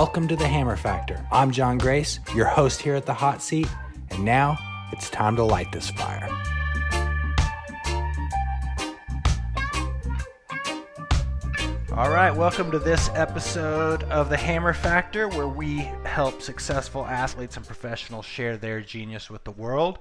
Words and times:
Welcome 0.00 0.28
to 0.28 0.36
the 0.36 0.48
Hammer 0.48 0.76
Factor. 0.76 1.26
I'm 1.30 1.50
John 1.50 1.76
Grace, 1.76 2.20
your 2.34 2.46
host 2.46 2.80
here 2.80 2.94
at 2.94 3.04
the 3.04 3.12
hot 3.12 3.42
seat, 3.42 3.68
and 4.08 4.24
now 4.24 4.56
it's 4.92 5.10
time 5.10 5.36
to 5.36 5.44
light 5.44 5.70
this 5.72 5.90
fire. 5.90 6.26
All 11.92 12.08
right, 12.08 12.34
welcome 12.34 12.70
to 12.70 12.78
this 12.78 13.10
episode 13.12 14.04
of 14.04 14.30
the 14.30 14.38
Hammer 14.38 14.72
Factor, 14.72 15.28
where 15.28 15.48
we 15.48 15.80
help 16.06 16.40
successful 16.40 17.04
athletes 17.04 17.58
and 17.58 17.66
professionals 17.66 18.24
share 18.24 18.56
their 18.56 18.80
genius 18.80 19.28
with 19.28 19.44
the 19.44 19.50
world. 19.50 19.98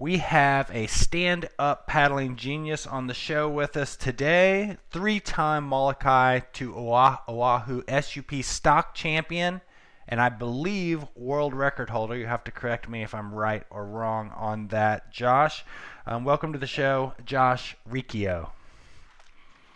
We 0.00 0.18
have 0.18 0.70
a 0.72 0.86
stand 0.86 1.48
up 1.58 1.88
paddling 1.88 2.36
genius 2.36 2.86
on 2.86 3.08
the 3.08 3.14
show 3.14 3.48
with 3.48 3.76
us 3.76 3.96
today. 3.96 4.76
Three 4.92 5.18
time 5.18 5.64
Molokai 5.64 6.38
to 6.52 6.72
Oahu 6.76 7.82
SUP 7.88 8.44
stock 8.44 8.94
champion, 8.94 9.60
and 10.06 10.20
I 10.20 10.28
believe 10.28 11.04
world 11.16 11.52
record 11.52 11.90
holder. 11.90 12.16
You 12.16 12.26
have 12.26 12.44
to 12.44 12.52
correct 12.52 12.88
me 12.88 13.02
if 13.02 13.12
I'm 13.12 13.34
right 13.34 13.64
or 13.70 13.84
wrong 13.86 14.30
on 14.36 14.68
that, 14.68 15.10
Josh. 15.10 15.64
Um, 16.06 16.24
welcome 16.24 16.52
to 16.52 16.60
the 16.60 16.68
show, 16.68 17.14
Josh 17.24 17.76
Riccio. 17.84 18.52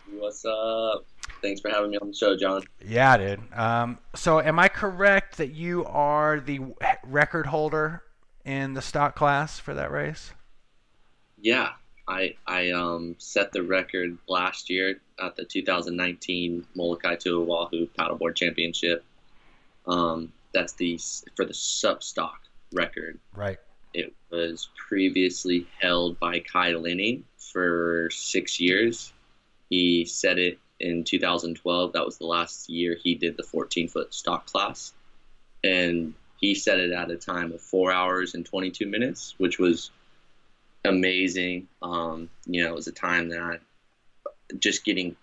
What's 0.09 0.45
up? 0.45 1.05
Thanks 1.41 1.59
for 1.59 1.67
having 1.67 1.91
me 1.91 1.97
on 1.97 2.07
the 2.07 2.15
show, 2.15 2.37
John. 2.37 2.63
Yeah, 2.79 3.17
dude. 3.17 3.41
Um, 3.51 3.97
so, 4.15 4.39
am 4.39 4.57
I 4.57 4.69
correct 4.69 5.35
that 5.35 5.51
you 5.51 5.83
are 5.83 6.39
the 6.39 6.61
record 7.03 7.47
holder 7.47 8.03
in 8.45 8.73
the 8.73 8.81
stock 8.81 9.15
class 9.15 9.59
for 9.59 9.73
that 9.73 9.91
race? 9.91 10.33
Yeah, 11.39 11.71
I 12.07 12.35
I 12.45 12.71
um, 12.71 13.15
set 13.17 13.51
the 13.51 13.63
record 13.63 14.17
last 14.27 14.69
year 14.69 14.99
at 15.21 15.35
the 15.35 15.45
2019 15.45 16.65
Molokai 16.75 17.15
to 17.17 17.41
Oahu 17.41 17.87
Paddleboard 17.87 18.35
Championship. 18.35 19.03
Um, 19.85 20.31
that's 20.53 20.73
the 20.73 20.99
for 21.35 21.45
the 21.45 21.53
SUP 21.53 22.03
stock 22.03 22.41
record. 22.71 23.19
Right. 23.35 23.57
It 23.93 24.13
was 24.31 24.69
previously 24.75 25.67
held 25.79 26.19
by 26.19 26.39
Kai 26.39 26.71
Lenny 26.71 27.23
for 27.37 28.09
six 28.11 28.59
years. 28.59 29.13
He 29.69 30.05
set 30.05 30.39
it 30.39 30.59
in 30.79 31.03
2012. 31.03 31.93
That 31.93 32.05
was 32.05 32.17
the 32.17 32.25
last 32.25 32.69
year 32.69 32.97
he 33.01 33.15
did 33.15 33.37
the 33.37 33.43
14 33.43 33.87
foot 33.87 34.13
stock 34.13 34.47
class, 34.47 34.93
and 35.63 36.13
he 36.43 36.53
set 36.53 36.77
it 36.77 36.91
at 36.91 37.09
a 37.09 37.15
time 37.15 37.53
of 37.53 37.61
four 37.61 37.89
hours 37.89 38.35
and 38.35 38.45
22 38.45 38.85
minutes, 38.85 39.33
which 39.37 39.59
was 39.59 39.91
amazing. 40.83 41.69
Um, 41.81 42.29
you 42.45 42.61
know, 42.61 42.69
it 42.71 42.75
was 42.75 42.87
a 42.87 42.91
time 42.91 43.29
that 43.29 43.39
I, 43.39 43.59
just 44.59 44.83
getting 44.83 45.15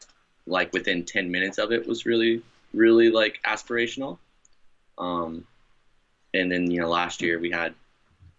like 0.47 0.73
within 0.73 1.05
10 1.05 1.31
minutes 1.31 1.59
of 1.59 1.73
it 1.73 1.87
was 1.87 2.07
really, 2.07 2.41
really 2.73 3.11
like 3.11 3.39
aspirational. 3.47 4.17
Um, 4.97 5.45
and 6.33 6.51
then, 6.51 6.71
you 6.71 6.81
know, 6.81 6.89
last 6.89 7.21
year 7.21 7.39
we 7.39 7.51
had 7.51 7.75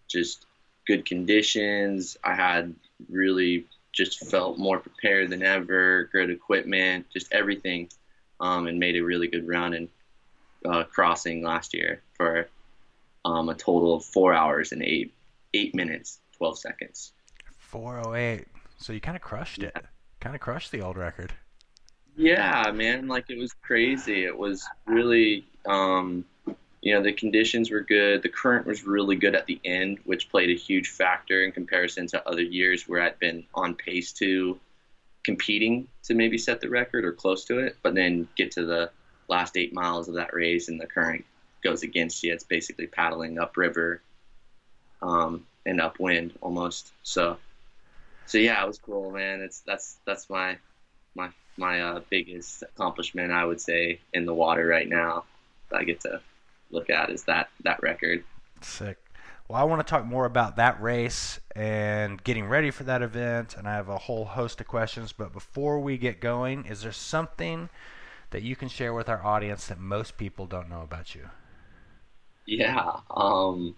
just 0.08 0.44
good 0.84 1.06
conditions. 1.06 2.16
I 2.24 2.34
had 2.34 2.74
really 3.08 3.66
just 3.92 4.28
felt 4.28 4.58
more 4.58 4.80
prepared 4.80 5.30
than 5.30 5.44
ever, 5.44 6.10
good 6.10 6.30
equipment, 6.30 7.06
just 7.12 7.32
everything, 7.32 7.90
um, 8.40 8.66
and 8.66 8.80
made 8.80 8.96
a 8.96 9.04
really 9.04 9.28
good 9.28 9.46
run 9.46 9.72
and 9.72 9.88
uh, 10.66 10.82
crossing 10.82 11.44
last 11.44 11.74
year 11.74 12.02
for 12.16 12.48
um, 13.24 13.48
a 13.48 13.54
total 13.54 13.94
of 13.94 14.04
four 14.04 14.32
hours 14.34 14.72
and 14.72 14.82
eight 14.82 15.14
eight 15.54 15.74
minutes 15.74 16.20
twelve 16.36 16.58
seconds. 16.58 17.12
Four 17.58 18.02
oh 18.04 18.14
eight. 18.14 18.46
So 18.78 18.92
you 18.92 19.00
kind 19.00 19.16
of 19.16 19.22
crushed 19.22 19.62
it. 19.62 19.76
Kind 20.20 20.34
of 20.34 20.40
crushed 20.40 20.72
the 20.72 20.82
old 20.82 20.96
record. 20.96 21.32
Yeah, 22.16 22.70
man. 22.74 23.08
Like 23.08 23.30
it 23.30 23.38
was 23.38 23.52
crazy. 23.52 24.24
It 24.24 24.36
was 24.36 24.66
really, 24.86 25.46
um, 25.66 26.24
you 26.80 26.94
know, 26.94 27.02
the 27.02 27.12
conditions 27.12 27.70
were 27.70 27.80
good. 27.80 28.22
The 28.22 28.28
current 28.28 28.66
was 28.66 28.84
really 28.84 29.16
good 29.16 29.34
at 29.34 29.46
the 29.46 29.60
end, 29.64 29.98
which 30.04 30.30
played 30.30 30.50
a 30.50 30.58
huge 30.58 30.90
factor 30.90 31.44
in 31.44 31.52
comparison 31.52 32.06
to 32.08 32.28
other 32.28 32.42
years 32.42 32.88
where 32.88 33.02
I'd 33.02 33.18
been 33.18 33.44
on 33.54 33.74
pace 33.74 34.12
to 34.14 34.58
competing 35.24 35.86
to 36.02 36.14
maybe 36.14 36.36
set 36.36 36.60
the 36.60 36.68
record 36.68 37.04
or 37.04 37.12
close 37.12 37.44
to 37.44 37.58
it, 37.60 37.76
but 37.82 37.94
then 37.94 38.28
get 38.36 38.50
to 38.52 38.66
the 38.66 38.90
last 39.28 39.56
eight 39.56 39.72
miles 39.72 40.08
of 40.08 40.14
that 40.14 40.34
race 40.34 40.68
and 40.68 40.80
the 40.80 40.86
current 40.86 41.24
goes 41.62 41.82
against 41.82 42.22
you. 42.22 42.32
It's 42.32 42.44
basically 42.44 42.86
paddling 42.86 43.38
upriver 43.38 44.02
um, 45.00 45.46
and 45.64 45.80
upwind 45.80 46.32
almost. 46.40 46.92
So, 47.02 47.36
so 48.26 48.38
yeah, 48.38 48.62
it 48.62 48.66
was 48.66 48.78
cool, 48.78 49.10
man. 49.10 49.40
It's 49.40 49.60
that's 49.60 49.96
that's 50.06 50.28
my 50.28 50.58
my 51.14 51.30
my 51.56 51.80
uh, 51.80 52.00
biggest 52.10 52.62
accomplishment, 52.62 53.32
I 53.32 53.44
would 53.44 53.60
say, 53.60 54.00
in 54.12 54.26
the 54.26 54.34
water 54.34 54.66
right 54.66 54.88
now. 54.88 55.24
That 55.70 55.80
I 55.80 55.84
get 55.84 56.00
to 56.00 56.20
look 56.70 56.90
at 56.90 57.10
is 57.10 57.24
that 57.24 57.48
that 57.64 57.82
record. 57.82 58.24
Sick. 58.60 58.98
Well, 59.48 59.60
I 59.60 59.64
want 59.64 59.86
to 59.86 59.90
talk 59.90 60.06
more 60.06 60.24
about 60.24 60.56
that 60.56 60.80
race 60.80 61.40
and 61.54 62.22
getting 62.22 62.46
ready 62.46 62.70
for 62.70 62.84
that 62.84 63.02
event, 63.02 63.54
and 63.56 63.68
I 63.68 63.74
have 63.74 63.88
a 63.88 63.98
whole 63.98 64.24
host 64.24 64.60
of 64.60 64.66
questions. 64.68 65.12
But 65.12 65.32
before 65.32 65.80
we 65.80 65.98
get 65.98 66.20
going, 66.20 66.64
is 66.64 66.82
there 66.82 66.92
something 66.92 67.68
that 68.30 68.42
you 68.42 68.56
can 68.56 68.68
share 68.68 68.94
with 68.94 69.08
our 69.08 69.22
audience 69.22 69.66
that 69.66 69.78
most 69.78 70.16
people 70.16 70.46
don't 70.46 70.70
know 70.70 70.80
about 70.80 71.14
you? 71.14 71.28
Yeah. 72.46 73.00
Um, 73.10 73.74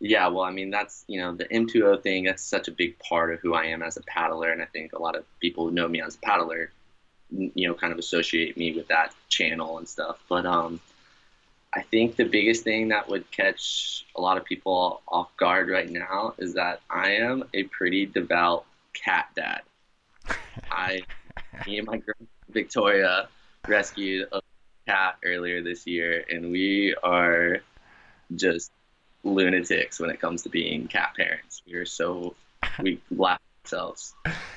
yeah. 0.00 0.28
Well, 0.28 0.44
I 0.44 0.50
mean, 0.50 0.70
that's, 0.70 1.04
you 1.06 1.20
know, 1.20 1.34
the 1.34 1.44
M2O 1.44 2.02
thing, 2.02 2.24
that's 2.24 2.42
such 2.42 2.68
a 2.68 2.72
big 2.72 2.98
part 2.98 3.32
of 3.32 3.40
who 3.40 3.54
I 3.54 3.66
am 3.66 3.82
as 3.82 3.96
a 3.96 4.02
paddler. 4.02 4.50
And 4.50 4.62
I 4.62 4.66
think 4.66 4.92
a 4.92 5.00
lot 5.00 5.16
of 5.16 5.24
people 5.40 5.66
who 5.66 5.72
know 5.72 5.88
me 5.88 6.00
as 6.00 6.16
a 6.16 6.18
paddler, 6.18 6.70
you 7.30 7.68
know, 7.68 7.74
kind 7.74 7.92
of 7.92 7.98
associate 7.98 8.56
me 8.56 8.72
with 8.72 8.88
that 8.88 9.14
channel 9.28 9.78
and 9.78 9.88
stuff. 9.88 10.18
But 10.28 10.46
um, 10.46 10.80
I 11.74 11.82
think 11.82 12.16
the 12.16 12.24
biggest 12.24 12.64
thing 12.64 12.88
that 12.88 13.08
would 13.08 13.30
catch 13.30 14.04
a 14.16 14.20
lot 14.20 14.36
of 14.36 14.44
people 14.44 15.00
off 15.08 15.34
guard 15.36 15.70
right 15.70 15.90
now 15.90 16.34
is 16.38 16.54
that 16.54 16.80
I 16.90 17.12
am 17.12 17.44
a 17.54 17.64
pretty 17.64 18.06
devout 18.06 18.66
cat 18.92 19.28
dad. 19.34 19.62
I, 20.70 21.04
me 21.66 21.78
and 21.78 21.86
my 21.86 21.98
girl 21.98 22.14
Victoria 22.50 23.28
rescued 23.66 24.28
a 24.32 24.40
cat 24.86 25.16
earlier 25.24 25.62
this 25.62 25.86
year, 25.86 26.24
and 26.30 26.50
we 26.50 26.94
are 27.02 27.62
just 28.36 28.70
lunatics 29.24 30.00
when 30.00 30.10
it 30.10 30.20
comes 30.20 30.42
to 30.42 30.48
being 30.48 30.88
cat 30.88 31.14
parents. 31.16 31.62
We 31.66 31.74
are 31.74 31.86
so 31.86 32.34
we 32.80 33.00
laugh 33.10 33.40
ourselves. 33.64 34.14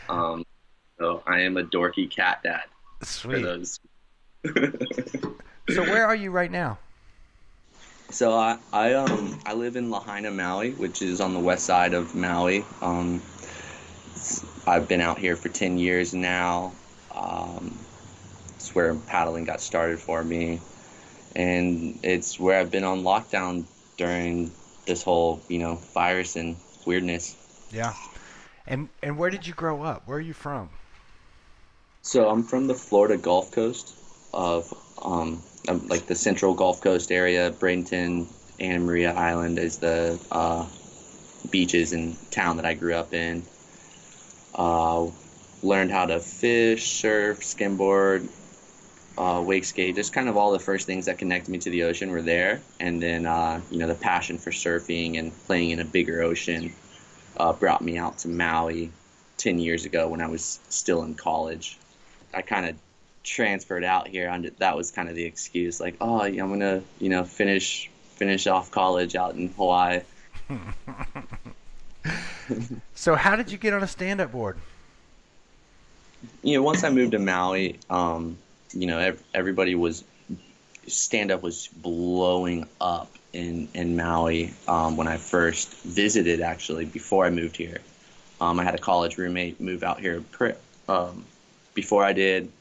Um, 0.10 0.46
so 1.00 1.24
I 1.26 1.42
am 1.42 1.58
a 1.58 1.64
dorky 1.64 2.10
cat 2.10 2.42
dad. 2.44 2.64
Sweet. 3.02 3.44
so 5.70 5.82
where 5.84 6.06
are 6.06 6.16
you 6.16 6.32
right 6.32 6.52
now? 6.52 6.78
So 8.12 8.34
I, 8.34 8.60
I 8.72 8.94
um 8.94 9.40
I 9.46 9.54
live 9.54 9.76
in 9.76 9.90
Lahaina, 9.90 10.32
Maui, 10.32 10.72
which 10.72 11.02
is 11.02 11.20
on 11.22 11.34
the 11.34 11.40
west 11.40 11.66
side 11.66 11.94
of 11.94 12.16
Maui. 12.16 12.64
Um, 12.82 13.22
I've 14.68 14.88
been 14.88 15.02
out 15.02 15.18
here 15.18 15.36
for 15.36 15.50
ten 15.50 15.78
years 15.78 16.14
now. 16.14 16.74
Um, 17.14 17.78
it's 18.56 18.74
where 18.76 18.94
paddling 18.94 19.46
got 19.46 19.60
started 19.60 20.00
for 20.00 20.24
me 20.24 20.60
and 21.36 22.00
it's 22.04 22.40
where 22.40 22.60
I've 22.60 22.72
been 22.72 22.84
on 22.84 23.04
lockdown 23.04 23.66
during 23.98 24.52
this 24.86 25.04
whole 25.04 25.42
you 25.48 25.60
know 25.60 25.76
virus 25.94 26.36
and 26.36 26.58
weirdness. 26.86 27.36
Yeah, 27.72 27.94
and 28.68 28.90
and 29.04 29.18
where 29.18 29.30
did 29.30 29.46
you 29.46 29.54
grow 29.54 29.84
up? 29.84 30.04
Where 30.08 30.18
are 30.18 30.22
you 30.22 30.34
from? 30.34 30.70
So 32.02 32.30
I'm 32.30 32.44
from 32.44 32.68
the 32.68 32.76
Florida 32.76 33.18
Gulf 33.18 33.52
Coast 33.52 33.94
of 34.34 34.74
um, 35.02 35.42
like 35.68 36.06
the 36.06 36.16
Central 36.16 36.54
Gulf 36.54 36.82
Coast 36.82 37.12
area. 37.12 37.52
Bradenton, 37.52 38.28
Anna 38.60 38.80
Maria 38.80 39.14
Island 39.14 39.60
is 39.60 39.78
the 39.78 40.20
uh, 40.32 40.68
beaches 41.50 41.94
and 41.94 42.16
town 42.32 42.58
that 42.58 42.66
I 42.66 42.74
grew 42.74 42.94
up 42.94 43.14
in. 43.14 43.44
Uh, 44.54 45.08
learned 45.64 45.92
how 45.92 46.06
to 46.06 46.20
fish, 46.20 46.92
surf, 46.92 47.40
skimboard, 47.40 48.28
uh, 49.18 49.42
wake 49.46 49.66
skate, 49.66 49.96
just 49.96 50.14
kind 50.14 50.28
of 50.28 50.38
all 50.38 50.52
the 50.52 50.60
first 50.60 50.86
things 50.86 51.06
that 51.06 51.18
connected 51.18 51.50
me 51.52 51.58
to 51.60 51.70
the 51.70 51.84
ocean 51.84 52.12
were 52.12 52.22
there. 52.22 52.62
And 52.80 53.02
then, 53.02 53.26
uh, 53.26 53.62
you 53.72 53.80
know, 53.80 53.88
the 53.88 53.96
passion 53.96 54.38
for 54.38 54.52
surfing 54.52 55.18
and 55.18 55.32
playing 55.46 55.72
in 55.72 55.80
a 55.80 55.86
bigger 55.86 56.22
ocean 56.22 56.74
uh, 57.38 57.54
brought 57.54 57.82
me 57.82 57.98
out 57.98 58.18
to 58.20 58.28
Maui 58.28 58.92
10 59.38 59.60
years 59.60 59.86
ago 59.86 60.08
when 60.08 60.22
I 60.22 60.28
was 60.28 60.60
still 60.70 61.04
in 61.04 61.16
college. 61.16 61.78
I 62.34 62.42
kind 62.42 62.66
of 62.66 62.76
transferred 63.24 63.84
out 63.84 64.08
here. 64.08 64.30
Under, 64.30 64.50
that 64.52 64.76
was 64.76 64.92
kind 64.92 65.10
of 65.10 65.16
the 65.16 65.24
excuse, 65.24 65.80
like, 65.80 65.96
oh, 66.02 66.22
I'm 66.22 66.36
gonna, 66.36 66.82
you 67.00 67.10
know, 67.10 67.24
finish 67.24 67.90
finish 68.16 68.48
off 68.48 68.72
college 68.72 69.16
out 69.16 69.36
in 69.36 69.50
Hawaii. 69.50 70.02
so, 72.96 73.16
how 73.16 73.36
did 73.36 73.52
you 73.52 73.58
get 73.58 73.74
on 73.74 73.84
a 73.84 73.88
stand-up 73.88 74.32
board? 74.32 74.58
You 76.44 76.58
know, 76.58 76.64
once 76.64 76.84
I 76.84 76.90
moved 76.90 77.12
to 77.12 77.20
Maui, 77.20 77.78
um, 77.90 78.38
you 78.76 78.88
know, 78.88 79.16
everybody 79.34 79.76
was 79.76 80.04
stand 80.88 81.32
up 81.32 81.42
was 81.42 81.68
blowing 81.68 82.68
up 82.80 83.12
in 83.34 83.68
in 83.74 83.96
Maui 83.96 84.54
um, 84.68 84.98
when 84.98 85.08
I 85.08 85.18
first 85.18 85.74
visited. 85.84 86.42
Actually, 86.42 86.86
before 86.86 87.26
I 87.26 87.30
moved 87.30 87.58
here, 87.58 87.80
um, 88.40 88.60
I 88.60 88.64
had 88.64 88.76
a 88.76 88.80
college 88.80 89.18
roommate 89.18 89.60
move 89.60 89.84
out 89.84 90.00
here 90.00 90.24
um, 90.88 91.26
before 91.74 92.04
I 92.04 92.14
did. 92.14 92.52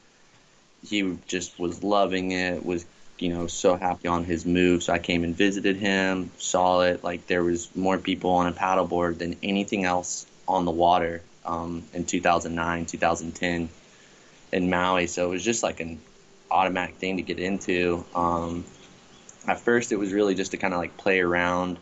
He 0.87 1.17
just 1.27 1.59
was 1.59 1.83
loving 1.83 2.33
it. 2.33 2.65
Was 2.65 2.87
you 3.19 3.29
know, 3.29 3.47
so 3.47 3.77
happy 3.77 4.09
on 4.09 4.25
his 4.25 4.45
move. 4.45 4.83
So 4.83 4.93
I 4.93 4.99
came 4.99 5.25
and 5.25 5.37
visited 5.37 5.77
him, 5.77 6.31
saw 6.39 6.83
it. 6.83 7.05
Like 7.05 7.27
there 7.27 7.45
was 7.45 7.75
more 7.77 7.99
people 7.99 8.31
on 8.31 8.47
a 8.47 8.53
paddleboard 8.53 9.19
than 9.19 9.37
anything 9.43 9.85
else 9.85 10.27
on 10.49 10.65
the 10.65 10.71
water 10.71 11.23
um, 11.45 11.85
in 11.93 12.05
2009, 12.05 12.87
2010 12.87 13.69
in 14.55 14.71
Maui. 14.71 15.07
So 15.07 15.27
it 15.27 15.31
was 15.31 15.45
just 15.45 15.63
like 15.63 15.81
an 15.81 16.01
automatic 16.51 16.95
thing 16.95 17.17
to 17.19 17.23
get 17.23 17.39
into. 17.39 18.05
Um, 18.15 18.65
at 19.47 19.61
first, 19.61 19.93
it 19.93 19.97
was 19.97 20.13
really 20.13 20.35
just 20.35 20.53
to 20.53 20.57
kind 20.57 20.73
of 20.73 20.81
like 20.81 20.97
play 20.97 21.21
around 21.21 21.77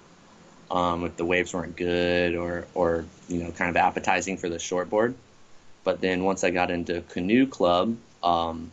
um, 0.70 1.04
if 1.04 1.16
the 1.16 1.24
waves 1.24 1.52
weren't 1.54 1.76
good 1.76 2.34
or, 2.34 2.66
or, 2.74 3.04
you 3.28 3.44
know, 3.44 3.50
kind 3.52 3.70
of 3.70 3.76
appetizing 3.76 4.38
for 4.38 4.48
the 4.48 4.56
shortboard. 4.56 5.14
But 5.84 6.00
then 6.00 6.24
once 6.24 6.44
I 6.44 6.50
got 6.50 6.70
into 6.70 7.02
canoe 7.02 7.46
club, 7.46 7.96
um, 8.22 8.72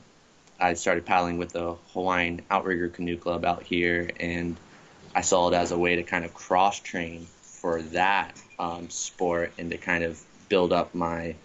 I 0.59 0.73
started 0.73 1.05
paddling 1.05 1.37
with 1.37 1.53
the 1.53 1.75
Hawaiian 1.93 2.41
Outrigger 2.49 2.89
Canoe 2.89 3.17
Club 3.17 3.45
out 3.45 3.63
here, 3.63 4.09
and 4.19 4.57
I 5.15 5.21
saw 5.21 5.49
it 5.49 5.55
as 5.55 5.71
a 5.71 5.77
way 5.77 5.95
to 5.95 6.03
kind 6.03 6.25
of 6.25 6.33
cross 6.33 6.79
train 6.79 7.25
for 7.41 7.81
that 7.81 8.39
um, 8.59 8.89
sport 8.89 9.53
and 9.57 9.71
to 9.71 9.77
kind 9.77 10.03
of 10.03 10.21
build 10.49 10.73
up 10.73 10.93
my, 10.93 11.35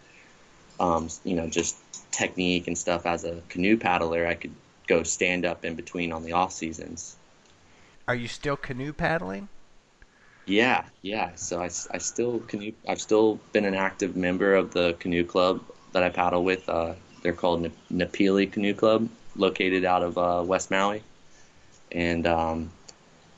um, 0.81 1.09
you 1.25 1.35
know, 1.35 1.49
just 1.49 1.77
technique 2.13 2.67
and 2.67 2.77
stuff 2.77 3.07
as 3.07 3.25
a 3.25 3.41
canoe 3.49 3.77
paddler. 3.77 4.27
I 4.27 4.35
could 4.35 4.55
go 4.87 5.03
stand 5.03 5.45
up 5.45 5.65
in 5.65 5.75
between 5.75 6.13
on 6.13 6.25
the 6.25 6.33
off 6.33 6.53
seasons. 6.53 7.17
Are 8.07 8.15
you 8.15 8.29
still 8.29 8.57
canoe 8.57 8.93
paddling? 8.93 9.49
Yeah, 10.47 10.85
yeah. 11.03 11.35
So 11.37 11.61
I, 11.61 11.71
I 11.91 11.99
still 11.99 12.41
canoe. 12.41 12.73
I've 12.87 13.01
still 13.01 13.41
been 13.53 13.65
an 13.65 13.75
active 13.75 14.15
member 14.15 14.55
of 14.55 14.73
the 14.73 14.95
canoe 14.99 15.25
club 15.25 15.63
that 15.93 16.03
I 16.03 16.11
paddle 16.11 16.45
with. 16.45 16.69
Uh, 16.69 16.95
they're 17.23 17.33
called 17.33 17.71
Napili 17.91 18.51
Canoe 18.51 18.75
Club, 18.75 19.09
located 19.37 19.87
out 19.87 20.03
of 20.03 20.19
uh, 20.19 20.43
West 20.45 20.71
Maui, 20.71 21.03
and 21.91 22.27
um, 22.27 22.71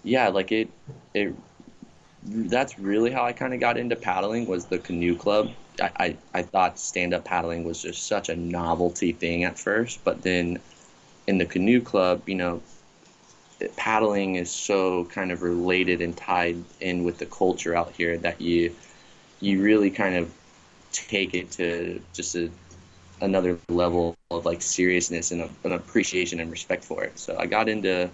yeah, 0.02 0.28
like 0.28 0.50
it, 0.50 0.68
it. 1.14 1.34
That's 2.24 2.76
really 2.76 3.12
how 3.12 3.24
I 3.24 3.32
kind 3.32 3.54
of 3.54 3.60
got 3.60 3.78
into 3.78 3.94
paddling 3.94 4.46
was 4.46 4.66
the 4.66 4.78
canoe 4.78 5.14
club. 5.14 5.52
I, 5.80 6.16
I, 6.32 6.42
thought 6.42 6.78
stand 6.78 7.12
up 7.12 7.24
paddling 7.24 7.64
was 7.64 7.82
just 7.82 8.06
such 8.06 8.28
a 8.28 8.36
novelty 8.36 9.12
thing 9.12 9.44
at 9.44 9.58
first, 9.58 10.02
but 10.04 10.22
then 10.22 10.58
in 11.26 11.38
the 11.38 11.44
canoe 11.44 11.80
club, 11.80 12.22
you 12.26 12.34
know, 12.34 12.62
paddling 13.76 14.36
is 14.36 14.50
so 14.50 15.04
kind 15.06 15.32
of 15.32 15.42
related 15.42 16.00
and 16.00 16.16
tied 16.16 16.62
in 16.80 17.04
with 17.04 17.18
the 17.18 17.26
culture 17.26 17.74
out 17.74 17.92
here 17.92 18.18
that 18.18 18.40
you 18.40 18.74
you 19.40 19.62
really 19.62 19.90
kind 19.90 20.14
of 20.16 20.32
take 20.92 21.34
it 21.34 21.50
to 21.52 22.00
just 22.12 22.34
a, 22.34 22.50
another 23.20 23.58
level 23.68 24.16
of 24.30 24.44
like 24.46 24.62
seriousness 24.62 25.30
and 25.30 25.42
a, 25.42 25.50
an 25.64 25.72
appreciation 25.72 26.40
and 26.40 26.50
respect 26.50 26.84
for 26.84 27.04
it. 27.04 27.18
So 27.18 27.36
I 27.38 27.46
got 27.46 27.68
into 27.68 28.10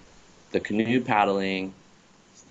the 0.51 0.61
canoe 0.61 1.01
paddling, 1.01 1.75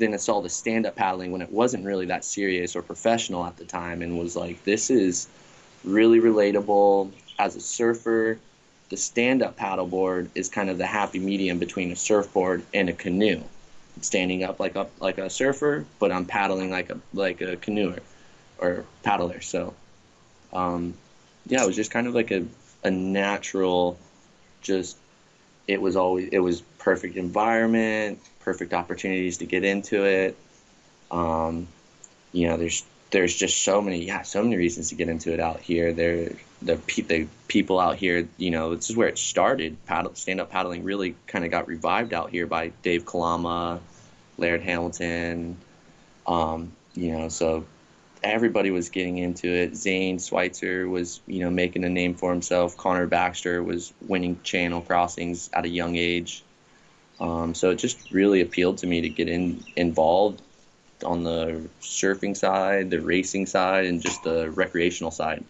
then 0.02 0.14
I 0.14 0.18
saw 0.18 0.42
the 0.42 0.50
stand 0.50 0.86
up 0.86 0.96
paddling 0.96 1.32
when 1.32 1.42
it 1.42 1.52
wasn't 1.52 1.86
really 1.86 2.08
that 2.08 2.26
serious 2.26 2.76
or 2.76 2.82
professional 2.82 3.46
at 3.46 3.58
the 3.58 3.66
time, 3.66 4.02
and 4.02 4.20
was 4.20 4.36
like, 4.36 4.64
this 4.66 4.90
is 4.90 5.28
really 5.84 6.20
relatable 6.20 7.12
as 7.40 7.56
a 7.56 7.62
surfer 7.62 8.38
the 8.92 8.98
stand-up 8.98 9.58
paddleboard 9.58 10.28
is 10.36 10.50
kind 10.50 10.70
of 10.70 10.78
the 10.78 10.86
happy 10.86 11.18
medium 11.18 11.58
between 11.60 11.92
a 11.92 11.96
surfboard 11.96 12.62
and 12.74 12.90
a 12.90 12.94
canoe. 12.94 13.42
standing 14.02 14.44
up 14.44 14.60
like 14.60 14.76
a 14.76 14.88
like 15.00 15.18
a 15.18 15.30
surfer, 15.30 15.86
but 15.98 16.12
I'm 16.12 16.26
paddling 16.26 16.70
like 16.72 16.90
a 16.90 17.00
like 17.14 17.42
a 17.42 17.56
canoeer 17.56 18.00
or 18.60 18.86
paddler. 19.04 19.40
So, 19.42 19.74
um, 20.52 20.94
yeah, 21.48 21.64
it 21.64 21.68
was 21.68 21.76
just 21.76 21.90
kind 21.90 22.06
of 22.06 22.14
like 22.14 22.32
a 22.32 22.46
a 22.84 22.92
natural, 22.92 23.98
just 24.62 24.98
it 25.68 25.82
was 25.82 25.96
always 25.96 26.30
it 26.32 26.40
was 26.40 26.62
perfect 26.80 27.16
environment, 27.16 28.20
perfect 28.44 28.74
opportunities 28.74 29.38
to 29.38 29.46
get 29.46 29.64
into 29.64 30.06
it. 30.06 30.38
Um, 31.10 31.68
you 32.32 32.48
know, 32.48 32.58
there's 32.58 32.84
there's 33.12 33.36
just 33.36 33.64
so 33.64 33.82
many 33.82 34.06
yeah 34.06 34.22
so 34.22 34.42
many 34.42 34.56
reasons 34.56 34.90
to 34.90 34.96
get 34.96 35.10
into 35.10 35.34
it 35.34 35.40
out 35.40 35.60
here. 35.60 35.94
There 35.94 36.30
the 36.62 36.76
the 37.08 37.28
people 37.48 37.80
out 37.80 37.98
here, 37.98 38.28
you 38.38 38.52
know, 38.52 38.76
this 38.76 38.90
is 38.90 38.96
where 38.96 39.08
it 39.08 39.18
started. 39.18 39.84
Paddle, 39.86 40.16
stand-up 40.16 40.52
paddling 40.52 40.84
really 40.84 41.16
kind 41.28 41.44
of 41.44 41.52
got 41.52 41.68
revived 41.68 42.14
out 42.14 42.30
here 42.30 42.48
by 42.48 42.72
Dave 42.84 43.06
Kalama, 43.06 43.80
Laird 44.38 44.62
Hamilton, 44.62 45.58
um, 46.28 46.72
you 46.94 47.18
know, 47.18 47.30
so 47.30 47.66
everybody 48.24 48.72
was 48.72 48.90
getting 48.90 49.18
into 49.18 49.48
it. 49.48 49.76
Zane 49.76 50.20
Schweitzer 50.20 50.88
was, 50.88 51.22
you 51.26 51.40
know, 51.40 51.50
making 51.50 51.84
a 51.84 51.90
name 51.90 52.14
for 52.14 52.32
himself. 52.32 52.78
Connor 52.78 53.08
Baxter 53.08 53.64
was 53.64 53.94
winning 54.08 54.40
channel 54.44 54.82
crossings 54.82 55.50
at 55.54 55.66
a 55.66 55.70
young 55.70 55.96
age. 55.96 56.44
Um, 57.22 57.54
so 57.54 57.70
it 57.70 57.76
just 57.76 58.12
really 58.12 58.42
appealed 58.42 58.80
to 58.80 58.88
me 58.88 59.02
to 59.02 59.10
get 59.10 59.30
in 59.30 59.64
involved 59.78 60.42
on 61.06 61.24
the 61.24 61.70
surfing 61.82 62.36
side, 62.36 62.90
the 62.90 63.00
racing 63.00 63.46
side, 63.46 63.86
and 63.86 64.02
just 64.02 64.24
the 64.24 64.52
recreational 64.52 65.12
side 65.12 65.46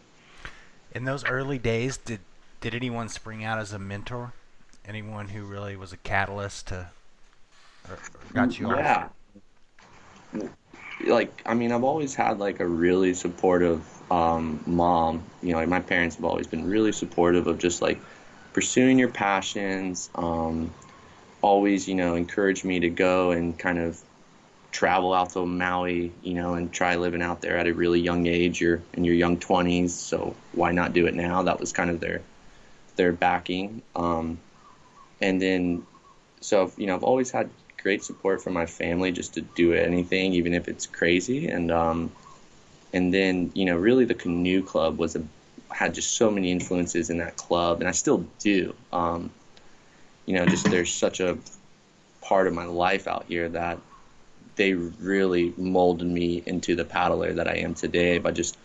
in 0.93 1.05
those 1.05 1.25
early 1.25 1.57
days, 1.57 1.97
did 1.97 2.19
did 2.59 2.75
anyone 2.75 3.09
spring 3.09 3.43
out 3.43 3.59
as 3.59 3.73
a 3.73 3.79
mentor? 3.79 4.33
Anyone 4.85 5.29
who 5.29 5.43
really 5.43 5.75
was 5.75 5.93
a 5.93 5.97
catalyst 5.97 6.67
to 6.67 6.89
or, 7.89 7.95
or 7.95 7.99
got 8.33 8.59
you 8.59 8.69
yeah. 8.69 9.07
Off? 10.33 10.49
Like 11.05 11.41
I 11.45 11.53
mean, 11.53 11.71
I've 11.71 11.83
always 11.83 12.13
had 12.13 12.39
like 12.39 12.59
a 12.59 12.67
really 12.67 13.13
supportive 13.13 13.83
um, 14.11 14.61
mom. 14.65 15.23
You 15.41 15.53
know, 15.53 15.57
like 15.57 15.69
my 15.69 15.79
parents 15.79 16.15
have 16.17 16.25
always 16.25 16.47
been 16.47 16.69
really 16.69 16.91
supportive 16.91 17.47
of 17.47 17.57
just 17.57 17.81
like 17.81 17.99
pursuing 18.53 18.99
your 18.99 19.09
passions. 19.09 20.09
Um, 20.15 20.73
always, 21.41 21.87
you 21.87 21.95
know, 21.95 22.15
encouraged 22.15 22.63
me 22.65 22.79
to 22.81 22.89
go 22.89 23.31
and 23.31 23.57
kind 23.57 23.79
of 23.79 24.01
travel 24.71 25.13
out 25.13 25.31
to 25.31 25.45
Maui, 25.45 26.11
you 26.23 26.33
know, 26.33 26.53
and 26.53 26.71
try 26.71 26.95
living 26.95 27.21
out 27.21 27.41
there 27.41 27.57
at 27.57 27.67
a 27.67 27.73
really 27.73 27.99
young 27.99 28.27
age. 28.27 28.61
You're 28.61 28.81
in 28.93 29.03
your 29.03 29.15
young 29.15 29.37
20s, 29.37 29.89
so 29.89 30.35
why 30.53 30.71
not 30.71 30.93
do 30.93 31.07
it 31.07 31.13
now? 31.13 31.43
That 31.43 31.59
was 31.59 31.73
kind 31.73 31.89
of 31.89 31.99
their 31.99 32.21
their 32.95 33.11
backing. 33.11 33.81
Um, 33.95 34.39
and 35.19 35.41
then, 35.41 35.85
so 36.39 36.71
you 36.77 36.87
know, 36.87 36.95
I've 36.95 37.03
always 37.03 37.31
had 37.31 37.49
great 37.81 38.03
support 38.03 38.41
from 38.41 38.53
my 38.53 38.65
family 38.65 39.11
just 39.11 39.33
to 39.33 39.41
do 39.41 39.73
anything, 39.73 40.33
even 40.33 40.53
if 40.53 40.67
it's 40.67 40.85
crazy. 40.85 41.47
And 41.47 41.71
um, 41.71 42.11
and 42.93 43.13
then 43.13 43.51
you 43.53 43.65
know, 43.65 43.75
really, 43.75 44.05
the 44.05 44.15
canoe 44.15 44.63
club 44.63 44.97
was 44.97 45.15
a 45.15 45.23
had 45.69 45.93
just 45.93 46.15
so 46.15 46.29
many 46.29 46.51
influences 46.51 47.09
in 47.09 47.17
that 47.17 47.37
club, 47.37 47.79
and 47.79 47.87
I 47.87 47.91
still 47.91 48.25
do. 48.39 48.73
Um, 48.91 49.31
you 50.25 50.35
know, 50.35 50.45
just 50.45 50.69
there's 50.69 50.93
such 50.93 51.19
a 51.19 51.37
part 52.21 52.47
of 52.47 52.53
my 52.53 52.65
life 52.65 53.07
out 53.07 53.25
here 53.27 53.49
that 53.49 53.79
they 54.55 54.73
really 54.73 55.53
molded 55.57 56.07
me 56.07 56.43
into 56.45 56.75
the 56.75 56.85
paddler 56.85 57.33
that 57.33 57.47
I 57.47 57.57
am 57.57 57.73
today 57.73 58.19
by 58.19 58.31
just 58.31 58.57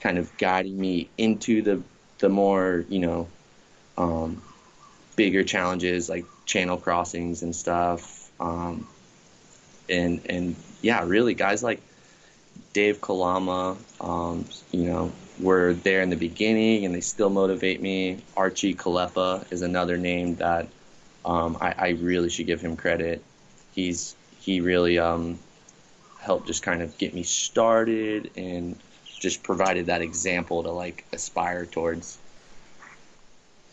kind 0.00 0.18
of 0.18 0.36
guiding 0.38 0.78
me 0.78 1.08
into 1.18 1.62
the 1.62 1.82
the 2.18 2.28
more 2.28 2.84
you 2.88 3.00
know 3.00 3.28
um, 3.98 4.42
bigger 5.16 5.44
challenges 5.44 6.08
like 6.08 6.24
channel 6.44 6.76
crossings 6.76 7.42
and 7.42 7.54
stuff. 7.54 8.30
Um, 8.40 8.86
and 9.88 10.20
and 10.28 10.56
yeah 10.82 11.04
really 11.04 11.34
guys 11.34 11.62
like 11.62 11.80
Dave 12.72 13.00
Kalama 13.00 13.76
um, 14.00 14.44
you 14.72 14.84
know 14.84 15.12
were 15.38 15.74
there 15.74 16.00
in 16.00 16.10
the 16.10 16.16
beginning 16.16 16.84
and 16.86 16.94
they 16.94 17.00
still 17.00 17.30
motivate 17.30 17.80
me. 17.82 18.22
Archie 18.36 18.74
Kalepa 18.74 19.50
is 19.52 19.62
another 19.62 19.98
name 19.98 20.36
that 20.36 20.68
um, 21.26 21.58
I, 21.60 21.74
I 21.76 21.88
really 21.90 22.30
should 22.30 22.46
give 22.46 22.60
him 22.60 22.76
credit 22.76 23.22
he's 23.76 24.16
he 24.40 24.60
really 24.60 24.98
um, 24.98 25.38
helped 26.18 26.48
just 26.48 26.64
kind 26.64 26.82
of 26.82 26.98
get 26.98 27.14
me 27.14 27.22
started 27.22 28.30
and 28.36 28.76
just 29.20 29.44
provided 29.44 29.86
that 29.86 30.02
example 30.02 30.64
to 30.64 30.70
like 30.70 31.04
aspire 31.12 31.66
towards. 31.66 32.18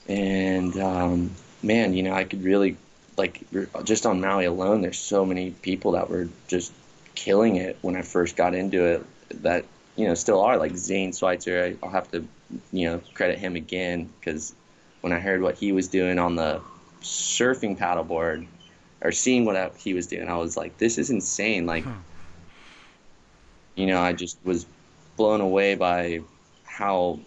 And 0.07 0.77
um, 0.77 1.31
man, 1.63 1.93
you 1.93 2.03
know, 2.03 2.13
I 2.13 2.25
could 2.25 2.43
really 2.43 2.77
like 3.17 3.43
just 3.83 4.05
on 4.05 4.21
Maui 4.21 4.45
alone. 4.45 4.81
There's 4.81 4.99
so 4.99 5.25
many 5.25 5.51
people 5.51 5.93
that 5.93 6.09
were 6.09 6.27
just 6.47 6.71
killing 7.15 7.55
it 7.55 7.77
when 7.81 7.95
I 7.95 8.01
first 8.01 8.35
got 8.35 8.53
into 8.53 8.85
it. 8.85 9.05
That 9.41 9.65
you 9.95 10.07
know 10.07 10.13
still 10.13 10.41
are 10.41 10.57
like 10.57 10.75
Zane 10.75 11.13
Schweitzer. 11.13 11.77
I'll 11.81 11.89
have 11.89 12.11
to 12.11 12.27
you 12.71 12.89
know 12.89 13.01
credit 13.13 13.39
him 13.39 13.55
again 13.55 14.09
because 14.19 14.53
when 15.01 15.13
I 15.13 15.19
heard 15.19 15.41
what 15.41 15.55
he 15.55 15.71
was 15.71 15.87
doing 15.87 16.19
on 16.19 16.35
the 16.35 16.61
surfing 17.03 17.77
paddleboard 17.77 18.47
or 19.01 19.11
seeing 19.11 19.45
what 19.45 19.75
he 19.75 19.93
was 19.93 20.07
doing, 20.07 20.27
I 20.27 20.37
was 20.37 20.57
like, 20.57 20.77
this 20.77 20.97
is 20.97 21.09
insane. 21.09 21.65
Like, 21.65 21.83
hmm. 21.83 21.91
you 23.75 23.85
know, 23.85 24.01
I 24.01 24.13
just 24.13 24.37
was 24.43 24.65
blown 25.17 25.41
away 25.41 25.75
by 25.75 26.21
how 26.63 27.19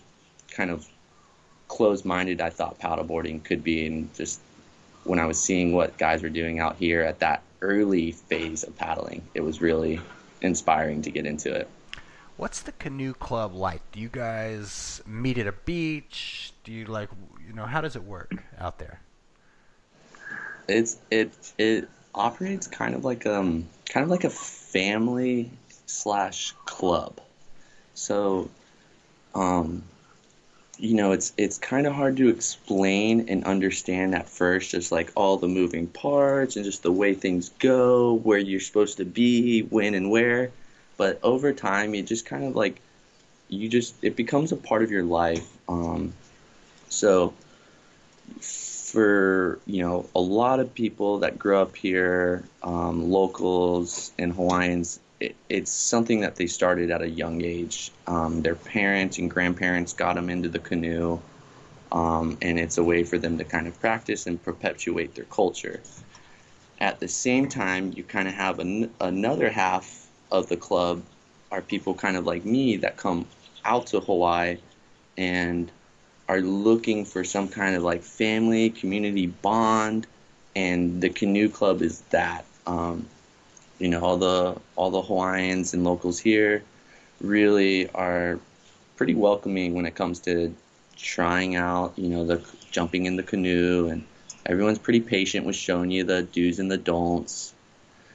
kind 0.51 0.71
of 0.71 0.87
closed-minded 1.69 2.41
I 2.41 2.51
thought 2.51 2.79
paddleboarding 2.79 3.45
could 3.45 3.63
be, 3.63 3.87
and 3.87 4.13
just 4.15 4.41
when 5.05 5.19
I 5.19 5.27
was 5.27 5.39
seeing 5.39 5.73
what 5.73 5.97
guys 5.99 6.23
were 6.23 6.31
doing 6.31 6.59
out 6.59 6.77
here 6.77 7.03
at 7.03 7.19
that 7.21 7.43
early 7.61 8.13
phase 8.13 8.65
of 8.65 8.77
paddling, 8.77 9.23
it 9.35 9.43
was 9.43 9.61
really 9.61 10.01
inspiring 10.41 11.03
to 11.03 11.11
get 11.11 11.27
into 11.27 11.55
it. 11.55 11.69
What's 12.37 12.61
the 12.61 12.73
canoe 12.73 13.15
club 13.15 13.55
like? 13.55 13.81
Do 13.93 14.01
you 14.01 14.09
guys 14.09 15.01
meet 15.07 15.39
at 15.39 15.47
a 15.47 15.53
beach? 15.53 16.53
Do 16.65 16.73
you 16.73 16.85
like, 16.85 17.09
you 17.47 17.55
know, 17.55 17.65
how 17.65 17.81
does 17.81 17.97
it 17.97 18.05
work 18.05 18.33
out 18.59 18.79
there? 18.79 19.01
It's 20.69 20.97
it 21.11 21.33
it 21.59 21.89
operates 22.15 22.67
kind 22.67 22.95
of 22.95 23.05
like 23.05 23.27
um 23.27 23.67
kind 23.89 24.05
of 24.05 24.11
like 24.11 24.25
a 24.25 24.31
family 24.31 25.51
slash 25.87 26.53
club. 26.65 27.21
So, 27.95 28.51
um, 29.35 29.85
you 30.79 30.95
know, 30.95 31.13
it's 31.13 31.33
it's 31.37 31.59
kind 31.59 31.87
of 31.87 31.95
hard 31.95 32.17
to 32.19 32.29
explain 32.29 33.29
and 33.29 33.45
understand 33.45 34.15
at 34.15 34.29
first, 34.29 34.73
just 34.73 34.93
like 34.93 35.13
all 35.15 35.37
the 35.37 35.49
moving 35.49 35.87
parts 35.87 36.57
and 36.57 36.65
just 36.65 36.83
the 36.83 36.93
way 36.93 37.15
things 37.15 37.51
go, 37.59 38.15
where 38.15 38.39
you're 38.39 38.61
supposed 38.61 38.99
to 38.99 39.05
be, 39.05 39.63
when 39.63 39.95
and 39.95 40.11
where. 40.11 40.51
But 40.97 41.21
over 41.23 41.53
time, 41.53 41.95
you 41.95 42.03
just 42.03 42.27
kind 42.27 42.45
of 42.45 42.57
like 42.57 42.81
you 43.49 43.69
just 43.69 43.95
it 44.03 44.17
becomes 44.17 44.53
a 44.53 44.57
part 44.57 44.83
of 44.83 44.91
your 44.91 45.05
life. 45.05 45.47
Um, 45.69 46.13
so 46.89 47.33
for 48.87 49.59
you 49.67 49.83
know 49.83 50.09
a 50.15 50.21
lot 50.21 50.61
of 50.61 50.73
people 50.73 51.19
that 51.19 51.39
grew 51.39 51.59
up 51.59 51.75
here, 51.75 52.45
um, 52.63 53.11
locals 53.11 54.13
and 54.19 54.33
Hawaiians, 54.33 55.01
it, 55.19 55.35
it's 55.49 55.73
something 55.73 56.21
that 56.21 56.37
they 56.37 56.47
started 56.47 56.91
at 56.91 57.03
a 57.03 57.09
young 57.09 57.43
age. 57.43 57.91
Um, 58.07 58.43
their 58.43 58.55
parents 58.55 59.19
and 59.19 59.29
grandparents 59.29 59.93
got 59.93 60.15
them 60.15 60.31
into 60.31 60.49
the 60.49 60.61
canoe, 60.61 61.21
um, 61.91 62.39
and 62.41 62.61
it's 62.61 62.79
a 62.79 62.85
way 62.85 63.03
for 63.03 63.19
them 63.19 63.39
to 63.39 63.45
kind 63.45 63.67
of 63.67 63.79
practice 63.81 64.27
and 64.27 64.41
perpetuate 64.41 65.17
their 65.17 65.25
culture. 65.25 65.81
At 66.79 67.01
the 67.01 67.09
same 67.09 67.49
time, 67.49 67.93
you 67.97 68.05
kind 68.05 68.29
of 68.29 68.35
have 68.35 68.61
an, 68.61 68.95
another 69.01 69.51
half 69.51 70.07
of 70.31 70.49
the 70.49 70.57
club 70.57 71.03
are 71.51 71.63
people 71.63 71.95
kind 71.95 72.17
of 72.17 72.25
like 72.25 72.45
me 72.45 72.77
that 72.79 72.97
come 72.97 73.27
out 73.65 73.89
to 73.89 74.01
Hawaii 74.01 74.59
and 75.17 75.73
are 76.29 76.41
looking 76.41 77.05
for 77.05 77.25
some 77.25 77.49
kind 77.49 77.77
of 77.77 77.83
like 77.83 78.03
family 78.03 78.71
community 78.71 79.27
bond 79.27 80.07
and 80.55 81.01
the 81.01 81.09
canoe 81.09 81.49
club 81.49 81.83
is 81.83 82.01
that. 82.11 82.45
Um, 82.67 83.07
you 83.79 83.89
know 83.89 84.01
all 84.01 84.17
the 84.17 84.57
all 84.75 84.91
the 84.91 85.03
hawaiians 85.03 85.75
and 85.75 85.85
locals 85.85 86.19
here 86.19 86.63
really 87.21 87.89
are 87.91 88.39
pretty 88.97 89.15
welcoming 89.15 89.75
when 89.75 89.87
it 89.87 89.95
comes 89.95 90.21
to 90.21 90.55
trying 90.97 91.57
out 91.57 91.93
you 91.97 92.09
know 92.09 92.25
the 92.25 92.43
jumping 92.71 93.07
in 93.07 93.17
the 93.17 93.23
canoe 93.23 93.89
and 93.89 94.05
everyone's 94.47 94.79
pretty 94.79 95.01
patient 95.01 95.45
with 95.45 95.57
showing 95.57 95.91
you 95.91 96.05
the 96.05 96.23
do's 96.23 96.59
and 96.59 96.71
the 96.71 96.79
don'ts. 96.79 97.53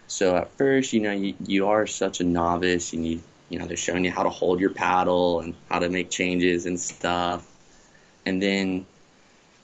So 0.08 0.36
at 0.36 0.52
first 0.58 0.94
you 0.94 1.02
know 1.02 1.12
you, 1.12 1.36
you 1.46 1.68
are 1.68 1.86
such 1.88 2.20
a 2.20 2.24
novice 2.24 2.94
and 2.94 3.06
you 3.06 3.22
you 3.50 3.60
know 3.60 3.68
they're 3.68 3.78
showing 3.78 4.06
you 4.06 4.12
how 4.12 4.24
to 4.24 4.30
hold 4.30 4.60
your 4.60 4.72
paddle 4.72 5.42
and 5.42 5.54
how 5.70 5.80
to 5.80 5.90
make 5.90 6.10
changes 6.10 6.66
and 6.66 6.80
stuff 6.80 7.48
and 8.26 8.42
then 8.42 8.86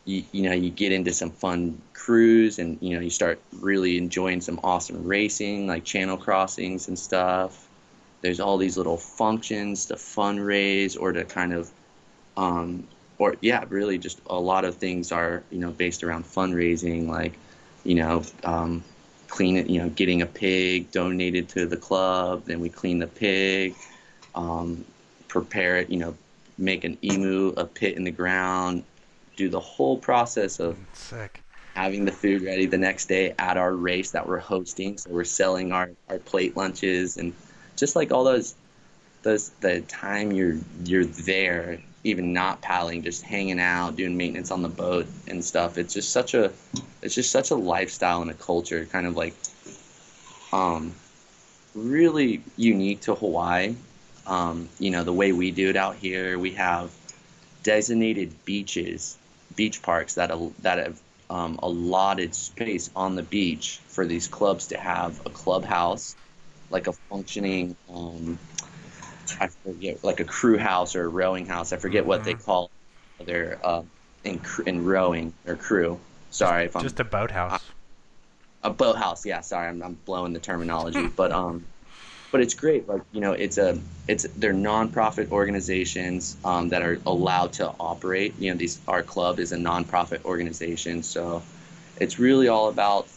you, 0.05 0.23
you 0.31 0.43
know 0.43 0.53
you 0.53 0.69
get 0.69 0.91
into 0.91 1.13
some 1.13 1.31
fun 1.31 1.81
crews 1.93 2.59
and 2.59 2.77
you 2.81 2.95
know 2.95 3.01
you 3.01 3.09
start 3.09 3.39
really 3.59 3.97
enjoying 3.97 4.41
some 4.41 4.59
awesome 4.63 5.05
racing 5.05 5.67
like 5.67 5.83
channel 5.83 6.17
crossings 6.17 6.87
and 6.87 6.97
stuff. 6.97 7.67
There's 8.21 8.39
all 8.39 8.57
these 8.57 8.77
little 8.77 8.97
functions 8.97 9.85
to 9.87 9.95
fundraise 9.95 10.99
or 10.99 11.11
to 11.11 11.23
kind 11.23 11.53
of 11.53 11.69
um, 12.35 12.87
or 13.17 13.35
yeah 13.41 13.63
really 13.69 13.97
just 13.97 14.21
a 14.27 14.39
lot 14.39 14.65
of 14.65 14.75
things 14.75 15.11
are 15.11 15.43
you 15.51 15.59
know 15.59 15.71
based 15.71 16.03
around 16.03 16.25
fundraising 16.25 17.07
like 17.07 17.33
you 17.83 17.95
know 17.95 18.23
um, 18.43 18.83
clean 19.27 19.57
it 19.57 19.69
you 19.69 19.81
know 19.81 19.89
getting 19.89 20.21
a 20.21 20.25
pig 20.25 20.91
donated 20.91 21.49
to 21.49 21.65
the 21.65 21.77
club 21.77 22.43
then 22.45 22.59
we 22.59 22.69
clean 22.69 22.99
the 22.99 23.07
pig 23.07 23.75
um, 24.35 24.85
prepare 25.27 25.77
it 25.77 25.89
you 25.89 25.97
know 25.97 26.15
make 26.57 26.83
an 26.83 26.97
imu 26.97 27.55
a 27.57 27.65
pit 27.65 27.95
in 27.95 28.03
the 28.03 28.11
ground, 28.11 28.83
do 29.35 29.49
the 29.49 29.59
whole 29.59 29.97
process 29.97 30.59
of 30.59 30.77
Sick. 30.93 31.43
having 31.75 32.05
the 32.05 32.11
food 32.11 32.41
ready 32.41 32.65
the 32.65 32.77
next 32.77 33.07
day 33.07 33.33
at 33.37 33.57
our 33.57 33.73
race 33.73 34.11
that 34.11 34.27
we're 34.27 34.39
hosting. 34.39 34.97
So 34.97 35.11
we're 35.11 35.23
selling 35.23 35.71
our, 35.71 35.91
our 36.09 36.17
plate 36.17 36.57
lunches 36.57 37.17
and 37.17 37.33
just 37.75 37.95
like 37.95 38.11
all 38.11 38.23
those 38.23 38.55
those 39.21 39.49
the 39.61 39.81
time 39.81 40.31
you're 40.31 40.57
you're 40.85 41.05
there, 41.05 41.79
even 42.03 42.33
not 42.33 42.61
paddling, 42.61 43.03
just 43.03 43.23
hanging 43.23 43.59
out, 43.59 43.95
doing 43.95 44.17
maintenance 44.17 44.51
on 44.51 44.61
the 44.61 44.69
boat 44.69 45.07
and 45.27 45.43
stuff. 45.43 45.77
It's 45.77 45.93
just 45.93 46.11
such 46.11 46.33
a 46.33 46.51
it's 47.01 47.13
just 47.15 47.31
such 47.31 47.51
a 47.51 47.55
lifestyle 47.55 48.21
and 48.21 48.31
a 48.31 48.35
culture, 48.35 48.85
kind 48.85 49.05
of 49.05 49.15
like 49.15 49.35
um 50.51 50.95
really 51.75 52.41
unique 52.55 53.01
to 53.01 53.13
Hawaii 53.13 53.75
um, 54.27 54.69
you 54.79 54.91
know, 54.91 55.03
the 55.03 55.13
way 55.13 55.31
we 55.31 55.51
do 55.51 55.69
it 55.69 55.77
out 55.77 55.96
here, 55.96 56.38
we 56.38 56.51
have 56.51 56.91
designated 57.63 58.46
beaches, 58.46 59.17
beach 59.55 59.81
parks 59.81 60.15
that 60.15 60.31
that 60.62 60.77
have 60.77 61.01
um, 61.29 61.60
allotted 61.62 62.36
space 62.36 62.89
on 62.96 63.15
the 63.15 63.24
beach 63.24 63.79
for 63.88 64.05
these 64.05 64.27
clubs 64.27 64.67
to 64.67 64.77
have 64.77 65.25
a 65.25 65.29
clubhouse, 65.29 66.15
like 66.69 66.88
a 66.88 66.93
functioning, 66.93 67.75
um, 67.93 68.38
I 69.39 69.48
forget, 69.48 70.03
like 70.03 70.19
a 70.19 70.25
crew 70.25 70.57
house 70.57 70.96
or 70.96 71.05
a 71.05 71.07
rowing 71.07 71.46
house. 71.46 71.74
I 71.74 71.77
forget 71.77 72.05
what 72.05 72.24
they 72.24 72.34
mm-hmm. 72.34 72.43
call 72.43 72.72
their 73.25 73.60
uh, 73.63 73.84
in 74.24 74.41
in 74.65 74.86
rowing 74.86 75.34
or 75.46 75.55
crew. 75.55 76.00
Sorry 76.31 76.65
if 76.65 76.75
I'm 76.75 76.84
just 76.84 77.00
a 77.00 77.05
boathouse. 77.05 77.63
A 78.63 78.69
boathouse, 78.69 79.25
yeah. 79.25 79.41
Sorry, 79.41 79.67
I'm, 79.67 79.81
I'm 79.81 79.93
blowing 79.93 80.34
the 80.34 80.39
terminology, 80.39 81.07
but 81.15 81.31
um, 81.31 81.65
but 82.31 82.41
it's 82.41 82.53
great. 82.53 82.88
Like 82.88 83.01
you 83.12 83.22
know, 83.22 83.34
it's 83.34 83.57
a 83.57 83.79
it's 84.07 84.25
they're 84.36 84.53
nonprofit 84.53 85.31
organizations 85.31 86.38
um, 86.43 86.69
that 86.69 86.81
are 86.81 87.00
allowed 87.05 87.53
to 87.53 87.67
operate. 87.79 88.38
You 88.39 88.51
know, 88.51 88.57
these 88.57 88.79
our 88.88 89.03
club 89.03 89.39
is 89.39 89.51
a 89.51 89.57
nonprofit 89.57 90.24
organization, 90.25 91.03
so 91.03 91.41
it's 92.00 92.19
really 92.19 92.48
all 92.48 92.69
about 92.69 93.07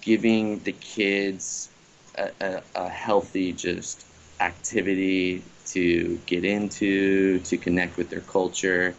giving 0.00 0.58
the 0.60 0.72
kids 0.72 1.70
a, 2.16 2.30
a, 2.40 2.62
a 2.74 2.88
healthy 2.88 3.52
just 3.52 4.06
activity 4.40 5.42
to 5.66 6.18
get 6.26 6.44
into, 6.44 7.38
to 7.40 7.56
connect 7.56 7.96
with 7.96 8.10
their 8.10 8.20
culture. 8.20 8.94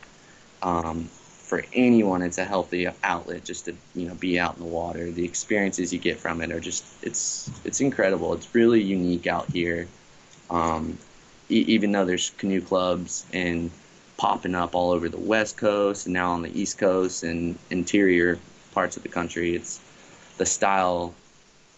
Um, 0.62 1.10
for 1.52 1.66
anyone, 1.74 2.22
it's 2.22 2.38
a 2.38 2.46
healthy 2.46 2.88
outlet 3.04 3.44
just 3.44 3.66
to 3.66 3.76
you 3.94 4.08
know 4.08 4.16
be 4.16 4.40
out 4.40 4.56
in 4.56 4.64
the 4.64 4.70
water. 4.70 5.12
The 5.12 5.26
experiences 5.26 5.92
you 5.92 6.00
get 6.00 6.18
from 6.18 6.40
it 6.40 6.50
are 6.50 6.62
just 6.62 6.86
it's 7.02 7.52
it's 7.66 7.82
incredible. 7.82 8.34
It's 8.34 8.56
really 8.56 8.82
unique 8.82 9.28
out 9.28 9.52
here. 9.52 9.86
Um, 10.50 10.98
e- 11.50 11.66
even 11.68 11.92
though 11.92 12.06
there's 12.06 12.30
canoe 12.38 12.62
clubs 12.62 13.26
and 13.34 13.70
popping 14.16 14.56
up 14.56 14.76
all 14.76 14.92
over 14.92 15.10
the 15.10 15.18
west 15.18 15.58
coast 15.58 16.06
and 16.06 16.14
now 16.14 16.32
on 16.32 16.42
the 16.42 16.58
east 16.58 16.78
coast 16.78 17.24
and 17.24 17.60
interior 17.70 18.40
parts 18.74 18.96
of 18.96 19.04
the 19.04 19.10
country, 19.10 19.54
it's 19.54 19.82
the 20.38 20.46
style 20.46 21.14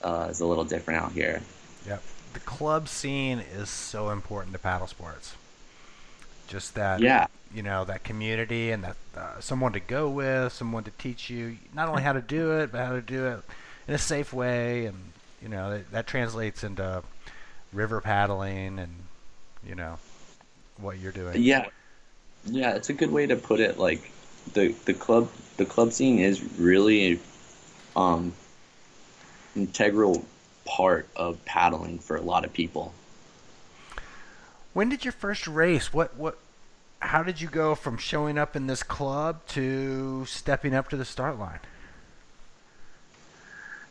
uh, 0.04 0.28
is 0.30 0.40
a 0.40 0.46
little 0.46 0.66
different 0.66 1.02
out 1.02 1.14
here. 1.14 1.42
Yep, 1.88 2.04
the 2.34 2.42
club 2.42 2.88
scene 2.88 3.40
is 3.40 3.70
so 3.70 4.12
important 4.12 4.54
to 4.54 4.60
paddle 4.60 4.86
sports. 4.86 5.36
Just 6.48 6.76
that, 6.76 7.00
yeah 7.00 7.26
you 7.54 7.64
know 7.64 7.86
that 7.86 8.04
community 8.04 8.72
and 8.72 8.84
that 8.84 8.96
uh, 9.16 9.40
someone 9.40 9.74
to 9.74 9.80
go 9.80 10.10
with, 10.10 10.54
someone 10.54 10.84
to 10.84 10.92
teach 10.92 11.30
you 11.30 11.58
not 11.74 11.90
only 11.90 12.02
how 12.02 12.14
to 12.14 12.22
do 12.22 12.60
it, 12.60 12.72
but 12.72 12.86
how 12.86 12.94
to 12.94 13.02
do 13.02 13.28
it 13.28 13.40
in 13.88 13.94
a 13.94 14.00
safe 14.00 14.34
way, 14.34 14.86
and 14.86 14.98
you 15.42 15.50
know 15.50 15.72
that, 15.72 15.92
that 15.92 16.08
translates 16.08 16.64
into 16.64 17.04
river 17.72 18.02
paddling 18.02 18.80
and 18.80 18.92
you 19.66 19.76
know 19.76 19.98
what 20.78 21.00
you're 21.00 21.12
doing. 21.12 21.42
Yeah, 21.42 21.68
yeah, 22.46 22.76
it's 22.76 22.90
a 22.90 22.94
good 22.94 23.12
way 23.12 23.28
to 23.28 23.36
put 23.36 23.60
it. 23.60 23.78
Like 23.78 24.12
the 24.54 24.76
the 24.86 24.94
club 24.94 25.30
the 25.58 25.66
club 25.66 25.94
scene 25.94 26.20
is 26.20 26.44
really 26.58 27.20
um 27.96 28.34
integral 29.56 30.26
part 30.66 31.08
of 31.16 31.44
paddling 31.46 32.00
for 32.00 32.16
a 32.16 32.22
lot 32.22 32.46
of 32.46 32.54
people. 32.54 32.94
When 34.74 34.90
did 34.90 35.06
your 35.06 35.12
first 35.12 35.48
race? 35.48 35.94
What 35.94 36.16
what 36.18 36.38
how 37.04 37.22
did 37.22 37.42
you 37.42 37.48
go 37.48 37.76
from 37.76 37.98
showing 37.98 38.38
up 38.38 38.56
in 38.56 38.68
this 38.68 38.82
club 38.82 39.46
to 39.50 40.26
stepping 40.26 40.74
up 40.74 40.90
to 40.90 40.98
the 40.98 41.06
start 41.06 41.38
line? 41.38 41.60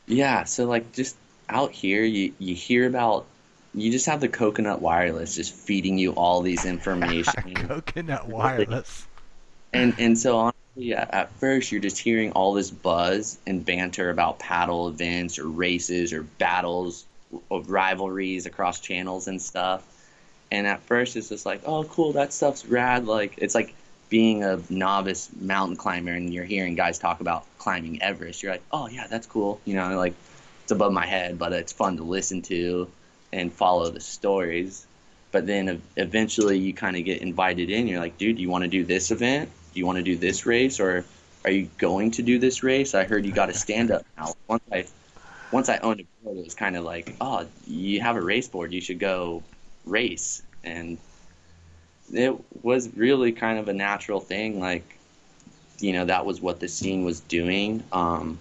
Yeah, 0.07 0.45
so 0.45 0.65
like 0.65 0.93
just 0.93 1.17
out 1.49 1.71
here, 1.71 2.03
you 2.03 2.33
you 2.39 2.55
hear 2.55 2.87
about 2.87 3.27
you 3.75 3.91
just 3.93 4.07
have 4.07 4.21
the 4.21 4.29
coconut 4.29 4.81
wireless 4.81 5.35
just 5.35 5.55
feeding 5.55 5.99
you 5.99 6.13
all 6.13 6.41
these 6.41 6.65
information. 6.65 7.55
coconut 7.69 8.29
wireless. 8.29 9.07
And 9.73 9.95
and 9.99 10.19
so 10.19 10.39
honestly, 10.39 10.95
at 10.95 11.31
first 11.35 11.71
you're 11.71 11.81
just 11.81 11.99
hearing 11.99 12.33
all 12.33 12.55
this 12.55 12.71
buzz 12.71 13.39
and 13.47 13.65
banter 13.65 14.11
about 14.11 14.39
paddle 14.39 14.89
events 14.89 15.39
or 15.39 15.49
races 15.49 16.13
or 16.13 16.23
battles 16.23 17.05
of 17.51 17.71
rivalries 17.71 18.47
across 18.47 18.81
channels 18.81 19.29
and 19.29 19.41
stuff. 19.41 19.87
And 20.53 20.67
at 20.67 20.83
first, 20.83 21.17
it's 21.17 21.31
just 21.31 21.47
like, 21.47 21.63
oh, 21.65 21.85
cool, 21.85 22.13
that 22.13 22.31
stuff's 22.35 22.67
rad. 22.67 23.07
Like, 23.07 23.39
it's 23.39 23.55
like 23.55 23.75
being 24.11 24.45
a 24.45 24.61
novice 24.69 25.31
mountain 25.41 25.79
climber 25.79 26.13
and 26.13 26.33
you're 26.33 26.45
hearing 26.45 26.75
guys 26.75 26.99
talk 26.99 27.23
about 27.23 27.47
climbing 27.57 28.03
Everest. 28.03 28.43
You're 28.43 28.53
like, 28.53 28.63
oh, 28.71 28.87
yeah, 28.87 29.07
that's 29.07 29.27
cool. 29.27 29.63
You 29.65 29.77
know, 29.77 29.97
like, 29.97 30.13
it's 30.63 30.71
above 30.71 30.93
my 30.93 31.07
head, 31.07 31.39
but 31.39 31.55
it's 31.55 31.73
fun 31.73 31.97
to 31.97 32.03
listen 32.03 32.43
to 32.43 32.87
and 33.33 33.51
follow 33.51 33.89
the 33.89 34.01
stories. 34.01 34.87
But 35.31 35.47
then 35.47 35.81
eventually 35.97 36.59
you 36.59 36.75
kind 36.75 36.99
of 36.99 37.05
get 37.07 37.23
invited 37.23 37.71
in. 37.71 37.87
You're 37.87 38.01
like, 38.01 38.19
dude, 38.19 38.37
do 38.37 38.43
you 38.43 38.51
want 38.51 38.65
to 38.65 38.69
do 38.69 38.85
this 38.85 39.11
event? 39.11 39.49
Do 39.73 39.81
you 39.81 39.87
want 39.87 39.97
to 39.97 40.05
do 40.05 40.19
this 40.19 40.45
race? 40.45 40.81
Or 40.81 41.07
are 41.47 41.51
you 41.51 41.71
going 41.79 42.11
to 42.11 42.23
do 42.23 42.39
this 42.39 42.63
race? 42.63 42.95
I 42.95 43.05
heard 43.05 43.25
you 43.25 43.33
got 43.33 43.49
a 43.49 43.55
stand 43.55 43.91
up 43.91 44.05
now. 44.19 44.35
Once 44.49 44.65
I 44.71 44.85
once 45.51 45.71
I 45.71 45.79
owned 45.79 46.01
a 46.01 46.05
board, 46.23 46.37
it 46.37 46.45
was 46.45 46.55
kind 46.55 46.77
of 46.77 46.85
like, 46.85 47.17
oh, 47.23 47.47
you 47.67 48.03
have 48.03 48.17
a 48.17 48.21
race 48.23 48.49
board, 48.49 48.75
you 48.75 48.83
should 48.83 48.99
go 48.99 49.43
race, 49.85 50.43
and 50.65 50.99
it 52.13 52.37
was 52.63 52.95
really 52.97 53.33
kind 53.33 53.59
of 53.59 53.69
a 53.69 53.73
natural 53.73 54.21
thing. 54.21 54.61
Like, 54.61 54.99
you 55.81 55.93
know, 55.93 56.05
that 56.05 56.27
was 56.27 56.41
what 56.41 56.61
the 56.61 56.69
scene 56.69 57.05
was 57.05 57.21
doing. 57.21 57.83
Um, 57.93 58.39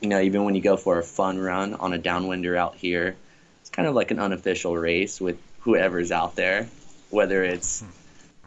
you 0.00 0.08
know, 0.08 0.20
even 0.20 0.44
when 0.44 0.54
you 0.54 0.60
go 0.60 0.76
for 0.76 0.98
a 0.98 1.02
fun 1.02 1.38
run 1.38 1.74
on 1.74 1.92
a 1.92 1.98
downwinder 1.98 2.56
out 2.56 2.74
here, 2.74 3.16
it's 3.60 3.70
kind 3.70 3.88
of 3.88 3.94
like 3.94 4.10
an 4.10 4.18
unofficial 4.18 4.76
race 4.76 5.20
with 5.20 5.38
whoever's 5.60 6.12
out 6.12 6.36
there, 6.36 6.68
whether 7.10 7.42
it's 7.42 7.82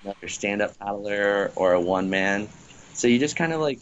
another 0.04 0.28
stand-up 0.28 0.78
paddler 0.78 1.52
or 1.56 1.74
a 1.74 1.82
one 1.82 2.10
man. 2.10 2.48
So 2.94 3.08
you 3.08 3.20
just 3.20 3.36
kind 3.36 3.54
of 3.54 3.60
like 3.60 3.80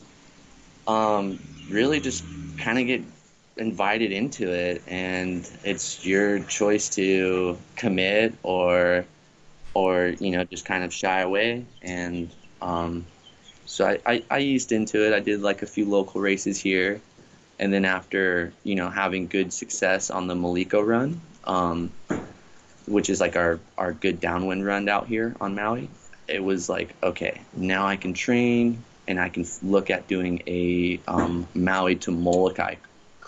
um, 0.87 1.39
really 1.69 1.99
just 1.99 2.23
kind 2.57 2.79
of 2.79 2.87
get 2.87 3.01
invited 3.57 4.11
into 4.11 4.51
it, 4.51 4.81
and 4.87 5.49
it's 5.63 6.05
your 6.05 6.39
choice 6.39 6.89
to 6.89 7.57
commit 7.75 8.33
or 8.43 9.05
or 9.73 10.13
you 10.19 10.31
know 10.31 10.43
just 10.43 10.65
kind 10.65 10.83
of 10.83 10.93
shy 10.93 11.21
away. 11.21 11.65
And 11.81 12.29
um, 12.61 13.05
so 13.65 13.85
I, 13.87 13.99
I, 14.05 14.23
I 14.29 14.39
eased 14.39 14.71
into 14.71 15.05
it. 15.05 15.13
I 15.13 15.19
did 15.19 15.41
like 15.41 15.61
a 15.61 15.67
few 15.67 15.85
local 15.85 16.21
races 16.21 16.59
here, 16.59 17.01
and 17.59 17.73
then 17.73 17.85
after 17.85 18.53
you 18.63 18.75
know 18.75 18.89
having 18.89 19.27
good 19.27 19.53
success 19.53 20.09
on 20.09 20.27
the 20.27 20.35
Maliko 20.35 20.85
run. 20.85 21.21
Um, 21.43 21.91
which 22.87 23.09
is 23.09 23.19
like 23.19 23.35
our, 23.35 23.59
our 23.79 23.93
good 23.93 24.19
downwind 24.19 24.63
run 24.63 24.87
out 24.87 25.07
here 25.07 25.35
on 25.41 25.55
Maui 25.55 25.89
it 26.27 26.43
was 26.43 26.69
like, 26.69 26.95
okay, 27.03 27.41
now 27.55 27.85
I 27.85 27.97
can 27.97 28.13
train 28.13 28.83
and 29.07 29.19
I 29.19 29.29
can 29.29 29.45
look 29.61 29.89
at 29.89 30.07
doing 30.07 30.41
a 30.47 30.99
um, 31.07 31.47
Maui 31.53 31.95
to 31.97 32.11
Molokai 32.11 32.75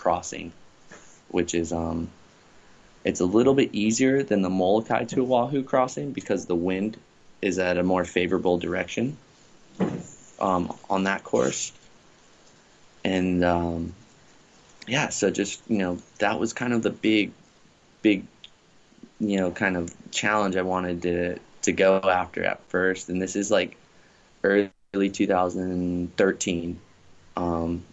crossing, 0.08 0.50
which 1.28 1.54
is 1.54 1.70
um, 1.70 2.08
it's 3.04 3.20
a 3.20 3.26
little 3.26 3.52
bit 3.52 3.74
easier 3.74 4.22
than 4.22 4.40
the 4.40 4.48
Molokai 4.48 5.04
to 5.04 5.20
Oahu 5.20 5.62
crossing 5.62 6.12
because 6.12 6.46
the 6.46 6.54
wind 6.54 6.96
is 7.42 7.58
at 7.58 7.76
a 7.76 7.82
more 7.82 8.06
favorable 8.06 8.56
direction 8.56 9.18
um, 10.40 10.74
on 10.88 11.04
that 11.04 11.24
course. 11.24 11.72
And 13.04 13.44
um, 13.44 13.92
yeah, 14.86 15.10
so 15.10 15.30
just 15.30 15.60
you 15.68 15.76
know 15.76 15.98
that 16.20 16.40
was 16.40 16.54
kind 16.54 16.72
of 16.72 16.82
the 16.82 16.90
big, 16.90 17.32
big, 18.00 18.24
you 19.20 19.36
know, 19.36 19.50
kind 19.50 19.76
of 19.76 19.94
challenge 20.10 20.56
I 20.56 20.62
wanted 20.62 21.02
to 21.02 21.38
to 21.64 21.72
go 21.72 21.98
after 21.98 22.44
at 22.44 22.62
first, 22.70 23.10
and 23.10 23.20
this 23.20 23.36
is 23.36 23.50
like 23.50 23.76
early 24.42 24.70
2013. 24.94 26.80
Um, 27.36 27.84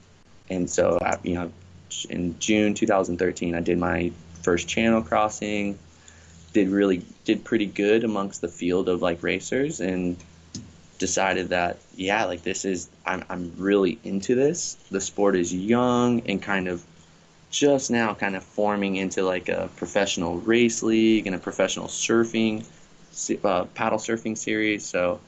and 0.49 0.69
so, 0.69 0.97
you 1.23 1.33
know, 1.33 1.51
in 2.09 2.37
June 2.39 2.73
2013, 2.73 3.55
I 3.55 3.61
did 3.61 3.77
my 3.77 4.11
first 4.41 4.67
channel 4.67 5.01
crossing. 5.01 5.79
Did 6.53 6.69
really 6.69 7.05
did 7.25 7.43
pretty 7.43 7.65
good 7.65 8.03
amongst 8.03 8.41
the 8.41 8.47
field 8.47 8.89
of 8.89 9.01
like 9.01 9.23
racers, 9.23 9.79
and 9.79 10.17
decided 10.97 11.49
that 11.49 11.77
yeah, 11.95 12.25
like 12.25 12.43
this 12.43 12.65
is 12.65 12.89
I'm 13.05 13.23
I'm 13.29 13.53
really 13.57 13.99
into 14.03 14.35
this. 14.35 14.75
The 14.91 15.01
sport 15.01 15.35
is 15.35 15.53
young 15.53 16.21
and 16.27 16.41
kind 16.41 16.67
of 16.67 16.83
just 17.49 17.89
now 17.89 18.13
kind 18.13 18.35
of 18.35 18.43
forming 18.43 18.95
into 18.97 19.23
like 19.23 19.49
a 19.49 19.69
professional 19.75 20.37
race 20.39 20.83
league 20.83 21.27
and 21.27 21.35
a 21.35 21.39
professional 21.39 21.87
surfing 21.87 22.65
uh, 23.43 23.65
paddle 23.65 23.99
surfing 23.99 24.37
series. 24.37 24.85
So 24.85 25.19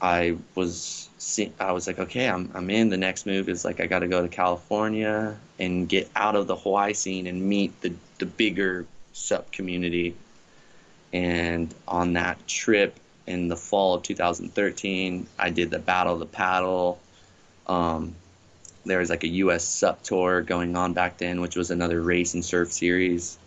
I 0.00 0.36
was 0.54 1.07
I 1.58 1.72
was 1.72 1.86
like, 1.86 1.98
okay, 1.98 2.28
I'm 2.28 2.50
I'm 2.54 2.70
in. 2.70 2.90
The 2.90 2.96
next 2.96 3.26
move 3.26 3.48
is 3.48 3.64
like 3.64 3.80
I 3.80 3.86
got 3.86 4.00
to 4.00 4.08
go 4.08 4.22
to 4.22 4.28
California 4.28 5.36
and 5.58 5.88
get 5.88 6.08
out 6.14 6.36
of 6.36 6.46
the 6.46 6.54
Hawaii 6.54 6.94
scene 6.94 7.26
and 7.26 7.42
meet 7.42 7.80
the 7.80 7.92
the 8.18 8.26
bigger 8.26 8.86
sup 9.12 9.50
community. 9.50 10.14
And 11.12 11.74
on 11.88 12.12
that 12.12 12.46
trip 12.46 12.94
in 13.26 13.48
the 13.48 13.56
fall 13.56 13.94
of 13.94 14.02
2013, 14.04 15.26
I 15.38 15.50
did 15.50 15.70
the 15.70 15.78
Battle 15.78 16.14
of 16.14 16.20
the 16.20 16.26
Paddle. 16.26 17.00
Um, 17.66 18.14
there 18.84 18.98
was 18.98 19.10
like 19.10 19.24
a 19.24 19.28
U.S. 19.28 19.64
Sup 19.64 20.02
tour 20.02 20.42
going 20.42 20.76
on 20.76 20.92
back 20.92 21.18
then, 21.18 21.40
which 21.40 21.56
was 21.56 21.70
another 21.70 22.00
race 22.00 22.34
and 22.34 22.44
surf 22.44 22.70
series. 22.70 23.38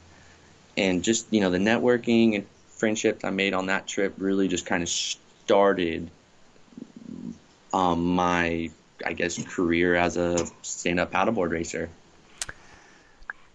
And 0.75 1.03
just 1.03 1.31
you 1.31 1.39
know 1.39 1.49
the 1.49 1.57
networking 1.57 2.35
and 2.35 2.45
friendships 2.67 3.23
I 3.23 3.29
made 3.29 3.53
on 3.53 3.67
that 3.67 3.87
trip 3.87 4.13
really 4.17 4.49
just 4.49 4.65
kind 4.65 4.83
of 4.83 4.89
started 4.89 6.09
um, 7.73 8.15
my, 8.15 8.69
I 9.05 9.13
guess, 9.13 9.43
career 9.43 9.95
as 9.95 10.17
a 10.17 10.45
stand-up 10.61 11.11
paddleboard 11.11 11.51
racer. 11.51 11.89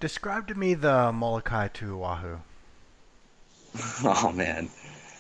Describe 0.00 0.48
to 0.48 0.55
me 0.55 0.74
the 0.74 1.12
Molokai 1.12 1.68
to 1.68 2.05
Oahu. 2.05 2.38
oh 4.05 4.33
man, 4.33 4.70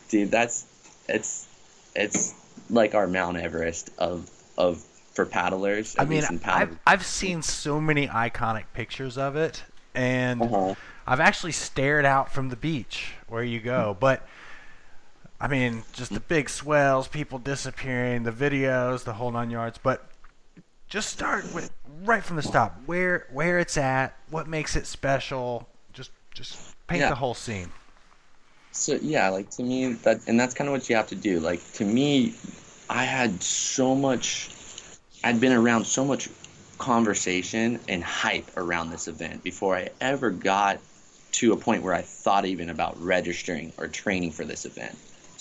dude, 0.08 0.30
that's 0.30 0.66
it's 1.08 1.48
it's 1.94 2.34
like 2.70 2.94
our 2.94 3.06
Mount 3.06 3.36
Everest 3.36 3.90
of 3.98 4.30
of 4.56 4.78
for 5.12 5.26
paddlers. 5.26 5.96
I 5.98 6.04
mean, 6.04 6.24
I've 6.44 6.78
I've 6.86 7.04
seen 7.04 7.42
so 7.42 7.80
many 7.80 8.06
iconic 8.06 8.64
pictures 8.74 9.18
of 9.18 9.36
it, 9.36 9.62
and 9.94 10.42
uh-huh. 10.42 10.74
I've 11.06 11.20
actually 11.20 11.52
stared 11.52 12.04
out 12.04 12.32
from 12.32 12.50
the 12.50 12.56
beach 12.56 13.14
where 13.28 13.42
you 13.42 13.60
go, 13.60 13.96
but 13.98 14.26
I 15.40 15.48
mean, 15.48 15.82
just 15.92 16.12
the 16.12 16.20
big 16.20 16.48
swells, 16.48 17.08
people 17.08 17.38
disappearing, 17.38 18.22
the 18.22 18.32
videos, 18.32 19.04
the 19.04 19.12
whole 19.12 19.30
nine 19.30 19.50
yards. 19.50 19.78
But 19.82 20.08
just 20.88 21.10
start 21.10 21.52
with 21.54 21.70
right 22.04 22.24
from 22.24 22.36
the 22.36 22.42
stop, 22.42 22.80
where 22.86 23.26
where 23.32 23.58
it's 23.58 23.76
at, 23.76 24.16
what 24.30 24.48
makes 24.48 24.76
it 24.76 24.86
special. 24.86 25.68
Just 25.92 26.10
just 26.32 26.74
paint 26.86 27.00
yeah. 27.00 27.10
the 27.10 27.16
whole 27.16 27.34
scene. 27.34 27.70
So 28.72 28.98
yeah, 29.02 29.28
like 29.28 29.50
to 29.52 29.62
me 29.62 29.92
that, 29.92 30.26
and 30.26 30.38
that's 30.38 30.54
kind 30.54 30.68
of 30.68 30.72
what 30.72 30.88
you 30.88 30.96
have 30.96 31.08
to 31.08 31.14
do. 31.14 31.40
Like 31.40 31.60
to 31.74 31.84
me, 31.84 32.34
I 32.88 33.04
had 33.04 33.42
so 33.42 33.94
much. 33.94 34.50
I'd 35.24 35.40
been 35.40 35.52
around 35.52 35.86
so 35.86 36.04
much 36.04 36.28
conversation 36.78 37.80
and 37.88 38.04
hype 38.04 38.56
around 38.56 38.90
this 38.90 39.08
event 39.08 39.42
before 39.42 39.76
I 39.76 39.90
ever 40.00 40.30
got 40.30 40.78
to 41.32 41.52
a 41.52 41.56
point 41.56 41.82
where 41.82 41.94
I 41.94 42.02
thought 42.02 42.44
even 42.44 42.70
about 42.70 43.00
registering 43.02 43.72
or 43.76 43.88
training 43.88 44.32
for 44.32 44.44
this 44.44 44.64
event. 44.64 44.96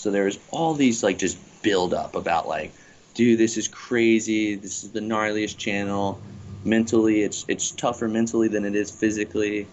So 0.06 0.12
there's 0.12 0.38
all 0.52 0.72
these 0.74 1.02
like 1.02 1.18
just 1.18 1.36
build 1.64 1.92
up 1.92 2.14
about 2.14 2.46
like, 2.46 2.72
dude, 3.14 3.40
this 3.40 3.56
is 3.56 3.66
crazy. 3.66 4.54
This 4.54 4.84
is 4.84 4.92
the 4.92 5.00
gnarliest 5.00 5.58
channel. 5.58 6.20
Mentally, 6.62 7.22
it's 7.22 7.44
it's 7.48 7.72
tougher 7.72 8.06
mentally 8.06 8.46
than 8.46 8.64
it 8.64 8.76
is 8.76 8.88
physically. 8.88 9.66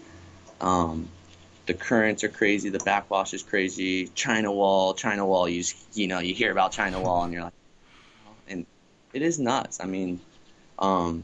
Um, 0.60 1.08
the 1.66 1.74
currents 1.74 2.24
are 2.24 2.28
crazy. 2.28 2.68
The 2.68 2.80
backwash 2.80 3.32
is 3.32 3.44
crazy. 3.44 4.08
China 4.08 4.50
wall, 4.50 4.92
China 4.94 5.24
wall. 5.24 5.48
You 5.48 5.62
you 5.92 6.08
know 6.08 6.18
you 6.18 6.34
hear 6.34 6.50
about 6.50 6.72
China 6.72 7.00
wall 7.00 7.22
and 7.22 7.32
you're 7.32 7.44
like, 7.44 7.52
and 8.48 8.66
it 9.12 9.22
is 9.22 9.38
nuts. 9.38 9.78
I 9.80 9.86
mean, 9.86 10.18
um, 10.80 11.22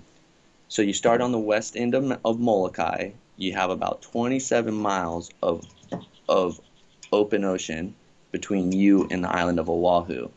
so 0.69 0.83
you 0.83 0.93
start 0.93 1.21
on 1.21 1.33
the 1.33 1.39
west 1.41 1.77
end 1.77 1.97
of, 1.97 2.17
of 2.25 2.39
Molokai 2.39 3.11
you 3.37 3.55
have 3.55 3.71
about 3.71 4.03
27 4.03 4.73
miles 4.73 5.33
of 5.43 5.67
of 6.29 6.61
open 7.11 7.45
ocean 7.45 7.97
between 8.31 8.73
you 8.73 9.09
and 9.11 9.25
the 9.25 9.35
island 9.35 9.59
of 9.59 9.69
Oahu. 9.69 10.29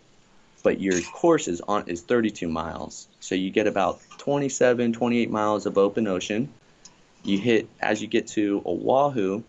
But 0.64 0.80
your 0.80 1.02
course 1.02 1.48
is 1.48 1.62
on 1.62 1.84
is 1.88 2.02
32 2.02 2.48
miles. 2.48 3.08
So 3.20 3.36
you 3.36 3.50
get 3.50 3.68
about 3.68 4.00
27, 4.20 4.94
28 4.94 5.30
miles 5.30 5.66
of 5.66 5.78
open 5.78 6.08
ocean. 6.08 6.54
You 7.24 7.38
hit 7.38 7.68
as 7.80 8.02
you 8.02 8.08
get 8.08 8.28
to 8.30 8.62
Oahu, 8.66 9.44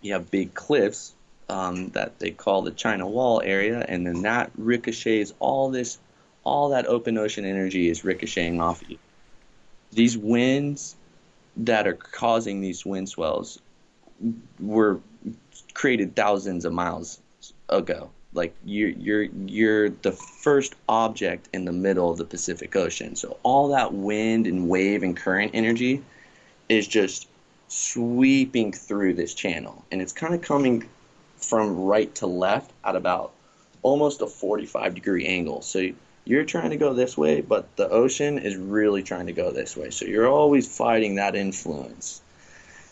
you 0.00 0.12
have 0.12 0.30
big 0.30 0.54
cliffs 0.54 1.14
um, 1.48 1.88
that 1.90 2.18
they 2.18 2.30
call 2.30 2.62
the 2.62 2.70
China 2.70 3.06
Wall 3.06 3.40
area, 3.44 3.84
and 3.86 4.06
then 4.06 4.22
that 4.22 4.50
ricochets 4.56 5.34
all 5.38 5.70
this, 5.70 5.98
all 6.42 6.70
that 6.70 6.86
open 6.86 7.18
ocean 7.18 7.44
energy 7.44 7.88
is 7.88 8.04
ricocheting 8.04 8.60
off 8.60 8.82
of 8.82 8.90
you. 8.90 8.98
These 9.92 10.16
winds 10.16 10.96
that 11.58 11.86
are 11.86 11.94
causing 11.94 12.60
these 12.60 12.84
wind 12.84 13.08
swells 13.08 13.60
were 14.58 15.00
created 15.72 16.16
thousands 16.16 16.64
of 16.64 16.72
miles 16.72 17.20
ago. 17.68 18.10
Like 18.32 18.54
you're 18.64 18.90
you're 18.90 19.22
you're 19.22 19.88
the 19.90 20.12
first 20.12 20.74
object 20.88 21.48
in 21.52 21.64
the 21.64 21.72
middle 21.72 22.10
of 22.10 22.18
the 22.18 22.24
Pacific 22.24 22.74
Ocean. 22.74 23.14
So 23.14 23.38
all 23.42 23.68
that 23.68 23.92
wind 23.92 24.46
and 24.46 24.68
wave 24.68 25.02
and 25.02 25.16
current 25.16 25.52
energy 25.54 26.02
is 26.68 26.88
just 26.88 27.28
sweeping 27.68 28.72
through 28.72 29.14
this 29.14 29.34
channel, 29.34 29.84
and 29.92 30.02
it's 30.02 30.12
kind 30.12 30.34
of 30.34 30.42
coming 30.42 30.88
from 31.36 31.76
right 31.76 32.12
to 32.16 32.26
left 32.26 32.72
at 32.84 32.96
about 32.96 33.32
almost 33.82 34.22
a 34.22 34.26
45 34.26 34.94
degree 34.94 35.26
angle. 35.26 35.62
So 35.62 35.90
you're 36.24 36.44
trying 36.44 36.70
to 36.70 36.76
go 36.76 36.94
this 36.94 37.16
way, 37.16 37.40
but 37.40 37.76
the 37.76 37.88
ocean 37.88 38.38
is 38.38 38.56
really 38.56 39.02
trying 39.02 39.26
to 39.26 39.32
go 39.32 39.52
this 39.52 39.76
way. 39.76 39.90
So 39.90 40.06
you're 40.06 40.26
always 40.26 40.66
fighting 40.66 41.16
that 41.16 41.36
influence. 41.36 42.22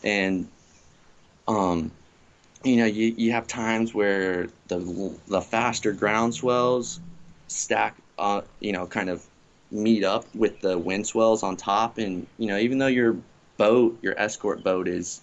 And, 0.04 0.48
um, 1.48 1.90
you 2.64 2.76
know, 2.76 2.86
you, 2.86 3.14
you 3.16 3.32
have 3.32 3.46
times 3.46 3.94
where 3.94 4.48
the, 4.68 5.18
the 5.28 5.40
faster 5.40 5.92
ground 5.92 6.34
swells 6.34 7.00
stack, 7.48 7.96
uh, 8.18 8.42
you 8.60 8.72
know, 8.72 8.86
kind 8.86 9.10
of 9.10 9.24
meet 9.70 10.04
up 10.04 10.24
with 10.34 10.60
the 10.60 10.78
wind 10.78 11.06
swells 11.06 11.42
on 11.42 11.56
top, 11.56 11.98
and 11.98 12.26
you 12.38 12.46
know, 12.46 12.58
even 12.58 12.78
though 12.78 12.86
your 12.86 13.16
boat, 13.56 13.98
your 14.02 14.18
escort 14.18 14.62
boat, 14.62 14.88
is 14.88 15.20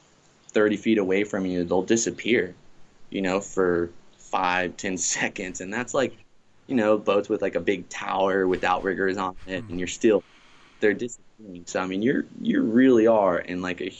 30 0.51 0.77
feet 0.77 0.97
away 0.97 1.23
from 1.23 1.45
you, 1.45 1.63
they'll 1.63 1.83
disappear, 1.83 2.55
you 3.09 3.21
know, 3.21 3.39
for 3.39 3.89
five, 4.17 4.75
ten 4.77 4.97
seconds, 4.97 5.61
and 5.61 5.73
that's 5.73 5.93
like, 5.93 6.17
you 6.67 6.75
know, 6.75 6.97
boats 6.97 7.29
with 7.29 7.41
like 7.41 7.55
a 7.55 7.59
big 7.59 7.87
tower 7.89 8.47
with 8.47 8.63
outriggers 8.63 9.17
on 9.17 9.35
it, 9.47 9.63
and 9.69 9.79
you're 9.79 9.87
still, 9.87 10.23
they're 10.79 10.93
disappearing. 10.93 11.63
So 11.65 11.79
I 11.79 11.85
mean, 11.85 12.01
you're 12.01 12.25
you 12.41 12.61
really 12.61 13.07
are 13.07 13.39
in 13.39 13.61
like 13.61 13.81
a 13.81 13.91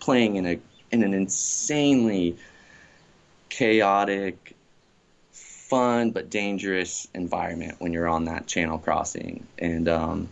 playing 0.00 0.36
in 0.36 0.46
a 0.46 0.58
in 0.92 1.02
an 1.02 1.14
insanely 1.14 2.36
chaotic, 3.56 4.54
fun 5.32 6.10
but 6.10 6.28
dangerous 6.28 7.08
environment 7.14 7.74
when 7.78 7.90
you're 7.90 8.06
on 8.06 8.26
that 8.26 8.46
channel 8.46 8.76
crossing, 8.76 9.46
and 9.58 9.88
um, 9.88 10.28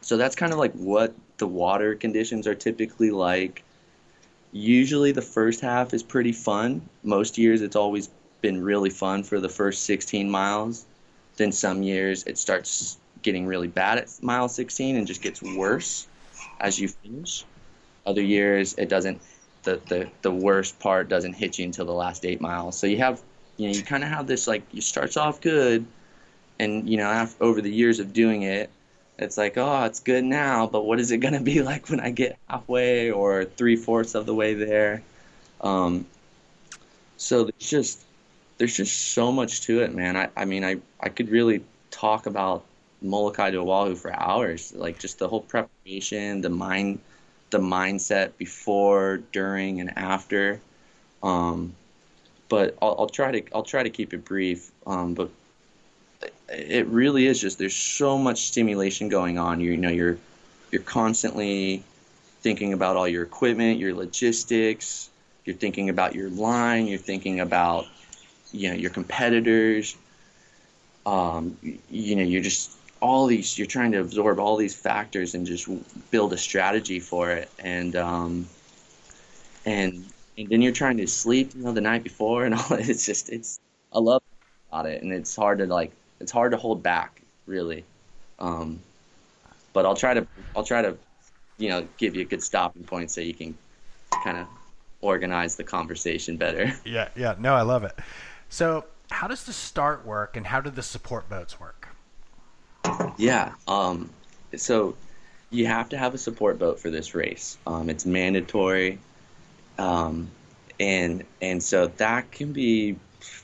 so 0.00 0.16
that's 0.16 0.36
kind 0.36 0.52
of 0.52 0.58
like 0.60 0.72
what 0.74 1.12
the 1.38 1.46
water 1.48 1.96
conditions 1.96 2.46
are 2.46 2.54
typically 2.54 3.10
like. 3.10 3.64
Usually, 4.52 5.10
the 5.10 5.22
first 5.22 5.60
half 5.60 5.92
is 5.92 6.04
pretty 6.04 6.30
fun. 6.30 6.88
Most 7.02 7.36
years, 7.36 7.62
it's 7.62 7.74
always 7.74 8.08
been 8.42 8.62
really 8.62 8.90
fun 8.90 9.24
for 9.24 9.40
the 9.40 9.48
first 9.48 9.82
16 9.82 10.30
miles. 10.30 10.86
Then 11.38 11.50
some 11.50 11.82
years, 11.82 12.22
it 12.28 12.38
starts 12.38 12.96
getting 13.22 13.44
really 13.44 13.66
bad 13.66 13.98
at 13.98 14.22
mile 14.22 14.48
16 14.48 14.94
and 14.94 15.04
just 15.04 15.20
gets 15.20 15.42
worse 15.42 16.06
as 16.60 16.78
you 16.78 16.86
finish. 16.86 17.44
Other 18.06 18.22
years, 18.22 18.74
it 18.74 18.88
doesn't. 18.88 19.20
The, 19.66 19.80
the, 19.86 20.08
the 20.22 20.30
worst 20.30 20.78
part 20.78 21.08
doesn't 21.08 21.34
hit 21.34 21.58
you 21.58 21.64
until 21.64 21.84
the 21.84 21.92
last 21.92 22.24
eight 22.24 22.40
miles. 22.40 22.78
So 22.78 22.86
you 22.86 22.98
have, 22.98 23.20
you 23.56 23.68
know, 23.68 23.74
you 23.74 23.82
kind 23.82 24.02
of 24.02 24.10
have 24.10 24.26
this 24.26 24.46
like, 24.46 24.62
you 24.72 24.80
starts 24.80 25.16
off 25.16 25.40
good, 25.40 25.84
and 26.58 26.88
you 26.88 26.96
know, 26.96 27.10
after, 27.10 27.44
over 27.44 27.60
the 27.60 27.70
years 27.70 27.98
of 27.98 28.12
doing 28.12 28.42
it, 28.42 28.70
it's 29.18 29.36
like, 29.36 29.58
oh, 29.58 29.84
it's 29.84 30.00
good 30.00 30.24
now, 30.24 30.66
but 30.66 30.84
what 30.84 31.00
is 31.00 31.10
it 31.10 31.18
gonna 31.18 31.40
be 31.40 31.62
like 31.70 31.88
when 31.90 32.00
I 32.00 32.10
get 32.10 32.38
halfway 32.48 33.10
or 33.10 33.44
three 33.44 33.76
fourths 33.76 34.14
of 34.14 34.24
the 34.24 34.34
way 34.34 34.54
there? 34.54 35.02
Um, 35.60 36.06
so 37.16 37.44
there's 37.44 37.70
just 37.70 38.02
there's 38.58 38.76
just 38.76 39.12
so 39.12 39.32
much 39.32 39.62
to 39.62 39.80
it, 39.80 39.94
man. 39.94 40.16
I, 40.16 40.28
I 40.36 40.44
mean, 40.44 40.64
I, 40.64 40.76
I 41.00 41.08
could 41.08 41.28
really 41.28 41.62
talk 41.90 42.26
about 42.26 42.64
Molokai 43.02 43.50
to 43.50 43.58
Oahu 43.58 43.94
for 43.94 44.14
hours, 44.14 44.72
like 44.74 44.98
just 44.98 45.18
the 45.18 45.28
whole 45.28 45.42
preparation, 45.42 46.40
the 46.40 46.48
mind, 46.48 47.00
the 47.56 47.62
mindset 47.62 48.36
before, 48.36 49.18
during, 49.32 49.80
and 49.80 49.96
after. 49.96 50.60
Um, 51.22 51.74
but 52.48 52.76
I'll, 52.82 52.96
I'll 52.98 53.08
try 53.08 53.32
to 53.32 53.42
I'll 53.54 53.62
try 53.62 53.82
to 53.82 53.90
keep 53.90 54.12
it 54.12 54.24
brief. 54.24 54.70
Um, 54.86 55.14
but 55.14 55.30
it 56.48 56.86
really 56.86 57.26
is 57.26 57.40
just 57.40 57.58
there's 57.58 57.74
so 57.74 58.18
much 58.18 58.42
stimulation 58.42 59.08
going 59.08 59.38
on. 59.38 59.60
You, 59.60 59.70
you 59.72 59.76
know, 59.78 59.88
you're 59.88 60.18
you're 60.70 60.82
constantly 60.82 61.82
thinking 62.42 62.72
about 62.74 62.96
all 62.96 63.08
your 63.08 63.22
equipment, 63.22 63.78
your 63.78 63.94
logistics. 63.94 65.08
You're 65.44 65.56
thinking 65.56 65.88
about 65.88 66.14
your 66.14 66.28
line. 66.28 66.86
You're 66.86 66.98
thinking 66.98 67.40
about 67.40 67.86
you 68.52 68.68
know 68.68 68.76
your 68.76 68.90
competitors. 68.90 69.96
Um, 71.06 71.56
you, 71.62 71.78
you 71.90 72.16
know, 72.16 72.22
you're 72.22 72.42
just 72.42 72.76
all 73.06 73.26
these. 73.26 73.56
You're 73.56 73.66
trying 73.66 73.92
to 73.92 74.00
absorb 74.00 74.38
all 74.38 74.56
these 74.56 74.74
factors 74.74 75.34
and 75.34 75.46
just 75.46 75.68
build 76.10 76.32
a 76.32 76.36
strategy 76.36 77.00
for 77.00 77.30
it. 77.30 77.50
And 77.58 77.96
um, 77.96 78.48
and 79.64 80.04
and 80.36 80.48
then 80.48 80.60
you're 80.60 80.72
trying 80.72 80.98
to 80.98 81.06
sleep, 81.06 81.52
you 81.54 81.64
know, 81.64 81.72
the 81.72 81.80
night 81.80 82.02
before 82.02 82.44
and 82.44 82.54
all. 82.58 82.72
It's 82.72 83.06
just 83.06 83.30
it's 83.30 83.60
I 83.92 83.98
love 83.98 84.22
about 84.70 84.86
it, 84.86 85.02
and 85.02 85.12
it's 85.12 85.34
hard 85.34 85.58
to 85.58 85.66
like 85.66 85.92
it's 86.20 86.32
hard 86.32 86.52
to 86.52 86.58
hold 86.58 86.82
back, 86.82 87.22
really. 87.46 87.84
Um, 88.38 88.80
but 89.72 89.86
I'll 89.86 89.96
try 89.96 90.14
to 90.14 90.26
I'll 90.54 90.64
try 90.64 90.82
to, 90.82 90.96
you 91.58 91.68
know, 91.68 91.86
give 91.98 92.16
you 92.16 92.22
a 92.22 92.26
good 92.26 92.42
stopping 92.42 92.84
point 92.84 93.10
so 93.10 93.20
you 93.20 93.34
can 93.34 93.56
kind 94.24 94.38
of 94.38 94.46
organize 95.00 95.56
the 95.56 95.64
conversation 95.64 96.36
better. 96.36 96.72
Yeah, 96.84 97.08
yeah. 97.16 97.34
No, 97.38 97.54
I 97.54 97.62
love 97.62 97.84
it. 97.84 97.98
So, 98.48 98.84
how 99.10 99.28
does 99.28 99.44
the 99.44 99.52
start 99.52 100.06
work, 100.06 100.36
and 100.36 100.46
how 100.46 100.60
do 100.60 100.70
the 100.70 100.82
support 100.82 101.28
boats 101.28 101.60
work? 101.60 101.88
Yeah. 103.16 103.52
Um, 103.66 104.10
so 104.56 104.96
you 105.50 105.66
have 105.66 105.88
to 105.90 105.98
have 105.98 106.14
a 106.14 106.18
support 106.18 106.58
boat 106.58 106.80
for 106.80 106.90
this 106.90 107.14
race. 107.14 107.58
Um, 107.66 107.88
it's 107.88 108.04
mandatory, 108.04 108.98
um, 109.78 110.30
and 110.80 111.24
and 111.40 111.62
so 111.62 111.86
that 111.86 112.30
can 112.30 112.52
be 112.52 112.96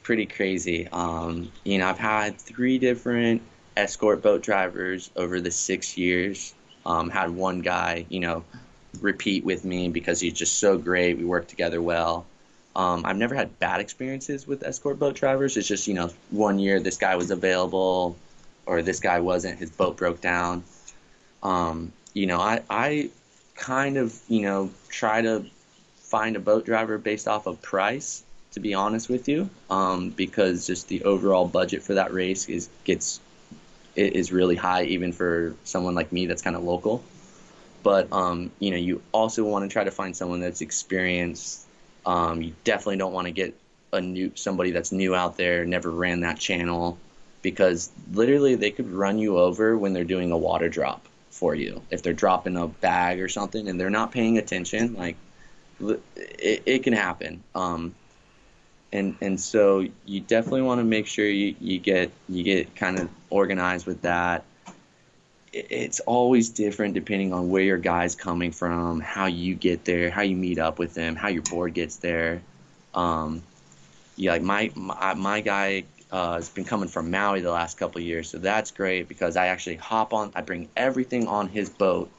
pretty 0.02 0.26
crazy. 0.26 0.88
Um, 0.88 1.50
you 1.64 1.78
know, 1.78 1.88
I've 1.88 1.98
had 1.98 2.38
three 2.38 2.78
different 2.78 3.42
escort 3.76 4.22
boat 4.22 4.42
drivers 4.42 5.11
over 5.16 5.40
the 5.40 5.50
six 5.50 5.96
years. 5.96 6.54
Um, 6.85 7.11
had 7.11 7.30
one 7.30 7.61
guy, 7.61 8.06
you 8.08 8.20
know, 8.20 8.44
repeat 9.00 9.44
with 9.44 9.64
me 9.64 9.88
because 9.88 10.20
he's 10.20 10.32
just 10.35 10.58
so 10.58 10.76
great. 10.76 11.16
We 11.16 11.24
work 11.24 11.46
together 11.46 11.80
well. 11.80 12.26
Um, 12.74 13.04
I've 13.04 13.16
never 13.16 13.35
had 13.35 13.58
bad 13.58 13.80
experiences 13.80 14.46
with 14.46 14.64
escort 14.64 14.98
boat 14.98 15.14
drivers. 15.14 15.56
It's 15.56 15.68
just, 15.68 15.87
you 15.87 15.94
know, 15.94 16.11
one 16.30 16.58
year 16.58 16.80
this 16.80 16.96
guy 16.96 17.16
was 17.16 17.30
available 17.30 18.16
or 18.66 18.83
this 18.83 19.01
guy 19.01 19.20
wasn't. 19.20 19.59
His 19.59 19.70
boat 19.70 19.96
broke 19.96 20.20
down. 20.20 20.64
Um, 21.42 21.92
you 22.14 22.27
know, 22.27 22.40
I, 22.40 22.62
I 22.70 23.11
kind 23.55 23.96
of, 23.96 24.18
you 24.29 24.42
know, 24.42 24.70
try 24.88 25.22
to 25.22 25.44
find 25.96 26.37
a 26.37 26.40
boat 26.40 26.64
driver 26.64 26.98
based 26.98 27.27
off 27.27 27.46
of 27.46 27.61
price 27.62 28.22
to 28.53 28.61
be 28.61 28.75
honest 28.75 29.09
with 29.09 29.29
you, 29.29 29.48
um, 29.70 30.11
because 30.11 30.66
just 30.66 30.88
the 30.88 31.05
overall 31.05 31.46
budget 31.46 31.83
for 31.83 31.94
that 31.94 32.12
race 32.12 32.48
is 32.48 32.68
gets 32.85 33.20
is 33.96 34.33
really 34.33 34.57
high, 34.57 34.85
even 34.85 35.12
for 35.12 35.55
someone 35.64 35.94
like 35.94 36.12
me 36.12 36.27
that's 36.27 36.42
kind 36.42 36.57
of 36.57 36.62
local. 36.62 37.03
But 37.83 38.12
um, 38.12 38.51
you 38.59 38.70
know, 38.70 38.77
you 38.77 39.03
also 39.12 39.44
want 39.44 39.68
to 39.68 39.72
try 39.72 39.85
to 39.85 39.90
find 39.90 40.16
someone 40.16 40.40
that's 40.40 40.61
experienced. 40.61 41.66
Um, 42.05 42.42
you 42.42 42.55
definitely 42.64 42.98
don't 42.98 43.12
want 43.12 43.27
to 43.27 43.33
get 43.33 43.55
a 43.92 44.01
new 44.01 44.33
somebody 44.35 44.70
that's 44.70 44.92
new 44.92 45.14
out 45.14 45.37
there, 45.37 45.64
never 45.64 45.90
ran 45.90 46.20
that 46.20 46.38
channel, 46.38 46.98
because 47.42 47.90
literally 48.12 48.55
they 48.55 48.70
could 48.70 48.90
run 48.90 49.18
you 49.18 49.38
over 49.38 49.76
when 49.76 49.92
they're 49.92 50.05
doing 50.05 50.33
a 50.33 50.38
water 50.38 50.68
drop 50.68 51.07
for 51.31 51.55
you. 51.55 51.83
If 51.90 52.02
they're 52.02 52.12
dropping 52.12 52.57
a 52.57 52.68
bag 52.68 53.20
or 53.20 53.28
something 53.28 53.68
and 53.68 53.81
they're 53.81 53.90
not 53.90 54.12
paying 54.12 54.38
attention, 54.38 54.94
like 54.94 55.16
it, 55.81 56.62
it 56.64 56.83
can 56.85 56.92
happen. 56.92 57.42
Um, 57.55 57.94
and 58.92 59.16
and 59.20 59.40
so 59.40 59.87
you 60.05 60.20
definitely 60.20 60.62
want 60.62 60.78
to 60.78 60.85
make 60.85 61.07
sure 61.07 61.26
you, 61.26 61.55
you 61.61 61.78
get 61.78 62.11
you 62.28 62.42
get 62.42 62.74
kind 62.76 62.98
of 62.98 63.09
organized 63.31 63.87
with 63.87 64.02
that 64.02 64.44
it's 65.55 66.00
always 66.00 66.48
different 66.48 66.94
depending 66.94 67.33
on 67.33 67.50
where 67.50 67.62
your 67.62 67.76
guy's 67.78 68.14
coming 68.14 68.52
from 68.52 69.00
how 69.00 69.26
you 69.26 69.55
get 69.55 69.85
there 69.85 70.11
how 70.11 70.22
you 70.22 70.37
meet 70.37 70.59
up 70.59 70.78
with 70.78 70.94
them 70.94 71.14
how 71.14 71.28
your 71.28 71.42
board 71.42 71.74
gets 71.74 71.96
there 71.96 72.40
um, 72.94 73.42
yeah 74.16 74.33
like 74.33 74.42
my 74.42 74.70
my, 74.74 75.14
my 75.14 75.40
guy 75.40 75.85
uh, 76.12 76.35
has 76.35 76.48
been 76.48 76.64
coming 76.64 76.88
from 76.88 77.11
maui 77.11 77.40
the 77.40 77.51
last 77.51 77.79
couple 77.79 78.01
years 78.01 78.31
so 78.31 78.38
that's 78.38 78.70
great 78.70 79.09
because 79.09 79.37
i 79.37 79.46
actually 79.46 79.77
hop 79.77 80.12
on 80.12 80.31
i 80.35 80.40
bring 80.40 80.68
everything 80.77 81.27
on 81.27 81.48
his 81.48 81.68
boat 81.68 82.11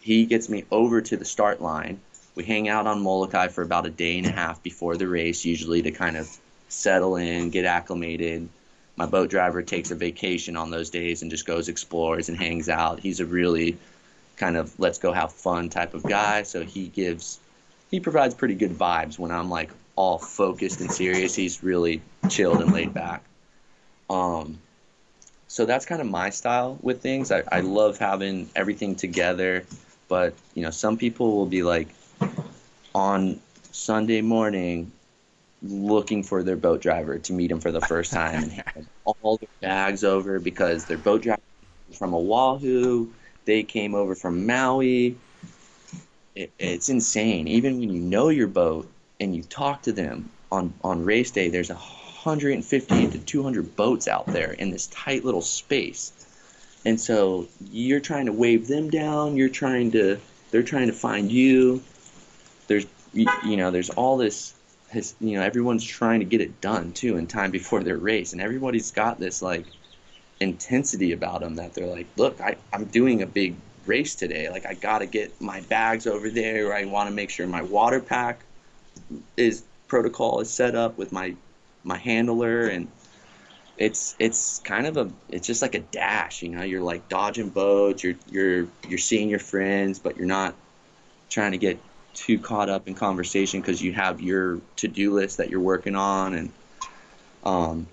he 0.00 0.26
gets 0.26 0.48
me 0.48 0.64
over 0.70 1.00
to 1.00 1.16
the 1.16 1.24
start 1.24 1.60
line 1.60 2.00
we 2.34 2.44
hang 2.44 2.68
out 2.68 2.86
on 2.86 3.00
Molokai 3.00 3.48
for 3.48 3.62
about 3.62 3.86
a 3.86 3.90
day 3.90 4.18
and 4.18 4.26
a 4.26 4.30
half 4.30 4.62
before 4.62 4.96
the 4.96 5.06
race, 5.06 5.44
usually 5.44 5.82
to 5.82 5.90
kind 5.90 6.16
of 6.16 6.28
settle 6.68 7.16
in, 7.16 7.50
get 7.50 7.64
acclimated. 7.64 8.48
My 8.96 9.06
boat 9.06 9.30
driver 9.30 9.62
takes 9.62 9.90
a 9.90 9.94
vacation 9.94 10.56
on 10.56 10.70
those 10.70 10.90
days 10.90 11.22
and 11.22 11.30
just 11.30 11.46
goes 11.46 11.68
explores 11.68 12.28
and 12.28 12.38
hangs 12.38 12.68
out. 12.68 13.00
He's 13.00 13.20
a 13.20 13.26
really 13.26 13.76
kind 14.36 14.56
of 14.56 14.78
let's 14.80 14.98
go 14.98 15.12
have 15.12 15.32
fun 15.32 15.68
type 15.68 15.94
of 15.94 16.02
guy, 16.02 16.42
so 16.42 16.64
he 16.64 16.88
gives 16.88 17.38
he 17.90 18.00
provides 18.00 18.34
pretty 18.34 18.54
good 18.54 18.72
vibes 18.72 19.18
when 19.18 19.30
I'm 19.30 19.50
like 19.50 19.70
all 19.94 20.18
focused 20.18 20.80
and 20.80 20.90
serious. 20.90 21.34
He's 21.34 21.62
really 21.62 22.02
chilled 22.28 22.60
and 22.60 22.72
laid 22.72 22.92
back. 22.92 23.22
Um, 24.10 24.58
so 25.46 25.66
that's 25.66 25.86
kind 25.86 26.00
of 26.00 26.08
my 26.08 26.30
style 26.30 26.78
with 26.82 27.00
things. 27.00 27.30
I, 27.30 27.42
I 27.50 27.60
love 27.60 27.98
having 27.98 28.48
everything 28.56 28.96
together, 28.96 29.64
but 30.08 30.34
you 30.54 30.62
know, 30.62 30.70
some 30.70 30.96
people 30.96 31.36
will 31.36 31.46
be 31.46 31.62
like, 31.62 31.88
on 32.94 33.40
Sunday 33.72 34.20
morning 34.20 34.92
looking 35.62 36.22
for 36.22 36.42
their 36.42 36.56
boat 36.56 36.80
driver 36.80 37.18
to 37.18 37.32
meet 37.32 37.50
him 37.50 37.60
for 37.60 37.72
the 37.72 37.80
first 37.80 38.12
time 38.12 38.42
and 38.42 38.52
hand 38.52 38.88
all 39.04 39.38
their 39.38 39.48
bags 39.60 40.04
over 40.04 40.38
because 40.38 40.84
their 40.84 40.98
boat 40.98 41.22
driver 41.22 41.40
from 41.92 42.14
Oahu, 42.14 43.08
they 43.44 43.62
came 43.62 43.94
over 43.94 44.14
from 44.14 44.46
Maui. 44.46 45.16
It, 46.34 46.52
it's 46.58 46.88
insane. 46.88 47.48
Even 47.48 47.78
when 47.78 47.90
you 47.90 48.00
know 48.00 48.28
your 48.28 48.48
boat 48.48 48.90
and 49.20 49.34
you 49.34 49.42
talk 49.42 49.82
to 49.82 49.92
them 49.92 50.30
on, 50.52 50.74
on 50.82 51.04
race 51.04 51.30
day, 51.30 51.48
there's 51.48 51.70
150 52.24 53.08
to 53.08 53.18
200 53.18 53.76
boats 53.76 54.08
out 54.08 54.26
there 54.26 54.52
in 54.52 54.70
this 54.70 54.86
tight 54.88 55.24
little 55.24 55.42
space. 55.42 56.12
And 56.84 57.00
so 57.00 57.46
you're 57.70 58.00
trying 58.00 58.26
to 58.26 58.32
wave 58.32 58.66
them 58.66 58.90
down, 58.90 59.36
you're 59.36 59.48
trying 59.48 59.92
to 59.92 60.18
they're 60.50 60.62
trying 60.62 60.86
to 60.86 60.92
find 60.92 61.32
you 61.32 61.82
there's 62.68 62.86
you 63.12 63.56
know 63.56 63.70
there's 63.70 63.90
all 63.90 64.16
this 64.16 64.54
has, 64.90 65.14
you 65.20 65.36
know 65.36 65.42
everyone's 65.42 65.84
trying 65.84 66.20
to 66.20 66.26
get 66.26 66.40
it 66.40 66.60
done 66.60 66.92
too 66.92 67.16
in 67.16 67.26
time 67.26 67.50
before 67.50 67.82
their 67.82 67.96
race 67.96 68.32
and 68.32 68.40
everybody's 68.40 68.92
got 68.92 69.18
this 69.18 69.42
like 69.42 69.66
intensity 70.40 71.12
about 71.12 71.40
them 71.40 71.56
that 71.56 71.74
they're 71.74 71.86
like, 71.86 72.06
look, 72.16 72.40
I, 72.40 72.56
I'm 72.72 72.84
doing 72.86 73.22
a 73.22 73.26
big 73.26 73.56
race 73.86 74.14
today. 74.14 74.48
Like 74.50 74.66
I 74.66 74.74
got 74.74 74.98
to 74.98 75.06
get 75.06 75.40
my 75.40 75.60
bags 75.62 76.06
over 76.06 76.30
there. 76.30 76.74
I 76.74 76.84
want 76.84 77.08
to 77.08 77.14
make 77.14 77.30
sure 77.30 77.46
my 77.46 77.62
water 77.62 78.00
pack 78.00 78.40
is 79.36 79.62
protocol 79.88 80.40
is 80.40 80.50
set 80.50 80.74
up 80.74 80.96
with 80.96 81.12
my 81.12 81.34
my 81.84 81.98
handler 81.98 82.66
and 82.66 82.88
it's 83.76 84.14
it's 84.18 84.60
kind 84.60 84.86
of 84.86 84.96
a 84.96 85.10
it's 85.28 85.46
just 85.46 85.62
like 85.62 85.74
a 85.74 85.80
dash 85.80 86.42
you 86.42 86.48
know? 86.48 86.62
You're 86.62 86.82
like 86.82 87.08
dodging 87.08 87.50
boats 87.50 88.02
you're 88.02 88.16
you're 88.30 88.66
you're 88.88 88.98
seeing 88.98 89.28
your 89.28 89.38
friends 89.38 89.98
but 89.98 90.16
you're 90.16 90.26
not 90.26 90.54
trying 91.28 91.52
to 91.52 91.58
get 91.58 91.78
too 92.14 92.38
caught 92.38 92.68
up 92.70 92.86
in 92.86 92.94
conversation 92.94 93.60
because 93.60 93.82
you 93.82 93.92
have 93.92 94.20
your 94.20 94.60
to-do 94.76 95.12
list 95.12 95.36
that 95.38 95.50
you're 95.50 95.60
working 95.60 95.96
on 95.96 96.34
and 96.34 96.52
um 97.42 97.86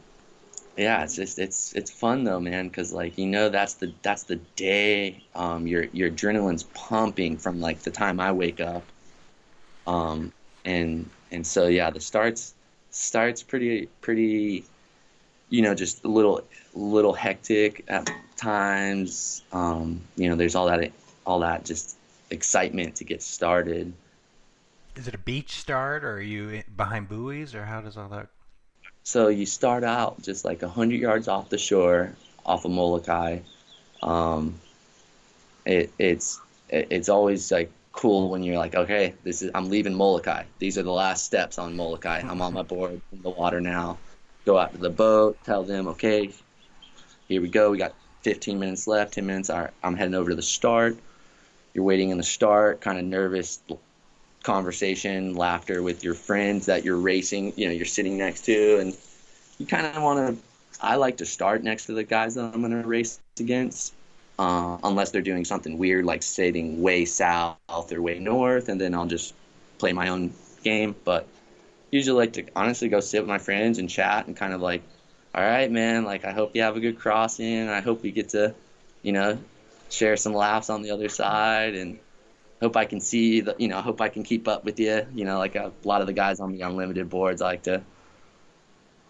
yeah 0.78 1.04
it's 1.04 1.16
just 1.16 1.40
it's 1.40 1.74
it's 1.74 1.92
fun 1.92 2.24
though 2.24 2.40
man 2.40 2.68
because 2.68 2.94
like 2.94 3.18
you 3.18 3.26
know 3.26 3.50
that's 3.50 3.74
the 3.76 3.92
that's 4.04 4.24
the 4.24 4.38
day 4.56 5.22
um 5.36 5.68
your 5.68 5.86
your 5.86 6.10
adrenaline's 6.10 6.64
pumping 6.64 7.36
from 7.38 7.60
like 7.60 7.80
the 7.82 7.92
time 7.92 8.20
i 8.20 8.32
wake 8.32 8.62
up 8.62 8.84
um 9.88 10.32
and 10.64 11.10
and 11.32 11.46
so 11.46 11.68
yeah 11.68 11.90
the 11.90 12.00
starts 12.00 12.54
starts 12.92 13.42
pretty 13.42 13.88
pretty 14.02 14.66
you 15.50 15.62
know 15.62 15.74
just 15.74 16.04
a 16.04 16.08
little 16.08 16.44
little 16.74 17.14
hectic 17.14 17.84
at 17.88 18.10
times. 18.38 19.42
Um 19.52 20.02
you 20.16 20.30
know 20.30 20.36
there's 20.36 20.56
all 20.56 20.68
that 20.68 20.92
all 21.26 21.40
that 21.40 21.66
just 21.66 21.98
excitement 22.30 22.96
to 22.98 23.04
get 23.04 23.22
started. 23.22 23.94
Is 24.96 25.08
it 25.08 25.16
a 25.16 25.20
beach 25.20 25.52
start 25.52 26.04
or 26.04 26.14
are 26.14 26.22
you 26.22 26.64
behind 26.76 27.08
buoys 27.08 27.56
or 27.56 27.66
how 27.66 27.82
does 27.82 27.98
all 27.98 28.10
that? 28.10 28.28
So 29.04 29.30
you 29.30 29.46
start 29.46 29.84
out 29.84 30.22
just 30.22 30.46
like 30.46 30.62
100 30.62 31.00
yards 31.00 31.28
off 31.28 31.50
the 31.50 31.58
shore, 31.58 32.12
off 32.46 32.66
of 32.66 32.72
Molokai. 32.72 33.40
Um, 34.04 34.60
it, 35.66 35.92
it's 35.98 36.40
it's 36.70 37.10
always 37.10 37.52
like 37.52 37.72
cool 37.92 38.30
when 38.30 38.44
you're 38.44 38.58
like, 38.58 38.76
okay, 38.76 39.14
this 39.24 39.42
is 39.42 39.52
I'm 39.54 39.70
leaving 39.70 39.94
Molokai. 39.94 40.44
These 40.60 40.78
are 40.78 40.84
the 40.84 40.92
last 40.92 41.26
steps 41.26 41.58
on 41.58 41.76
Molokai. 41.76 42.20
I'm 42.20 42.42
on 42.42 42.54
my 42.54 42.62
mm-hmm. 42.62 42.76
board 42.76 43.02
in 43.12 43.22
the 43.22 43.30
water 43.30 43.62
now. 43.62 43.98
Go 44.46 44.58
out 44.58 44.72
to 44.72 44.78
the 44.78 44.90
boat, 44.90 45.38
tell 45.44 45.64
them, 45.64 45.88
okay, 45.90 46.32
here 47.28 47.42
we 47.42 47.48
go. 47.48 47.72
We 47.72 47.78
got 47.78 47.94
15 48.24 48.60
minutes 48.60 48.88
left, 48.88 49.14
10 49.14 49.26
minutes. 49.26 49.50
All 49.50 49.62
right, 49.62 49.70
I'm 49.84 49.96
heading 49.96 50.16
over 50.16 50.32
to 50.32 50.36
the 50.36 50.42
start. 50.42 50.98
You're 51.74 51.84
waiting 51.84 52.10
in 52.10 52.18
the 52.18 52.24
start, 52.24 52.82
kind 52.82 52.98
of 52.98 53.06
nervous, 53.06 53.62
conversation, 54.44 55.36
laughter 55.36 55.84
with 55.84 56.04
your 56.04 56.14
friends 56.14 56.66
that 56.66 56.84
you're 56.84 56.98
racing, 56.98 57.54
you 57.56 57.68
know, 57.68 57.72
you're 57.72 57.86
sitting 57.86 58.18
next 58.18 58.46
to, 58.46 58.80
and 58.80 58.98
you 59.58 59.66
kind 59.66 59.86
of 59.86 60.02
want 60.02 60.36
to. 60.36 60.44
I 60.82 60.96
like 60.96 61.18
to 61.18 61.26
start 61.26 61.64
next 61.64 61.86
to 61.86 61.94
the 61.94 62.04
guys 62.04 62.36
that 62.36 62.46
I'm 62.54 62.62
going 62.62 62.72
to 62.72 62.88
race 62.88 63.20
against, 63.40 63.94
uh, 64.42 64.80
unless 64.84 65.12
they're 65.12 65.22
doing 65.22 65.46
something 65.46 65.78
weird 65.78 66.04
like 66.04 66.24
sitting 66.24 66.82
way 66.82 67.06
south 67.06 67.60
or 67.92 68.02
way 68.02 68.18
north, 68.18 68.70
and 68.70 68.82
then 68.82 68.96
I'll 68.96 69.06
just 69.06 69.36
play 69.78 69.94
my 69.94 70.08
own 70.08 70.34
game. 70.64 70.96
But 71.06 71.28
usually 71.92 72.18
like 72.18 72.34
to 72.34 72.46
honestly 72.56 72.90
go 72.90 73.02
sit 73.02 73.22
with 73.22 73.30
my 73.30 73.38
friends 73.38 73.78
and 73.78 73.88
chat 73.88 74.26
and 74.26 74.36
kind 74.36 74.54
of 74.54 74.60
like, 74.60 74.82
all 75.36 75.44
right, 75.44 75.70
man, 75.72 76.06
like 76.06 76.26
I 76.26 76.32
hope 76.32 76.56
you 76.56 76.64
have 76.64 76.76
a 76.76 76.80
good 76.80 76.98
crossing. 76.98 77.70
I 77.70 77.82
hope 77.82 78.02
we 78.02 78.10
get 78.10 78.30
to, 78.30 78.56
you 79.04 79.12
know, 79.12 79.38
share 79.92 80.18
some 80.18 80.34
laughs 80.34 80.72
on 80.72 80.82
the 80.82 80.90
other 80.90 81.08
side 81.08 81.76
and 81.76 82.00
hope 82.62 82.76
I 82.76 82.86
can 82.86 83.00
see 83.00 83.42
the, 83.42 83.56
you 83.60 83.68
know, 83.68 83.80
hope 83.80 84.02
I 84.02 84.10
can 84.10 84.24
keep 84.24 84.48
up 84.48 84.66
with 84.66 84.80
you. 84.80 85.06
You 85.14 85.24
know, 85.24 85.38
like 85.38 85.54
a, 85.54 85.72
a 85.84 85.88
lot 85.88 86.02
of 86.02 86.08
the 86.08 86.14
guys 86.14 86.40
on 86.40 86.52
the 86.52 86.62
unlimited 86.62 87.12
boards 87.12 87.44
I 87.44 87.46
like 87.46 87.64
to 87.64 87.84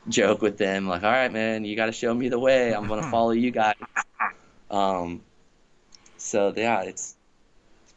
joke 0.10 0.42
with 0.42 0.58
them, 0.58 0.90
like, 0.90 1.04
all 1.04 1.12
right, 1.12 1.32
man, 1.32 1.64
you 1.64 1.78
got 1.78 1.86
to 1.86 1.94
show 1.94 2.14
me 2.14 2.28
the 2.28 2.40
way. 2.40 2.74
I'm 2.74 2.88
gonna 2.90 3.04
follow 3.12 3.32
you 3.32 3.52
guys. 3.52 3.76
Um, 4.72 5.22
so 6.18 6.54
yeah, 6.56 6.82
it's 6.82 7.16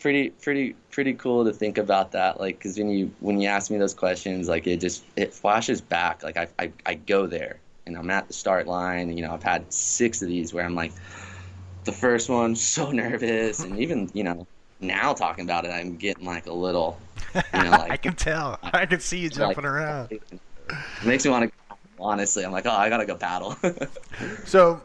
pretty, 0.00 0.30
pretty, 0.30 0.74
pretty 0.90 1.14
cool 1.14 1.44
to 1.46 1.52
think 1.52 1.78
about 1.78 2.12
that. 2.12 2.40
Like, 2.40 2.60
cause 2.60 2.76
when 2.76 2.90
you 2.90 3.10
when 3.20 3.40
you 3.40 3.48
ask 3.48 3.70
me 3.70 3.78
those 3.78 3.94
questions, 3.94 4.48
like 4.48 4.66
it 4.66 4.80
just 4.80 5.04
it 5.16 5.32
flashes 5.32 5.80
back. 5.80 6.22
Like 6.22 6.36
I 6.36 6.48
I, 6.58 6.72
I 6.84 6.94
go 6.94 7.26
there 7.26 7.60
and 7.86 7.96
I'm 7.96 8.10
at 8.10 8.26
the 8.28 8.34
start 8.34 8.66
line. 8.66 9.08
And, 9.08 9.18
you 9.18 9.26
know, 9.26 9.34
I've 9.34 9.42
had 9.42 9.72
six 9.72 10.22
of 10.22 10.28
these 10.28 10.52
where 10.52 10.64
I'm 10.64 10.74
like, 10.74 10.92
the 11.84 11.92
first 11.92 12.28
one 12.28 12.56
so 12.56 12.90
nervous, 12.90 13.60
and 13.60 13.78
even 13.78 14.10
you 14.14 14.24
know 14.24 14.46
now 14.80 15.12
talking 15.12 15.44
about 15.44 15.64
it, 15.64 15.68
I'm 15.68 15.96
getting 15.96 16.24
like 16.24 16.46
a 16.46 16.52
little. 16.52 16.98
You 17.34 17.42
know, 17.64 17.70
like, 17.70 17.90
I 17.90 17.96
can 17.96 18.14
tell. 18.14 18.58
I 18.62 18.86
can 18.86 19.00
see 19.00 19.18
you 19.18 19.28
jumping 19.28 19.64
like, 19.64 19.72
around. 19.72 20.12
It 20.12 20.22
makes 21.04 21.24
me 21.24 21.30
want 21.30 21.50
to. 21.50 21.76
Honestly, 21.98 22.44
I'm 22.44 22.50
like, 22.50 22.66
oh, 22.66 22.72
I 22.72 22.88
gotta 22.88 23.06
go 23.06 23.14
paddle. 23.14 23.56
so, 24.44 24.82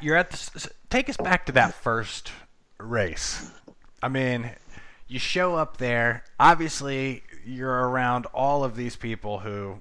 you're 0.00 0.16
at 0.16 0.30
the. 0.30 0.70
Take 0.88 1.08
us 1.08 1.16
back 1.16 1.46
to 1.46 1.52
that 1.52 1.74
first 1.74 2.32
race. 2.78 3.50
I 4.02 4.08
mean, 4.08 4.50
you 5.08 5.18
show 5.18 5.56
up 5.56 5.76
there. 5.76 6.24
Obviously, 6.38 7.22
you're 7.44 7.88
around 7.88 8.26
all 8.26 8.64
of 8.64 8.76
these 8.76 8.96
people 8.96 9.40
who. 9.40 9.80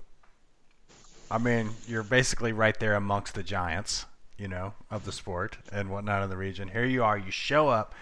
I 1.31 1.37
mean, 1.37 1.69
you're 1.87 2.03
basically 2.03 2.53
right 2.53 2.77
there 2.79 2.95
amongst 2.95 3.35
the 3.35 3.43
giants, 3.43 4.05
you 4.37 4.47
know, 4.47 4.73
of 4.89 5.05
the 5.05 5.11
sport 5.11 5.57
and 5.71 5.89
whatnot 5.91 6.23
in 6.23 6.29
the 6.29 6.37
region. 6.37 6.69
Here 6.69 6.85
you 6.85 7.03
are. 7.03 7.17
You 7.17 7.31
show 7.31 7.69
up 7.69 7.93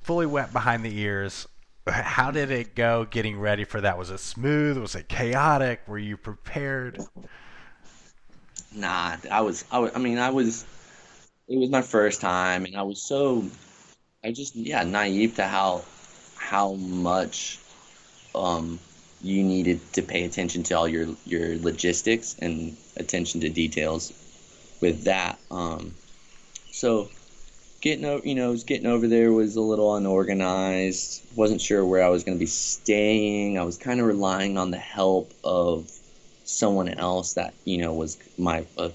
fully 0.00 0.26
wet 0.26 0.52
behind 0.52 0.84
the 0.84 0.96
ears. 0.96 1.48
How 1.88 2.30
did 2.30 2.50
it 2.50 2.74
go 2.74 3.04
getting 3.04 3.38
ready 3.38 3.64
for 3.64 3.80
that? 3.80 3.98
Was 3.98 4.10
it 4.10 4.20
smooth? 4.20 4.78
Was 4.78 4.94
it 4.94 5.08
chaotic? 5.08 5.82
Were 5.86 5.98
you 5.98 6.16
prepared? 6.16 7.00
Nah, 8.74 9.16
I 9.30 9.40
was, 9.42 9.64
I 9.70 9.78
was, 9.78 9.92
I 9.94 9.98
mean, 9.98 10.18
I 10.18 10.30
was, 10.30 10.64
it 11.48 11.58
was 11.58 11.70
my 11.70 11.82
first 11.82 12.20
time 12.20 12.64
and 12.64 12.76
I 12.76 12.82
was 12.82 13.00
so, 13.00 13.44
I 14.24 14.32
just, 14.32 14.56
yeah, 14.56 14.82
naive 14.82 15.36
to 15.36 15.44
how, 15.44 15.84
how 16.36 16.74
much, 16.74 17.58
um, 18.34 18.80
you 19.22 19.42
needed 19.42 19.80
to 19.94 20.02
pay 20.02 20.24
attention 20.24 20.64
to 20.64 20.74
all 20.74 20.88
your, 20.88 21.06
your 21.24 21.56
logistics 21.58 22.36
and 22.40 22.76
attention 22.96 23.40
to 23.42 23.48
details 23.48 24.12
with 24.80 25.04
that. 25.04 25.38
Um, 25.50 25.94
so 26.72 27.08
getting 27.80 28.04
over, 28.04 28.26
you 28.26 28.34
know, 28.34 28.56
getting 28.56 28.86
over 28.86 29.06
there 29.06 29.32
was 29.32 29.56
a 29.56 29.60
little 29.60 29.94
unorganized. 29.94 31.22
wasn't 31.36 31.60
sure 31.60 31.84
where 31.84 32.02
I 32.02 32.08
was 32.08 32.24
going 32.24 32.36
to 32.36 32.40
be 32.40 32.46
staying. 32.46 33.58
I 33.58 33.62
was 33.62 33.78
kind 33.78 34.00
of 34.00 34.06
relying 34.06 34.58
on 34.58 34.70
the 34.70 34.78
help 34.78 35.32
of 35.44 35.90
someone 36.44 36.88
else 36.88 37.34
that 37.34 37.54
you 37.64 37.78
know 37.78 37.92
was 37.92 38.18
my 38.38 38.64
uh, 38.78 38.90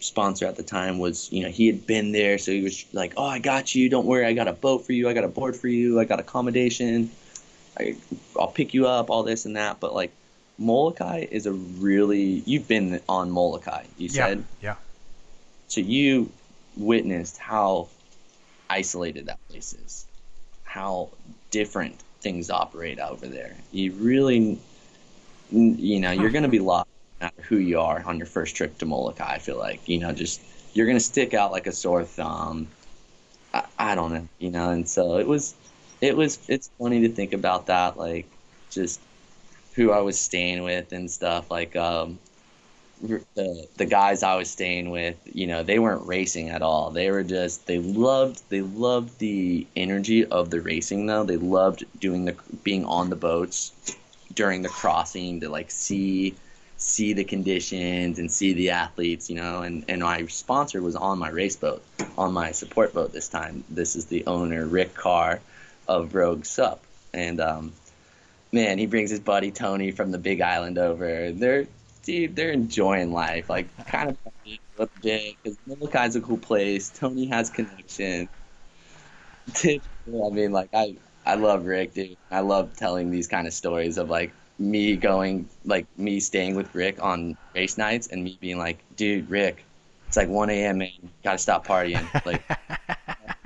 sponsor 0.00 0.46
at 0.46 0.56
the 0.56 0.62
time. 0.62 0.98
Was 0.98 1.32
you 1.32 1.42
know 1.42 1.50
he 1.50 1.66
had 1.66 1.86
been 1.86 2.12
there, 2.12 2.38
so 2.38 2.52
he 2.52 2.62
was 2.62 2.84
like, 2.92 3.14
"Oh, 3.16 3.26
I 3.26 3.38
got 3.38 3.74
you. 3.74 3.88
Don't 3.88 4.06
worry. 4.06 4.26
I 4.26 4.32
got 4.32 4.48
a 4.48 4.52
boat 4.52 4.84
for 4.84 4.92
you. 4.92 5.08
I 5.08 5.12
got 5.12 5.24
a 5.24 5.28
board 5.28 5.56
for 5.56 5.68
you. 5.68 6.00
I 6.00 6.04
got 6.04 6.20
accommodation. 6.20 7.10
I, 7.78 7.96
I'll 8.38 8.48
pick 8.48 8.74
you 8.74 8.86
up. 8.86 9.10
All 9.10 9.22
this 9.22 9.46
and 9.46 9.56
that." 9.56 9.80
But 9.80 9.94
like. 9.94 10.12
Molokai 10.62 11.26
is 11.30 11.46
a 11.46 11.52
really 11.52 12.42
you've 12.44 12.68
been 12.68 13.00
on 13.08 13.30
Molokai, 13.30 13.84
you 13.96 14.08
yeah, 14.08 14.26
said? 14.26 14.44
Yeah. 14.60 14.74
So 15.68 15.80
you 15.80 16.30
witnessed 16.76 17.38
how 17.38 17.88
isolated 18.68 19.24
that 19.24 19.38
place 19.48 19.72
is, 19.72 20.06
how 20.64 21.08
different 21.50 21.98
things 22.20 22.50
operate 22.50 22.98
over 23.00 23.26
there. 23.26 23.56
You 23.72 23.92
really, 23.92 24.58
you 25.52 26.00
know, 26.00 26.10
you're 26.10 26.30
going 26.30 26.42
to 26.44 26.48
be 26.48 26.58
lost 26.58 26.88
no 27.20 27.26
matter 27.26 27.42
who 27.42 27.56
you 27.56 27.80
are 27.80 28.02
on 28.04 28.18
your 28.18 28.26
first 28.26 28.56
trip 28.56 28.78
to 28.78 28.86
Molokai. 28.86 29.34
I 29.34 29.38
feel 29.38 29.58
like, 29.58 29.88
you 29.88 29.98
know, 29.98 30.12
just 30.12 30.40
you're 30.74 30.86
going 30.86 30.98
to 30.98 31.04
stick 31.04 31.34
out 31.34 31.52
like 31.52 31.66
a 31.66 31.72
sore 31.72 32.04
thumb. 32.04 32.68
I, 33.52 33.64
I 33.78 33.94
don't 33.94 34.12
know, 34.12 34.28
you 34.38 34.50
know, 34.50 34.70
and 34.70 34.88
so 34.88 35.18
it 35.18 35.26
was, 35.26 35.54
it 36.00 36.16
was, 36.16 36.38
it's 36.48 36.70
funny 36.78 37.00
to 37.02 37.08
think 37.08 37.32
about 37.32 37.66
that, 37.66 37.96
like 37.96 38.26
just 38.70 39.00
who 39.74 39.92
I 39.92 40.00
was 40.00 40.18
staying 40.18 40.62
with 40.62 40.92
and 40.92 41.10
stuff. 41.10 41.50
Like, 41.50 41.76
um, 41.76 42.18
the 43.02 43.66
the 43.76 43.86
guys 43.86 44.22
I 44.22 44.36
was 44.36 44.50
staying 44.50 44.90
with, 44.90 45.16
you 45.24 45.46
know, 45.46 45.62
they 45.62 45.78
weren't 45.78 46.06
racing 46.06 46.50
at 46.50 46.62
all. 46.62 46.90
They 46.90 47.10
were 47.10 47.22
just 47.22 47.66
they 47.66 47.78
loved 47.78 48.42
they 48.50 48.60
loved 48.60 49.18
the 49.18 49.66
energy 49.74 50.26
of 50.26 50.50
the 50.50 50.60
racing 50.60 51.06
though. 51.06 51.24
They 51.24 51.38
loved 51.38 51.84
doing 51.98 52.26
the 52.26 52.36
being 52.62 52.84
on 52.84 53.08
the 53.08 53.16
boats 53.16 53.72
during 54.34 54.62
the 54.62 54.68
crossing 54.68 55.40
to 55.40 55.48
like 55.48 55.70
see 55.70 56.34
see 56.76 57.12
the 57.12 57.24
conditions 57.24 58.18
and 58.18 58.32
see 58.32 58.54
the 58.54 58.70
athletes, 58.70 59.28
you 59.28 59.36
know, 59.36 59.62
and 59.62 59.84
and 59.88 60.00
my 60.00 60.26
sponsor 60.26 60.82
was 60.82 60.96
on 60.96 61.18
my 61.18 61.28
race 61.28 61.56
boat, 61.56 61.82
on 62.16 62.32
my 62.32 62.52
support 62.52 62.94
boat 62.94 63.12
this 63.12 63.28
time. 63.28 63.64
This 63.68 63.96
is 63.96 64.06
the 64.06 64.26
owner 64.26 64.66
Rick 64.66 64.94
Carr 64.94 65.40
of 65.88 66.14
Rogue 66.14 66.44
Sup. 66.44 66.82
And 67.12 67.40
um 67.40 67.72
man, 68.52 68.78
he 68.78 68.86
brings 68.86 69.10
his 69.10 69.20
buddy 69.20 69.50
Tony 69.50 69.90
from 69.92 70.10
the 70.10 70.18
Big 70.18 70.40
Island 70.40 70.78
over. 70.78 71.32
They're 71.32 71.66
dude, 72.02 72.36
they're 72.36 72.50
enjoying 72.50 73.12
life. 73.12 73.48
Like, 73.48 73.68
kind 73.86 74.10
of 74.10 74.16
because 75.02 75.58
Molokai's 75.68 76.16
a 76.16 76.20
cool 76.20 76.38
place. 76.38 76.88
Tony 76.88 77.26
has 77.26 77.50
connection. 77.50 78.28
I 79.64 79.80
mean, 80.06 80.52
like, 80.52 80.70
I 80.72 80.96
I 81.30 81.34
love 81.34 81.64
Rick, 81.64 81.94
dude. 81.94 82.16
I 82.32 82.40
love 82.40 82.76
telling 82.76 83.12
these 83.12 83.28
kind 83.28 83.46
of 83.46 83.52
stories 83.52 83.98
of 83.98 84.10
like 84.10 84.32
me 84.58 84.96
going, 84.96 85.48
like 85.64 85.86
me 85.96 86.18
staying 86.18 86.56
with 86.56 86.74
Rick 86.74 87.00
on 87.00 87.36
race 87.54 87.78
nights 87.78 88.08
and 88.08 88.24
me 88.24 88.36
being 88.40 88.58
like, 88.58 88.78
dude, 88.96 89.30
Rick, 89.30 89.64
it's 90.08 90.16
like 90.16 90.28
1 90.28 90.50
a.m. 90.50 90.78
Man, 90.78 90.90
gotta 91.22 91.38
stop 91.38 91.64
partying. 91.64 92.04
Like 92.26 92.42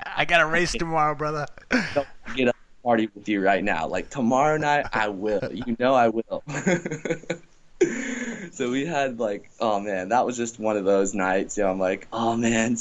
I 0.03 0.25
got 0.25 0.41
a 0.41 0.47
race 0.47 0.71
tomorrow, 0.71 1.13
brother. 1.13 1.45
Don't 1.93 2.07
get 2.35 2.47
up 2.47 2.55
and 2.55 2.83
party 2.83 3.07
with 3.13 3.29
you 3.29 3.39
right 3.39 3.63
now. 3.63 3.85
Like 3.85 4.09
tomorrow 4.09 4.57
night, 4.57 4.87
I 4.91 5.09
will. 5.09 5.47
You 5.53 5.75
know 5.77 5.93
I 5.93 6.07
will. 6.07 6.41
so 8.51 8.71
we 8.71 8.87
had 8.87 9.19
like, 9.19 9.51
oh 9.59 9.79
man, 9.79 10.09
that 10.09 10.25
was 10.25 10.37
just 10.37 10.59
one 10.59 10.75
of 10.75 10.85
those 10.85 11.13
nights. 11.13 11.55
You 11.55 11.65
know, 11.65 11.69
I'm 11.69 11.79
like, 11.79 12.07
oh 12.11 12.35
man, 12.35 12.77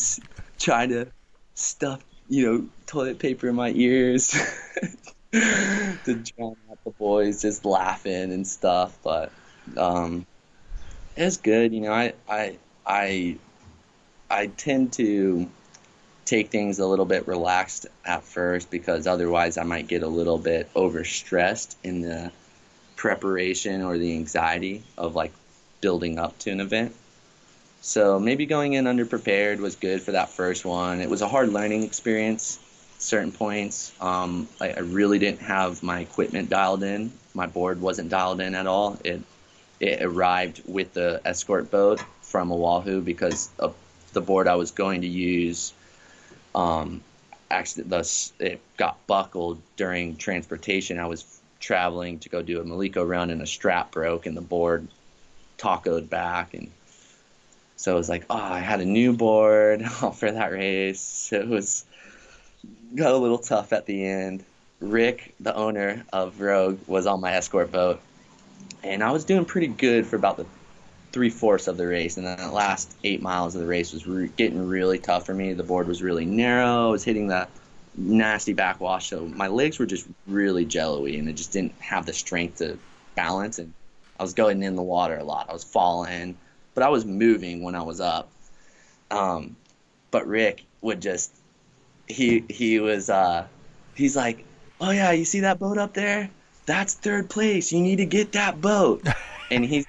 trying 0.59 0.89
to 0.89 1.09
stuff, 1.53 2.03
you 2.29 2.47
know, 2.47 2.67
toilet 2.87 3.19
paper 3.19 3.49
in 3.49 3.55
my 3.55 3.71
ears 3.71 4.31
to 5.33 5.99
drown 6.05 6.57
out 6.71 6.79
the 6.85 6.91
boys, 6.99 7.43
just 7.43 7.65
laughing 7.65 8.33
and 8.33 8.47
stuff. 8.47 8.97
But 9.03 9.33
um, 9.77 10.27
it's 11.17 11.37
good. 11.39 11.73
You 11.73 11.81
know, 11.83 11.93
I 11.93 12.15
I 12.29 12.57
I 12.87 13.37
I 14.31 14.47
tend 14.49 14.95
to 14.95 15.49
take 16.25 16.51
things 16.51 16.79
a 16.79 16.87
little 16.87 17.05
bit 17.05 17.29
relaxed 17.29 17.87
at 18.05 18.23
first 18.23 18.71
because 18.71 19.07
otherwise 19.07 19.59
I 19.59 19.63
might 19.65 19.87
get 19.87 20.03
a 20.03 20.09
little 20.09 20.39
bit 20.39 20.73
overstressed 20.75 21.77
in 21.85 22.01
the 22.01 22.33
preparation 22.97 23.83
or 23.83 23.99
the 23.99 24.15
anxiety 24.15 24.83
of 24.97 25.15
like 25.15 25.33
building 25.81 26.19
up 26.19 26.39
to 26.39 26.51
an 26.51 26.61
event. 26.61 26.95
So 27.87 28.19
maybe 28.19 28.47
going 28.47 28.73
in 28.73 28.87
underprepared 28.87 29.59
was 29.59 29.77
good 29.77 30.01
for 30.01 30.13
that 30.13 30.31
first 30.31 30.65
one. 30.65 31.03
It 31.03 31.11
was 31.11 31.21
a 31.21 31.29
hard 31.29 31.53
learning 31.53 31.83
experience. 31.83 32.59
Certain 32.99 33.31
points, 33.31 33.93
um, 34.01 34.49
I, 34.59 34.71
I 34.71 34.79
really 34.79 35.19
didn't 35.19 35.43
have 35.43 35.83
my 35.83 36.01
equipment 36.01 36.49
dialed 36.49 36.83
in. 36.83 37.13
My 37.35 37.45
board 37.47 37.83
wasn't 37.83 38.09
dialed 38.09 38.41
in 38.41 38.55
at 38.55 38.67
all. 38.67 38.99
It 39.05 39.21
it 39.81 40.03
arrived 40.03 40.63
with 40.67 40.95
the 40.95 41.21
escort 41.27 41.71
boat 41.71 42.03
from 42.23 42.51
Oahu 42.51 43.03
because 43.03 43.51
of 43.59 43.75
the 44.15 44.23
board 44.23 44.49
I 44.49 44.55
was 44.55 44.71
going 44.71 45.03
to 45.03 45.09
use 45.09 45.75
um, 46.55 47.03
actually 47.51 47.85
thus 47.85 48.33
it 48.39 48.63
got 48.79 49.07
buckled 49.07 49.61
during 49.77 50.17
transportation. 50.17 50.99
I 50.99 51.07
was 51.07 51.39
traveling 51.61 52.19
to 52.21 52.31
go 52.31 52.41
do 52.41 52.63
a 52.63 52.65
Maliko 52.65 53.07
run 53.07 53.29
and 53.29 53.43
a 53.43 53.47
strap 53.47 53.91
broke 53.91 54.25
and 54.25 54.35
the 54.35 54.41
board 54.41 54.89
tacoed 55.59 56.09
back 56.09 56.55
and 56.55 56.71
so 57.77 57.93
it 57.93 57.97
was 57.97 58.09
like, 58.09 58.25
oh, 58.31 58.37
I 58.37 58.61
had 58.61 58.81
a 58.81 58.85
new 58.85 59.13
board 59.13 59.83
oh, 60.03 60.11
for 60.11 60.31
that 60.31 60.53
race. 60.53 61.33
It 61.33 61.49
was 61.49 61.85
got 62.95 63.13
a 63.13 63.17
little 63.17 63.39
tough 63.39 63.73
at 63.73 63.87
the 63.87 64.05
end. 64.05 64.45
Rick, 64.81 65.35
the 65.41 65.55
owner 65.55 66.05
of 66.13 66.41
Rogue, 66.41 66.79
was 66.87 67.07
on 67.07 67.21
my 67.21 67.33
escort 67.33 67.73
boat, 67.73 68.01
and 68.83 69.03
I 69.03 69.13
was 69.13 69.25
doing 69.25 69.45
pretty 69.45 69.69
good 69.69 70.07
for 70.07 70.17
about 70.17 70.37
the 70.37 70.47
three 71.13 71.31
fourths 71.31 71.69
of 71.69 71.77
the 71.77 71.87
race, 71.87 72.17
and 72.17 72.27
then 72.27 72.39
the 72.39 72.51
last 72.51 72.95
eight 73.05 73.23
miles 73.23 73.55
of 73.55 73.61
the 73.61 73.67
race 73.67 73.93
was 73.93 74.07
re- 74.07 74.29
getting 74.37 74.67
really 74.67 74.99
tough 74.99 75.25
for 75.25 75.33
me. 75.33 75.53
The 75.53 75.63
board 75.63 75.87
was 75.87 76.03
really 76.03 76.27
narrow. 76.27 76.89
I 76.89 76.91
was 76.91 77.05
hitting 77.05 77.29
that 77.29 77.51
nasty 77.97 78.53
backwash, 78.53 79.11
so 79.11 79.25
my 79.27 79.47
legs 79.47 79.79
were 79.79 79.87
just 79.87 80.07
really 80.27 80.65
jello-y, 80.65 81.11
and 81.11 81.29
it 81.29 81.35
just 81.35 81.53
didn't 81.53 81.75
have 81.79 82.05
the 82.05 82.13
strength 82.13 82.59
to 82.59 82.79
balance. 83.15 83.59
And 83.59 83.73
I 84.19 84.25
was 84.25 84.35
going 84.35 84.63
in 84.63 84.75
the 84.75 84.83
water 84.83 85.17
a 85.17 85.25
lot. 85.25 85.49
I 85.49 85.53
was 85.53 85.65
falling, 85.65 86.37
but 86.75 86.83
I 86.83 86.89
was 86.89 87.05
moving 87.05 87.63
when 87.63 87.75
I 87.75 87.83
was 87.83 88.01
up. 88.01 88.31
Um, 89.11 89.57
but 90.11 90.27
Rick 90.27 90.65
would 90.81 91.01
just 91.01 91.33
he 92.07 92.45
he 92.49 92.81
was 92.81 93.11
uh, 93.11 93.47
he's 93.95 94.17
like, 94.17 94.45
oh 94.81 94.91
yeah, 94.91 95.13
you 95.13 95.25
see 95.25 95.41
that 95.41 95.59
boat 95.59 95.79
up 95.79 95.95
there? 95.95 96.31
That's 96.67 96.95
third 96.95 97.29
place. 97.31 97.73
You 97.73 97.81
need 97.81 97.97
to 97.97 98.07
get 98.07 98.33
that 98.33 98.61
boat. 98.61 99.07
And 99.51 99.63
he's 99.63 99.85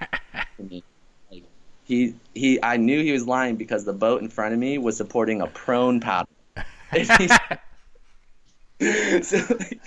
he 1.85 2.13
he 2.33 2.59
I 2.61 2.75
knew 2.75 3.01
he 3.01 3.13
was 3.13 3.25
lying 3.25 3.55
because 3.55 3.85
the 3.85 3.93
boat 3.93 4.21
in 4.21 4.27
front 4.29 4.53
of 4.53 4.59
me 4.59 4.77
was 4.77 4.97
supporting 4.97 5.41
a 5.41 5.47
prone 5.47 6.01
paddle. 6.01 6.27
so 9.21 9.37
like, 9.49 9.79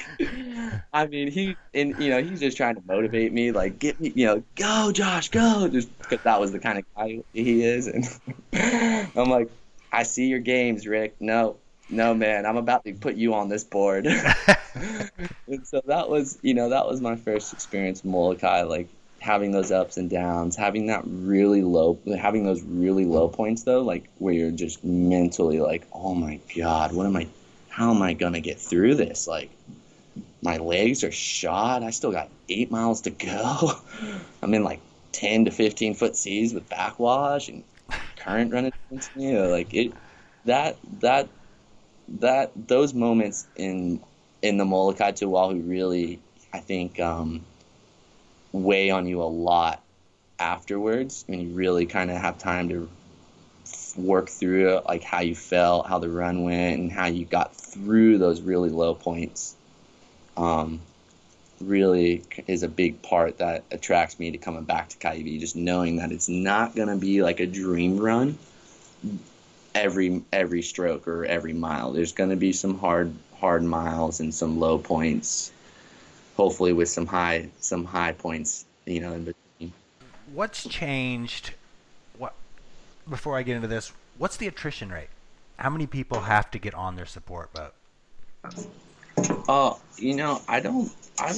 I 0.95 1.07
mean, 1.07 1.31
he 1.31 1.57
and 1.75 1.99
you 1.99 2.09
know 2.09 2.23
he's 2.23 2.41
just 2.41 2.57
trying 2.57 2.77
to 2.77 2.83
motivate 2.87 3.33
me, 3.33 3.53
like 3.53 3.79
get 3.79 4.01
me, 4.01 4.13
you 4.15 4.27
know, 4.27 4.43
go 4.57 4.93
Josh, 4.93 5.29
go, 5.29 5.69
just 5.69 5.97
because 5.99 6.21
that 6.23 6.41
was 6.41 6.53
the 6.53 6.59
kind 6.59 6.79
of 6.79 6.85
guy 6.97 7.21
he 7.35 7.63
is, 7.65 7.87
and 7.87 8.09
I'm 9.15 9.29
like, 9.29 9.51
I 9.93 10.05
see 10.05 10.29
your 10.29 10.39
games, 10.39 10.87
Rick. 10.87 11.17
No, 11.21 11.57
no, 11.91 12.15
man, 12.15 12.47
I'm 12.47 12.57
about 12.57 12.85
to 12.85 12.95
put 12.95 13.17
you 13.17 13.35
on 13.35 13.49
this 13.49 13.65
board. 13.65 14.07
and 15.47 15.67
so 15.67 15.83
that 15.87 16.09
was, 16.09 16.39
you 16.43 16.55
know, 16.55 16.71
that 16.71 16.87
was 16.87 17.01
my 17.01 17.17
first 17.17 17.53
experience 17.53 18.05
Molokai, 18.05 18.63
like 18.63 18.89
having 19.21 19.53
those 19.53 19.73
ups 19.73 19.97
and 19.97 20.09
downs, 20.11 20.57
having 20.57 20.87
that 20.87 21.03
really 21.05 21.63
low, 21.63 21.99
having 22.19 22.45
those 22.45 22.63
really 22.63 23.05
low 23.05 23.29
points 23.29 23.65
though, 23.65 23.83
like 23.83 24.09
where 24.19 24.35
you're 24.35 24.51
just 24.51 24.85
mentally 24.85 25.61
like, 25.61 25.87
oh 25.93 26.15
my 26.15 26.41
god, 26.57 26.93
what 26.93 27.07
am 27.07 27.17
I, 27.17 27.27
how 27.79 27.95
am 27.95 28.03
I 28.03 28.13
gonna 28.15 28.41
get 28.41 28.59
through 28.59 28.97
this? 28.97 29.27
Like, 29.27 29.51
my 30.43 30.57
legs 30.57 31.05
are 31.05 31.13
shot. 31.13 31.83
I 31.83 31.91
still 31.91 32.13
got 32.13 32.29
eight 32.49 32.71
miles 32.71 33.03
to 33.03 33.11
go. 33.11 33.73
I'm 34.43 34.55
in 34.55 34.65
like 34.65 34.81
10 35.13 35.47
to 35.47 35.51
15 35.51 35.95
foot 35.95 36.17
seas 36.17 36.53
with 36.53 36.69
backwash 36.69 37.49
and 37.49 37.63
current 38.17 38.53
running 38.53 38.73
against 38.91 39.15
me. 39.17 39.39
Like 39.39 39.73
it, 39.75 39.95
that 40.45 40.77
that 41.01 41.29
that 42.21 42.53
those 42.69 42.95
moments 42.95 43.47
in 43.57 44.01
in 44.43 44.57
the 44.57 44.65
Molokai 44.65 45.13
to 45.13 45.37
Oahu 45.37 45.61
really, 45.61 46.21
I 46.53 46.59
think. 46.61 46.99
Um, 47.01 47.45
weigh 48.53 48.91
on 48.91 49.07
you 49.07 49.23
a 49.23 49.25
lot 49.25 49.83
afterwards 50.39 51.25
when 51.27 51.41
you 51.41 51.49
really 51.51 51.87
kind 51.87 52.11
of 52.11 52.17
have 52.17 52.39
time 52.39 52.69
to 52.69 52.89
work 53.99 54.29
through 54.29 54.77
it, 54.77 54.87
like 54.87 55.03
how 55.03 55.21
you 55.21 55.35
felt, 55.35 55.87
how 55.87 55.99
the 55.99 56.09
run 56.09 56.43
went, 56.43 56.81
and 56.81 56.93
how 56.93 57.07
you 57.07 57.25
got 57.25 57.55
through 57.55 58.19
those 58.19 58.41
really 58.41 58.71
low 58.71 58.95
points. 58.95 59.55
Um, 60.37 60.81
really 61.61 62.23
is 62.47 62.63
a 62.63 62.69
big 62.69 63.03
part 63.03 63.39
that 63.39 63.65
attracts 63.73 64.19
me 64.21 64.31
to 64.31 64.39
coming 64.39 64.65
back 64.65 64.89
to 64.91 64.97
Kaiwi. 64.99 65.41
Just 65.41 65.57
knowing 65.57 65.97
that 65.97 66.13
it's 66.13 66.29
not 66.29 66.77
gonna 66.77 66.97
be 66.97 67.23
like 67.23 67.41
a 67.41 67.47
dream 67.47 67.99
run 67.99 68.39
every 69.75 70.23
every 70.33 70.63
stroke 70.63 71.09
or 71.09 71.25
every 71.25 71.53
mile. 71.53 71.93
There's 71.93 72.13
gonna 72.13 72.37
be 72.37 72.53
some 72.53 72.79
hard 72.79 73.13
hard 73.41 73.65
miles 73.65 74.21
and 74.21 74.33
some 74.33 74.59
low 74.61 74.79
points 74.79 75.53
hopefully 76.39 76.73
with 76.73 76.89
some 76.89 77.07
high 77.07 77.49
some 77.61 77.85
high 77.85 78.13
points, 78.13 78.65
you 78.87 79.01
know, 79.01 79.13
in 79.13 79.25
between. 79.25 79.73
What's 80.33 80.67
changed? 80.67 81.53
Before 83.09 83.37
I 83.37 83.43
get 83.43 83.57
into 83.57 83.69
this? 83.69 83.93
What's 84.19 84.37
the 84.37 84.47
attrition 84.47 84.91
rate? 84.91 85.09
How 85.57 85.71
many 85.71 85.87
people 85.87 86.21
have 86.21 86.51
to 86.53 86.59
get 86.59 86.75
on 86.75 86.97
their 86.97 87.07
support 87.07 87.51
boat? 87.53 87.75
Uh, 89.49 89.75
you 89.97 90.15
know, 90.15 90.41
I 90.47 90.61
don't, 90.61 90.93
I 91.19 91.35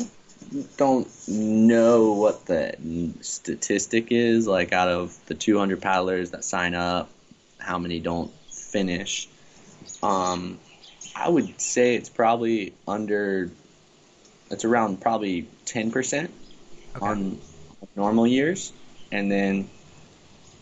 don't 0.77 1.09
know 1.29 2.13
what 2.13 2.47
the 2.47 2.75
statistic 3.21 4.09
is. 4.11 4.47
Like, 4.47 4.73
out 4.73 4.89
of 4.89 5.17
the 5.27 5.35
200 5.35 5.81
paddlers 5.81 6.31
that 6.31 6.45
sign 6.45 6.75
up, 6.75 7.09
how 7.59 7.79
many 7.79 8.01
don't 8.01 8.31
finish? 8.51 9.29
Um, 10.03 10.59
I 11.15 11.29
would 11.29 11.61
say 11.61 11.95
it's 11.95 12.09
probably 12.09 12.73
under 12.87 13.51
it's 14.51 14.65
around 14.65 15.01
probably 15.01 15.47
10% 15.67 16.25
okay. 16.25 16.31
on 17.01 17.39
normal 17.97 18.27
years. 18.27 18.73
And 19.13 19.31
then 19.31 19.71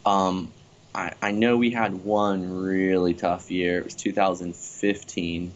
um, 0.05 0.53
I, 0.95 1.13
I 1.21 1.31
know 1.31 1.57
we 1.57 1.71
had 1.71 2.05
one 2.05 2.63
really 2.63 3.15
tough 3.15 3.51
year. 3.51 3.79
It 3.79 3.85
was 3.85 3.95
2015, 3.95 5.53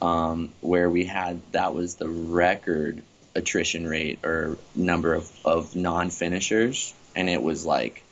um, 0.00 0.52
where 0.60 0.90
we 0.90 1.04
had 1.04 1.40
that 1.52 1.74
was 1.74 1.96
the 1.96 2.08
record 2.08 3.02
attrition 3.34 3.86
rate 3.86 4.18
or 4.24 4.58
number 4.74 5.14
of, 5.14 5.30
of 5.44 5.74
non 5.74 6.10
finishers. 6.10 6.94
And 7.16 7.28
it 7.28 7.42
was 7.42 7.64
like, 7.64 8.02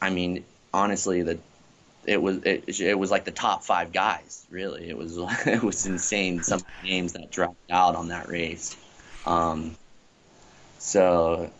I 0.00 0.10
mean, 0.10 0.44
honestly, 0.72 1.22
the 1.22 1.38
it 2.06 2.22
was 2.22 2.38
it, 2.44 2.80
it 2.80 2.98
was 2.98 3.10
like 3.10 3.24
the 3.24 3.32
top 3.32 3.64
five 3.64 3.92
guys. 3.92 4.46
Really, 4.50 4.88
it 4.88 4.96
was 4.96 5.18
it 5.46 5.62
was 5.62 5.86
insane. 5.86 6.42
Some 6.42 6.60
names 6.82 7.12
that 7.14 7.30
dropped 7.30 7.70
out 7.70 7.96
on 7.96 8.08
that 8.08 8.28
race. 8.28 8.76
Um, 9.26 9.76
so, 10.78 11.50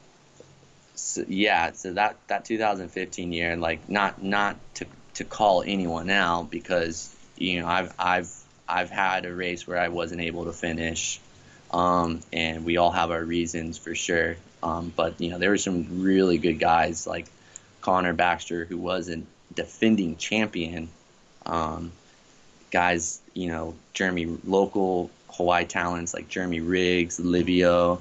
so 0.97 1.25
yeah, 1.29 1.73
so 1.73 1.93
that 1.93 2.17
that 2.27 2.45
2015 2.45 3.33
year, 3.33 3.57
like 3.57 3.89
not 3.89 4.23
not 4.23 4.57
to 4.75 4.87
to 5.15 5.25
call 5.25 5.63
anyone 5.63 6.11
out 6.11 6.51
because 6.51 7.15
you 7.37 7.61
know 7.61 7.67
I've 7.67 7.95
I've 7.99 8.33
I've 8.69 8.91
had 8.91 9.27
a 9.27 9.35
race 9.35 9.67
where 9.67 9.79
I 9.79 9.89
wasn't 9.89 10.23
able 10.23 10.47
to 10.47 10.53
finish, 10.53 11.21
um, 11.73 12.21
and 12.33 12.65
we 12.65 12.79
all 12.79 12.91
have 12.91 13.11
our 13.11 13.23
reasons 13.23 13.79
for 13.79 13.95
sure. 13.95 14.37
Um, 14.63 14.93
but 14.97 15.21
you 15.21 15.31
know 15.31 15.39
there 15.39 15.51
were 15.51 15.59
some 15.59 16.03
really 16.03 16.39
good 16.39 16.59
guys 16.59 17.07
like 17.07 17.27
Connor 17.83 18.15
Baxter 18.15 18.65
who 18.65 18.79
was 18.79 19.09
a 19.09 19.23
defending 19.55 20.17
champion. 20.17 20.89
Um, 21.45 21.93
guys, 22.71 23.21
you 23.35 23.49
know, 23.49 23.75
Jeremy, 23.95 24.39
local 24.45 25.11
Hawaii 25.29 25.65
talents 25.65 26.15
like 26.15 26.29
Jeremy 26.29 26.61
Riggs, 26.61 27.21
Livio, 27.21 28.01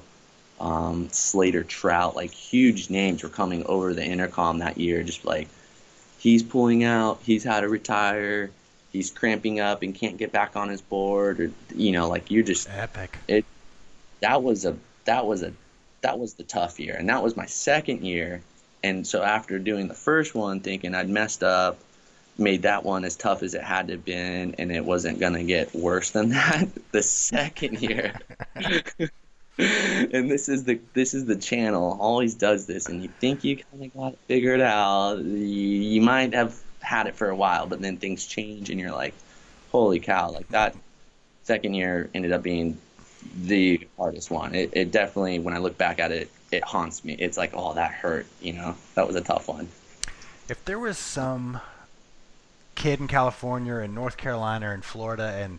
um, 0.60 1.08
Slater 1.10 1.64
Trout, 1.64 2.16
like 2.16 2.32
huge 2.32 2.90
names 2.90 3.22
were 3.22 3.28
coming 3.28 3.64
over 3.66 3.94
the 3.94 4.04
intercom 4.04 4.58
that 4.58 4.78
year, 4.78 5.02
just 5.02 5.24
like 5.24 5.48
he's 6.18 6.42
pulling 6.42 6.84
out, 6.84 7.20
he's 7.22 7.44
had 7.44 7.60
to 7.60 7.68
retire, 7.68 8.50
he's 8.92 9.10
cramping 9.10 9.60
up 9.60 9.82
and 9.82 9.94
can't 9.94 10.16
get 10.16 10.32
back 10.32 10.56
on 10.56 10.68
his 10.68 10.80
board, 10.80 11.40
or 11.40 11.50
you 11.74 11.92
know, 11.92 12.08
like 12.08 12.30
you're 12.30 12.42
just 12.44 12.68
epic. 12.70 13.16
It 13.28 13.44
that 14.20 14.42
was 14.42 14.64
a 14.64 14.76
that 15.04 15.26
was 15.26 15.42
a 15.42 15.52
that 16.02 16.18
was 16.18 16.34
the 16.34 16.44
tough 16.44 16.80
year, 16.80 16.94
and 16.94 17.08
that 17.08 17.22
was 17.22 17.36
my 17.36 17.46
second 17.46 18.04
year. 18.04 18.40
And 18.82 19.06
so 19.06 19.22
after 19.22 19.58
doing 19.58 19.88
the 19.88 19.94
first 19.94 20.34
one, 20.34 20.60
thinking 20.60 20.94
I'd 20.94 21.08
messed 21.08 21.42
up, 21.42 21.78
made 22.38 22.62
that 22.62 22.84
one 22.84 23.04
as 23.04 23.16
tough 23.16 23.42
as 23.42 23.54
it 23.54 23.62
had 23.62 23.88
to 23.88 23.94
have 23.94 24.04
been, 24.04 24.54
and 24.58 24.70
it 24.70 24.84
wasn't 24.84 25.20
gonna 25.20 25.44
get 25.44 25.74
worse 25.74 26.10
than 26.10 26.28
that. 26.30 26.68
The 26.92 27.02
second 27.02 27.82
year. 27.82 28.14
and 29.58 30.30
this 30.30 30.50
is 30.50 30.64
the 30.64 30.78
this 30.92 31.14
is 31.14 31.24
the 31.24 31.36
channel. 31.36 31.96
Always 31.98 32.34
does 32.34 32.66
this 32.66 32.86
and 32.86 33.02
you 33.02 33.08
think 33.08 33.42
you 33.42 33.56
kind 33.56 33.84
of 33.84 33.94
got 33.94 34.12
it 34.12 34.18
figured 34.26 34.60
out. 34.60 35.18
You, 35.18 35.34
you 35.34 36.02
might 36.02 36.34
have 36.34 36.60
had 36.80 37.06
it 37.06 37.14
for 37.14 37.30
a 37.30 37.36
while 37.36 37.66
but 37.66 37.80
then 37.80 37.96
things 37.96 38.26
change 38.26 38.68
and 38.68 38.78
you're 38.78 38.92
like 38.92 39.14
holy 39.72 39.98
cow 39.98 40.30
like 40.30 40.46
that 40.48 40.76
second 41.42 41.74
year 41.74 42.08
ended 42.14 42.32
up 42.32 42.42
being 42.42 42.76
the 43.42 43.88
hardest 43.96 44.30
one. 44.30 44.54
It, 44.54 44.70
it 44.74 44.90
definitely 44.90 45.38
when 45.38 45.54
i 45.54 45.58
look 45.58 45.78
back 45.78 46.00
at 46.00 46.12
it 46.12 46.30
it 46.52 46.62
haunts 46.62 47.02
me. 47.02 47.14
It's 47.14 47.38
like 47.38 47.52
oh 47.54 47.72
that 47.74 47.92
hurt 47.92 48.26
you 48.42 48.52
know? 48.52 48.76
That 48.94 49.06
was 49.06 49.16
a 49.16 49.22
tough 49.22 49.48
one. 49.48 49.68
If 50.50 50.62
there 50.66 50.78
was 50.78 50.98
some 50.98 51.60
kid 52.74 53.00
in 53.00 53.08
california 53.08 53.72
or 53.72 53.80
in 53.80 53.94
north 53.94 54.18
carolina 54.18 54.70
in 54.72 54.82
florida 54.82 55.34
and 55.40 55.58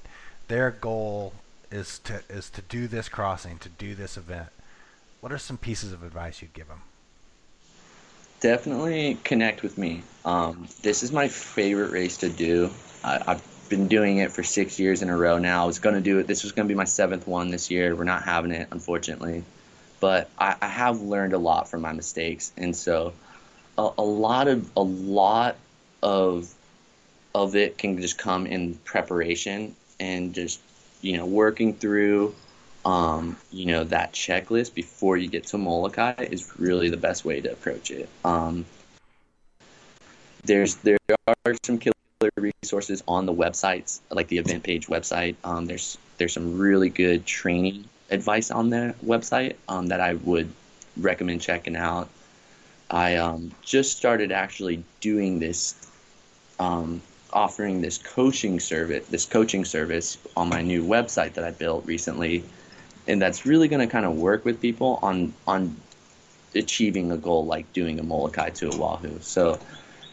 their 0.49 0.69
goal 0.69 1.33
is 1.71 1.99
to 1.99 2.21
is 2.29 2.49
to 2.51 2.61
do 2.61 2.87
this 2.87 3.09
crossing, 3.09 3.57
to 3.59 3.69
do 3.69 3.95
this 3.95 4.17
event, 4.17 4.49
what 5.21 5.31
are 5.31 5.37
some 5.37 5.57
pieces 5.57 5.91
of 5.91 6.03
advice 6.03 6.41
you'd 6.41 6.53
give 6.53 6.67
them? 6.67 6.81
Definitely 8.39 9.17
connect 9.23 9.63
with 9.63 9.77
me. 9.77 10.03
Um, 10.23 10.67
this 10.83 11.01
is 11.03 11.11
my 11.11 11.27
favorite 11.27 11.91
race 11.91 12.17
to 12.17 12.29
do. 12.29 12.69
I, 13.03 13.21
I've 13.27 13.69
been 13.69 13.87
doing 13.87 14.17
it 14.17 14.31
for 14.31 14.43
six 14.43 14.79
years 14.79 15.01
in 15.01 15.09
a 15.09 15.17
row 15.17 15.37
now. 15.39 15.63
I 15.63 15.65
was 15.65 15.79
going 15.79 15.95
to 15.95 16.01
do 16.01 16.19
it. 16.19 16.27
This 16.27 16.43
was 16.43 16.51
going 16.51 16.67
to 16.67 16.71
be 16.71 16.77
my 16.77 16.85
seventh 16.85 17.27
one 17.27 17.49
this 17.49 17.71
year. 17.71 17.95
We're 17.95 18.03
not 18.03 18.23
having 18.23 18.51
it, 18.51 18.67
unfortunately. 18.71 19.43
But 19.99 20.29
I, 20.37 20.55
I 20.61 20.67
have 20.67 21.01
learned 21.01 21.33
a 21.33 21.39
lot 21.39 21.67
from 21.67 21.81
my 21.81 21.91
mistakes, 21.91 22.51
and 22.55 22.75
so 22.75 23.13
a, 23.77 23.89
a 23.97 24.03
lot 24.03 24.47
of 24.47 24.69
a 24.77 24.83
lot 24.83 25.55
of 26.03 26.53
of 27.33 27.55
it 27.55 27.77
can 27.77 27.99
just 27.99 28.17
come 28.17 28.45
in 28.45 28.75
preparation 28.85 29.75
and 29.99 30.33
just 30.33 30.59
you 31.07 31.15
know, 31.15 31.25
working 31.25 31.73
through, 31.73 32.35
um, 32.83 33.37
you 33.49 33.65
know, 33.65 33.85
that 33.85 34.11
checklist 34.11 34.73
before 34.73 35.15
you 35.15 35.29
get 35.29 35.45
to 35.47 35.57
Molokai 35.57 36.15
is 36.19 36.59
really 36.59 36.89
the 36.89 36.97
best 36.97 37.23
way 37.23 37.39
to 37.39 37.49
approach 37.49 37.91
it. 37.91 38.09
Um, 38.25 38.65
there's 40.43 40.75
there 40.75 40.97
are 41.27 41.55
some 41.63 41.77
killer 41.77 41.93
resources 42.35 43.01
on 43.07 43.25
the 43.25 43.33
websites, 43.33 44.01
like 44.11 44.27
the 44.27 44.37
event 44.37 44.63
page 44.63 44.87
website. 44.87 45.35
Um, 45.45 45.65
there's 45.65 45.97
there's 46.17 46.33
some 46.33 46.57
really 46.57 46.89
good 46.89 47.25
training 47.25 47.85
advice 48.09 48.51
on 48.51 48.69
the 48.69 48.93
website 49.05 49.55
um, 49.69 49.87
that 49.87 50.01
I 50.01 50.15
would 50.15 50.51
recommend 50.97 51.41
checking 51.41 51.77
out. 51.77 52.09
I 52.91 53.15
um, 53.15 53.51
just 53.61 53.97
started 53.97 54.33
actually 54.33 54.83
doing 54.99 55.39
this 55.39 55.89
um, 56.59 57.01
offering 57.37 57.81
this 57.81 57.99
coaching 57.99 58.59
service, 58.59 59.05
this 59.09 59.25
coaching 59.25 59.63
service 59.63 60.17
on 60.35 60.49
my 60.49 60.63
new 60.63 60.83
website 60.83 61.33
that 61.33 61.43
I 61.43 61.51
built 61.51 61.85
recently, 61.85 62.43
and 63.07 63.21
that's 63.21 63.45
really 63.45 63.67
going 63.67 63.87
to 63.87 63.91
kind 63.91 64.07
of 64.07 64.17
work 64.17 64.43
with 64.43 64.59
people 64.59 64.97
on 65.03 65.33
on 65.45 65.75
achieving 66.55 67.11
a 67.11 67.17
goal 67.17 67.45
like 67.45 67.71
doing 67.73 67.99
a 67.99 68.03
Molokai 68.03 68.49
to 68.49 68.69
Oahu. 68.69 69.19
So 69.21 69.59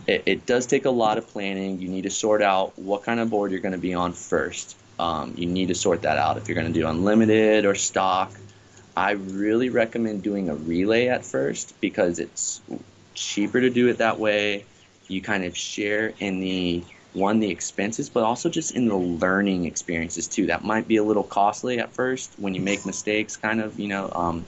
it, 0.07 0.23
it 0.27 0.45
does 0.45 0.67
take 0.67 0.85
a 0.85 0.91
lot 0.91 1.17
of 1.17 1.27
planning. 1.29 1.81
You 1.81 1.89
need 1.89 2.03
to 2.03 2.11
sort 2.11 2.43
out 2.43 2.79
what 2.79 3.05
kind 3.05 3.19
of 3.21 3.31
board 3.31 3.53
you're 3.53 3.61
going 3.61 3.73
to 3.73 3.87
be 3.91 3.95
on 3.95 4.13
first. 4.13 4.77
Um, 4.99 5.33
you 5.35 5.47
need 5.47 5.69
to 5.69 5.75
sort 5.75 6.03
that 6.03 6.19
out 6.19 6.37
if 6.37 6.47
you're 6.47 6.61
going 6.61 6.71
to 6.71 6.79
do 6.79 6.87
unlimited 6.87 7.65
or 7.65 7.75
stock. 7.75 8.33
I 8.95 9.13
really 9.13 9.71
recommend 9.71 10.23
doing 10.23 10.51
a 10.51 10.55
relay 10.55 11.09
at 11.09 11.25
first 11.25 11.75
because 11.81 12.19
it's 12.19 12.61
cheaper 13.15 13.63
to 13.63 13.71
do 13.71 13.89
it 13.89 13.99
that 13.99 14.19
way. 14.19 14.67
You 15.09 15.23
kind 15.23 15.45
of 15.45 15.57
share 15.57 16.13
in 16.21 16.41
the 16.41 16.85
one 17.15 17.41
the 17.41 17.51
expenses 17.51 18.09
but 18.09 18.23
also 18.23 18.49
just 18.49 18.75
in 18.75 18.87
the 18.87 18.97
learning 18.97 19.65
experiences 19.65 20.27
too. 20.27 20.47
That 20.47 20.65
might 20.65 20.87
be 20.87 20.97
a 20.97 21.05
little 21.05 21.23
costly 21.23 21.79
at 21.79 21.93
first 21.93 22.35
when 22.39 22.55
you 22.55 22.61
make 22.61 22.85
mistakes 22.85 23.37
kind 23.37 23.61
of 23.61 23.79
you 23.79 23.89
know 23.89 24.11
um, 24.15 24.45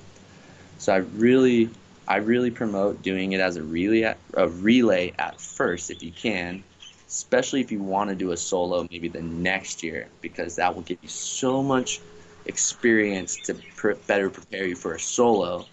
so 0.78 0.92
i 0.92 0.96
really 0.96 1.70
i 2.06 2.16
really 2.16 2.50
promote 2.50 3.02
doing 3.02 3.32
it 3.32 3.40
as 3.40 3.56
a 3.56 3.62
relay 3.62 4.02
at, 4.02 4.18
a 4.34 4.48
relay 4.48 5.12
at 5.18 5.40
first 5.40 5.90
if 5.90 6.02
you 6.02 6.12
can 6.12 6.62
especially 7.08 7.60
if 7.60 7.70
you 7.72 7.80
want 7.80 8.10
to 8.10 8.16
do 8.16 8.32
a 8.32 8.36
solo 8.36 8.86
maybe 8.90 9.08
the 9.08 9.22
next 9.22 9.82
year 9.82 10.08
because 10.20 10.56
that 10.56 10.74
will 10.74 10.82
give 10.82 10.98
you 11.02 11.08
so 11.08 11.62
much 11.62 12.00
experience 12.46 13.36
to 13.36 13.54
pr- 13.76 13.92
better 14.06 14.30
prepare 14.30 14.66
you 14.66 14.76
for 14.76 14.94
a 14.94 15.00
solo. 15.00 15.66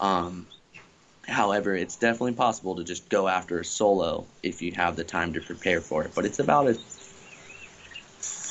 Um, 0.00 0.46
However, 1.26 1.74
it's 1.74 1.96
definitely 1.96 2.34
possible 2.34 2.76
to 2.76 2.84
just 2.84 3.08
go 3.08 3.28
after 3.28 3.58
a 3.58 3.64
solo 3.64 4.26
if 4.42 4.60
you 4.60 4.72
have 4.72 4.96
the 4.96 5.04
time 5.04 5.32
to 5.34 5.40
prepare 5.40 5.80
for 5.80 6.04
it. 6.04 6.12
But 6.14 6.24
it's 6.26 6.38
about 6.38 6.68
a 6.68 6.74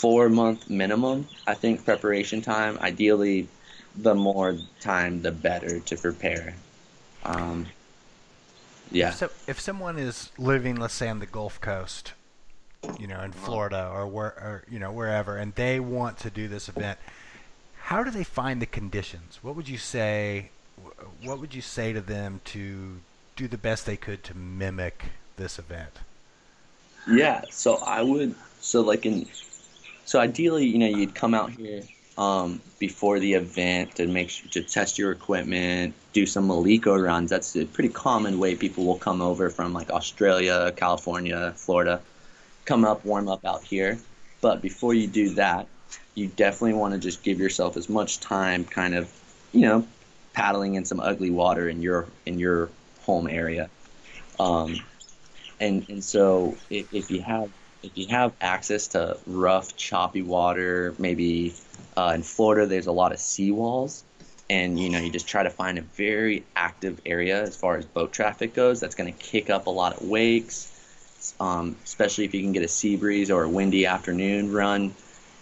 four 0.03 0.29
month 0.29 0.69
minimum, 0.69 1.27
I 1.45 1.53
think, 1.53 1.85
preparation 1.85 2.41
time. 2.41 2.77
Ideally, 2.79 3.47
the 3.95 4.15
more 4.15 4.57
time, 4.79 5.21
the 5.21 5.31
better 5.31 5.79
to 5.79 5.97
prepare. 5.97 6.55
Um, 7.23 7.67
yeah. 8.91 9.11
So 9.11 9.29
if 9.47 9.59
someone 9.59 9.97
is 9.97 10.31
living, 10.37 10.75
let's 10.75 10.93
say, 10.93 11.09
on 11.09 11.19
the 11.19 11.25
Gulf 11.25 11.61
Coast, 11.61 12.13
you 12.99 13.07
know, 13.07 13.21
in 13.21 13.31
Florida 13.31 13.89
or 13.93 14.07
where, 14.07 14.25
or 14.25 14.63
you 14.69 14.79
know, 14.79 14.91
wherever, 14.91 15.37
and 15.37 15.53
they 15.55 15.79
want 15.79 16.17
to 16.19 16.29
do 16.29 16.47
this 16.47 16.67
event, 16.69 16.99
how 17.83 18.03
do 18.03 18.11
they 18.11 18.23
find 18.23 18.61
the 18.61 18.65
conditions? 18.65 19.39
What 19.41 19.55
would 19.55 19.69
you 19.69 19.77
say 19.77 20.49
what 21.21 21.39
would 21.39 21.53
you 21.53 21.61
say 21.61 21.93
to 21.93 22.01
them 22.01 22.41
to 22.45 22.99
do 23.35 23.47
the 23.47 23.57
best 23.57 23.85
they 23.85 23.97
could 23.97 24.23
to 24.25 24.35
mimic 24.35 25.05
this 25.37 25.57
event? 25.57 25.99
Yeah, 27.07 27.43
so 27.49 27.77
I 27.77 28.01
would 28.01 28.35
so 28.59 28.81
like 28.81 29.05
in 29.05 29.27
so 30.05 30.19
ideally, 30.19 30.65
you 30.65 30.77
know, 30.77 30.87
you'd 30.87 31.15
come 31.15 31.33
out 31.33 31.51
here 31.51 31.81
um, 32.17 32.61
before 32.79 33.19
the 33.19 33.33
event 33.33 33.95
to 33.95 34.07
make 34.07 34.29
sure 34.29 34.49
to 34.51 34.63
test 34.63 34.97
your 34.97 35.11
equipment, 35.11 35.93
do 36.11 36.25
some 36.25 36.47
Maliko 36.47 37.01
runs. 37.01 37.29
That's 37.29 37.55
a 37.55 37.65
pretty 37.65 37.89
common 37.89 38.39
way 38.39 38.55
people 38.55 38.85
will 38.85 38.97
come 38.97 39.21
over 39.21 39.49
from 39.49 39.73
like 39.73 39.89
Australia, 39.89 40.71
California, 40.75 41.53
Florida, 41.55 42.01
come 42.65 42.85
up, 42.85 43.05
warm 43.05 43.27
up 43.27 43.45
out 43.45 43.63
here. 43.63 43.97
But 44.41 44.61
before 44.61 44.93
you 44.93 45.07
do 45.07 45.35
that, 45.35 45.67
you 46.15 46.27
definitely 46.27 46.73
want 46.73 46.93
to 46.93 46.99
just 46.99 47.23
give 47.23 47.39
yourself 47.39 47.77
as 47.77 47.89
much 47.89 48.19
time, 48.19 48.65
kind 48.65 48.93
of, 48.93 49.09
you 49.51 49.61
know, 49.61 49.87
paddling 50.33 50.75
in 50.75 50.85
some 50.85 50.99
ugly 50.99 51.29
water 51.29 51.69
in 51.69 51.81
your 51.81 52.07
in 52.25 52.39
your 52.39 52.69
home 53.01 53.27
area. 53.27 53.69
Um, 54.39 54.79
and 55.59 55.85
and 55.89 56.03
so 56.03 56.57
if, 56.69 56.93
if 56.93 57.11
you 57.11 57.21
have 57.21 57.49
if 57.83 57.97
you 57.97 58.07
have 58.07 58.33
access 58.41 58.87
to 58.89 59.17
rough, 59.27 59.75
choppy 59.75 60.21
water, 60.21 60.95
maybe 60.97 61.53
uh, 61.97 62.13
in 62.15 62.23
Florida 62.23 62.65
there's 62.65 62.87
a 62.87 62.91
lot 62.91 63.11
of 63.11 63.19
seawalls, 63.19 64.03
and 64.49 64.79
you 64.79 64.89
know 64.89 64.99
you 64.99 65.11
just 65.11 65.27
try 65.27 65.43
to 65.43 65.49
find 65.49 65.77
a 65.77 65.81
very 65.81 66.43
active 66.55 66.99
area 67.05 67.41
as 67.43 67.55
far 67.55 67.77
as 67.77 67.85
boat 67.85 68.11
traffic 68.11 68.53
goes. 68.53 68.79
That's 68.79 68.95
going 68.95 69.13
to 69.13 69.19
kick 69.19 69.49
up 69.49 69.67
a 69.67 69.69
lot 69.69 69.97
of 69.97 70.07
wakes, 70.07 71.33
um, 71.39 71.75
especially 71.83 72.25
if 72.25 72.33
you 72.33 72.41
can 72.41 72.53
get 72.53 72.63
a 72.63 72.67
sea 72.67 72.95
breeze 72.95 73.29
or 73.29 73.43
a 73.43 73.49
windy 73.49 73.85
afternoon 73.85 74.51
run 74.51 74.93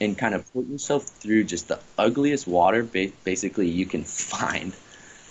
and 0.01 0.17
kind 0.17 0.33
of 0.33 0.51
put 0.51 0.67
yourself 0.67 1.03
through 1.03 1.43
just 1.43 1.67
the 1.67 1.79
ugliest 1.97 2.47
water 2.47 2.83
basically 2.83 3.69
you 3.69 3.85
can 3.85 4.03
find. 4.03 4.73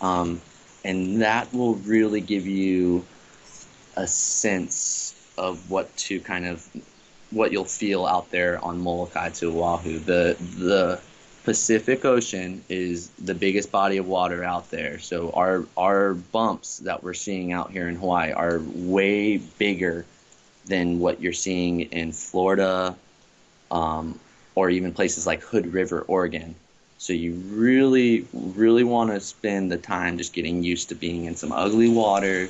Um, 0.03 0.41
and 0.83 1.21
that 1.21 1.53
will 1.53 1.75
really 1.75 2.23
give 2.23 2.47
you 2.47 3.05
a 3.97 4.07
sense 4.07 5.15
of 5.37 5.71
what 5.71 5.95
to 6.09 6.21
kind 6.21 6.47
of 6.47 6.67
what 7.31 7.53
you'll 7.53 7.67
feel 7.67 8.07
out 8.07 8.31
there 8.31 8.59
on 8.65 8.81
Molokai 8.81 9.29
to 9.29 9.61
Oahu. 9.61 9.99
The 9.99 10.37
the 10.57 10.99
Pacific 11.45 12.07
Ocean 12.07 12.65
is 12.71 13.11
the 13.11 13.35
biggest 13.35 13.71
body 13.71 13.99
of 13.99 14.07
water 14.07 14.43
out 14.43 14.71
there. 14.71 14.99
So 15.01 15.33
our 15.33 15.67
our 15.77 16.15
bumps 16.15 16.79
that 16.79 17.03
we're 17.03 17.13
seeing 17.13 17.53
out 17.53 17.73
here 17.73 17.87
in 17.87 17.97
Hawaii 17.97 18.33
are 18.33 18.61
way 18.75 19.37
bigger 19.37 20.07
than 20.65 20.99
what 20.99 21.21
you're 21.21 21.35
seeing 21.35 21.81
in 21.81 22.13
Florida, 22.13 22.97
um, 23.71 24.19
or 24.55 24.71
even 24.71 24.93
places 24.93 25.27
like 25.27 25.43
Hood 25.43 25.73
River, 25.73 26.03
Oregon. 26.03 26.55
So 26.99 27.13
you 27.13 27.33
really, 27.33 28.27
really 28.33 28.85
want 28.85 29.11
to 29.11 29.21
spend 29.21 29.73
the 29.73 29.79
time 29.79 30.19
just 30.19 30.35
getting 30.35 30.63
used 30.63 30.91
to 30.91 30.95
being 30.95 31.25
in 31.25 31.35
some 31.35 31.53
ugly 31.53 31.89
water, 31.89 32.49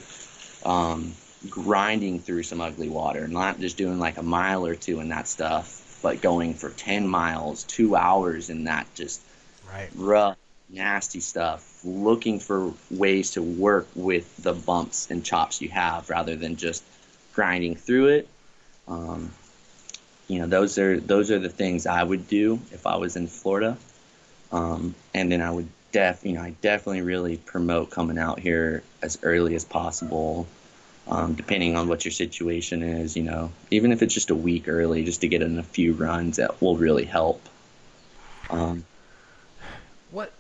um, 0.65 1.13
grinding 1.49 2.21
through 2.21 2.43
some 2.43 2.61
ugly 2.61 2.89
water, 2.89 3.29
not 3.29 3.61
just 3.61 3.77
doing 3.77 3.99
like 3.99 4.19
a 4.19 4.23
mile 4.23 4.67
or 4.67 4.75
two 4.75 5.01
in 5.01 5.09
that 5.11 5.29
stuff, 5.29 5.99
but 6.03 6.21
going 6.21 6.55
for 6.55 6.71
10 6.71 7.07
miles, 7.07 7.63
two 7.65 7.95
hours 7.95 8.51
in 8.51 8.65
that 8.65 8.93
just 8.95 9.21
right. 9.69 9.89
rough, 9.95 10.37
nasty 10.69 11.21
stuff, 11.21 11.81
looking 11.85 12.41
for 12.41 12.73
ways 12.91 13.33
to 13.33 13.43
work 13.43 13.87
with 13.95 14.37
the 14.43 14.53
bumps 14.53 15.11
and 15.11 15.25
chops 15.25 15.61
you 15.61 15.69
have 15.69 16.11
rather 16.11 16.37
than 16.37 16.57
just 16.57 16.83
grinding 17.35 17.77
through 17.77 18.07
it. 18.09 18.29
Um, 18.89 19.31
you 20.31 20.39
know, 20.39 20.47
those 20.47 20.79
are 20.79 21.01
those 21.01 21.33
are 21.33 21.41
the 21.41 21.49
things 21.49 21.87
I 21.87 22.05
would 22.05 22.29
do 22.29 22.61
if 22.71 22.87
I 22.87 22.97
was 22.97 23.17
in 23.17 23.27
Florida. 23.27 23.77
Um, 24.53 24.95
and 25.13 25.31
then 25.31 25.43
I 25.43 25.51
would 25.51 25.69
def, 25.91 26.25
you 26.25 26.35
know, 26.35 26.41
I 26.41 26.55
definitely 26.63 27.03
really 27.03 27.37
promote 27.37 27.91
coming 27.91 28.17
out 28.17 28.39
here 28.39 28.85
as 29.03 29.19
early 29.25 29.57
as 29.57 29.65
possible, 29.65 30.47
um, 31.09 31.35
depending 31.35 31.77
on 31.77 31.89
what 31.89 32.05
your 32.05 32.13
situation 32.13 32.85
is. 32.85 33.17
You 33.17 33.25
know, 33.25 33.51
even 33.73 33.91
if 33.91 34.03
it's 34.03 34.15
just 34.15 34.31
a 34.31 34.35
week 34.37 34.69
early, 34.69 35.05
just 35.05 35.21
to 35.23 35.29
get 35.29 35.43
in 35.43 35.59
a 35.59 35.65
few 35.65 35.95
runs, 35.95 36.37
that 36.37 36.61
will 36.63 36.77
really 36.77 37.07
help. 37.07 37.43
Um, 38.51 38.85
what 40.13 40.33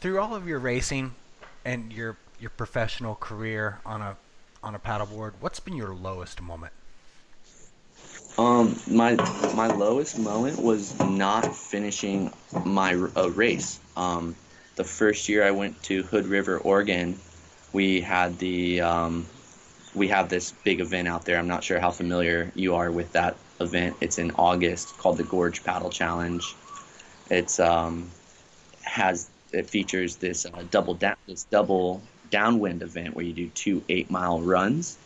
through 0.00 0.18
all 0.18 0.34
of 0.34 0.48
your 0.48 0.58
racing 0.58 1.14
and 1.64 1.92
your 1.92 2.16
your 2.40 2.50
professional 2.50 3.14
career 3.14 3.78
on 3.86 4.02
a 4.02 4.16
on 4.64 4.74
a 4.74 4.80
paddleboard, 4.80 5.34
what's 5.38 5.60
been 5.60 5.76
your 5.76 5.94
lowest 5.94 6.42
moment? 6.42 6.72
Um, 8.40 8.74
my 8.86 9.16
my 9.54 9.66
lowest 9.66 10.18
moment 10.18 10.58
was 10.58 10.98
not 10.98 11.54
finishing 11.54 12.32
my 12.64 12.94
uh, 12.94 13.28
race. 13.34 13.78
Um, 13.98 14.34
the 14.76 14.84
first 14.84 15.28
year 15.28 15.44
I 15.44 15.50
went 15.50 15.82
to 15.84 16.02
Hood 16.04 16.26
River, 16.26 16.56
Oregon, 16.56 17.18
we 17.74 18.00
had 18.00 18.38
the 18.38 18.80
um, 18.80 19.26
we 19.94 20.08
have 20.08 20.30
this 20.30 20.52
big 20.64 20.80
event 20.80 21.06
out 21.06 21.26
there. 21.26 21.36
I'm 21.36 21.48
not 21.48 21.62
sure 21.62 21.78
how 21.78 21.90
familiar 21.90 22.50
you 22.54 22.76
are 22.76 22.90
with 22.90 23.12
that 23.12 23.36
event. 23.60 23.96
It's 24.00 24.18
in 24.18 24.30
August 24.32 24.96
called 24.96 25.18
the 25.18 25.24
Gorge 25.24 25.62
Paddle 25.62 25.90
Challenge. 25.90 26.54
It's 27.30 27.60
um, 27.60 28.10
has 28.82 29.28
it 29.52 29.68
features 29.68 30.16
this 30.16 30.46
uh, 30.46 30.64
double 30.70 30.94
da- 30.94 31.16
this 31.26 31.44
double 31.44 32.00
downwind 32.30 32.80
event 32.80 33.14
where 33.14 33.24
you 33.26 33.34
do 33.34 33.48
two 33.48 33.84
eight 33.90 34.10
mile 34.10 34.40
runs 34.40 34.96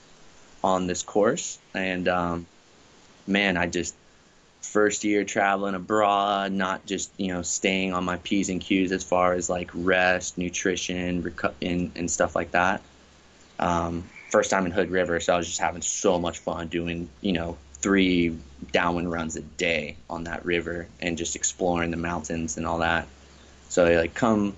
on 0.63 0.87
this 0.87 1.03
course 1.03 1.59
and 1.75 2.07
um, 2.07 2.47
man, 3.27 3.57
I 3.57 3.67
just 3.67 3.95
first 4.61 5.05
year 5.05 5.25
traveling 5.25 5.75
abroad, 5.75 6.53
not 6.53 6.87
just 6.87 7.11
you 7.17 7.29
know 7.29 7.43
staying 7.43 7.93
on 7.93 8.05
my 8.05 8.17
p's 8.19 8.49
and 8.49 8.61
q's 8.61 8.93
as 8.93 9.05
far 9.05 9.35
as 9.35 9.49
like 9.49 9.71
rest, 9.75 10.39
nutrition, 10.39 11.23
reco- 11.23 11.55
and, 11.63 11.93
and 11.97 12.11
stuff 12.11 12.35
like 12.35 12.53
that. 12.53 12.83
Um, 13.59 14.05
first 14.31 14.51
time 14.51 14.67
in 14.67 14.73
Hood 14.73 14.91
River, 14.91 15.21
so 15.21 15.35
I 15.35 15.37
was 15.37 15.47
just 15.47 15.61
having 15.61 15.83
so 15.83 16.19
much 16.19 16.39
fun 16.39 16.69
doing 16.69 17.09
you 17.21 17.33
know 17.33 17.57
three 17.75 18.37
downwind 18.73 19.13
runs 19.13 19.37
a 19.37 19.43
day 19.43 19.95
on 20.09 20.25
that 20.25 20.45
river 20.47 20.89
and 21.01 21.19
just 21.19 21.37
exploring 21.37 21.91
the 21.91 21.99
mountains 21.99 22.57
and 22.57 22.67
all 22.67 22.79
that. 22.79 23.07
So 23.69 23.85
like 23.85 24.15
come, 24.15 24.57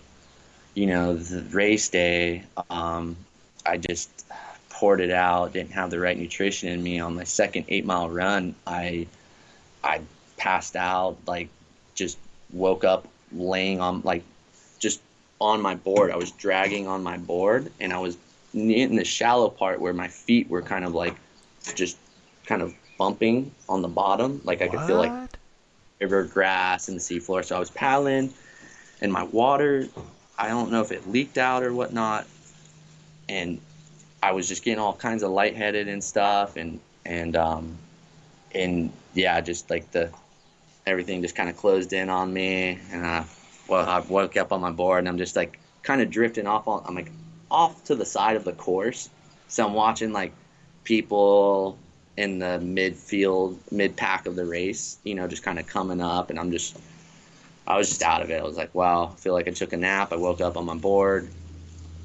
you 0.75 0.87
know, 0.87 1.17
the 1.17 1.43
race 1.51 1.89
day, 1.89 2.45
um, 2.71 3.17
I 3.67 3.79
just 3.79 4.16
poured 4.77 5.01
it 5.01 5.11
out, 5.11 5.55
didn't 5.55 5.73
have 5.73 5.91
the 5.91 5.99
right 5.99 6.19
nutrition 6.19 6.69
in 6.69 6.83
me. 6.83 7.01
On 7.01 7.15
my 7.15 7.25
second 7.25 7.65
eight 7.69 7.87
mile 7.87 8.11
run, 8.11 8.55
I 8.67 9.07
I 9.83 10.03
passed 10.37 10.77
out, 10.77 11.17
like 11.27 11.49
just 11.95 12.19
woke 12.53 12.85
up 12.85 13.09
laying 13.33 13.81
on 13.81 14.03
like 14.03 14.23
just 14.79 15.01
on 15.41 15.63
my 15.63 15.75
board. 15.75 16.11
I 16.11 16.17
was 16.17 16.31
dragging 16.31 16.87
on 16.87 17.03
my 17.03 17.17
board 17.17 17.73
and 17.81 17.93
I 17.93 17.99
was 17.99 18.19
in 18.53 18.97
the 18.97 19.05
shallow 19.05 19.49
part 19.49 19.81
where 19.81 19.95
my 19.95 20.09
feet 20.09 20.49
were 20.51 20.63
kind 20.63 20.85
of 20.85 20.95
like 20.95 21.17
just 21.75 21.97
kind 22.45 22.61
of 22.61 22.75
bumping 22.99 23.51
on 23.71 23.81
the 23.81 23.89
bottom. 23.89 24.43
Like 24.45 24.61
I 24.61 24.69
could 24.69 24.81
feel 24.81 24.97
like 24.99 25.31
river 26.01 26.25
grass 26.25 26.89
and 26.89 26.99
the 26.99 27.01
seafloor. 27.01 27.45
So 27.45 27.57
I 27.57 27.59
was 27.59 27.71
paddling 27.71 28.33
and 29.01 29.11
my 29.11 29.25
water, 29.25 29.89
I 30.39 30.49
don't 30.49 30.71
know 30.71 30.83
if 30.83 30.93
it 30.93 31.09
leaked 31.09 31.39
out 31.39 31.63
or 31.63 31.73
whatnot. 31.73 32.27
And 33.27 33.59
I 34.27 34.33
was 34.33 34.49
just 34.49 34.65
getting 34.65 34.81
all 34.81 34.93
kinds 34.93 35.23
of 35.23 35.31
lightheaded 35.31 35.87
and 35.87 36.03
stuff, 36.03 36.57
and 36.57 36.81
and 37.05 37.37
um, 37.37 37.79
and 38.53 38.91
yeah, 39.15 39.41
just 39.41 39.71
like 39.71 39.93
the 39.93 40.11
everything 40.85 41.23
just 41.23 41.37
kind 41.37 41.49
of 41.49 41.57
closed 41.57 41.93
in 41.93 42.11
on 42.11 42.33
me, 42.33 42.77
and 42.91 43.07
I 43.07 43.25
well 43.69 43.89
I 43.89 44.01
woke 44.01 44.37
up 44.37 44.51
on 44.51 44.61
my 44.61 44.73
board, 44.73 44.99
and 44.99 45.09
I'm 45.09 45.17
just 45.17 45.37
like 45.37 45.61
kind 45.85 46.03
of 46.03 46.11
drifting 46.11 46.49
off 46.49 46.67
on 46.67 46.83
I'm 46.87 46.97
like 46.97 47.13
off 47.53 47.85
to 47.85 47.95
the 47.95 48.05
side 48.05 48.35
of 48.35 48.43
the 48.43 48.53
course, 48.53 49.09
so 49.47 49.65
I'm 49.65 49.75
watching 49.75 50.13
like 50.13 50.33
people 50.83 51.79
in 52.17 52.41
the 52.41 52.59
midfield, 52.61 53.59
mid 53.71 53.97
pack 53.97 54.27
of 54.27 54.35
the 54.35 54.45
race, 54.45 54.99
you 55.05 55.15
know, 55.15 55.29
just 55.29 55.45
kind 55.45 55.61
of 55.61 55.69
coming 55.69 56.01
up, 56.01 56.31
and 56.31 56.41
I'm 56.41 56.51
just 56.51 56.77
I 57.65 57.79
was 57.79 57.89
just 57.91 58.03
out 58.03 58.23
of 58.23 58.31
it. 58.33 58.41
I 58.41 58.43
was 58.43 58.57
like, 58.57 58.75
wow, 58.75 59.13
I 59.13 59.21
feel 59.21 59.35
like 59.35 59.47
I 59.47 59.53
took 59.53 59.73
a 59.73 59.77
nap. 59.77 60.13
I 60.13 60.17
woke 60.17 60.41
up 60.41 60.57
on 60.57 60.65
my 60.67 60.75
board, 60.75 61.31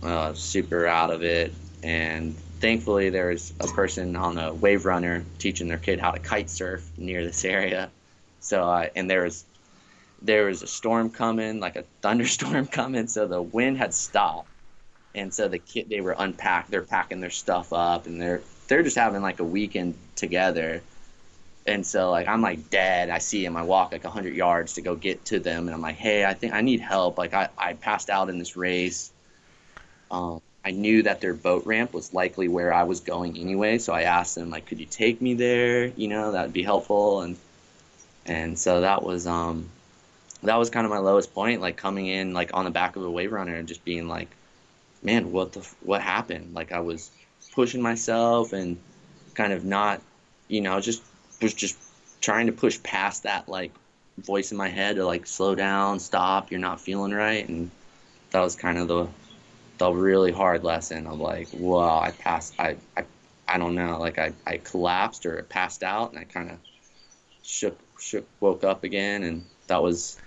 uh, 0.04 0.36
super 0.36 0.86
out 0.86 1.10
of 1.10 1.24
it 1.24 1.52
and 1.84 2.36
thankfully 2.60 3.10
there's 3.10 3.54
a 3.60 3.68
person 3.68 4.16
on 4.16 4.38
a 4.38 4.54
wave 4.54 4.86
runner 4.86 5.26
teaching 5.40 5.68
their 5.68 5.78
kid 5.78 6.00
how 6.00 6.12
to 6.12 6.20
kite 6.20 6.50
surf 6.50 6.88
near 6.98 7.24
this 7.26 7.44
area. 7.44 7.90
So 8.40 8.64
uh, 8.64 8.88
and 8.96 9.10
there 9.10 9.24
was 9.24 9.46
there 10.22 10.46
was 10.46 10.62
a 10.62 10.68
storm 10.68 11.10
coming 11.10 11.60
like 11.60 11.76
a 11.76 11.84
thunderstorm 12.02 12.68
coming 12.80 13.08
so 13.08 13.28
the 13.28 13.42
wind 13.42 13.78
had 13.78 13.94
stopped. 13.94 14.48
And 15.14 15.34
so 15.34 15.48
the 15.48 15.60
kid 15.60 15.90
they 15.90 16.02
were 16.02 16.16
unpacked 16.18 16.72
they're 16.72 16.84
packing 16.84 17.20
their 17.20 17.32
stuff 17.32 17.74
up 17.74 18.06
and 18.06 18.22
they're 18.22 18.42
they're 18.68 18.84
just 18.84 18.98
having 18.98 19.22
like 19.22 19.40
a 19.40 19.44
weekend 19.44 19.96
together. 20.16 20.82
And 21.66 21.86
so 21.86 22.12
like 22.12 22.28
i'm 22.28 22.42
like 22.42 22.70
dead 22.70 23.10
i 23.10 23.18
see 23.18 23.44
him. 23.44 23.58
I 23.58 23.64
walk 23.64 23.92
like 23.92 24.04
100 24.04 24.36
yards 24.36 24.74
to 24.74 24.82
go 24.82 24.96
get 24.96 25.26
to 25.26 25.40
them. 25.40 25.68
And 25.68 25.74
i'm 25.74 25.82
like 25.82 25.96
hey 25.96 26.26
i 26.26 26.34
think 26.36 26.54
i 26.54 26.62
need 26.62 26.80
help. 26.80 27.18
Like 27.18 27.34
i, 27.34 27.50
I 27.58 27.74
passed 27.74 28.12
out 28.12 28.30
in 28.30 28.38
this 28.38 28.56
race. 28.56 29.12
Um, 30.12 30.42
I 30.64 30.72
knew 30.72 31.04
that 31.04 31.22
their 31.22 31.34
boat 31.34 31.66
ramp 31.66 31.94
was 31.94 32.14
likely 32.14 32.48
where 32.48 32.74
I 32.74 32.84
was 32.84 33.00
going 33.00 33.38
anyway, 33.38 33.80
so 33.80 33.94
I 33.94 34.04
asked 34.04 34.36
them 34.36 34.52
like, 34.52 34.68
could 34.68 34.80
you 34.80 34.86
take 34.86 35.22
me 35.22 35.34
there? 35.34 35.88
You 35.88 36.08
know, 36.08 36.32
that 36.34 36.44
would 36.44 36.54
be 36.54 36.64
helpful, 36.64 37.22
and 37.22 37.38
and 38.26 38.58
so 38.58 38.82
that 38.82 39.04
was 39.04 39.26
um 39.26 39.70
that 40.44 40.58
was 40.58 40.70
kind 40.70 40.86
of 40.86 40.92
my 40.92 41.00
lowest 41.00 41.34
point, 41.34 41.62
like 41.62 41.78
coming 41.78 42.08
in 42.08 42.34
like 42.34 42.52
on 42.54 42.66
the 42.66 42.72
back 42.72 42.96
of 42.96 43.04
a 43.04 43.10
wave 43.10 43.32
runner 43.32 43.56
and 43.56 43.68
just 43.68 43.84
being 43.84 44.08
like, 44.08 44.28
man, 45.02 45.32
what 45.32 45.54
the 45.54 45.68
what 45.82 46.02
happened? 46.02 46.54
Like 46.54 46.72
I 46.72 46.80
was 46.80 47.10
pushing 47.54 47.82
myself 47.82 48.54
and 48.54 48.78
kind 49.34 49.54
of 49.54 49.66
not, 49.66 50.02
you 50.48 50.62
know, 50.62 50.80
just 50.80 51.02
was 51.42 51.54
just 51.54 51.78
trying 52.22 52.46
to 52.46 52.52
push 52.52 52.82
past 52.84 53.24
that 53.24 53.50
like 53.50 53.72
voice 54.20 54.52
in 54.52 54.58
my 54.58 54.70
head 54.70 54.98
to 54.98 55.06
like 55.06 55.26
slow 55.26 55.56
down, 55.56 56.00
stop, 56.00 56.52
you're 56.52 56.60
not 56.60 56.80
feeling 56.80 57.14
right, 57.14 57.48
and 57.48 57.72
that 58.30 58.42
was 58.42 58.56
kind 58.56 58.78
of 58.78 58.88
the 58.88 59.08
the 59.82 59.92
really 59.92 60.32
hard 60.32 60.64
lesson 60.64 61.08
of 61.08 61.20
like, 61.20 61.48
wow, 61.54 62.00
I 62.00 62.12
passed, 62.12 62.54
I, 62.60 62.76
I, 62.96 63.04
I 63.48 63.58
don't 63.58 63.74
know, 63.74 63.98
like 64.00 64.20
I, 64.20 64.32
I 64.46 64.58
collapsed 64.58 65.26
or 65.26 65.42
passed 65.44 65.82
out, 65.82 66.12
and 66.12 66.20
I 66.20 66.24
kind 66.24 66.52
of 66.52 66.58
shook, 67.42 67.80
shook, 68.00 68.28
woke 68.40 68.64
up 68.64 68.84
again, 68.84 69.24
and 69.24 69.44
that 69.66 69.82
was, 69.82 70.20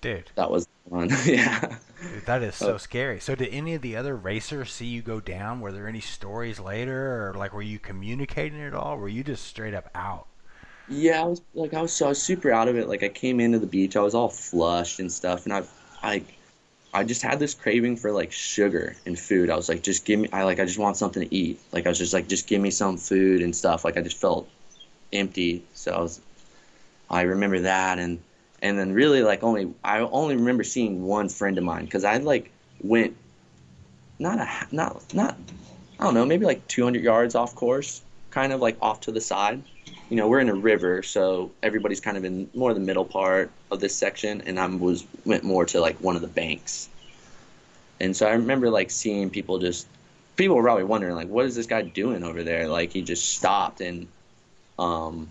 dude, 0.00 0.28
that 0.34 0.50
was 0.50 0.66
fun, 0.90 1.10
yeah. 1.24 1.78
Dude, 2.02 2.26
that 2.26 2.42
is 2.42 2.56
so 2.56 2.74
oh. 2.74 2.76
scary. 2.78 3.20
So, 3.20 3.36
did 3.36 3.50
any 3.50 3.74
of 3.74 3.82
the 3.82 3.94
other 3.94 4.16
racers 4.16 4.72
see 4.72 4.86
you 4.86 5.00
go 5.00 5.20
down? 5.20 5.60
Were 5.60 5.70
there 5.70 5.86
any 5.86 6.00
stories 6.00 6.58
later, 6.58 7.28
or 7.28 7.34
like 7.34 7.52
were 7.52 7.62
you 7.62 7.78
communicating 7.78 8.60
at 8.60 8.74
all? 8.74 8.96
Were 8.96 9.08
you 9.08 9.22
just 9.22 9.44
straight 9.44 9.74
up 9.74 9.90
out? 9.94 10.26
Yeah, 10.88 11.22
I 11.22 11.24
was 11.24 11.40
like, 11.54 11.72
I 11.72 11.82
was 11.82 11.92
so 11.92 12.06
I 12.06 12.08
was 12.08 12.20
super 12.20 12.50
out 12.50 12.66
of 12.66 12.76
it. 12.76 12.88
Like, 12.88 13.04
I 13.04 13.08
came 13.08 13.38
into 13.38 13.60
the 13.60 13.66
beach, 13.66 13.96
I 13.96 14.00
was 14.00 14.14
all 14.14 14.28
flushed 14.28 14.98
and 14.98 15.10
stuff, 15.10 15.44
and 15.44 15.52
I, 15.52 15.62
I 16.02 16.22
I 16.98 17.04
just 17.04 17.22
had 17.22 17.38
this 17.38 17.54
craving 17.54 17.96
for 17.96 18.10
like 18.10 18.32
sugar 18.32 18.96
and 19.06 19.16
food. 19.16 19.50
I 19.50 19.56
was 19.56 19.68
like, 19.68 19.84
just 19.84 20.04
give 20.04 20.18
me, 20.18 20.28
I 20.32 20.42
like, 20.42 20.58
I 20.58 20.64
just 20.64 20.80
want 20.80 20.96
something 20.96 21.22
to 21.22 21.32
eat. 21.32 21.60
Like, 21.70 21.86
I 21.86 21.90
was 21.90 21.98
just 21.98 22.12
like, 22.12 22.26
just 22.26 22.48
give 22.48 22.60
me 22.60 22.72
some 22.72 22.96
food 22.96 23.40
and 23.40 23.54
stuff. 23.54 23.84
Like, 23.84 23.96
I 23.96 24.00
just 24.00 24.20
felt 24.20 24.48
empty. 25.12 25.62
So 25.74 25.92
I 25.92 26.00
was, 26.00 26.20
I 27.08 27.22
remember 27.22 27.60
that. 27.60 28.00
And, 28.00 28.18
and 28.62 28.76
then 28.76 28.92
really 28.92 29.22
like 29.22 29.44
only, 29.44 29.72
I 29.84 30.00
only 30.00 30.34
remember 30.34 30.64
seeing 30.64 31.04
one 31.04 31.28
friend 31.28 31.56
of 31.56 31.62
mine 31.62 31.84
because 31.84 32.02
I 32.02 32.16
like 32.16 32.50
went 32.82 33.16
not 34.18 34.40
a, 34.40 34.74
not, 34.74 35.14
not, 35.14 35.36
I 36.00 36.04
don't 36.04 36.14
know, 36.14 36.26
maybe 36.26 36.46
like 36.46 36.66
200 36.66 37.00
yards 37.00 37.36
off 37.36 37.54
course, 37.54 38.02
kind 38.30 38.52
of 38.52 38.60
like 38.60 38.76
off 38.80 39.00
to 39.02 39.12
the 39.12 39.20
side 39.20 39.62
you 40.10 40.16
know, 40.16 40.28
we're 40.28 40.40
in 40.40 40.48
a 40.48 40.54
river, 40.54 41.02
so 41.02 41.50
everybody's 41.62 42.00
kind 42.00 42.16
of 42.16 42.24
in 42.24 42.48
more 42.54 42.70
of 42.70 42.76
the 42.76 42.82
middle 42.82 43.04
part 43.04 43.50
of 43.70 43.80
this 43.80 43.94
section, 43.94 44.42
and 44.46 44.58
I 44.58 44.66
was 44.66 45.06
went 45.26 45.44
more 45.44 45.66
to 45.66 45.80
like 45.80 45.98
one 45.98 46.16
of 46.16 46.22
the 46.22 46.28
banks. 46.28 46.88
And 48.00 48.16
so 48.16 48.26
I 48.26 48.32
remember 48.32 48.70
like 48.70 48.90
seeing 48.90 49.28
people 49.28 49.58
just 49.58 49.86
people 50.36 50.56
were 50.56 50.62
probably 50.62 50.84
wondering 50.84 51.14
like, 51.14 51.28
what 51.28 51.46
is 51.46 51.54
this 51.54 51.66
guy 51.66 51.82
doing 51.82 52.22
over 52.22 52.42
there? 52.42 52.68
Like 52.68 52.92
he 52.92 53.02
just 53.02 53.36
stopped 53.36 53.80
and, 53.80 54.06
um, 54.78 55.28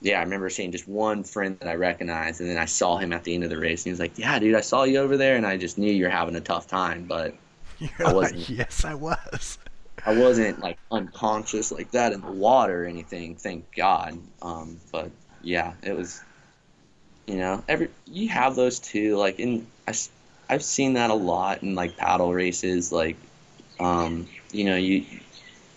yeah, 0.00 0.18
I 0.18 0.22
remember 0.24 0.50
seeing 0.50 0.72
just 0.72 0.88
one 0.88 1.22
friend 1.22 1.56
that 1.60 1.68
I 1.68 1.76
recognized, 1.76 2.40
and 2.40 2.50
then 2.50 2.58
I 2.58 2.64
saw 2.64 2.98
him 2.98 3.12
at 3.12 3.22
the 3.24 3.34
end 3.34 3.44
of 3.44 3.50
the 3.50 3.58
race, 3.58 3.82
and 3.82 3.84
he 3.84 3.90
was 3.90 4.00
like, 4.00 4.18
"Yeah, 4.18 4.36
dude, 4.40 4.56
I 4.56 4.60
saw 4.60 4.82
you 4.82 4.98
over 4.98 5.16
there, 5.16 5.36
and 5.36 5.46
I 5.46 5.56
just 5.56 5.78
knew 5.78 5.92
you're 5.92 6.10
having 6.10 6.34
a 6.34 6.40
tough 6.40 6.66
time, 6.66 7.04
but 7.04 7.36
You're 7.78 8.08
I 8.08 8.12
wasn't." 8.12 8.40
Like, 8.40 8.48
yes, 8.48 8.84
I 8.84 8.94
was. 8.94 9.58
I 10.04 10.14
wasn't 10.14 10.60
like 10.60 10.78
unconscious 10.90 11.70
like 11.70 11.90
that 11.92 12.12
in 12.12 12.20
the 12.20 12.30
water 12.30 12.84
or 12.84 12.86
anything, 12.86 13.36
thank 13.36 13.74
God. 13.74 14.18
Um, 14.40 14.80
but 14.90 15.10
yeah, 15.42 15.74
it 15.82 15.96
was, 15.96 16.22
you 17.26 17.36
know, 17.36 17.62
every 17.68 17.88
you 18.06 18.28
have 18.28 18.56
those 18.56 18.80
too. 18.80 19.16
Like 19.16 19.38
in 19.38 19.66
I, 19.86 19.94
I've 20.48 20.64
seen 20.64 20.94
that 20.94 21.10
a 21.10 21.14
lot 21.14 21.62
in 21.62 21.74
like 21.74 21.96
paddle 21.96 22.32
races. 22.32 22.90
Like, 22.90 23.16
um, 23.78 24.28
you 24.50 24.64
know, 24.64 24.76
you 24.76 25.04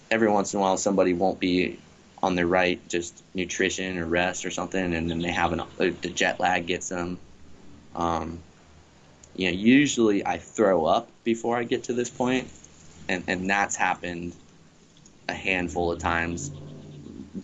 every 0.10 0.30
once 0.30 0.54
in 0.54 0.60
a 0.60 0.62
while 0.62 0.78
somebody 0.78 1.14
won't 1.14 1.40
be 1.40 1.80
on 2.24 2.34
their 2.36 2.48
right, 2.48 2.86
just 2.90 3.24
nutrition 3.36 3.98
or 4.00 4.06
rest 4.06 4.46
or 4.46 4.52
something, 4.52 4.96
and 4.96 5.10
then 5.10 5.20
they 5.20 5.32
have 5.32 5.54
an 5.54 5.62
the 5.78 6.10
jet 6.10 6.40
lag 6.40 6.66
gets 6.66 6.90
them. 6.90 7.20
Um, 7.96 8.40
you 9.36 9.52
know, 9.52 9.58
usually 9.58 10.26
I 10.26 10.40
throw 10.40 10.86
up 10.86 11.10
before 11.24 11.58
I 11.58 11.64
get 11.64 11.84
to 11.86 11.94
this 11.94 12.10
point, 12.10 12.50
and 13.08 13.24
and 13.28 13.50
that's 13.50 13.76
happened 13.76 14.34
a 15.28 15.34
handful 15.34 15.92
of 15.92 16.00
times 16.00 16.52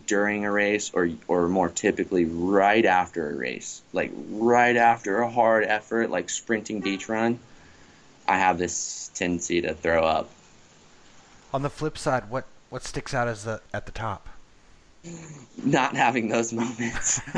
during 0.08 0.46
a 0.46 0.52
race 0.52 0.92
or 0.94 1.10
or 1.28 1.48
more 1.48 1.70
typically 1.70 2.26
right 2.26 2.86
after 2.86 3.30
a 3.30 3.36
race. 3.36 3.82
Like 3.94 4.12
right 4.30 4.76
after 4.76 5.20
a 5.20 5.30
hard 5.30 5.64
effort 5.64 6.10
like 6.10 6.30
sprinting 6.30 6.82
beach 6.82 7.10
run 7.10 7.40
i 8.28 8.38
have 8.38 8.58
this 8.58 9.10
tendency 9.14 9.62
to 9.62 9.74
throw 9.74 10.04
up. 10.04 10.30
On 11.54 11.62
the 11.62 11.70
flip 11.70 11.98
side, 11.98 12.30
what 12.30 12.46
what 12.70 12.84
sticks 12.84 13.14
out 13.14 13.28
as 13.28 13.44
the 13.44 13.62
at 13.74 13.86
the 13.86 13.92
top? 13.92 14.28
not 15.64 15.96
having 15.96 16.30
those 16.30 16.54
moments. 16.54 17.22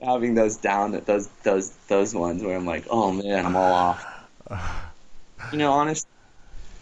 Having 0.00 0.34
those 0.34 0.56
down 0.56 0.92
those 1.06 1.26
those 1.42 1.70
those 1.88 2.14
ones 2.14 2.42
where 2.42 2.56
i'm 2.56 2.66
like 2.66 2.84
oh 2.90 3.10
man 3.10 3.46
i'm 3.46 3.56
all 3.56 3.72
off. 3.72 4.06
You 5.52 5.58
know 5.58 5.72
honestly 5.72 6.08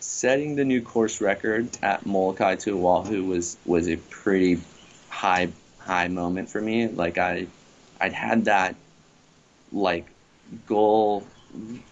setting 0.02 0.56
the 0.56 0.64
new 0.64 0.82
course 0.82 1.20
record 1.20 1.68
at 1.80 2.04
Molokai 2.04 2.56
to 2.56 2.86
Oahu 2.86 3.24
was 3.24 3.56
was 3.64 3.88
a 3.88 3.96
pretty 3.96 4.60
high 5.08 5.48
high 5.78 6.08
moment 6.08 6.50
for 6.50 6.60
me. 6.60 6.88
Like 6.88 7.18
I 7.18 7.46
I'd 8.00 8.12
had 8.12 8.46
that 8.46 8.74
like 9.70 10.06
goal, 10.66 11.24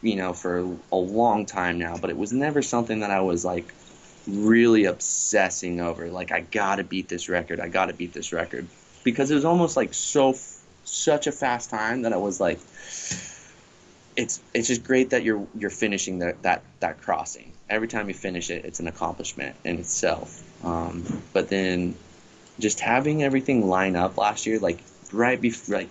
you 0.02 0.16
know, 0.16 0.32
for 0.32 0.76
a 0.90 0.96
long 0.96 1.46
time 1.46 1.78
now, 1.78 1.96
but 1.98 2.11
it 2.11 2.16
was 2.16 2.32
never 2.32 2.62
something 2.62 3.00
that 3.00 3.11
I 3.11 3.20
was 3.20 3.44
like 3.44 3.72
really 4.26 4.86
obsessing 4.86 5.80
over. 5.80 6.08
Like 6.08 6.32
I 6.32 6.40
got 6.40 6.76
to 6.76 6.84
beat 6.84 7.08
this 7.08 7.28
record. 7.28 7.61
I 7.61 7.68
got 7.68 7.86
to 7.86 7.94
beat 7.94 8.12
this 8.12 8.32
record 8.32 8.66
because 9.04 9.30
it 9.30 9.36
was 9.36 9.44
almost 9.44 9.76
like 9.76 9.94
so 9.94 10.34
such 10.84 11.28
a 11.28 11.32
fast 11.32 11.70
time 11.70 12.02
that 12.02 12.12
I 12.12 12.16
was 12.16 12.40
like 12.40 12.58
it's 14.16 14.40
it's 14.54 14.68
just 14.68 14.84
great 14.84 15.11
that 15.11 15.22
you're 15.22 15.46
you're 15.56 15.70
finishing 15.70 16.18
that 16.18 16.42
that 16.42 16.62
that 16.80 17.00
crossing. 17.00 17.52
Every 17.68 17.88
time 17.88 18.08
you 18.08 18.14
finish 18.14 18.50
it, 18.50 18.64
it's 18.64 18.80
an 18.80 18.88
accomplishment 18.88 19.56
in 19.64 19.78
itself. 19.78 20.42
Um, 20.64 21.04
but 21.32 21.48
then, 21.48 21.94
just 22.58 22.80
having 22.80 23.22
everything 23.22 23.68
line 23.68 23.96
up 23.96 24.16
last 24.16 24.46
year, 24.46 24.58
like 24.58 24.80
right 25.12 25.40
before, 25.40 25.76
like 25.76 25.88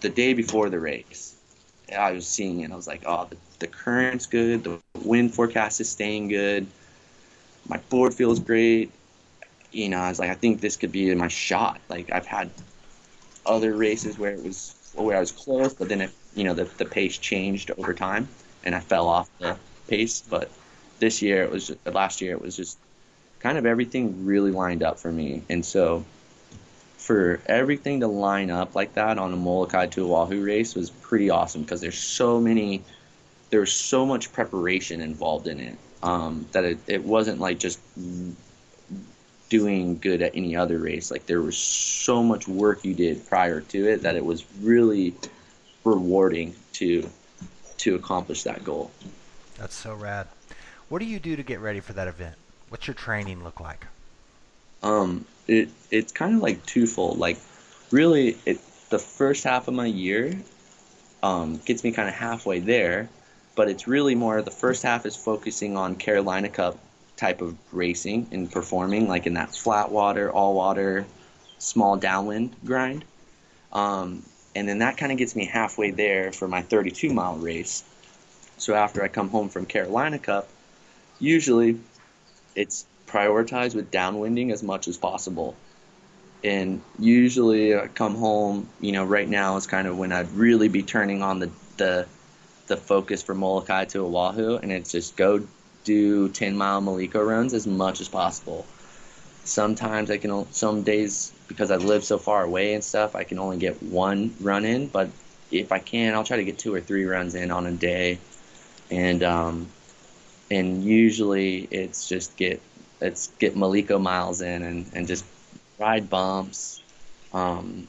the 0.00 0.08
day 0.08 0.34
before 0.34 0.68
the 0.68 0.80
race, 0.80 1.36
I 1.96 2.12
was 2.12 2.26
seeing 2.26 2.60
it. 2.60 2.72
I 2.72 2.76
was 2.76 2.86
like, 2.86 3.02
oh, 3.06 3.26
the, 3.30 3.36
the 3.60 3.66
current's 3.68 4.26
good. 4.26 4.64
The 4.64 4.80
wind 5.04 5.34
forecast 5.34 5.80
is 5.80 5.88
staying 5.88 6.28
good. 6.28 6.66
My 7.68 7.78
board 7.90 8.14
feels 8.14 8.40
great. 8.40 8.90
You 9.72 9.88
know, 9.88 9.98
I 9.98 10.08
was 10.08 10.18
like, 10.18 10.30
I 10.30 10.34
think 10.34 10.60
this 10.60 10.76
could 10.76 10.92
be 10.92 11.14
my 11.14 11.28
shot. 11.28 11.80
Like 11.88 12.10
I've 12.12 12.26
had 12.26 12.50
other 13.44 13.74
races 13.74 14.18
where 14.18 14.32
it 14.32 14.42
was 14.42 14.74
where 14.94 15.16
I 15.16 15.20
was 15.20 15.30
close, 15.30 15.74
but 15.74 15.88
then 15.88 16.00
it 16.00 16.10
you 16.36 16.44
know 16.44 16.54
the, 16.54 16.64
the 16.64 16.84
pace 16.84 17.18
changed 17.18 17.72
over 17.76 17.92
time 17.94 18.28
and 18.64 18.74
I 18.74 18.80
fell 18.80 19.08
off 19.08 19.28
the 19.40 19.56
pace. 19.88 20.20
But 20.20 20.50
this 21.00 21.22
year 21.22 21.42
it 21.42 21.50
was 21.50 21.74
last 21.86 22.20
year 22.20 22.32
it 22.32 22.40
was 22.40 22.56
just 22.56 22.78
kind 23.40 23.58
of 23.58 23.66
everything 23.66 24.26
really 24.26 24.52
lined 24.52 24.82
up 24.82 24.98
for 25.00 25.10
me, 25.10 25.42
and 25.48 25.64
so 25.64 26.04
for 26.98 27.40
everything 27.46 28.00
to 28.00 28.06
line 28.08 28.50
up 28.50 28.74
like 28.74 28.94
that 28.94 29.16
on 29.18 29.32
a 29.32 29.36
Molokai 29.36 29.86
to 29.86 30.12
Oahu 30.12 30.44
race 30.44 30.74
was 30.74 30.90
pretty 30.90 31.30
awesome 31.30 31.62
because 31.62 31.80
there's 31.80 31.98
so 31.98 32.40
many 32.40 32.82
there's 33.50 33.72
so 33.72 34.04
much 34.04 34.32
preparation 34.32 35.00
involved 35.00 35.46
in 35.46 35.60
it 35.60 35.78
um, 36.02 36.46
that 36.50 36.64
it, 36.64 36.78
it 36.88 37.04
wasn't 37.04 37.38
like 37.38 37.58
just 37.58 37.78
doing 39.48 39.98
good 39.98 40.20
at 40.20 40.32
any 40.34 40.56
other 40.56 40.78
race 40.78 41.12
like 41.12 41.24
there 41.26 41.40
was 41.40 41.56
so 41.56 42.24
much 42.24 42.48
work 42.48 42.84
you 42.84 42.92
did 42.92 43.24
prior 43.28 43.60
to 43.60 43.86
it 43.86 44.02
that 44.02 44.16
it 44.16 44.24
was 44.24 44.44
really 44.60 45.14
rewarding 45.86 46.54
to 46.74 47.08
to 47.78 47.94
accomplish 47.94 48.42
that 48.42 48.64
goal. 48.64 48.90
That's 49.58 49.74
so 49.74 49.94
rad. 49.94 50.26
What 50.88 50.98
do 50.98 51.04
you 51.04 51.18
do 51.18 51.36
to 51.36 51.42
get 51.42 51.60
ready 51.60 51.80
for 51.80 51.92
that 51.94 52.08
event? 52.08 52.36
What's 52.68 52.86
your 52.86 52.94
training 52.94 53.44
look 53.44 53.60
like? 53.60 53.86
Um, 54.82 55.24
it 55.46 55.68
it's 55.90 56.12
kind 56.12 56.34
of 56.34 56.42
like 56.42 56.64
twofold. 56.66 57.18
Like, 57.18 57.38
really, 57.90 58.36
it 58.44 58.60
the 58.90 58.98
first 58.98 59.44
half 59.44 59.68
of 59.68 59.74
my 59.74 59.86
year 59.86 60.38
um, 61.22 61.60
gets 61.64 61.82
me 61.82 61.92
kind 61.92 62.08
of 62.08 62.14
halfway 62.14 62.60
there, 62.60 63.08
but 63.54 63.68
it's 63.68 63.88
really 63.88 64.14
more 64.14 64.42
the 64.42 64.50
first 64.50 64.82
half 64.82 65.06
is 65.06 65.16
focusing 65.16 65.76
on 65.76 65.96
Carolina 65.96 66.48
Cup 66.48 66.78
type 67.16 67.40
of 67.40 67.56
racing 67.72 68.28
and 68.30 68.50
performing, 68.50 69.08
like 69.08 69.26
in 69.26 69.34
that 69.34 69.54
flat 69.54 69.90
water, 69.90 70.30
all 70.30 70.54
water, 70.54 71.06
small 71.58 71.96
downwind 71.96 72.54
grind. 72.64 73.04
Um, 73.72 74.22
and 74.56 74.66
then 74.66 74.78
that 74.78 74.96
kind 74.96 75.12
of 75.12 75.18
gets 75.18 75.36
me 75.36 75.44
halfway 75.44 75.90
there 75.90 76.32
for 76.32 76.48
my 76.48 76.62
32 76.62 77.12
mile 77.12 77.36
race. 77.36 77.84
So 78.56 78.74
after 78.74 79.02
I 79.02 79.08
come 79.08 79.28
home 79.28 79.50
from 79.50 79.66
Carolina 79.66 80.18
Cup, 80.18 80.48
usually 81.20 81.78
it's 82.54 82.86
prioritized 83.06 83.74
with 83.74 83.90
downwinding 83.90 84.50
as 84.52 84.62
much 84.62 84.88
as 84.88 84.96
possible. 84.96 85.54
And 86.42 86.80
usually 86.98 87.76
I 87.76 87.88
come 87.88 88.14
home, 88.14 88.66
you 88.80 88.92
know, 88.92 89.04
right 89.04 89.28
now 89.28 89.56
is 89.56 89.66
kind 89.66 89.86
of 89.86 89.98
when 89.98 90.10
I'd 90.10 90.30
really 90.30 90.68
be 90.68 90.82
turning 90.82 91.22
on 91.22 91.38
the 91.38 91.50
the, 91.76 92.06
the 92.66 92.78
focus 92.78 93.22
for 93.22 93.34
Molokai 93.34 93.84
to 93.86 94.06
Oahu, 94.06 94.56
and 94.56 94.72
it's 94.72 94.90
just 94.90 95.16
go 95.16 95.46
do 95.84 96.30
10 96.30 96.56
mile 96.56 96.80
Maliko 96.80 97.24
runs 97.26 97.52
as 97.52 97.66
much 97.66 98.00
as 98.00 98.08
possible. 98.08 98.64
Sometimes 99.44 100.10
I 100.10 100.16
can, 100.16 100.50
some 100.52 100.82
days 100.82 101.32
because 101.48 101.70
I 101.70 101.76
live 101.76 102.04
so 102.04 102.18
far 102.18 102.42
away 102.42 102.74
and 102.74 102.82
stuff, 102.82 103.14
I 103.14 103.24
can 103.24 103.38
only 103.38 103.58
get 103.58 103.82
one 103.82 104.34
run 104.40 104.64
in. 104.64 104.88
But 104.88 105.10
if 105.50 105.72
I 105.72 105.78
can, 105.78 106.14
I'll 106.14 106.24
try 106.24 106.36
to 106.36 106.44
get 106.44 106.58
two 106.58 106.74
or 106.74 106.80
three 106.80 107.04
runs 107.04 107.34
in 107.34 107.50
on 107.50 107.66
a 107.66 107.72
day, 107.72 108.18
and 108.90 109.22
um, 109.22 109.68
and 110.50 110.84
usually 110.84 111.68
it's 111.70 112.08
just 112.08 112.36
get 112.36 112.60
it's 113.00 113.28
get 113.38 113.54
Maliko 113.54 114.00
miles 114.00 114.40
in 114.40 114.62
and, 114.62 114.90
and 114.94 115.06
just 115.06 115.24
ride 115.78 116.08
bumps, 116.08 116.82
um, 117.32 117.86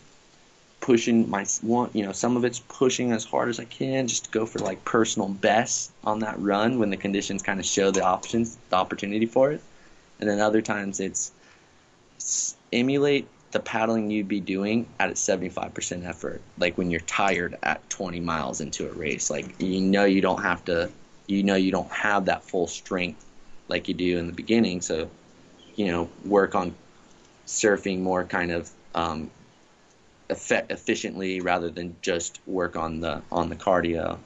pushing 0.81 1.29
my 1.29 1.45
one 1.61 1.89
you 1.93 2.03
know 2.03 2.11
some 2.11 2.37
of 2.37 2.45
it's 2.45 2.59
pushing 2.59 3.11
as 3.11 3.23
hard 3.23 3.49
as 3.49 3.59
I 3.59 3.65
can 3.65 4.07
just 4.07 4.25
to 4.25 4.31
go 4.31 4.45
for 4.45 4.59
like 4.59 4.83
personal 4.85 5.29
best 5.29 5.91
on 6.03 6.19
that 6.19 6.39
run 6.39 6.79
when 6.79 6.89
the 6.89 6.97
conditions 6.97 7.41
kind 7.41 7.59
of 7.59 7.65
show 7.65 7.91
the 7.91 8.03
options 8.03 8.57
the 8.69 8.75
opportunity 8.75 9.25
for 9.25 9.51
it, 9.51 9.61
and 10.19 10.29
then 10.29 10.39
other 10.39 10.61
times 10.61 10.99
it's 10.99 11.31
emulate 12.73 13.27
the 13.51 13.59
paddling 13.59 14.11
you'd 14.11 14.27
be 14.27 14.39
doing 14.39 14.85
at 14.99 15.09
a 15.09 15.13
75% 15.13 16.05
effort 16.05 16.41
like 16.57 16.77
when 16.77 16.91
you're 16.91 16.99
tired 17.01 17.57
at 17.63 17.87
20 17.89 18.19
miles 18.19 18.61
into 18.61 18.89
a 18.89 18.93
race 18.93 19.29
like 19.29 19.61
you 19.61 19.81
know 19.81 20.05
you 20.05 20.21
don't 20.21 20.41
have 20.41 20.63
to 20.65 20.89
you 21.27 21.43
know 21.43 21.55
you 21.55 21.71
don't 21.71 21.91
have 21.91 22.25
that 22.25 22.43
full 22.43 22.67
strength 22.67 23.23
like 23.67 23.87
you 23.87 23.93
do 23.93 24.17
in 24.17 24.27
the 24.27 24.33
beginning 24.33 24.81
so 24.81 25.09
you 25.75 25.87
know 25.87 26.09
work 26.25 26.55
on 26.55 26.75
surfing 27.45 27.99
more 27.99 28.25
kind 28.25 28.51
of 28.51 28.69
um, 28.95 29.29
effect, 30.29 30.71
efficiently 30.71 31.39
rather 31.39 31.69
than 31.69 31.95
just 32.01 32.39
work 32.45 32.75
on 32.75 32.99
the 32.99 33.21
on 33.31 33.49
the 33.49 33.55
cardio 33.55 34.17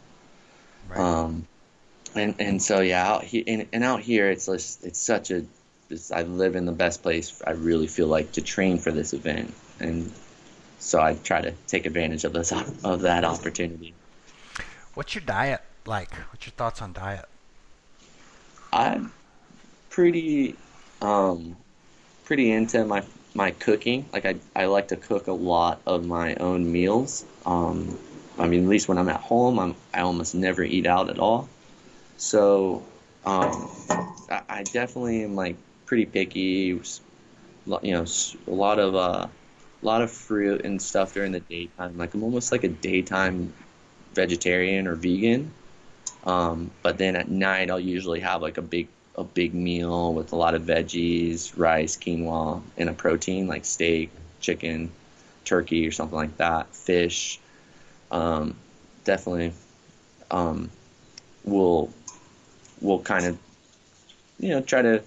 right. 0.89 0.99
um, 0.99 1.45
and 2.15 2.35
and 2.39 2.61
so 2.61 2.79
yeah 2.79 3.07
out 3.07 3.23
here 3.23 3.43
and, 3.45 3.67
and 3.71 3.83
out 3.83 4.01
here 4.01 4.31
it's 4.31 4.47
just 4.47 4.83
it's 4.83 4.99
such 4.99 5.29
a 5.29 5.45
I 6.13 6.23
live 6.23 6.55
in 6.55 6.65
the 6.65 6.71
best 6.71 7.03
place 7.03 7.41
I 7.45 7.51
really 7.51 7.87
feel 7.87 8.07
like 8.07 8.33
to 8.33 8.41
train 8.41 8.77
for 8.77 8.91
this 8.91 9.13
event, 9.13 9.53
and 9.79 10.11
so 10.79 11.01
I 11.01 11.15
try 11.15 11.41
to 11.41 11.51
take 11.67 11.85
advantage 11.85 12.23
of 12.23 12.33
this 12.33 12.51
of 12.83 13.01
that 13.01 13.23
opportunity. 13.23 13.93
What's 14.93 15.15
your 15.15 15.23
diet 15.23 15.61
like? 15.85 16.13
What's 16.31 16.45
your 16.45 16.53
thoughts 16.53 16.81
on 16.81 16.93
diet? 16.93 17.25
I'm 18.73 19.11
pretty 19.89 20.55
um, 21.01 21.57
pretty 22.25 22.51
into 22.51 22.85
my 22.85 23.03
my 23.33 23.51
cooking. 23.51 24.05
Like 24.11 24.25
I, 24.25 24.35
I 24.55 24.65
like 24.65 24.89
to 24.89 24.97
cook 24.97 25.27
a 25.27 25.33
lot 25.33 25.81
of 25.85 26.05
my 26.05 26.35
own 26.35 26.71
meals. 26.71 27.25
Um, 27.45 27.97
I 28.37 28.47
mean, 28.47 28.63
at 28.63 28.69
least 28.69 28.87
when 28.87 28.97
I'm 28.97 29.09
at 29.09 29.19
home, 29.19 29.59
I'm 29.59 29.75
I 29.93 30.01
almost 30.01 30.35
never 30.35 30.63
eat 30.63 30.85
out 30.85 31.09
at 31.09 31.19
all. 31.19 31.49
So 32.17 32.83
um, 33.25 33.69
I, 34.29 34.41
I 34.49 34.63
definitely 34.63 35.23
am 35.23 35.35
like 35.35 35.57
pretty 35.91 36.05
picky. 36.05 36.79
You 37.67 37.91
know, 37.91 38.05
a 38.47 38.49
lot 38.49 38.79
of 38.79 38.95
uh, 38.95 39.27
a 39.27 39.85
lot 39.85 40.01
of 40.01 40.09
fruit 40.09 40.63
and 40.63 40.81
stuff 40.81 41.13
during 41.13 41.33
the 41.33 41.41
daytime. 41.41 41.97
Like 41.97 42.13
I'm 42.13 42.23
almost 42.23 42.49
like 42.53 42.63
a 42.63 42.69
daytime 42.69 43.51
vegetarian 44.13 44.87
or 44.87 44.95
vegan. 44.95 45.51
Um, 46.23 46.71
but 46.81 46.97
then 46.97 47.17
at 47.17 47.29
night 47.29 47.69
I'll 47.69 47.77
usually 47.77 48.21
have 48.21 48.41
like 48.41 48.57
a 48.57 48.61
big 48.61 48.87
a 49.17 49.25
big 49.25 49.53
meal 49.53 50.13
with 50.13 50.31
a 50.31 50.35
lot 50.37 50.55
of 50.55 50.61
veggies, 50.61 51.51
rice, 51.57 51.97
quinoa, 51.97 52.61
and 52.77 52.87
a 52.87 52.93
protein 52.93 53.47
like 53.47 53.65
steak, 53.65 54.11
chicken, 54.39 54.89
turkey, 55.43 55.85
or 55.85 55.91
something 55.91 56.15
like 56.15 56.37
that. 56.37 56.73
Fish. 56.73 57.37
Um, 58.11 58.55
definitely. 59.03 59.51
Um, 60.31 60.69
will 61.43 61.91
will 62.79 62.99
kind 62.99 63.25
of 63.25 63.37
you 64.39 64.51
know 64.51 64.61
try 64.61 64.81
to 64.81 65.03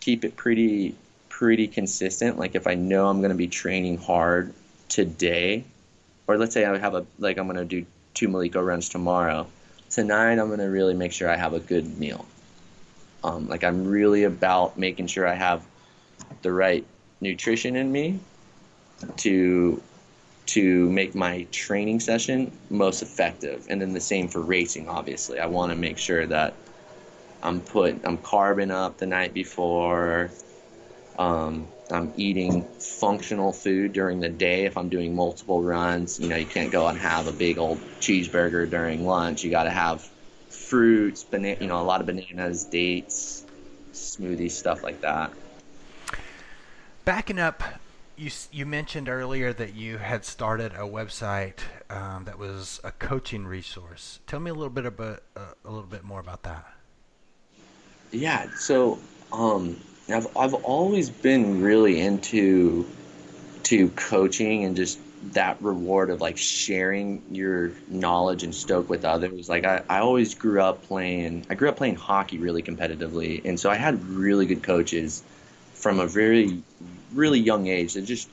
keep 0.00 0.24
it 0.24 0.36
pretty 0.36 0.94
pretty 1.28 1.68
consistent. 1.68 2.38
Like 2.38 2.54
if 2.54 2.66
I 2.66 2.74
know 2.74 3.08
I'm 3.08 3.20
going 3.20 3.30
to 3.30 3.36
be 3.36 3.48
training 3.48 3.98
hard 3.98 4.52
today, 4.88 5.64
or 6.26 6.36
let's 6.36 6.52
say 6.52 6.64
I 6.64 6.76
have 6.76 6.94
a 6.94 7.06
like 7.18 7.38
I'm 7.38 7.46
going 7.46 7.56
to 7.56 7.64
do 7.64 7.86
two 8.14 8.28
Maliko 8.28 8.64
runs 8.64 8.88
tomorrow. 8.88 9.46
Tonight 9.88 10.38
I'm 10.38 10.48
going 10.48 10.58
to 10.58 10.66
really 10.66 10.94
make 10.94 11.12
sure 11.12 11.28
I 11.30 11.36
have 11.36 11.52
a 11.52 11.60
good 11.60 11.98
meal. 11.98 12.26
Um, 13.22 13.48
like 13.48 13.64
I'm 13.64 13.86
really 13.86 14.24
about 14.24 14.78
making 14.78 15.06
sure 15.06 15.26
I 15.26 15.34
have 15.34 15.62
the 16.42 16.52
right 16.52 16.84
nutrition 17.20 17.76
in 17.76 17.90
me 17.90 18.18
to 19.18 19.82
to 20.46 20.90
make 20.90 21.14
my 21.14 21.46
training 21.52 22.00
session 22.00 22.50
most 22.70 23.02
effective. 23.02 23.66
And 23.70 23.80
then 23.80 23.92
the 23.92 24.00
same 24.00 24.26
for 24.26 24.40
racing, 24.40 24.88
obviously. 24.88 25.38
I 25.38 25.46
want 25.46 25.70
to 25.70 25.76
make 25.76 25.96
sure 25.96 26.26
that 26.26 26.54
I'm 27.42 27.60
put 27.60 28.04
I'm 28.04 28.18
carbing 28.18 28.70
up 28.70 28.98
the 28.98 29.06
night 29.06 29.34
before. 29.34 30.30
Um, 31.18 31.68
I'm 31.90 32.12
eating 32.16 32.62
functional 32.78 33.52
food 33.52 33.92
during 33.92 34.20
the 34.20 34.28
day 34.28 34.64
if 34.64 34.76
I'm 34.76 34.88
doing 34.88 35.14
multiple 35.14 35.62
runs. 35.62 36.20
You 36.20 36.28
know, 36.28 36.36
you 36.36 36.46
can't 36.46 36.70
go 36.70 36.86
and 36.86 36.98
have 36.98 37.26
a 37.26 37.32
big 37.32 37.58
old 37.58 37.78
cheeseburger 38.00 38.68
during 38.70 39.04
lunch. 39.06 39.42
You 39.42 39.50
got 39.50 39.64
to 39.64 39.70
have 39.70 40.08
fruits, 40.48 41.24
banana, 41.24 41.56
you 41.60 41.66
know, 41.66 41.80
a 41.80 41.82
lot 41.82 42.00
of 42.00 42.06
bananas, 42.06 42.64
dates, 42.64 43.44
smoothies, 43.92 44.52
stuff 44.52 44.82
like 44.82 45.00
that. 45.00 45.32
Backing 47.04 47.38
up, 47.38 47.62
you 48.16 48.30
you 48.52 48.66
mentioned 48.66 49.08
earlier 49.08 49.52
that 49.52 49.74
you 49.74 49.98
had 49.98 50.24
started 50.24 50.72
a 50.72 50.86
website 50.86 51.58
um, 51.88 52.24
that 52.24 52.38
was 52.38 52.80
a 52.84 52.92
coaching 52.92 53.46
resource. 53.46 54.20
Tell 54.26 54.40
me 54.40 54.50
a 54.50 54.54
little 54.54 54.70
bit 54.70 54.86
about 54.86 55.22
uh, 55.34 55.54
a 55.64 55.70
little 55.70 55.88
bit 55.88 56.04
more 56.04 56.20
about 56.20 56.44
that. 56.44 56.79
Yeah, 58.12 58.50
so 58.56 58.98
um, 59.32 59.80
I've 60.08 60.26
I've 60.36 60.54
always 60.54 61.10
been 61.10 61.62
really 61.62 62.00
into 62.00 62.86
to 63.64 63.88
coaching 63.90 64.64
and 64.64 64.74
just 64.76 64.98
that 65.32 65.60
reward 65.62 66.10
of 66.10 66.20
like 66.20 66.36
sharing 66.36 67.22
your 67.30 67.72
knowledge 67.88 68.42
and 68.42 68.54
stoke 68.54 68.88
with 68.88 69.04
others. 69.04 69.48
Like 69.48 69.64
I, 69.64 69.82
I 69.88 69.98
always 70.00 70.34
grew 70.34 70.60
up 70.60 70.82
playing 70.84 71.46
I 71.50 71.54
grew 71.54 71.68
up 71.68 71.76
playing 71.76 71.96
hockey 71.96 72.38
really 72.38 72.62
competitively 72.62 73.42
and 73.44 73.60
so 73.60 73.70
I 73.70 73.76
had 73.76 74.02
really 74.04 74.46
good 74.46 74.62
coaches 74.62 75.22
from 75.74 76.00
a 76.00 76.06
very 76.06 76.62
really 77.12 77.38
young 77.38 77.68
age 77.68 77.94
that 77.94 78.02
just 78.02 78.28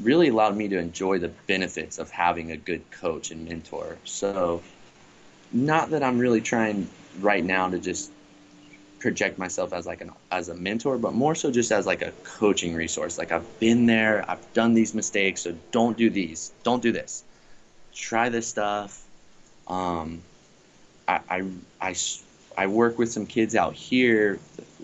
really 0.00 0.28
allowed 0.28 0.56
me 0.56 0.68
to 0.68 0.78
enjoy 0.78 1.18
the 1.18 1.28
benefits 1.46 1.98
of 1.98 2.10
having 2.10 2.50
a 2.50 2.56
good 2.56 2.90
coach 2.90 3.30
and 3.30 3.48
mentor. 3.48 3.96
So 4.04 4.62
not 5.52 5.90
that 5.90 6.02
I'm 6.02 6.18
really 6.18 6.40
trying 6.40 6.88
right 7.20 7.44
now 7.44 7.68
to 7.68 7.78
just 7.78 8.10
project 9.02 9.38
myself 9.38 9.72
as 9.72 9.84
like 9.84 10.00
an 10.00 10.10
as 10.30 10.48
a 10.48 10.54
mentor, 10.54 10.96
but 10.96 11.12
more 11.12 11.34
so 11.34 11.50
just 11.50 11.70
as 11.72 11.84
like 11.84 12.00
a 12.02 12.12
coaching 12.22 12.74
resource. 12.74 13.18
Like 13.18 13.32
I've 13.32 13.58
been 13.58 13.86
there, 13.86 14.24
I've 14.28 14.52
done 14.54 14.72
these 14.74 14.94
mistakes, 14.94 15.42
so 15.42 15.54
don't 15.72 15.96
do 15.96 16.08
these, 16.08 16.52
don't 16.62 16.82
do 16.82 16.92
this. 16.92 17.24
Try 17.92 18.30
this 18.30 18.46
stuff. 18.46 19.04
Um, 19.66 20.22
I, 21.06 21.20
I, 21.28 21.44
I, 21.80 21.94
I 22.56 22.66
work 22.68 22.98
with 22.98 23.12
some 23.12 23.26
kids 23.26 23.54
out 23.54 23.74
here 23.74 24.38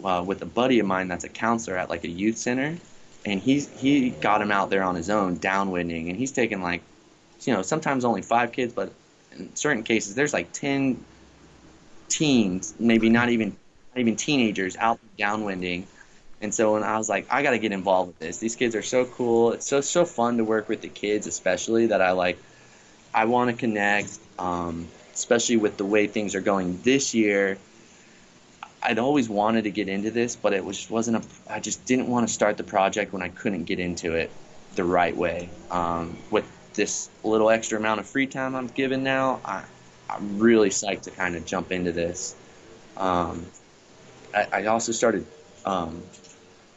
uh, 0.05 0.23
with 0.27 0.43
a 0.43 0.47
buddy 0.47 0.79
of 0.81 0.87
mine 0.87 1.09
that's 1.09 1.25
a 1.25 1.29
counselor 1.29 1.77
at 1.79 1.89
like 1.89 2.05
a 2.05 2.09
youth 2.09 2.37
center, 2.37 2.77
and 3.25 3.41
he's 3.41 3.69
he 3.81 4.11
got 4.11 4.43
him 4.43 4.51
out 4.51 4.69
there 4.69 4.83
on 4.83 4.95
his 4.95 5.09
own 5.09 5.39
downwinding, 5.39 6.09
and 6.09 6.17
he's 6.17 6.33
taking 6.33 6.61
like, 6.63 6.83
you 7.43 7.53
know, 7.55 7.63
sometimes 7.63 8.05
only 8.05 8.23
five 8.23 8.53
kids, 8.53 8.75
but 8.75 8.93
in 9.33 9.55
certain 9.55 9.85
cases 9.85 10.15
there's 10.15 10.33
like 10.33 10.53
ten 10.53 11.03
teens, 12.09 12.75
maybe 12.79 13.09
not 13.09 13.29
even 13.29 13.57
even 14.01 14.17
teenagers 14.17 14.77
out 14.77 14.99
downwinding. 15.19 15.85
And 16.41 16.55
so 16.55 16.75
when 16.75 16.85
I 16.85 16.97
was 16.99 17.09
like, 17.09 17.27
I 17.31 17.43
got 17.43 17.51
to 17.51 17.59
get 17.59 17.73
involved 17.73 18.09
with 18.09 18.19
this. 18.21 18.39
These 18.39 18.57
kids 18.57 18.75
are 18.75 18.83
so 18.83 19.05
cool. 19.05 19.53
It's 19.53 19.67
so 19.67 19.81
so 19.81 20.05
fun 20.05 20.37
to 20.37 20.45
work 20.45 20.69
with 20.69 20.81
the 20.81 20.89
kids, 20.89 21.27
especially 21.27 21.87
that 21.87 22.01
I 22.01 22.13
like. 22.13 22.39
I 23.13 23.25
want 23.25 23.51
to 23.51 23.57
connect, 23.57 24.19
um, 24.39 24.87
especially 25.15 25.57
with 25.57 25.77
the 25.77 25.85
way 25.85 26.07
things 26.07 26.35
are 26.35 26.41
going 26.41 26.81
this 26.83 27.15
year. 27.15 27.59
I'd 28.81 29.01
always 29.01 29.29
wanted 29.29 29.65
to 29.65 29.71
get 29.71 29.89
into 29.89 30.13
this, 30.13 30.37
but 30.37 30.53
it 30.53 30.65
was 30.65 30.89
wasn't 30.89 31.25
a. 31.25 31.53
I 31.53 31.59
just 31.59 31.85
didn't 31.85 32.07
want 32.07 32.29
to 32.29 32.33
start 32.33 32.57
the 32.57 32.65
project 32.65 33.13
when 33.13 33.23
I 33.23 33.29
couldn't 33.29 33.65
get 33.65 33.81
into 33.81 34.15
it 34.15 34.31
the 34.77 34.85
right 34.85 35.17
way. 35.17 35.51
Um, 35.71 36.17
with 36.31 36.47
this 36.75 37.11
little 37.25 37.51
extra 37.51 37.79
amount 37.79 37.99
of 37.99 38.07
free 38.07 38.29
time 38.29 38.55
I'm 38.55 38.69
given 38.69 39.03
now, 39.03 39.41
I, 39.45 39.65
I'm 40.09 40.39
really 40.39 40.71
psyched 40.71 41.03
to 41.03 41.11
kind 41.11 41.35
of 41.35 41.45
jump 41.45 41.73
into 41.73 41.91
this. 41.91 42.37
Um, 42.97 43.47
I, 44.39 44.61
I 44.61 44.67
also 44.67 44.93
started 44.93 45.27
um, 45.65 46.03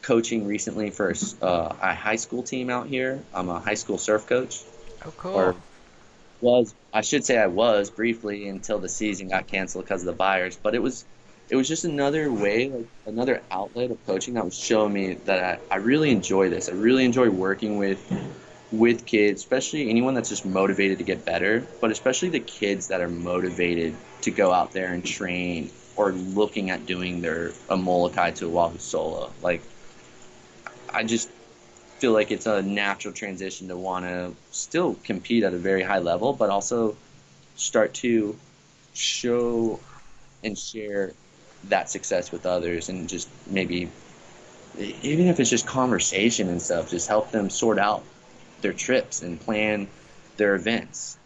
coaching 0.02 0.46
recently 0.46 0.90
for 0.90 1.14
uh, 1.40 1.74
a 1.80 1.94
high 1.94 2.16
school 2.16 2.42
team 2.42 2.70
out 2.70 2.88
here. 2.88 3.22
I'm 3.32 3.48
a 3.48 3.60
high 3.60 3.74
school 3.74 3.98
surf 3.98 4.26
coach. 4.26 4.62
Oh, 5.04 5.12
cool. 5.16 5.34
Or 5.34 5.56
was 6.40 6.74
I 6.92 7.02
should 7.02 7.24
say 7.24 7.38
I 7.38 7.46
was 7.46 7.90
briefly 7.90 8.48
until 8.48 8.78
the 8.78 8.88
season 8.88 9.28
got 9.28 9.46
canceled 9.46 9.84
because 9.84 10.02
of 10.02 10.06
the 10.06 10.12
buyers. 10.12 10.56
But 10.56 10.74
it 10.74 10.82
was 10.82 11.04
it 11.48 11.56
was 11.56 11.68
just 11.68 11.84
another 11.84 12.32
way, 12.32 12.68
like 12.68 12.86
another 13.06 13.42
outlet 13.50 13.90
of 13.90 14.04
coaching 14.06 14.34
that 14.34 14.44
was 14.44 14.58
showing 14.58 14.92
me 14.92 15.14
that 15.26 15.60
I, 15.70 15.74
I 15.74 15.76
really 15.78 16.10
enjoy 16.10 16.50
this. 16.50 16.68
I 16.68 16.72
really 16.72 17.04
enjoy 17.04 17.30
working 17.30 17.78
with 17.78 18.00
with 18.72 19.04
kids, 19.06 19.42
especially 19.42 19.88
anyone 19.90 20.14
that's 20.14 20.30
just 20.30 20.46
motivated 20.46 20.98
to 20.98 21.04
get 21.04 21.24
better, 21.24 21.66
but 21.80 21.90
especially 21.90 22.30
the 22.30 22.40
kids 22.40 22.88
that 22.88 23.00
are 23.00 23.08
motivated 23.08 23.94
to 24.22 24.30
go 24.30 24.50
out 24.52 24.72
there 24.72 24.92
and 24.92 25.04
train 25.04 25.70
or 25.96 26.12
looking 26.12 26.70
at 26.70 26.86
doing 26.86 27.20
their 27.20 27.52
a 27.68 27.76
Molokai 27.76 28.30
to 28.32 28.46
Oahu 28.58 28.78
solo. 28.78 29.30
Like, 29.42 29.62
I 30.92 31.04
just 31.04 31.28
feel 31.98 32.12
like 32.12 32.30
it's 32.30 32.46
a 32.46 32.62
natural 32.62 33.14
transition 33.14 33.68
to 33.68 33.76
want 33.76 34.04
to 34.04 34.34
still 34.50 34.94
compete 35.04 35.44
at 35.44 35.54
a 35.54 35.58
very 35.58 35.82
high 35.82 36.00
level, 36.00 36.32
but 36.32 36.50
also 36.50 36.96
start 37.56 37.94
to 37.94 38.36
show 38.94 39.78
and 40.42 40.58
share 40.58 41.12
that 41.64 41.88
success 41.88 42.32
with 42.32 42.44
others 42.44 42.88
and 42.88 43.08
just 43.08 43.28
maybe 43.46 43.88
even 44.78 45.28
if 45.28 45.38
it's 45.38 45.50
just 45.50 45.66
conversation 45.66 46.48
and 46.48 46.60
stuff 46.60 46.90
just 46.90 47.08
help 47.08 47.30
them 47.30 47.48
sort 47.48 47.78
out 47.78 48.02
their 48.62 48.72
trips 48.72 49.22
and 49.22 49.40
plan 49.40 49.86
their 50.36 50.54
events 50.54 51.16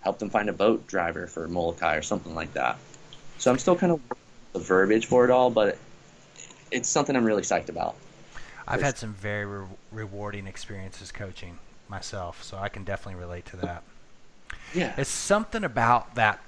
help 0.00 0.18
them 0.18 0.30
find 0.30 0.48
a 0.48 0.52
boat 0.52 0.86
driver 0.86 1.26
for 1.26 1.48
Molokai 1.48 1.96
or 1.96 2.02
something 2.02 2.34
like 2.34 2.52
that 2.54 2.78
so 3.38 3.50
I'm 3.50 3.58
still 3.58 3.76
kind 3.76 3.92
of 3.92 4.00
the 4.52 4.58
verbiage 4.58 5.06
for 5.06 5.24
it 5.24 5.30
all, 5.30 5.50
but 5.50 5.78
it's 6.70 6.88
something 6.88 7.14
I'm 7.16 7.24
really 7.24 7.42
psyched 7.42 7.68
about. 7.68 7.96
I've 8.66 8.82
had 8.82 8.96
some 8.96 9.12
very 9.14 9.44
re- 9.44 9.66
rewarding 9.92 10.46
experiences 10.46 11.12
coaching 11.12 11.58
myself, 11.88 12.42
so 12.42 12.56
I 12.56 12.68
can 12.68 12.84
definitely 12.84 13.20
relate 13.20 13.44
to 13.46 13.56
that. 13.58 13.82
Yeah. 14.74 14.94
It's 14.96 15.10
something 15.10 15.64
about 15.64 16.14
that 16.14 16.40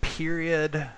period 0.00 0.88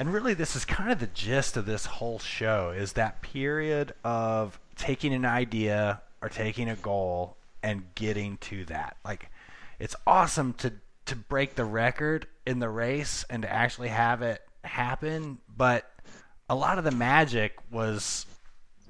and 0.00 0.14
really 0.14 0.32
this 0.32 0.56
is 0.56 0.64
kind 0.64 0.90
of 0.90 0.98
the 0.98 1.08
gist 1.08 1.58
of 1.58 1.66
this 1.66 1.84
whole 1.84 2.18
show 2.18 2.70
is 2.70 2.94
that 2.94 3.20
period 3.20 3.92
of 4.02 4.58
taking 4.74 5.12
an 5.12 5.26
idea 5.26 6.00
or 6.22 6.30
taking 6.30 6.70
a 6.70 6.76
goal 6.76 7.36
and 7.62 7.82
getting 7.94 8.38
to 8.38 8.64
that. 8.64 8.96
Like 9.04 9.30
it's 9.78 9.94
awesome 10.06 10.54
to 10.54 10.72
to 11.04 11.16
break 11.16 11.54
the 11.54 11.66
record 11.66 12.26
in 12.50 12.58
the 12.58 12.68
race 12.68 13.24
and 13.30 13.42
to 13.42 13.50
actually 13.50 13.88
have 13.88 14.20
it 14.22 14.42
happen, 14.64 15.38
but 15.56 15.90
a 16.48 16.54
lot 16.54 16.78
of 16.78 16.84
the 16.84 16.90
magic 16.90 17.54
was 17.70 18.26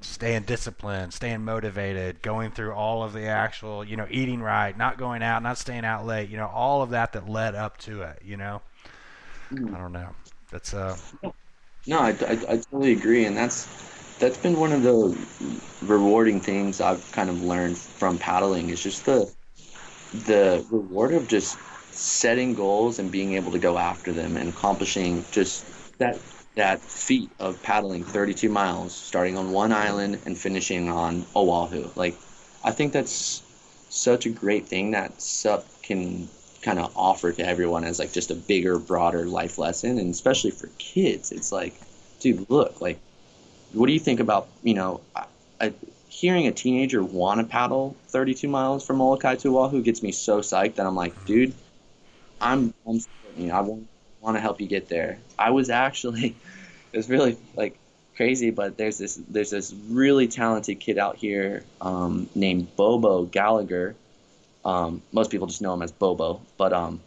staying 0.00 0.44
disciplined, 0.44 1.12
staying 1.12 1.44
motivated, 1.44 2.22
going 2.22 2.50
through 2.50 2.72
all 2.72 3.04
of 3.04 3.12
the 3.12 3.26
actual, 3.26 3.84
you 3.84 3.96
know, 3.96 4.06
eating 4.10 4.40
right, 4.40 4.76
not 4.76 4.96
going 4.96 5.22
out, 5.22 5.42
not 5.42 5.58
staying 5.58 5.84
out 5.84 6.06
late, 6.06 6.30
you 6.30 6.38
know, 6.38 6.48
all 6.48 6.80
of 6.80 6.90
that 6.90 7.12
that 7.12 7.28
led 7.28 7.54
up 7.54 7.76
to 7.76 8.02
it, 8.02 8.22
you 8.24 8.38
know. 8.38 8.62
Mm. 9.52 9.74
I 9.74 9.78
don't 9.78 9.92
know. 9.92 10.08
That's 10.50 10.72
uh 10.72 10.96
No, 11.86 12.00
I, 12.00 12.08
I, 12.08 12.32
I 12.48 12.56
totally 12.56 12.92
agree 12.92 13.26
and 13.26 13.36
that's 13.36 13.68
that's 14.18 14.38
been 14.38 14.58
one 14.58 14.72
of 14.72 14.82
the 14.82 15.16
rewarding 15.82 16.40
things 16.40 16.80
I've 16.80 17.10
kind 17.12 17.28
of 17.28 17.42
learned 17.42 17.76
from 17.76 18.18
paddling 18.18 18.70
is 18.70 18.82
just 18.82 19.04
the 19.04 19.30
the 20.12 20.64
reward 20.70 21.12
of 21.12 21.28
just 21.28 21.58
setting 22.00 22.54
goals 22.54 22.98
and 22.98 23.12
being 23.12 23.34
able 23.34 23.52
to 23.52 23.58
go 23.58 23.76
after 23.76 24.10
them 24.10 24.38
and 24.38 24.48
accomplishing 24.48 25.22
just 25.32 25.64
that 25.98 26.18
that 26.56 26.80
feat 26.80 27.30
of 27.38 27.62
paddling 27.62 28.02
32 28.02 28.48
miles, 28.48 28.92
starting 28.94 29.36
on 29.36 29.52
one 29.52 29.70
island 29.70 30.18
and 30.24 30.36
finishing 30.36 30.88
on 30.88 31.24
Oahu. 31.36 31.88
Like, 31.94 32.16
I 32.64 32.72
think 32.72 32.92
that's 32.92 33.42
such 33.88 34.26
a 34.26 34.30
great 34.30 34.66
thing 34.66 34.90
that 34.92 35.20
SUP 35.20 35.64
can 35.82 36.28
kind 36.62 36.78
of 36.78 36.92
offer 36.96 37.32
to 37.32 37.46
everyone 37.46 37.84
as 37.84 37.98
like 37.98 38.12
just 38.12 38.30
a 38.30 38.34
bigger, 38.34 38.78
broader 38.78 39.26
life 39.26 39.58
lesson, 39.58 39.98
and 39.98 40.10
especially 40.10 40.50
for 40.50 40.68
kids, 40.78 41.32
it's 41.32 41.52
like, 41.52 41.74
dude, 42.18 42.48
look, 42.50 42.80
like, 42.80 42.98
what 43.72 43.86
do 43.86 43.92
you 43.92 44.00
think 44.00 44.20
about 44.20 44.48
you 44.62 44.74
know, 44.74 45.00
hearing 46.08 46.46
a 46.46 46.52
teenager 46.52 47.04
want 47.04 47.40
to 47.40 47.46
paddle 47.46 47.94
32 48.08 48.48
miles 48.48 48.84
from 48.84 48.96
Molokai 48.96 49.36
to 49.36 49.58
Oahu 49.58 49.82
gets 49.82 50.02
me 50.02 50.12
so 50.12 50.40
psyched 50.40 50.74
that 50.76 50.86
I'm 50.86 50.96
like, 50.96 51.24
dude, 51.26 51.54
I'm, 52.40 52.74
I'm 52.86 53.00
I 53.50 53.60
want, 53.60 53.86
want 54.20 54.36
to 54.36 54.40
help 54.40 54.60
you 54.60 54.66
get 54.66 54.88
there. 54.88 55.18
I 55.38 55.50
was 55.50 55.70
actually, 55.70 56.36
it 56.92 56.96
was 56.96 57.08
really 57.08 57.36
like 57.56 57.78
crazy, 58.16 58.50
but 58.50 58.76
there's 58.76 58.98
this 58.98 59.20
there's 59.28 59.50
this 59.50 59.74
really 59.88 60.28
talented 60.28 60.80
kid 60.80 60.98
out 60.98 61.16
here 61.16 61.64
um, 61.80 62.28
named 62.34 62.74
Bobo 62.76 63.24
Gallagher. 63.24 63.94
Um, 64.64 65.02
most 65.12 65.30
people 65.30 65.46
just 65.46 65.62
know 65.62 65.72
him 65.72 65.82
as 65.82 65.92
Bobo, 65.92 66.40
but 66.58 66.72
um, 66.72 67.00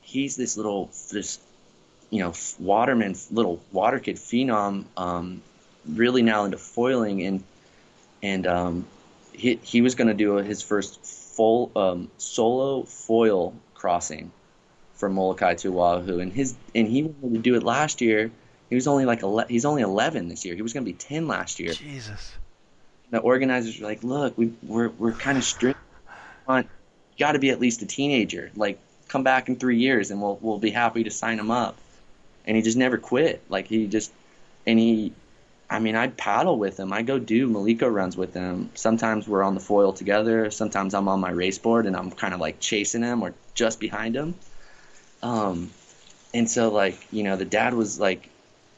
he's 0.00 0.36
this 0.36 0.56
little 0.56 0.90
this 1.12 1.38
you 2.10 2.20
know 2.20 2.32
waterman 2.58 3.14
little 3.30 3.60
water 3.72 3.98
kid 3.98 4.16
phenom, 4.16 4.84
um, 4.96 5.42
really 5.86 6.22
now 6.22 6.44
into 6.44 6.58
foiling 6.58 7.22
and 7.22 7.44
and 8.22 8.46
um, 8.46 8.86
he 9.32 9.58
he 9.62 9.82
was 9.82 9.94
going 9.94 10.08
to 10.08 10.14
do 10.14 10.36
his 10.36 10.62
first 10.62 11.04
full 11.04 11.70
um, 11.76 12.10
solo 12.18 12.84
foil 12.84 13.54
crossing 13.74 14.30
from 15.00 15.14
Molokai 15.14 15.54
to 15.56 15.80
Oahu, 15.80 16.20
and 16.20 16.32
his 16.32 16.54
and 16.74 16.86
he 16.86 17.02
wanted 17.02 17.36
to 17.36 17.42
do 17.42 17.56
it 17.56 17.62
last 17.62 18.00
year. 18.00 18.30
He 18.68 18.76
was 18.76 18.86
only 18.86 19.04
like 19.04 19.24
ele- 19.24 19.46
he's 19.48 19.64
only 19.64 19.82
11 19.82 20.28
this 20.28 20.44
year. 20.44 20.54
He 20.54 20.62
was 20.62 20.72
going 20.72 20.84
to 20.84 20.92
be 20.92 20.96
10 20.96 21.26
last 21.26 21.58
year. 21.58 21.72
Jesus. 21.72 22.32
The 23.10 23.18
organizers 23.18 23.80
were 23.80 23.86
like, 23.86 24.04
"Look, 24.04 24.38
we 24.38 24.52
we're 24.62 24.90
we're 24.90 25.12
kind 25.12 25.36
of 25.36 25.42
strict. 25.42 25.80
On, 26.46 26.62
you 26.62 26.68
got 27.18 27.32
to 27.32 27.40
be 27.40 27.50
at 27.50 27.58
least 27.58 27.82
a 27.82 27.86
teenager. 27.86 28.52
Like, 28.54 28.78
come 29.08 29.24
back 29.24 29.48
in 29.48 29.56
three 29.56 29.78
years, 29.78 30.12
and 30.12 30.22
we'll 30.22 30.38
we'll 30.40 30.60
be 30.60 30.70
happy 30.70 31.02
to 31.02 31.10
sign 31.10 31.38
him 31.38 31.50
up." 31.50 31.76
And 32.46 32.56
he 32.56 32.62
just 32.62 32.76
never 32.76 32.98
quit. 32.98 33.42
Like 33.48 33.66
he 33.66 33.88
just 33.88 34.12
and 34.66 34.78
he 34.78 35.12
I 35.70 35.78
mean, 35.78 35.94
I'd 35.94 36.16
paddle 36.16 36.58
with 36.58 36.80
him. 36.80 36.92
I 36.92 37.02
go 37.02 37.20
do 37.20 37.48
Maliko 37.48 37.92
runs 37.92 38.16
with 38.16 38.34
him. 38.34 38.70
Sometimes 38.74 39.28
we're 39.28 39.44
on 39.44 39.54
the 39.54 39.60
foil 39.60 39.92
together. 39.92 40.50
Sometimes 40.50 40.94
I'm 40.94 41.06
on 41.06 41.20
my 41.20 41.30
race 41.30 41.58
board 41.58 41.86
and 41.86 41.96
I'm 41.96 42.10
kind 42.10 42.34
of 42.34 42.40
like 42.40 42.58
chasing 42.58 43.02
him 43.02 43.22
or 43.22 43.34
just 43.54 43.78
behind 43.78 44.16
him. 44.16 44.34
Um, 45.22 45.70
and 46.32 46.50
so 46.50 46.70
like 46.70 47.06
you 47.12 47.22
know, 47.22 47.36
the 47.36 47.44
dad 47.44 47.74
was 47.74 48.00
like, 48.00 48.28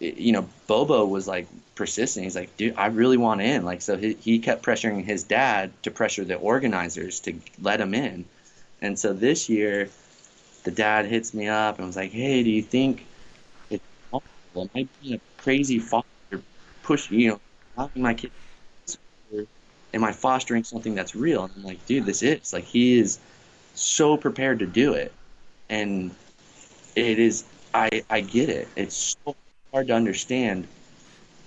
you 0.00 0.32
know, 0.32 0.48
Bobo 0.66 1.04
was 1.06 1.28
like 1.28 1.46
persistent. 1.74 2.24
He's 2.24 2.36
like, 2.36 2.56
dude, 2.56 2.74
I 2.76 2.86
really 2.86 3.16
want 3.16 3.40
in. 3.40 3.64
Like, 3.64 3.82
so 3.82 3.96
he, 3.96 4.14
he 4.14 4.38
kept 4.38 4.64
pressuring 4.64 5.04
his 5.04 5.24
dad 5.24 5.72
to 5.82 5.90
pressure 5.90 6.24
the 6.24 6.34
organizers 6.36 7.20
to 7.20 7.34
let 7.60 7.80
him 7.80 7.94
in. 7.94 8.24
And 8.80 8.98
so 8.98 9.12
this 9.12 9.48
year, 9.48 9.88
the 10.64 10.70
dad 10.70 11.06
hits 11.06 11.32
me 11.32 11.48
up 11.48 11.78
and 11.78 11.86
was 11.86 11.96
like, 11.96 12.10
hey, 12.10 12.42
do 12.42 12.50
you 12.50 12.62
think 12.62 13.06
it's 13.70 13.84
possible? 14.10 14.62
Am 14.62 14.70
I 14.74 14.88
being 15.00 15.14
a 15.14 15.42
crazy 15.42 15.78
father? 15.78 16.06
push, 16.82 17.10
you 17.10 17.38
know, 17.76 17.90
my 17.94 18.14
kid. 18.14 18.30
Am 19.94 20.04
I 20.04 20.12
fostering 20.12 20.64
something 20.64 20.94
that's 20.94 21.14
real? 21.14 21.44
And 21.44 21.52
I'm 21.56 21.64
like, 21.64 21.84
dude, 21.86 22.06
this 22.06 22.22
is 22.22 22.52
like 22.52 22.64
he 22.64 22.98
is 22.98 23.18
so 23.74 24.16
prepared 24.16 24.58
to 24.60 24.66
do 24.66 24.94
it, 24.94 25.12
and 25.68 26.14
it 26.94 27.18
is. 27.18 27.44
I 27.74 28.04
I 28.10 28.20
get 28.20 28.48
it. 28.48 28.68
It's 28.76 29.16
so 29.24 29.34
hard 29.72 29.88
to 29.88 29.94
understand 29.94 30.66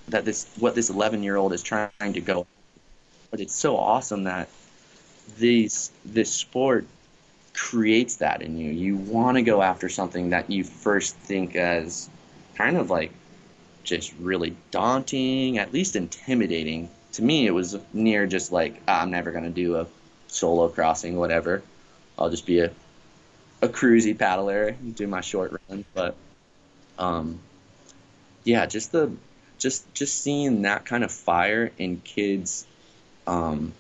that 0.09 0.25
this 0.25 0.47
what 0.59 0.75
this 0.75 0.89
11 0.89 1.23
year 1.23 1.35
old 1.35 1.53
is 1.53 1.63
trying 1.63 2.13
to 2.13 2.21
go, 2.21 2.47
but 3.31 3.39
it's 3.39 3.55
so 3.55 3.77
awesome 3.77 4.23
that 4.23 4.49
these 5.37 5.91
this 6.03 6.31
sport 6.31 6.85
creates 7.53 8.17
that 8.17 8.41
in 8.41 8.57
you. 8.57 8.71
You 8.71 8.97
want 8.97 9.37
to 9.37 9.41
go 9.41 9.61
after 9.61 9.89
something 9.89 10.31
that 10.31 10.49
you 10.49 10.63
first 10.63 11.15
think 11.15 11.55
as 11.55 12.09
kind 12.55 12.77
of 12.77 12.89
like 12.89 13.11
just 13.83 14.13
really 14.19 14.55
daunting, 14.71 15.57
at 15.57 15.71
least 15.71 15.95
intimidating. 15.95 16.89
To 17.13 17.21
me, 17.21 17.47
it 17.47 17.51
was 17.51 17.77
near 17.93 18.27
just 18.27 18.51
like 18.51 18.81
ah, 18.87 19.01
I'm 19.01 19.11
never 19.11 19.31
gonna 19.31 19.49
do 19.49 19.77
a 19.77 19.87
solo 20.27 20.69
crossing, 20.69 21.15
whatever. 21.15 21.61
I'll 22.17 22.29
just 22.29 22.45
be 22.45 22.59
a 22.59 22.71
a 23.61 23.67
cruisy 23.67 24.17
paddler, 24.17 24.71
do 24.71 25.07
my 25.07 25.21
short 25.21 25.59
run. 25.69 25.85
But 25.93 26.15
um, 26.97 27.39
yeah, 28.43 28.65
just 28.65 28.91
the 28.91 29.11
just 29.57 29.91
just 29.93 30.21
seeing 30.21 30.63
that 30.63 30.85
kind 30.85 31.03
of 31.03 31.11
fire 31.11 31.71
in 31.77 32.01
kids, 32.01 32.65
um, 33.27 33.73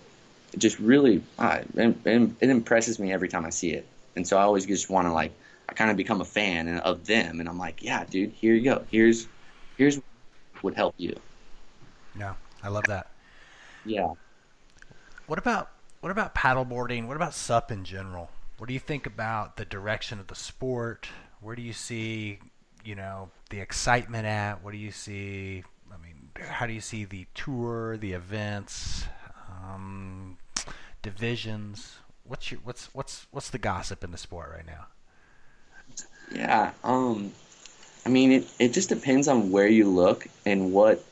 just 0.57 0.79
really 0.79 1.21
uh, 1.37 1.61
it, 1.75 1.95
it 2.05 2.49
impresses 2.49 2.99
me 2.99 3.11
every 3.11 3.29
time 3.29 3.45
I 3.45 3.49
see 3.49 3.71
it. 3.71 3.85
And 4.15 4.27
so 4.27 4.37
I 4.37 4.43
always 4.43 4.65
just 4.65 4.89
want 4.89 5.07
to 5.07 5.13
like 5.13 5.31
I 5.67 5.73
kind 5.73 5.91
of 5.91 5.97
become 5.97 6.21
a 6.21 6.25
fan 6.25 6.79
of 6.79 7.05
them, 7.05 7.39
and 7.39 7.49
I'm 7.49 7.57
like, 7.57 7.83
yeah, 7.83 8.05
dude, 8.05 8.31
here 8.31 8.53
you 8.53 8.63
go. 8.63 8.83
Here's 8.89 9.27
here's 9.77 9.99
would 10.61 10.75
help 10.75 10.95
you. 10.97 11.15
Yeah, 12.17 12.33
I 12.63 12.69
love 12.69 12.85
that. 12.87 13.07
Yeah. 13.85 14.13
What 15.27 15.39
about 15.39 15.69
what 16.01 16.11
about 16.11 16.35
paddleboarding? 16.35 17.07
What 17.07 17.15
about 17.15 17.33
SUP 17.33 17.71
in 17.71 17.83
general? 17.83 18.29
What 18.57 18.67
do 18.67 18.73
you 18.73 18.79
think 18.79 19.05
about 19.05 19.57
the 19.57 19.65
direction 19.65 20.19
of 20.19 20.27
the 20.27 20.35
sport? 20.35 21.09
Where 21.41 21.55
do 21.55 21.61
you 21.61 21.73
see, 21.73 22.39
you 22.85 22.95
know, 22.95 23.29
the 23.49 23.59
excitement 23.59 24.25
at? 24.25 24.63
What 24.63 24.71
do 24.71 24.77
you 24.77 24.91
see? 24.91 25.63
I 25.91 25.97
mean, 25.97 26.29
how 26.47 26.65
do 26.65 26.73
you 26.73 26.81
see 26.81 27.03
the 27.03 27.25
tour, 27.35 27.97
the 27.97 28.13
events, 28.13 29.05
um, 29.49 30.37
divisions? 31.01 31.97
What's 32.23 32.49
your 32.49 32.61
what's 32.63 32.85
what's 32.93 33.27
what's 33.31 33.49
the 33.49 33.57
gossip 33.57 34.03
in 34.03 34.11
the 34.11 34.17
sport 34.17 34.51
right 34.55 34.65
now? 34.65 34.87
Yeah. 36.33 36.71
Um. 36.83 37.33
I 38.05 38.09
mean, 38.09 38.31
it, 38.31 38.47
it 38.59 38.73
just 38.73 38.89
depends 38.89 39.27
on 39.27 39.51
where 39.51 39.67
you 39.67 39.89
look 39.89 40.27
and 40.45 40.71
what 40.71 41.03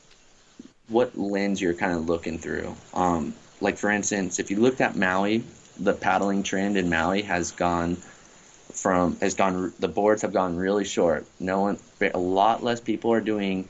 what 0.88 1.16
lens 1.18 1.60
you're 1.60 1.74
kind 1.74 1.92
of 1.92 2.06
looking 2.08 2.38
through. 2.38 2.74
Um, 2.94 3.34
like 3.60 3.76
for 3.76 3.90
instance, 3.90 4.38
if 4.38 4.50
you 4.50 4.58
looked 4.58 4.80
at 4.80 4.96
Maui, 4.96 5.44
the 5.78 5.92
paddling 5.92 6.42
trend 6.42 6.76
in 6.76 6.88
Maui 6.88 7.22
has 7.22 7.52
gone 7.52 7.96
from 8.72 9.16
has 9.20 9.34
gone 9.34 9.72
the 9.78 9.88
boards 9.88 10.22
have 10.22 10.32
gone 10.32 10.56
really 10.56 10.84
short. 10.84 11.26
No 11.38 11.62
one, 11.62 11.78
a 12.00 12.18
lot 12.18 12.62
less 12.62 12.80
people 12.80 13.12
are 13.12 13.20
doing 13.20 13.68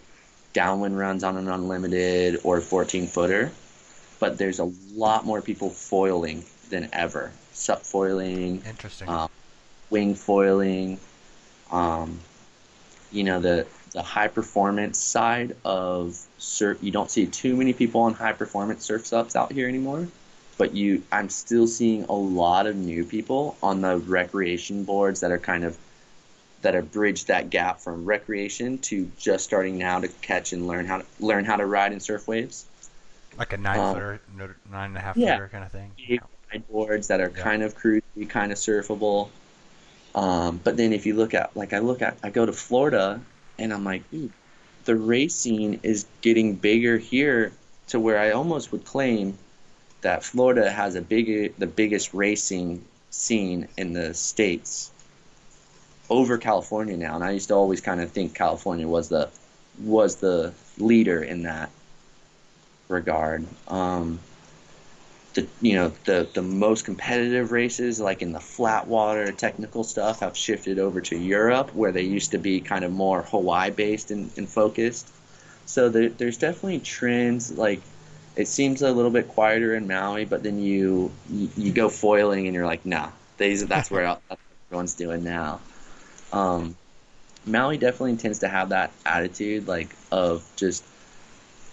downwind 0.53 0.97
runs 0.97 1.25
on 1.25 1.37
an 1.37 1.49
unlimited 1.49 2.41
or 2.45 2.61
14 2.61 3.07
footer, 3.07 3.53
but 4.21 4.39
there's 4.39 4.61
a 4.61 4.73
lot 4.95 5.27
more 5.27 5.43
people 5.43 5.71
foiling 5.71 6.45
than 6.71 6.89
ever. 6.93 7.33
SUP 7.53 7.83
foiling, 7.83 8.63
interesting, 8.67 9.09
um, 9.09 9.29
wing 9.91 10.15
foiling. 10.15 10.99
Um, 11.71 12.21
you 13.13 13.25
know 13.25 13.41
the 13.41 13.67
the 13.93 14.03
high 14.03 14.29
performance 14.29 14.99
side 14.99 15.57
of 15.65 16.19
surf. 16.39 16.79
You 16.83 16.91
don't 16.91 17.11
see 17.11 17.27
too 17.27 17.57
many 17.57 17.73
people 17.73 18.03
on 18.03 18.15
high 18.15 18.33
performance 18.33 18.85
surf 18.85 19.07
SUPs 19.07 19.37
out 19.37 19.53
here 19.53 19.69
anymore, 19.69 20.09
but 20.57 20.75
you 20.75 21.03
I'm 21.11 21.29
still 21.29 21.67
seeing 21.67 22.05
a 22.05 22.13
lot 22.13 22.67
of 22.67 22.77
new 22.77 23.05
people 23.05 23.57
on 23.63 23.81
the 23.81 23.99
recreation 23.99 24.85
boards 24.85 25.21
that 25.21 25.31
are 25.31 25.39
kind 25.39 25.65
of 25.65 25.77
that 26.63 26.75
have 26.75 26.91
bridged 26.93 27.29
that 27.29 27.51
gap 27.51 27.81
from 27.81 28.05
recreation 28.05 28.79
to 28.79 29.11
just 29.19 29.45
starting 29.45 29.79
now 29.79 30.01
to 30.01 30.09
catch 30.09 30.53
and 30.53 30.67
learn 30.67 30.87
how 30.87 30.99
to 30.99 31.05
learn 31.21 31.45
how 31.45 31.57
to 31.57 31.67
ride 31.67 31.93
and 31.93 32.03
surf 32.03 32.27
waves. 32.27 32.65
Like 33.37 33.53
a 33.53 33.57
nine 33.57 33.79
um, 33.79 33.95
footer, 33.95 34.21
nine 34.71 34.91
and 34.91 34.97
a 34.97 35.01
half 35.01 35.17
yeah, 35.17 35.35
footer 35.35 35.49
kind 35.49 35.65
of 35.65 35.73
thing. 35.73 35.91
Big 35.97 36.21
boards 36.69 37.09
that 37.09 37.21
are 37.21 37.33
yeah. 37.37 37.43
kind 37.43 37.63
of 37.63 37.77
cruisy, 37.77 38.29
kind 38.29 38.53
of 38.53 38.59
surfable. 38.59 39.29
Um, 40.15 40.61
but 40.63 40.77
then 40.77 40.93
if 40.93 41.05
you 41.07 41.15
look 41.15 41.35
at, 41.35 41.57
like 41.57 41.73
I 41.73 41.81
look 41.81 42.01
at, 42.01 42.17
I 42.23 42.31
go 42.31 42.47
to 42.47 42.53
Florida 42.53 43.21
and 43.59 43.73
I'm 43.73 43.85
like, 43.85 44.03
the 44.85 44.95
race 44.95 45.35
scene 45.35 45.81
is 45.83 46.07
getting 46.21 46.55
bigger 46.55 46.97
here 46.97 47.53
to 47.89 47.99
where 47.99 48.19
I 48.19 48.31
almost 48.31 48.71
would 48.73 48.85
claim 48.85 49.37
that 50.05 50.23
Florida 50.23 50.71
has 50.71 50.95
a 50.95 51.01
big, 51.03 51.57
the 51.59 51.67
biggest 51.67 52.13
racing 52.15 52.85
scene 53.11 53.69
in 53.77 53.95
the 53.95 54.13
states 54.13 54.91
over 56.11 56.37
California 56.39 56.97
now. 56.97 57.15
And 57.15 57.25
I 57.25 57.33
used 57.33 57.49
to 57.49 57.55
always 57.55 57.81
kind 57.81 58.01
of 58.01 58.11
think 58.11 58.35
California 58.35 58.87
was 58.87 59.09
the 59.09 59.31
was 59.81 60.17
the 60.17 60.53
leader 60.79 61.23
in 61.23 61.43
that 61.45 61.71
regard. 62.89 63.47
Um, 63.67 64.21
the 65.33 65.47
you 65.63 65.75
know 65.75 65.93
the 66.05 66.29
the 66.35 66.43
most 66.43 66.85
competitive 66.85 67.51
races 67.51 67.99
like 67.99 68.21
in 68.21 68.33
the 68.33 68.41
flat 68.41 68.87
water 68.87 69.33
technical 69.33 69.85
stuff 69.85 70.21
have 70.21 70.37
shifted 70.37 70.79
over 70.79 71.01
to 71.01 71.17
Europe 71.17 71.75
where 71.75 71.93
they 71.93 72.03
used 72.03 72.31
to 72.33 72.39
be 72.39 72.61
kind 72.61 72.85
of 72.85 72.93
more 72.93 73.23
Hawaii 73.23 73.71
based 73.71 74.13
and, 74.13 74.31
and 74.37 74.49
focused 74.49 75.09
so 75.67 75.89
there, 75.89 76.09
there's 76.09 76.37
definitely 76.37 76.79
trends 76.79 77.51
like 77.59 77.81
it 78.37 78.49
seems 78.49 78.83
a 78.83 78.93
little 78.93 79.11
bit 79.11 79.29
quieter 79.29 79.75
in 79.75 79.87
Maui 79.87 80.25
but 80.25 80.43
then 80.43 80.59
you 80.59 81.11
you, 81.31 81.49
you 81.57 81.73
go 81.73 81.89
foiling 81.89 82.47
and 82.47 82.55
you're 82.55 82.67
like 82.67 82.85
nah 82.85 83.09
these 83.39 83.67
that's 83.67 83.91
where 83.91 84.17
everyone's 84.71 84.95
doing 84.95 85.23
now 85.25 85.61
um, 86.33 86.77
Maui 87.47 87.79
definitely 87.79 88.17
tends 88.17 88.41
to 88.41 88.49
have 88.49 88.71
that 88.71 88.91
attitude 89.07 89.69
like 89.69 89.95
of 90.11 90.45
just 90.57 90.85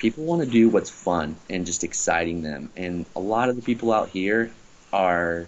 people 0.02 0.24
want 0.24 0.42
to 0.42 0.50
do 0.50 0.68
what's 0.68 0.90
fun 0.90 1.36
and 1.48 1.64
just 1.64 1.84
exciting 1.84 2.42
them. 2.42 2.72
And 2.76 3.06
a 3.16 3.20
lot 3.20 3.50
of 3.50 3.56
the 3.56 3.62
people 3.62 3.94
out 3.94 4.10
here 4.10 4.52
are 4.92 5.48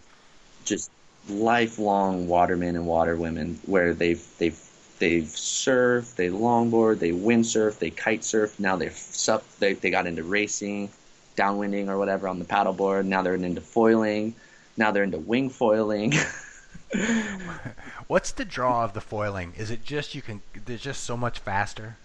just 0.64 0.92
lifelong 1.28 2.28
watermen 2.28 2.76
and 2.76 2.86
waterwomen 2.86 3.60
where 3.66 3.94
they've 3.96 4.24
they've 4.38 4.60
they've 5.00 5.24
surfed, 5.24 6.16
they 6.16 6.30
longboard, 6.30 7.00
they 7.00 7.12
windsurf, 7.12 7.80
they 7.80 7.90
kite 7.90 8.24
surf. 8.24 8.60
Now 8.60 8.76
they've 8.76 8.94
sup, 8.94 9.44
they 9.58 9.74
they 9.74 9.90
got 9.90 10.06
into 10.06 10.24
racing, 10.24 10.90
downwinding 11.36 11.88
or 11.88 11.98
whatever 11.98 12.28
on 12.28 12.40
the 12.40 12.46
paddleboard. 12.46 13.06
Now 13.06 13.22
they're 13.22 13.36
into 13.36 13.62
foiling. 13.62 14.36
Now 14.78 14.92
they're 14.92 15.04
into 15.04 15.20
wing 15.20 15.50
foiling. 15.50 16.14
What's 18.08 18.32
the 18.32 18.46
draw 18.46 18.84
of 18.84 18.94
the 18.94 19.02
foiling? 19.02 19.54
Is 19.58 19.72
it 19.72 19.84
just 19.84 20.16
you 20.16 20.22
can? 20.22 20.42
There's 20.66 20.82
just 20.82 21.04
so 21.04 21.18
much 21.18 21.40
faster. 21.40 21.98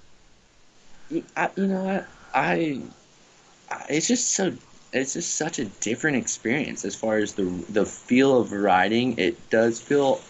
I, 1.37 1.51
you 1.57 1.66
know, 1.66 2.05
I, 2.35 2.41
I 2.51 2.81
it's 3.89 4.09
just 4.09 4.31
so 4.31 4.53
it's 4.93 5.14
just 5.14 5.35
such 5.35 5.59
a 5.59 5.64
different 5.66 6.16
experience 6.16 6.85
as 6.85 6.95
far 6.95 7.18
as 7.18 7.35
the 7.35 7.45
the 7.70 7.85
feel 7.85 8.41
of 8.41 8.53
riding. 8.53 9.18
It 9.18 9.51
does 9.51 9.81
feel. 9.81 10.20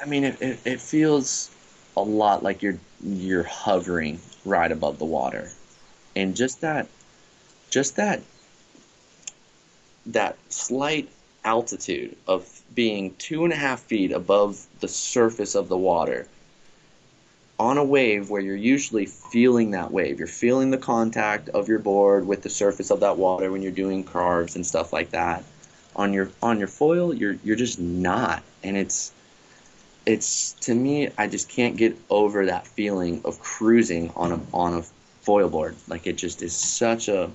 I 0.00 0.04
mean, 0.04 0.24
it, 0.24 0.42
it, 0.42 0.58
it 0.64 0.80
feels 0.80 1.50
a 1.96 2.02
lot 2.02 2.42
like 2.42 2.62
you're 2.62 2.78
you're 3.02 3.44
hovering 3.44 4.20
right 4.44 4.70
above 4.70 4.98
the 4.98 5.04
water, 5.04 5.50
and 6.14 6.36
just 6.36 6.60
that, 6.60 6.88
just 7.76 7.96
that, 7.96 8.22
that 10.06 10.34
slight 10.48 11.10
altitude 11.44 12.16
of 12.26 12.62
being 12.74 13.14
two 13.16 13.44
and 13.44 13.52
a 13.52 13.56
half 13.56 13.80
feet 13.80 14.12
above 14.12 14.64
the 14.80 14.88
surface 14.88 15.54
of 15.54 15.68
the 15.68 15.76
water 15.76 16.26
on 17.58 17.76
a 17.76 17.84
wave 17.84 18.30
where 18.30 18.40
you're 18.40 18.56
usually 18.56 19.04
feeling 19.04 19.72
that 19.72 19.90
wave. 19.92 20.18
You're 20.18 20.26
feeling 20.26 20.70
the 20.70 20.78
contact 20.78 21.50
of 21.50 21.68
your 21.68 21.78
board 21.78 22.26
with 22.26 22.42
the 22.42 22.48
surface 22.48 22.90
of 22.90 23.00
that 23.00 23.18
water 23.18 23.52
when 23.52 23.60
you're 23.60 23.72
doing 23.72 24.04
carves 24.04 24.56
and 24.56 24.66
stuff 24.66 24.94
like 24.94 25.10
that. 25.10 25.44
On 25.96 26.14
your 26.14 26.30
on 26.42 26.58
your 26.58 26.68
foil, 26.68 27.12
you're 27.12 27.36
you're 27.44 27.56
just 27.56 27.78
not, 27.78 28.42
and 28.62 28.74
it's 28.78 29.12
it's 30.06 30.52
to 30.62 30.74
me, 30.74 31.10
I 31.18 31.26
just 31.26 31.50
can't 31.50 31.76
get 31.76 31.94
over 32.08 32.46
that 32.46 32.66
feeling 32.66 33.20
of 33.26 33.38
cruising 33.40 34.12
on 34.16 34.32
a 34.32 34.40
on 34.54 34.72
a 34.72 34.82
foil 35.20 35.50
board. 35.50 35.76
Like 35.88 36.06
it 36.06 36.16
just 36.16 36.42
is 36.42 36.56
such 36.56 37.08
a 37.08 37.30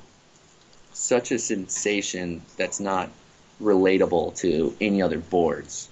such 0.94 1.32
a 1.32 1.40
sensation 1.40 2.42
that's 2.58 2.80
not 2.80 3.10
relatable 3.62 4.36
to 4.38 4.76
any 4.82 5.02
other 5.02 5.20
boards. 5.20 5.90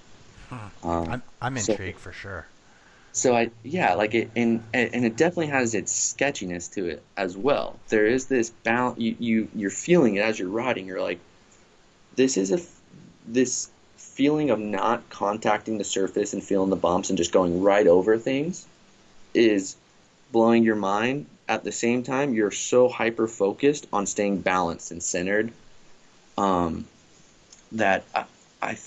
Hmm. 0.48 0.88
Um, 0.88 1.08
I'm 1.08 1.22
I'm 1.40 1.56
intrigued 1.56 1.98
so, 1.98 2.02
for 2.02 2.12
sure 2.12 2.46
so 3.12 3.36
I 3.36 3.50
yeah 3.62 3.94
like 3.94 4.14
it 4.14 4.30
and 4.36 4.62
and 4.72 5.04
it 5.04 5.16
definitely 5.16 5.48
has 5.48 5.74
its 5.74 5.92
sketchiness 5.92 6.68
to 6.68 6.86
it 6.86 7.02
as 7.16 7.36
well. 7.36 7.78
There 7.88 8.06
is 8.06 8.26
this 8.26 8.50
balance 8.50 8.98
you, 8.98 9.16
you 9.18 9.48
you're 9.54 9.70
feeling 9.70 10.16
it 10.16 10.20
as 10.20 10.38
you're 10.38 10.48
riding. 10.48 10.86
You're 10.86 11.02
like, 11.02 11.18
this 12.16 12.36
is 12.36 12.52
a 12.52 12.60
this 13.26 13.68
feeling 13.96 14.50
of 14.50 14.58
not 14.58 15.08
contacting 15.10 15.78
the 15.78 15.84
surface 15.84 16.32
and 16.32 16.42
feeling 16.42 16.70
the 16.70 16.76
bumps 16.76 17.10
and 17.10 17.16
just 17.16 17.32
going 17.32 17.62
right 17.62 17.86
over 17.86 18.16
things 18.16 18.66
is 19.34 19.76
blowing 20.32 20.62
your 20.62 20.76
mind. 20.76 21.26
At 21.50 21.64
the 21.64 21.72
same 21.72 22.04
time, 22.04 22.32
you're 22.32 22.52
so 22.52 22.88
hyper 22.88 23.26
focused 23.26 23.88
on 23.92 24.06
staying 24.06 24.42
balanced 24.42 24.92
and 24.92 25.02
centered 25.02 25.50
um, 26.38 26.86
that 27.72 28.04
I, 28.14 28.24
I 28.62 28.78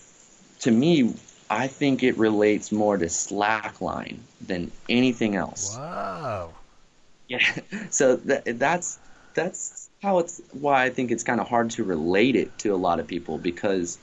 to 0.62 0.72
me 0.72 1.14
I 1.50 1.68
think 1.68 2.04
it 2.04 2.18
relates 2.18 2.72
more 2.72 2.98
to 2.98 3.08
slackline 3.08 4.20
than 4.40 4.72
anything 4.88 5.36
else. 5.36 5.76
Wow. 5.78 6.54
Yeah. 7.28 7.40
So 7.90 8.16
that, 8.16 8.58
that's 8.58 8.98
that's 9.34 9.90
how 10.02 10.20
it's 10.20 10.42
why 10.54 10.86
I 10.86 10.90
think 10.90 11.12
it's 11.12 11.24
kind 11.24 11.42
of 11.42 11.50
hard 11.50 11.72
to 11.72 11.84
relate 11.84 12.38
it 12.38 12.58
to 12.60 12.74
a 12.74 12.78
lot 12.78 13.02
of 13.02 13.08
people 13.08 13.38
because 13.38 13.98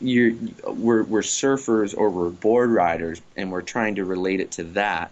you're 0.00 0.34
we're 0.66 1.02
we're 1.02 1.22
surfers 1.22 1.98
or 1.98 2.10
we're 2.10 2.30
board 2.30 2.70
riders 2.70 3.20
and 3.36 3.50
we're 3.50 3.62
trying 3.62 3.96
to 3.96 4.04
relate 4.04 4.38
it 4.38 4.52
to 4.52 4.64
that, 4.64 5.10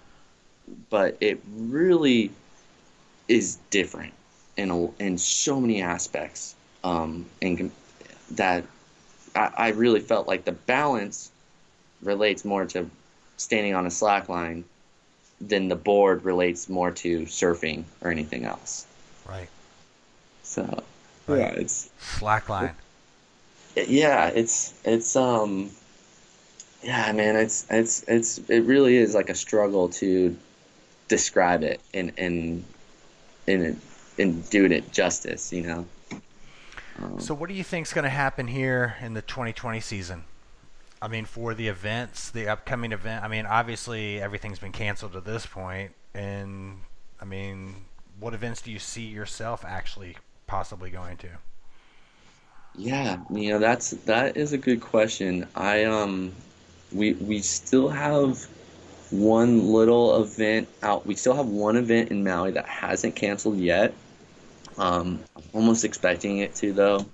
but 0.89 1.17
it 1.21 1.41
really 1.53 2.31
is 3.31 3.59
different 3.71 4.13
in 4.57 4.71
a, 4.71 4.91
in 5.01 5.17
so 5.17 5.61
many 5.61 5.81
aspects. 5.81 6.57
Um, 6.83 7.27
and 7.41 7.71
that 8.33 8.65
I, 9.37 9.51
I 9.57 9.69
really 9.69 10.01
felt 10.01 10.27
like 10.27 10.45
the 10.45 10.53
balance 10.53 11.31
relates 12.03 12.45
more 12.45 12.65
to 12.67 12.91
standing 13.37 13.75
on 13.75 13.87
a 13.87 13.91
slack 13.91 14.29
line 14.29 14.65
than 15.41 15.69
the 15.69 15.77
board 15.77 16.25
relates 16.25 16.69
more 16.69 16.91
to 16.91 17.21
surfing 17.23 17.85
or 18.03 18.11
anything 18.11 18.45
else. 18.45 18.87
Right. 19.29 19.49
So 20.43 20.83
right. 21.29 21.39
yeah, 21.39 21.51
it's 21.53 21.89
slackline. 22.01 22.75
It, 23.77 23.89
yeah, 23.89 24.27
it's 24.29 24.75
it's 24.85 25.15
um 25.15 25.71
yeah, 26.83 27.13
man, 27.13 27.37
it's 27.37 27.67
it's 27.71 28.03
it's 28.09 28.39
it 28.49 28.61
really 28.61 28.97
is 28.97 29.15
like 29.15 29.31
a 29.31 29.35
struggle 29.35 29.89
to 29.91 30.37
describe 31.09 31.63
it 31.63 31.81
and 31.95 32.13
and 33.51 33.63
and 33.65 33.81
and 34.19 34.51
do 34.51 34.65
it 34.67 34.93
justice, 34.93 35.53
you 35.53 35.63
know. 35.63 35.87
Um, 37.03 37.19
so 37.19 37.35
what 37.35 37.49
do 37.49 37.55
you 37.55 37.65
think 37.65 37.87
is 37.87 37.93
going 37.93 38.05
to 38.05 38.11
happen 38.11 38.47
here 38.47 38.97
in 39.01 39.15
the 39.15 39.23
2020 39.23 39.81
season? 39.81 40.25
I 41.03 41.09
mean, 41.09 41.25
for 41.25 41.55
the 41.55 41.69
events, 41.69 42.31
the 42.31 42.49
upcoming 42.49 42.93
event. 42.93 43.25
I 43.25 43.29
mean, 43.29 43.47
obviously 43.47 44.21
everything's 44.21 44.59
been 44.59 44.73
canceled 44.73 45.17
at 45.17 45.25
this 45.25 45.47
point, 45.47 45.93
and 46.15 46.81
I 47.21 47.25
mean, 47.25 47.77
what 48.19 48.35
events 48.35 48.61
do 48.61 48.71
you 48.71 48.79
see 48.79 49.07
yourself 49.07 49.65
actually 49.65 50.17
possibly 50.47 50.91
going 50.91 51.17
to? 51.19 51.29
Yeah, 52.77 53.19
you 53.31 53.51
know 53.51 53.59
that's 53.59 53.91
that 53.91 54.37
is 54.37 54.53
a 54.53 54.59
good 54.59 54.81
question. 54.81 55.49
I 55.57 55.85
um, 55.85 56.33
we 56.93 57.15
we 57.15 57.41
still 57.41 57.89
have 57.89 58.47
one 59.11 59.73
little 59.73 60.23
event 60.23 60.69
out. 60.83 61.07
We 61.07 61.15
still 61.15 61.35
have 61.35 61.47
one 61.47 61.77
event 61.77 62.11
in 62.11 62.25
Maui 62.25 62.53
that 62.53 62.67
hasn't 62.67 63.17
canceled 63.17 63.59
yet. 63.59 63.95
Um, 64.79 65.21
almost 65.53 65.85
expecting 65.85 66.39
it 66.39 66.55
to 66.57 66.73
though. 66.73 67.07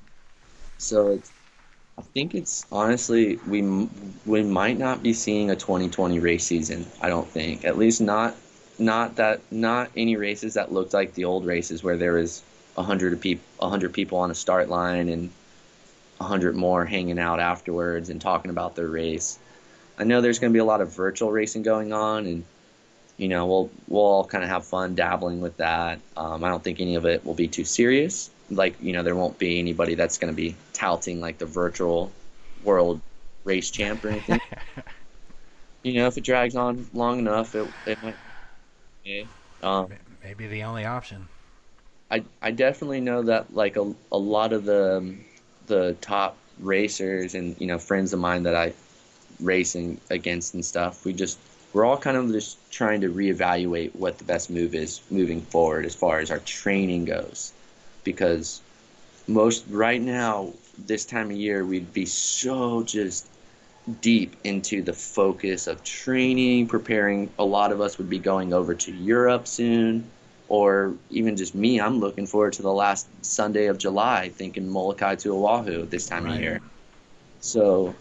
So 0.79 1.11
it's 1.11 1.33
I 1.99 2.03
think 2.03 2.35
it's 2.35 2.67
honestly 2.71 3.39
we 3.49 3.63
we 4.27 4.43
might 4.43 4.79
not 4.79 5.03
be 5.03 5.13
seeing 5.13 5.51
a 5.51 5.57
2020 5.57 6.19
race 6.19 6.45
season. 6.45 6.87
I 7.01 7.09
don't 7.09 7.29
think, 7.29 7.65
at 7.65 7.79
least 7.79 8.01
not 8.01 8.35
not 8.79 9.17
that 9.17 9.41
not 9.51 9.91
any 9.97 10.17
races 10.17 10.55
that 10.55 10.73
looked 10.73 10.93
like 10.93 11.15
the 11.15 11.25
old 11.25 11.47
races 11.47 11.83
where 11.83 11.97
there 11.97 12.13
was 12.13 12.43
a 12.77 12.83
hundred 12.83 13.19
people 13.21 13.45
a 13.61 13.69
hundred 13.69 13.95
people 13.95 14.19
on 14.19 14.31
a 14.31 14.35
start 14.35 14.69
line 14.69 15.09
and 15.09 15.31
a 16.21 16.25
hundred 16.25 16.55
more 16.55 16.85
hanging 16.85 17.19
out 17.19 17.41
afterwards 17.41 18.11
and 18.11 18.21
talking 18.21 18.51
about 18.51 18.77
their 18.77 18.89
race. 18.89 19.39
I 19.99 20.05
know 20.05 20.21
there's 20.21 20.39
going 20.39 20.53
to 20.53 20.57
be 20.57 20.61
a 20.61 20.65
lot 20.65 20.81
of 20.81 20.95
virtual 20.95 21.31
racing 21.33 21.63
going 21.63 21.93
on, 21.93 22.27
and 22.27 22.45
you 23.17 23.29
know 23.29 23.47
we'll 23.47 23.71
we'll 23.89 24.03
all 24.03 24.25
kind 24.25 24.45
of 24.45 24.51
have 24.51 24.65
fun 24.65 24.95
dabbling 24.95 25.41
with 25.41 25.57
that. 25.59 26.01
Um, 26.17 26.45
I 26.45 26.49
don't 26.49 26.63
think 26.63 26.81
any 26.81 26.97
of 26.97 27.07
it 27.07 27.25
will 27.25 27.35
be 27.35 27.49
too 27.49 27.65
serious 27.65 28.31
like 28.51 28.77
you 28.81 28.93
know 28.93 29.03
there 29.03 29.17
won't 29.17 29.39
be 29.39 29.59
anybody 29.59 29.95
that's 29.95 30.19
going 30.19 30.33
to 30.33 30.37
be 30.37 30.57
touting 30.73 31.21
like 31.21 31.39
the 31.39 31.47
virtual 31.47 32.13
world 32.63 33.01
race 33.45 33.71
champ 33.71 34.05
or 34.05 34.09
anything. 34.09 34.41
you 35.83 35.95
know, 35.95 36.07
if 36.07 36.17
it 36.17 36.25
drags 36.25 36.57
on 36.57 36.87
long 36.93 37.19
enough, 37.19 37.55
it 37.55 37.69
it 37.87 38.03
might. 38.03 38.17
Yeah. 39.05 39.25
Um, 39.63 39.89
Maybe 40.23 40.49
the 40.49 40.65
only 40.65 40.85
option. 40.85 41.29
I 42.11 42.25
I 42.41 42.51
definitely 42.51 43.01
know 43.01 43.23
that 43.23 43.55
like 43.55 43.77
a 43.77 43.93
a 44.13 44.19
lot 44.19 44.53
of 44.53 44.65
the 44.65 45.17
the 45.67 45.97
top 46.01 46.37
racers 46.61 47.35
and 47.35 47.61
you 47.61 47.67
know 47.67 47.79
friends 47.79 48.13
of 48.13 48.21
mine 48.21 48.45
that 48.45 48.55
I 48.55 48.73
racing 49.41 50.01
against 50.11 50.55
and 50.55 50.65
stuff. 50.65 51.05
We 51.05 51.13
just 51.13 51.39
we're 51.77 51.85
all 51.85 51.99
kind 51.99 52.17
of 52.17 52.33
just 52.33 52.57
trying 52.73 53.03
to 53.03 53.11
reevaluate 53.11 53.95
what 53.95 54.17
the 54.17 54.25
best 54.25 54.49
move 54.49 54.75
is 54.75 55.03
moving 55.11 55.43
forward 55.43 55.85
as 55.85 55.95
far 55.95 56.21
as 56.21 56.31
our 56.31 56.39
training 56.39 57.05
goes 57.05 57.53
because 58.03 58.63
most 59.29 59.67
right 59.69 60.01
now 60.01 60.55
this 60.87 61.05
time 61.05 61.31
of 61.31 61.37
year 61.37 61.67
we'd 61.67 61.93
be 61.93 62.07
so 62.07 62.83
just 62.83 63.27
deep 64.01 64.37
into 64.45 64.81
the 64.83 64.93
focus 64.95 65.67
of 65.67 65.85
training 65.85 66.67
preparing 66.67 67.29
a 67.39 67.45
lot 67.45 67.73
of 67.73 67.83
us 67.83 67.99
would 67.99 68.09
be 68.09 68.19
going 68.19 68.55
over 68.55 68.75
to 68.75 68.91
europe 68.93 69.47
soon 69.47 70.09
or 70.49 70.95
even 71.11 71.37
just 71.37 71.55
me 71.55 71.79
i'm 71.79 71.99
looking 72.01 72.27
forward 72.27 72.55
to 72.55 72.63
the 72.63 72.73
last 72.73 73.07
sunday 73.21 73.67
of 73.67 73.77
july 73.77 74.31
thinking 74.31 74.67
molokai 74.69 75.15
to 75.15 75.33
oahu 75.33 75.85
this 75.85 76.07
time 76.07 76.25
right. 76.25 76.37
of 76.37 76.41
year 76.41 76.61
so 77.41 77.95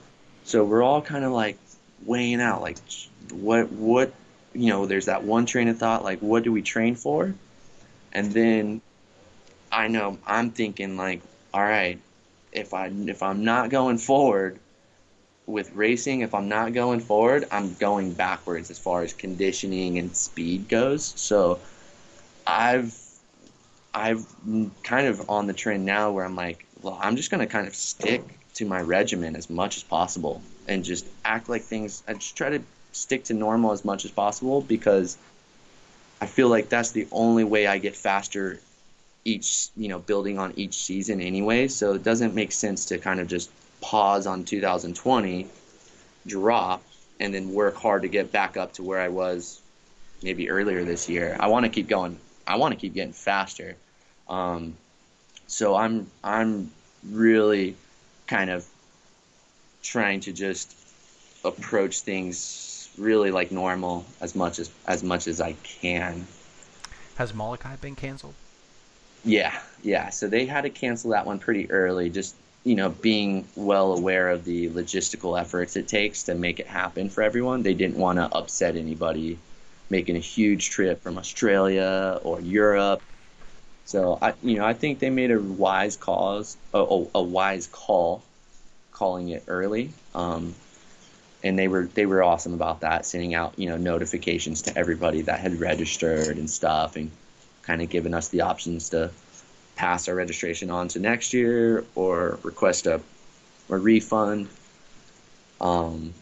so 0.45 0.63
we're 0.63 0.83
all 0.83 1.01
kind 1.01 1.25
of 1.25 1.31
like 1.31 1.57
weighing 2.05 2.39
out 2.39 2.61
like 2.61 2.77
what 3.31 3.69
what 3.73 4.13
you 4.53 4.69
know 4.69 4.85
there's 4.85 5.05
that 5.05 5.23
one 5.23 5.45
train 5.45 5.67
of 5.67 5.77
thought 5.77 6.03
like 6.03 6.19
what 6.19 6.43
do 6.43 6.51
we 6.51 6.61
train 6.61 6.95
for 6.95 7.33
and 8.13 8.31
then 8.31 8.81
I 9.75 9.89
know 9.89 10.17
I'm 10.25 10.51
thinking 10.51 10.95
like, 10.95 11.21
all 11.53 11.61
right, 11.61 11.99
if 12.53 12.73
I 12.73 12.87
if 13.07 13.21
I'm 13.21 13.43
not 13.43 13.69
going 13.69 13.97
forward 13.97 14.57
with 15.45 15.73
racing, 15.73 16.21
if 16.21 16.33
I'm 16.33 16.47
not 16.47 16.73
going 16.73 17.01
forward, 17.01 17.45
I'm 17.51 17.73
going 17.75 18.13
backwards 18.13 18.71
as 18.71 18.79
far 18.79 19.03
as 19.03 19.13
conditioning 19.13 19.99
and 19.99 20.15
speed 20.15 20.69
goes. 20.69 21.03
So 21.17 21.59
I've 22.47 22.97
I've 23.93 24.25
kind 24.83 25.07
of 25.07 25.29
on 25.29 25.47
the 25.47 25.53
trend 25.53 25.85
now 25.85 26.11
where 26.11 26.23
I'm 26.23 26.37
like, 26.37 26.65
well, 26.81 26.97
I'm 27.01 27.17
just 27.17 27.29
gonna 27.29 27.47
kind 27.47 27.67
of 27.67 27.75
stick 27.75 28.23
to 28.55 28.65
my 28.65 28.81
regimen 28.81 29.35
as 29.35 29.49
much 29.49 29.77
as 29.77 29.83
possible 29.83 30.41
and 30.67 30.83
just 30.83 31.05
act 31.23 31.49
like 31.49 31.63
things. 31.63 32.03
I 32.07 32.13
just 32.13 32.35
try 32.35 32.49
to 32.49 32.61
stick 32.91 33.25
to 33.25 33.33
normal 33.33 33.71
as 33.71 33.85
much 33.85 34.05
as 34.05 34.11
possible 34.11 34.61
because 34.61 35.17
I 36.21 36.25
feel 36.25 36.49
like 36.49 36.69
that's 36.69 36.91
the 36.91 37.07
only 37.11 37.43
way 37.43 37.67
I 37.67 37.77
get 37.77 37.95
faster 37.95 38.59
each 39.27 39.69
you 39.75 39.87
know 39.87 39.97
building 39.97 40.37
on 40.37 40.53
each 40.55 40.75
season 40.75 41.19
anyway 41.19 41.67
so 41.67 41.93
it 41.93 42.03
doesn't 42.03 42.35
make 42.35 42.51
sense 42.51 42.85
to 42.85 42.99
kind 42.99 43.19
of 43.19 43.27
just 43.27 43.49
pause 43.81 44.27
on 44.27 44.43
2020 44.43 45.47
drop 46.27 46.83
and 47.19 47.33
then 47.33 47.51
work 47.51 47.75
hard 47.75 48.03
to 48.03 48.07
get 48.07 48.31
back 48.31 48.55
up 48.55 48.71
to 48.73 48.83
where 48.83 49.01
i 49.01 49.07
was 49.07 49.59
maybe 50.21 50.47
earlier 50.47 50.83
this 50.83 51.09
year 51.09 51.35
i 51.39 51.47
want 51.47 51.65
to 51.65 51.69
keep 51.69 51.87
going 51.87 52.19
I 52.47 52.57
want 52.57 52.73
to 52.73 52.79
keep 52.79 52.93
getting 52.93 53.13
faster. 53.13 53.75
Um, 54.29 54.75
so 55.47 55.75
I'm 55.75 56.09
I'm 56.23 56.71
really 57.09 57.75
kind 58.27 58.49
of 58.49 58.65
trying 59.83 60.19
to 60.21 60.33
just 60.33 60.75
approach 61.43 62.01
things 62.01 62.89
really 62.97 63.31
like 63.31 63.51
normal 63.51 64.05
as 64.21 64.35
much 64.35 64.59
as 64.59 64.69
as 64.87 65.03
much 65.03 65.27
as 65.27 65.41
I 65.41 65.53
can. 65.63 66.25
Has 67.17 67.33
Molokai 67.33 67.75
been 67.77 67.95
canceled? 67.95 68.33
Yeah, 69.23 69.57
yeah. 69.83 70.09
So 70.09 70.27
they 70.27 70.45
had 70.45 70.61
to 70.61 70.69
cancel 70.69 71.11
that 71.11 71.25
one 71.25 71.39
pretty 71.39 71.69
early, 71.71 72.09
just 72.09 72.35
you 72.63 72.75
know, 72.75 72.89
being 72.89 73.47
well 73.55 73.93
aware 73.93 74.29
of 74.29 74.43
the 74.43 74.69
logistical 74.69 75.39
efforts 75.39 75.75
it 75.75 75.87
takes 75.87 76.23
to 76.23 76.35
make 76.35 76.59
it 76.59 76.67
happen 76.67 77.09
for 77.09 77.21
everyone. 77.21 77.61
They 77.61 77.75
didn't 77.75 77.97
want 77.97 78.17
to 78.17 78.25
upset 78.35 78.75
anybody 78.75 79.37
making 79.89 80.15
a 80.15 80.19
huge 80.19 80.71
trip 80.71 81.01
from 81.03 81.17
Australia 81.17 82.19
or 82.23 82.41
Europe. 82.41 83.03
So 83.85 84.17
I, 84.21 84.33
you 84.41 84.57
know, 84.57 84.65
I 84.65 84.73
think 84.73 84.99
they 84.99 85.11
made 85.11 85.31
a 85.31 85.39
wise 85.39 85.95
cause, 85.95 86.57
a, 86.73 86.79
a, 86.79 87.07
a 87.15 87.21
wise 87.21 87.67
call, 87.67 88.23
calling 88.91 89.29
it 89.29 89.43
early. 89.47 89.91
Um, 90.15 90.55
and 91.43 91.59
they 91.59 91.67
were 91.67 91.85
they 91.85 92.07
were 92.07 92.23
awesome 92.23 92.55
about 92.55 92.81
that, 92.81 93.05
sending 93.05 93.35
out 93.35 93.53
you 93.57 93.69
know 93.69 93.77
notifications 93.77 94.63
to 94.63 94.75
everybody 94.75 95.21
that 95.21 95.39
had 95.39 95.59
registered 95.59 96.37
and 96.37 96.49
stuff, 96.49 96.95
and 96.95 97.11
kind 97.61 97.83
of 97.83 97.89
giving 97.89 98.15
us 98.15 98.29
the 98.29 98.41
options 98.41 98.89
to 98.89 99.11
pass 99.75 100.07
our 100.07 100.15
registration 100.15 100.71
on 100.71 100.87
to 100.87 100.99
next 100.99 101.33
year 101.33 101.85
or 101.93 102.39
request 102.41 102.87
a, 102.87 102.99
a 103.69 103.77
refund. 103.77 104.47
Um, 105.61 106.13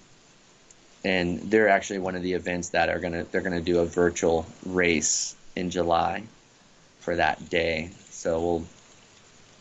and 1.05 1.39
they're 1.39 1.69
actually 1.69 1.99
one 1.99 2.15
of 2.15 2.23
the 2.23 2.33
events 2.33 2.69
that 2.69 2.89
are 2.89 2.99
gonna 2.99 3.25
they're 3.31 3.41
gonna 3.41 3.61
do 3.61 3.79
a 3.79 3.85
virtual 3.85 4.45
race 4.65 5.35
in 5.55 5.69
July 5.69 6.23
for 7.03 7.15
that 7.15 7.49
day. 7.49 7.89
So 8.09 8.39
we'll 8.39 8.65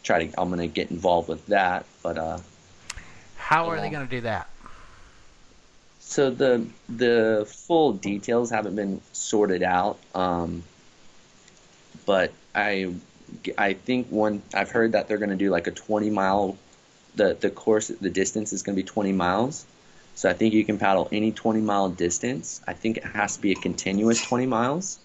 try 0.03 0.26
to 0.26 0.40
I'm 0.40 0.51
gonna 0.51 0.66
get 0.66 0.90
involved 0.90 1.28
with 1.28 1.47
that. 1.47 1.86
But 2.03 2.18
uh, 2.18 2.38
how 3.36 3.68
are 3.68 3.80
they 3.80 3.90
gonna 3.90 4.07
do 4.07 4.22
that? 4.22 4.49
So 6.01 6.30
the 6.30 6.66
the 6.88 7.47
full 7.49 7.95
details 7.95 8.51
haven't 8.51 8.76
been 8.76 9.01
sorted 9.12 9.62
out. 9.62 9.99
Um, 10.14 10.62
but 12.05 12.32
I 12.55 12.95
I 13.57 13.74
think 13.74 14.09
one 14.09 14.43
I've 14.55 14.70
heard 14.70 14.93
that 14.93 15.09
they're 15.09 15.18
going 15.18 15.30
to 15.30 15.36
do 15.36 15.51
like 15.51 15.66
a 15.66 15.70
20 15.70 16.11
mile 16.11 16.57
the 17.14 17.36
the 17.38 17.51
course 17.51 17.88
the 17.88 18.11
distance 18.11 18.53
is 18.53 18.62
going 18.62 18.76
to 18.76 18.82
be 18.82 18.86
20 18.86 19.12
miles. 19.12 19.64
So 20.14 20.28
I 20.28 20.34
think 20.34 20.53
you 20.53 20.64
can 20.64 20.78
paddle 20.78 21.09
any 21.11 21.32
20 21.32 21.61
mile 21.61 21.88
distance. 21.88 22.61
I 22.66 22.74
think 22.74 22.99
it 22.99 23.05
has 23.05 23.36
to 23.36 23.43
be 23.43 23.53
a 23.53 23.55
continuous 23.55 24.22
20 24.22 24.47
miles. 24.47 24.99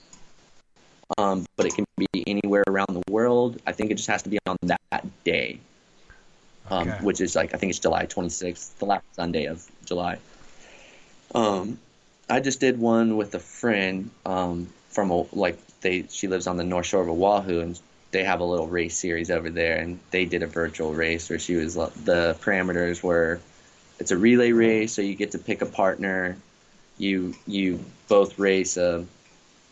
Um, 1.18 1.46
but 1.56 1.66
it 1.66 1.74
can 1.74 1.86
be 1.98 2.07
anywhere 2.30 2.64
around 2.68 2.90
the 2.90 3.12
world. 3.12 3.62
I 3.66 3.72
think 3.72 3.92
it 3.92 3.96
just 3.96 4.10
has 4.10 4.24
to 4.24 4.30
be 4.30 4.40
on 4.46 4.58
that 4.64 5.06
day, 5.24 5.60
um, 6.70 6.90
okay. 6.90 7.04
which 7.04 7.22
is 7.22 7.36
like 7.36 7.54
I 7.54 7.58
think 7.58 7.70
it's 7.72 7.80
July 7.80 8.06
26th, 8.06 8.78
the 8.78 8.86
last 8.86 9.04
Sunday 9.16 9.46
of 9.46 9.66
July. 9.86 10.20
Um, 11.34 11.80
I 12.30 12.40
just 12.40 12.60
did 12.60 12.80
one 12.80 13.18
with 13.18 13.34
a 13.36 13.40
friend 13.40 14.10
um, 14.26 14.68
from 14.90 15.12
a, 15.12 15.26
like 15.34 15.58
they 15.82 16.06
she 16.10 16.28
lives 16.28 16.48
on 16.48 16.58
the 16.58 16.64
North 16.64 16.86
Shore 16.86 17.02
of 17.02 17.10
Oahu 17.10 17.60
and 17.62 17.80
they 18.12 18.24
have 18.24 18.40
a 18.40 18.44
little 18.44 18.68
race 18.68 18.98
series 18.98 19.30
over 19.30 19.50
there 19.50 19.78
and 19.78 20.00
they 20.12 20.26
did 20.26 20.44
a 20.44 20.48
virtual 20.48 20.94
race 20.94 21.30
where 21.30 21.40
she 21.40 21.56
was 21.56 21.76
the 21.76 22.38
parameters 22.42 23.04
were 23.04 23.40
it's 24.00 24.12
a 24.12 24.18
relay 24.18 24.52
race 24.52 24.94
so 24.94 25.02
you 25.02 25.16
get 25.16 25.32
to 25.32 25.40
pick 25.40 25.62
a 25.62 25.66
partner 25.66 26.38
you 26.98 27.36
you 27.46 27.84
both 28.08 28.40
race 28.40 28.78
a 28.78 29.06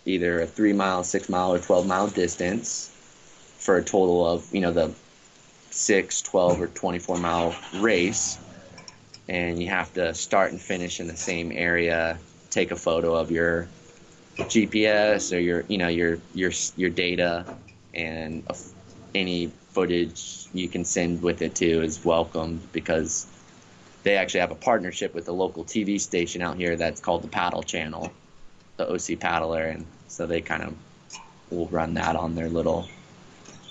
either 0.05 0.41
a 0.41 0.47
three 0.47 0.73
mile 0.73 1.03
six 1.03 1.29
mile 1.29 1.53
or 1.53 1.59
12 1.59 1.87
mile 1.87 2.07
distance 2.07 2.91
for 3.57 3.77
a 3.77 3.83
total 3.83 4.27
of 4.27 4.53
you 4.53 4.61
know 4.61 4.71
the 4.71 4.93
6 5.71 6.21
12 6.21 6.61
or 6.61 6.67
24 6.67 7.17
mile 7.17 7.55
race. 7.75 8.37
And 9.27 9.61
you 9.61 9.69
have 9.69 9.91
to 9.95 10.13
start 10.13 10.51
and 10.51 10.61
finish 10.61 10.99
in 10.99 11.07
the 11.07 11.17
same 11.17 11.51
area 11.51 12.17
take 12.51 12.71
a 12.71 12.75
photo 12.75 13.15
of 13.15 13.31
your 13.31 13.67
gps 14.37 15.35
or 15.35 15.39
your 15.39 15.65
you 15.67 15.77
know 15.77 15.87
your 15.87 16.19
your 16.33 16.51
your 16.77 16.89
data 16.89 17.45
and 17.93 18.45
any 19.13 19.51
footage 19.71 20.45
you 20.53 20.69
can 20.69 20.85
send 20.85 21.21
with 21.21 21.41
it 21.41 21.55
too 21.55 21.81
is 21.81 22.05
welcome 22.05 22.61
because 22.71 23.27
they 24.05 24.17
actually 24.17 24.39
have 24.39 24.51
a 24.51 24.55
partnership 24.55 25.15
with 25.15 25.27
a 25.27 25.31
local 25.31 25.65
TV 25.65 25.99
station 25.99 26.43
out 26.43 26.57
here 26.57 26.75
that's 26.75 27.01
called 27.01 27.23
the 27.23 27.27
Paddle 27.27 27.63
Channel, 27.63 28.11
the 28.77 28.89
OC 28.89 29.19
Paddler, 29.19 29.63
and 29.63 29.85
so 30.07 30.25
they 30.25 30.41
kind 30.41 30.63
of 30.63 30.75
will 31.49 31.67
run 31.67 31.93
that 31.95 32.15
on 32.15 32.35
their 32.35 32.49
little 32.49 32.87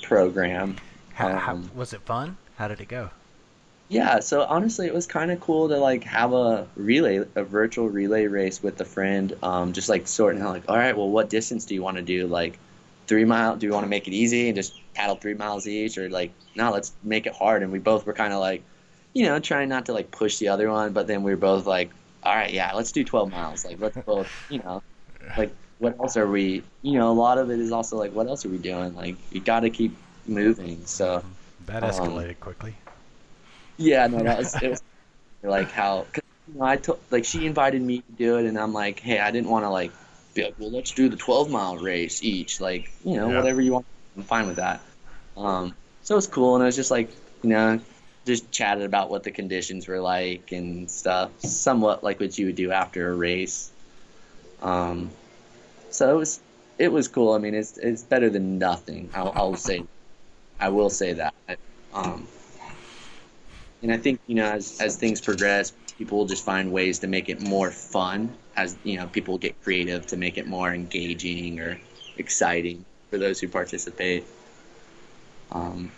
program. 0.02 0.76
How, 1.14 1.28
um, 1.28 1.38
how, 1.38 1.60
was 1.74 1.92
it 1.92 2.00
fun? 2.02 2.36
How 2.56 2.68
did 2.68 2.80
it 2.80 2.88
go? 2.88 3.10
Yeah, 3.88 4.20
so 4.20 4.44
honestly, 4.44 4.86
it 4.86 4.94
was 4.94 5.06
kind 5.06 5.30
of 5.30 5.40
cool 5.40 5.68
to 5.68 5.76
like 5.76 6.04
have 6.04 6.32
a 6.32 6.66
relay, 6.76 7.24
a 7.34 7.44
virtual 7.44 7.88
relay 7.88 8.26
race 8.26 8.62
with 8.62 8.80
a 8.80 8.84
friend. 8.84 9.36
Um, 9.42 9.72
just 9.72 9.88
like 9.88 10.08
sorting 10.08 10.42
out, 10.42 10.50
like, 10.50 10.64
all 10.68 10.76
right, 10.76 10.96
well, 10.96 11.10
what 11.10 11.30
distance 11.30 11.64
do 11.64 11.74
you 11.74 11.82
want 11.82 11.96
to 11.98 12.02
do? 12.02 12.26
Like, 12.26 12.58
three 13.06 13.24
mile 13.24 13.56
do 13.56 13.66
you 13.66 13.72
want 13.72 13.84
to 13.84 13.88
make 13.88 14.08
it 14.08 14.14
easy 14.14 14.48
and 14.48 14.56
just 14.56 14.80
paddle 14.94 15.16
three 15.16 15.34
miles 15.34 15.66
each 15.66 15.98
or 15.98 16.08
like 16.08 16.32
no 16.54 16.70
let's 16.70 16.92
make 17.02 17.26
it 17.26 17.34
hard 17.34 17.62
and 17.62 17.70
we 17.70 17.78
both 17.78 18.06
were 18.06 18.12
kind 18.12 18.32
of 18.32 18.40
like 18.40 18.62
you 19.12 19.24
know 19.24 19.38
trying 19.38 19.68
not 19.68 19.86
to 19.86 19.92
like 19.92 20.10
push 20.10 20.38
the 20.38 20.48
other 20.48 20.70
one 20.70 20.92
but 20.92 21.06
then 21.06 21.22
we 21.22 21.30
were 21.30 21.36
both 21.36 21.66
like 21.66 21.90
all 22.22 22.34
right 22.34 22.52
yeah 22.52 22.72
let's 22.72 22.92
do 22.92 23.04
12 23.04 23.30
miles 23.30 23.64
like 23.64 23.78
let's 23.80 23.96
both 23.98 24.28
you 24.48 24.58
know 24.60 24.82
like 25.36 25.54
what 25.78 25.98
else 25.98 26.16
are 26.16 26.26
we 26.26 26.62
you 26.82 26.98
know 26.98 27.10
a 27.10 27.12
lot 27.12 27.38
of 27.38 27.50
it 27.50 27.58
is 27.58 27.72
also 27.72 27.96
like 27.96 28.12
what 28.12 28.26
else 28.26 28.44
are 28.44 28.48
we 28.48 28.58
doing 28.58 28.94
like 28.94 29.16
you 29.32 29.40
got 29.40 29.60
to 29.60 29.70
keep 29.70 29.96
moving 30.26 30.84
so 30.86 31.22
that 31.66 31.82
escalated 31.82 32.30
um, 32.30 32.34
quickly 32.36 32.74
yeah 33.76 34.06
no 34.06 34.22
that 34.22 34.38
was, 34.38 34.54
it 34.62 34.68
was 34.70 34.82
like 35.42 35.70
how 35.70 36.06
you 36.48 36.58
know, 36.58 36.64
I 36.64 36.76
told 36.76 37.00
like 37.10 37.24
she 37.24 37.46
invited 37.46 37.82
me 37.82 37.98
to 37.98 38.12
do 38.16 38.38
it 38.38 38.46
and 38.46 38.58
I'm 38.58 38.72
like 38.72 39.00
hey 39.00 39.18
I 39.18 39.30
didn't 39.30 39.50
want 39.50 39.64
to 39.64 39.70
like 39.70 39.92
be 40.34 40.44
like, 40.44 40.54
well, 40.58 40.70
let's 40.70 40.92
do 40.92 41.08
the 41.08 41.16
12 41.16 41.50
mile 41.50 41.76
race 41.78 42.22
each. 42.22 42.60
Like, 42.60 42.90
you 43.04 43.16
know, 43.16 43.30
yeah. 43.30 43.36
whatever 43.36 43.60
you 43.60 43.72
want. 43.72 43.86
I'm 44.16 44.22
fine 44.22 44.46
with 44.46 44.56
that. 44.56 44.80
Um, 45.36 45.74
so 46.02 46.14
it 46.14 46.16
was 46.16 46.26
cool. 46.26 46.54
And 46.54 46.62
I 46.62 46.66
was 46.66 46.76
just 46.76 46.90
like, 46.90 47.10
you 47.42 47.50
know, 47.50 47.80
just 48.26 48.50
chatted 48.50 48.84
about 48.84 49.10
what 49.10 49.22
the 49.22 49.30
conditions 49.30 49.88
were 49.88 50.00
like 50.00 50.52
and 50.52 50.90
stuff, 50.90 51.30
somewhat 51.40 52.04
like 52.04 52.20
what 52.20 52.36
you 52.38 52.46
would 52.46 52.56
do 52.56 52.72
after 52.72 53.10
a 53.10 53.14
race. 53.14 53.70
Um, 54.64 55.10
so 55.90 56.12
it 56.12 56.18
was, 56.18 56.40
it 56.78 56.88
was 56.90 57.06
cool. 57.06 57.32
I 57.32 57.38
mean, 57.38 57.54
it's, 57.54 57.78
it's 57.78 58.02
better 58.02 58.28
than 58.28 58.58
nothing. 58.58 59.10
I'll, 59.14 59.32
I'll 59.36 59.56
say, 59.56 59.84
I 60.58 60.70
will 60.70 60.90
say 60.90 61.12
that. 61.12 61.34
Um, 61.92 62.26
and 63.82 63.92
I 63.92 63.98
think, 63.98 64.18
you 64.26 64.34
know, 64.34 64.50
as, 64.50 64.80
as 64.80 64.96
things 64.96 65.20
progress, 65.20 65.72
people 65.98 66.18
will 66.18 66.26
just 66.26 66.44
find 66.44 66.72
ways 66.72 66.98
to 67.00 67.06
make 67.06 67.28
it 67.28 67.40
more 67.40 67.70
fun 67.70 68.34
as 68.56 68.76
you 68.84 68.96
know 68.96 69.06
people 69.08 69.38
get 69.38 69.60
creative 69.62 70.06
to 70.06 70.16
make 70.16 70.38
it 70.38 70.46
more 70.46 70.72
engaging 70.72 71.60
or 71.60 71.78
exciting 72.18 72.84
for 73.10 73.18
those 73.18 73.40
who 73.40 73.48
participate 73.48 74.24
um, 75.52 75.90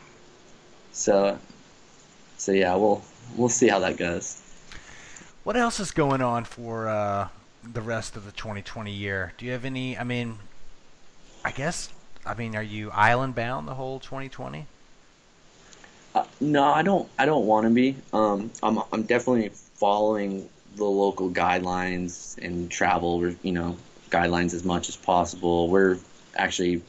so 0.92 1.38
so 2.36 2.52
yeah 2.52 2.74
we'll 2.74 3.02
we'll 3.36 3.48
see 3.48 3.68
how 3.68 3.78
that 3.78 3.96
goes 3.96 4.42
what 5.44 5.56
else 5.56 5.78
is 5.78 5.90
going 5.90 6.20
on 6.20 6.44
for 6.44 6.88
uh, 6.88 7.28
the 7.72 7.82
rest 7.82 8.16
of 8.16 8.24
the 8.24 8.32
2020 8.32 8.90
year 8.90 9.32
do 9.38 9.46
you 9.46 9.52
have 9.52 9.64
any 9.64 9.96
i 9.98 10.04
mean 10.04 10.38
i 11.44 11.50
guess 11.50 11.90
i 12.24 12.34
mean 12.34 12.54
are 12.54 12.62
you 12.62 12.90
island 12.90 13.34
bound 13.34 13.66
the 13.66 13.74
whole 13.74 13.98
2020 13.98 14.66
uh, 16.14 16.24
no 16.40 16.64
i 16.64 16.82
don't 16.82 17.08
i 17.18 17.26
don't 17.26 17.46
want 17.46 17.64
to 17.66 17.70
be 17.70 17.96
um, 18.12 18.50
i'm 18.62 18.78
i'm 18.92 19.02
definitely 19.02 19.50
following 19.74 20.48
the 20.76 20.84
local 20.84 21.30
guidelines 21.30 22.38
and 22.38 22.70
travel, 22.70 23.32
you 23.42 23.52
know, 23.52 23.76
guidelines 24.10 24.54
as 24.54 24.64
much 24.64 24.88
as 24.88 24.96
possible. 24.96 25.68
We're 25.68 25.98
actually 26.36 26.82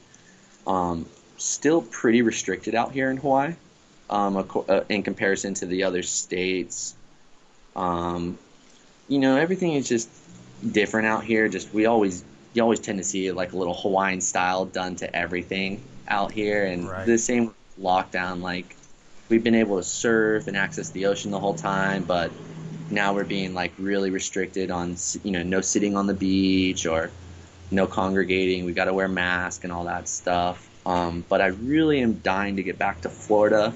um, 0.66 1.06
still 1.38 1.82
pretty 1.82 2.22
restricted 2.22 2.76
out 2.76 2.92
here 2.92 3.10
in 3.10 3.18
Hawaii 3.18 3.56
um, 4.10 4.38
uh, 4.38 4.82
in 4.90 5.04
comparison 5.04 5.54
to 5.56 5.66
the 5.66 5.84
other 5.84 6.04
states. 6.04 6.96
Um, 7.76 8.38
you 9.08 9.20
know, 9.20 9.38
everything 9.38 9.74
is 9.74 9.88
just 9.88 10.10
different 10.72 11.08
out 11.08 11.24
here. 11.24 11.48
Just 11.48 11.74
we 11.74 11.86
always 11.86 12.24
you 12.54 12.62
always 12.64 12.80
tend 12.80 12.98
to 12.98 13.04
see 13.04 13.32
like 13.32 13.54
a 13.54 13.58
little 13.58 13.76
Hawaiian 13.76 14.22
style 14.22 14.66
done 14.66 14.96
to 14.98 15.16
everything 15.16 15.84
out 16.08 16.32
here, 16.32 16.66
and 16.66 16.90
right. 16.90 17.06
the 17.06 17.18
same 17.18 17.54
lockdown. 17.82 18.42
Like 18.42 18.76
we've 19.30 19.44
been 19.44 19.56
able 19.56 19.78
to 19.78 19.84
surf 19.84 20.48
and 20.48 20.58
access 20.58 20.90
the 20.92 21.06
ocean 21.06 21.32
the 21.32 21.40
whole 21.40 21.56
time, 21.56 22.04
but 22.04 22.32
now 22.90 23.14
we're 23.14 23.24
being 23.24 23.54
like 23.54 23.74
really 23.78 24.10
restricted 24.10 24.72
on 24.72 24.96
you 25.24 25.32
know 25.32 25.44
no 25.44 25.62
sitting 25.62 25.96
on 25.96 26.08
the 26.08 26.14
beach 26.14 26.86
or 26.86 27.12
no 27.72 27.86
congregating 27.86 28.66
we 28.66 28.74
got 28.74 28.86
to 28.86 28.94
wear 28.94 29.08
masks 29.08 29.64
and 29.64 29.74
all 29.74 29.86
that 29.86 30.08
stuff 30.08 30.70
um, 30.86 31.24
but 31.28 31.42
i 31.42 31.48
really 31.48 32.00
am 32.00 32.14
dying 32.20 32.56
to 32.56 32.64
get 32.64 32.78
back 32.78 33.02
to 33.02 33.10
florida 33.10 33.74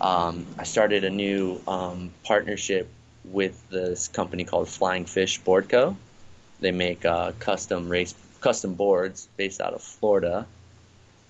um, 0.00 0.46
i 0.58 0.62
started 0.62 1.04
a 1.04 1.10
new 1.10 1.60
um, 1.66 2.10
partnership 2.24 2.88
with 3.24 3.68
this 3.70 4.08
company 4.08 4.44
called 4.44 4.68
flying 4.68 5.04
fish 5.04 5.38
board 5.38 5.68
co 5.68 5.96
they 6.60 6.72
make 6.72 7.04
uh, 7.04 7.32
custom 7.38 7.88
race 7.88 8.14
custom 8.40 8.74
boards 8.74 9.28
based 9.36 9.60
out 9.60 9.74
of 9.74 9.82
florida 9.82 10.46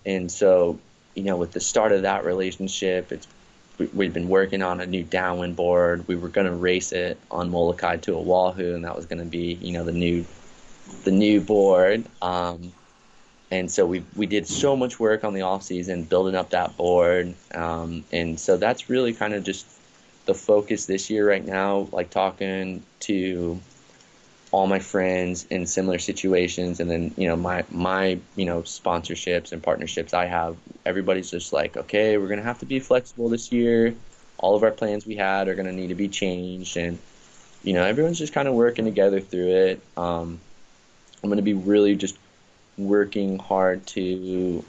and 0.06 0.30
so 0.30 0.78
you 1.14 1.24
know 1.24 1.36
with 1.36 1.52
the 1.52 1.60
start 1.60 1.92
of 1.92 2.02
that 2.02 2.24
relationship, 2.24 3.12
it's 3.12 3.26
we, 3.78 4.06
had 4.06 4.14
been 4.14 4.28
working 4.28 4.62
on 4.62 4.80
a 4.80 4.86
new 4.86 5.04
downwind 5.04 5.54
board. 5.54 6.06
We 6.08 6.16
were 6.16 6.28
going 6.28 6.46
to 6.46 6.52
race 6.52 6.90
it 6.90 7.16
on 7.30 7.50
Molokai 7.50 7.98
to 7.98 8.16
Oahu, 8.16 8.74
and 8.74 8.84
that 8.84 8.96
was 8.96 9.06
going 9.06 9.20
to 9.20 9.24
be 9.24 9.58
you 9.60 9.72
know 9.72 9.84
the 9.84 9.92
new 9.92 10.24
the 11.04 11.10
new 11.10 11.40
board. 11.40 12.04
Um, 12.22 12.72
and 13.50 13.70
so 13.70 13.86
we 13.86 14.04
we 14.16 14.26
did 14.26 14.46
so 14.46 14.76
much 14.76 14.98
work 14.98 15.24
on 15.24 15.34
the 15.34 15.42
off 15.42 15.62
season 15.62 16.04
building 16.04 16.34
up 16.34 16.50
that 16.50 16.76
board, 16.76 17.34
um, 17.54 18.04
and 18.12 18.38
so 18.38 18.56
that's 18.56 18.88
really 18.88 19.12
kind 19.12 19.34
of 19.34 19.44
just 19.44 19.66
the 20.28 20.34
focus 20.34 20.84
this 20.84 21.08
year 21.08 21.26
right 21.26 21.44
now. 21.44 21.88
Like 21.90 22.10
talking 22.10 22.84
to 23.00 23.58
all 24.50 24.66
my 24.66 24.78
friends 24.78 25.46
in 25.50 25.66
similar 25.66 25.98
situations 25.98 26.80
and 26.80 26.90
then 26.90 27.12
you 27.18 27.28
know 27.28 27.36
my 27.36 27.64
my 27.70 28.18
you 28.36 28.46
know 28.46 28.62
sponsorships 28.62 29.52
and 29.52 29.62
partnerships 29.62 30.14
I 30.14 30.26
have 30.26 30.56
everybody's 30.86 31.30
just 31.30 31.52
like 31.52 31.76
okay 31.76 32.16
we're 32.16 32.28
to 32.38 32.46
have 32.46 32.60
to 32.60 32.66
be 32.66 32.80
flexible 32.80 33.28
this 33.28 33.52
year 33.52 33.94
all 34.38 34.56
of 34.56 34.62
our 34.62 34.70
plans 34.70 35.04
we 35.04 35.16
had 35.16 35.48
are 35.48 35.54
to 35.66 35.72
need 35.72 35.88
to 35.88 35.94
be 35.94 36.08
changed 36.08 36.78
and 36.78 36.98
you 37.62 37.74
know 37.74 37.84
everyone's 37.84 38.18
just 38.18 38.32
kind 38.32 38.48
of 38.48 38.54
working 38.54 38.86
together 38.86 39.20
through 39.20 39.48
it 39.48 39.82
um, 39.98 40.40
I'm 41.22 41.28
to 41.36 41.42
be 41.42 41.52
really 41.52 41.94
just 41.94 42.16
working 42.78 43.38
hard 43.38 43.86
to 43.88 44.64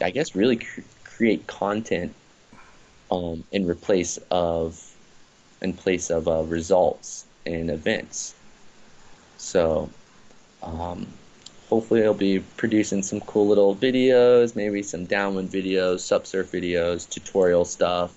I 0.00 0.10
guess 0.10 0.36
really 0.36 0.58
cr- 0.58 0.82
create 1.02 1.48
content 1.48 2.14
um, 3.10 3.44
in 3.52 3.66
replace 3.66 4.18
of 4.30 4.86
in 5.62 5.74
place 5.74 6.10
of 6.10 6.26
uh, 6.26 6.42
results 6.44 7.26
and 7.44 7.70
events. 7.70 8.34
So 9.36 9.90
um, 10.62 11.06
hopefully 11.68 12.04
I'll 12.04 12.14
be 12.14 12.40
producing 12.56 13.02
some 13.02 13.20
cool 13.20 13.46
little 13.48 13.74
videos, 13.74 14.56
maybe 14.56 14.82
some 14.82 15.04
downwind 15.04 15.50
videos, 15.50 16.00
SUP 16.00 16.26
surf 16.26 16.52
videos, 16.52 17.08
tutorial 17.08 17.64
stuff, 17.64 18.12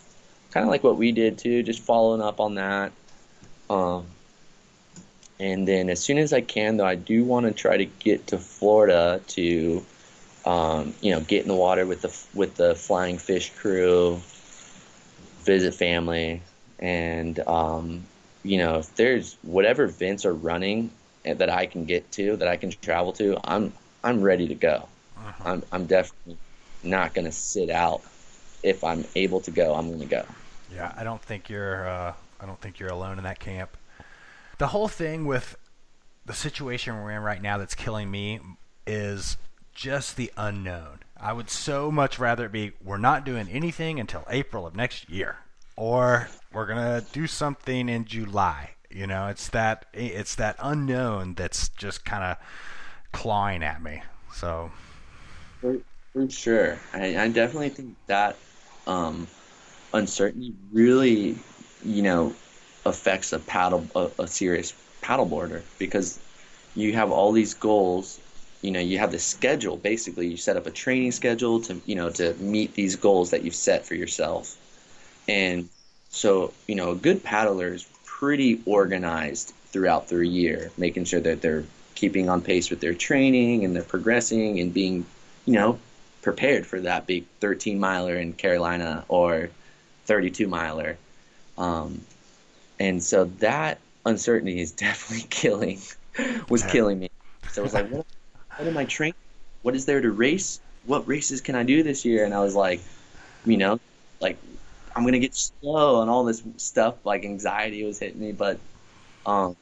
kind 0.52 0.66
of 0.66 0.70
like 0.70 0.84
what 0.84 0.98
we 0.98 1.12
did 1.12 1.38
too, 1.38 1.64
just 1.64 1.82
following 1.82 2.22
up 2.22 2.40
on 2.40 2.56
that. 2.56 2.92
Um, 3.70 4.06
and 5.40 5.68
then 5.68 5.90
as 5.90 6.02
soon 6.02 6.18
as 6.18 6.32
I 6.32 6.42
can, 6.42 6.78
though, 6.78 6.86
I 6.86 6.96
do 6.96 7.24
want 7.24 7.46
to 7.46 7.52
try 7.52 7.78
to 7.78 7.86
get 7.86 8.28
to 8.28 8.38
Florida 8.38 9.20
to, 9.28 9.86
um, 10.46 10.94
you 11.02 11.12
know, 11.12 11.22
get 11.22 11.42
in 11.42 11.48
the 11.48 11.56
water 11.56 11.86
with 11.86 12.02
the 12.02 12.38
with 12.38 12.56
the 12.56 12.76
flying 12.76 13.18
fish 13.18 13.52
crew, 13.52 14.22
visit 15.44 15.74
family, 15.74 16.42
and 16.80 17.40
um, 17.48 18.04
you 18.44 18.58
know, 18.58 18.80
if 18.80 18.96
there's 18.96 19.38
whatever 19.42 19.84
events 19.84 20.26
are 20.26 20.34
running 20.34 20.92
that 21.24 21.50
I 21.50 21.66
can 21.66 21.86
get 21.86 22.12
to, 22.14 22.36
that 22.38 22.48
I 22.48 22.58
can 22.58 22.72
travel 22.72 23.14
to, 23.14 23.40
I'm 23.44 23.74
I'm 24.04 24.22
ready 24.22 24.48
to 24.48 24.56
go. 24.56 24.88
Uh-huh. 25.18 25.44
I'm 25.46 25.64
I'm 25.72 25.86
definitely 25.86 26.38
not 26.84 27.14
going 27.14 27.26
to 27.26 27.32
sit 27.32 27.70
out. 27.70 28.02
If 28.62 28.84
I'm 28.84 29.06
able 29.16 29.42
to 29.42 29.52
go, 29.52 29.76
I'm 29.76 29.88
going 29.88 30.00
to 30.00 30.06
go. 30.06 30.26
Yeah, 30.74 30.94
I 30.96 31.04
don't 31.04 31.22
think 31.22 31.50
you're 31.50 31.88
uh, 31.88 32.14
I 32.40 32.46
don't 32.46 32.60
think 32.60 32.80
you're 32.80 32.90
alone 32.90 33.18
in 33.18 33.24
that 33.24 33.40
camp. 33.40 33.78
The 34.58 34.68
whole 34.68 34.88
thing 34.88 35.26
with 35.26 35.56
the 36.26 36.34
situation 36.34 36.96
we're 36.96 37.12
in 37.12 37.22
right 37.22 37.42
now 37.42 37.58
that's 37.58 37.76
killing 37.76 38.10
me 38.10 38.40
is 38.88 39.38
just 39.74 40.16
the 40.16 40.32
unknown. 40.38 41.00
I 41.18 41.34
would 41.34 41.50
so 41.50 41.92
much 41.92 42.20
rather 42.20 42.46
it 42.46 42.52
be 42.52 42.74
we're 42.84 42.98
not 42.98 43.26
doing 43.26 43.48
anything 43.50 44.00
until 44.00 44.26
April 44.30 44.66
of 44.66 44.76
next 44.76 45.10
year, 45.10 45.38
or 45.76 46.30
we're 46.52 46.66
gonna 46.66 47.04
do 47.12 47.28
something 47.28 47.90
in 47.90 48.06
July. 48.06 48.72
You 48.90 49.08
know, 49.08 49.28
it's 49.28 49.50
that 49.50 49.86
it's 49.94 50.36
that 50.36 50.56
unknown 50.60 51.36
that's 51.36 51.70
just 51.70 52.06
kind 52.06 52.24
of 52.24 52.38
clawing 53.12 53.64
at 53.64 53.82
me. 53.82 54.02
So, 54.34 54.72
for, 55.62 55.78
for 56.12 56.30
sure, 56.30 56.78
I, 56.94 57.18
I 57.18 57.28
definitely 57.30 57.70
think 57.70 57.96
that 58.08 58.36
um, 58.88 59.28
uncertainty 59.94 60.54
really, 60.72 61.38
you 61.84 62.02
know, 62.02 62.36
affects 62.86 63.34
a 63.34 63.40
paddle 63.40 63.88
a, 63.96 64.10
a 64.20 64.28
serious 64.28 64.74
paddleboarder 65.02 65.62
because 65.80 66.20
you 66.76 66.94
have 66.94 67.12
all 67.12 67.32
these 67.32 67.54
goals 67.54 68.20
you 68.64 68.72
know 68.72 68.80
you 68.80 68.98
have 68.98 69.12
the 69.12 69.20
schedule 69.20 69.78
basically 69.78 70.28
you 70.28 70.38
set 70.38 70.58
up 70.58 70.66
a 70.66 70.72
training 70.72 71.12
schedule 71.12 71.62
to 71.62 71.80
you 71.86 71.96
know 71.96 72.10
to 72.10 72.34
meet 72.36 72.74
these 72.74 72.96
goals 72.96 73.30
that 73.30 73.44
you've 73.44 73.56
set 73.56 73.86
for 73.86 73.94
yourself 73.94 74.58
and 75.28 75.70
so 76.10 76.52
you 76.68 76.76
know 76.76 76.92
a 76.92 76.96
good 76.96 77.24
paddler 77.24 77.74
is 77.74 77.88
pretty 78.24 78.62
organized 78.66 79.54
throughout 79.74 80.08
their 80.08 80.24
year, 80.24 80.72
making 80.78 81.04
sure 81.04 81.20
that 81.20 81.42
they're 81.42 81.66
keeping 81.96 82.30
on 82.30 82.42
pace 82.42 82.70
with 82.70 82.80
their 82.80 82.94
training 82.94 83.66
and 83.66 83.76
they're 83.76 83.84
progressing 83.84 84.62
and 84.62 84.74
being, 84.74 85.06
you 85.46 85.54
know, 85.54 85.78
prepared 86.22 86.66
for 86.66 86.80
that 86.80 87.06
big 87.06 87.26
13 87.42 87.78
miler 87.78 88.16
in 88.16 88.32
Carolina 88.32 89.04
or 89.10 89.50
32 90.06 90.48
miler. 90.48 90.98
Um, 91.58 92.02
and 92.80 93.04
so 93.04 93.26
that 93.40 93.80
uncertainty 94.06 94.62
is 94.62 94.72
definitely 94.88 95.28
killing, 95.30 95.80
was 96.48 96.64
killing 96.64 97.00
me. 97.00 97.10
So 97.52 97.62
I 97.62 97.64
was 97.64 97.74
like, 97.74 97.90
what, 97.90 98.06
what 98.58 98.68
am 98.68 98.78
I 98.78 98.86
training? 98.86 99.16
What 99.62 99.76
is 99.76 99.86
there 99.86 100.02
to 100.02 100.12
race? 100.12 100.60
What 100.86 101.08
races 101.08 101.42
can 101.42 101.56
I 101.56 101.64
do 101.64 101.84
this 101.84 102.06
year? 102.06 102.26
And 102.26 102.34
I 102.34 102.40
was 102.40 102.56
like, 102.56 102.82
you 103.46 103.58
know, 103.58 103.80
like 104.20 104.38
I'm 104.96 105.06
gonna 105.06 105.20
get 105.20 105.36
slow 105.36 106.02
and 106.02 106.10
all 106.10 106.24
this 106.24 106.44
stuff 106.58 106.96
like 107.06 107.26
anxiety 107.26 107.84
was 107.84 108.00
hitting 108.00 108.20
me. 108.20 108.32
But 108.32 108.60
um, 109.26 109.56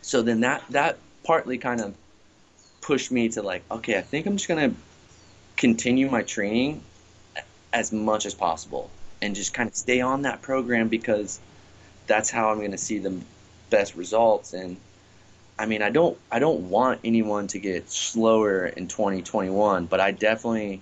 so 0.00 0.22
then 0.22 0.40
that 0.40 0.62
that 0.70 0.98
partly 1.24 1.58
kind 1.58 1.80
of 1.80 1.94
pushed 2.80 3.12
me 3.12 3.28
to 3.30 3.42
like, 3.42 3.62
okay, 3.70 3.96
I 3.98 4.02
think 4.02 4.26
I'm 4.26 4.36
just 4.36 4.48
gonna 4.48 4.72
continue 5.56 6.10
my 6.10 6.22
training 6.22 6.82
as 7.72 7.92
much 7.92 8.26
as 8.26 8.34
possible 8.34 8.90
and 9.20 9.34
just 9.34 9.54
kind 9.54 9.68
of 9.68 9.74
stay 9.76 10.00
on 10.00 10.22
that 10.22 10.42
program 10.42 10.88
because 10.88 11.38
that's 12.06 12.30
how 12.30 12.50
I'm 12.50 12.60
gonna 12.60 12.78
see 12.78 12.98
the 12.98 13.20
best 13.70 13.94
results. 13.94 14.54
And 14.54 14.76
I 15.58 15.66
mean, 15.66 15.82
I 15.82 15.90
don't 15.90 16.18
I 16.30 16.38
don't 16.38 16.70
want 16.70 17.00
anyone 17.04 17.46
to 17.48 17.58
get 17.58 17.90
slower 17.90 18.66
in 18.66 18.88
2021, 18.88 19.86
but 19.86 20.00
I 20.00 20.10
definitely 20.10 20.80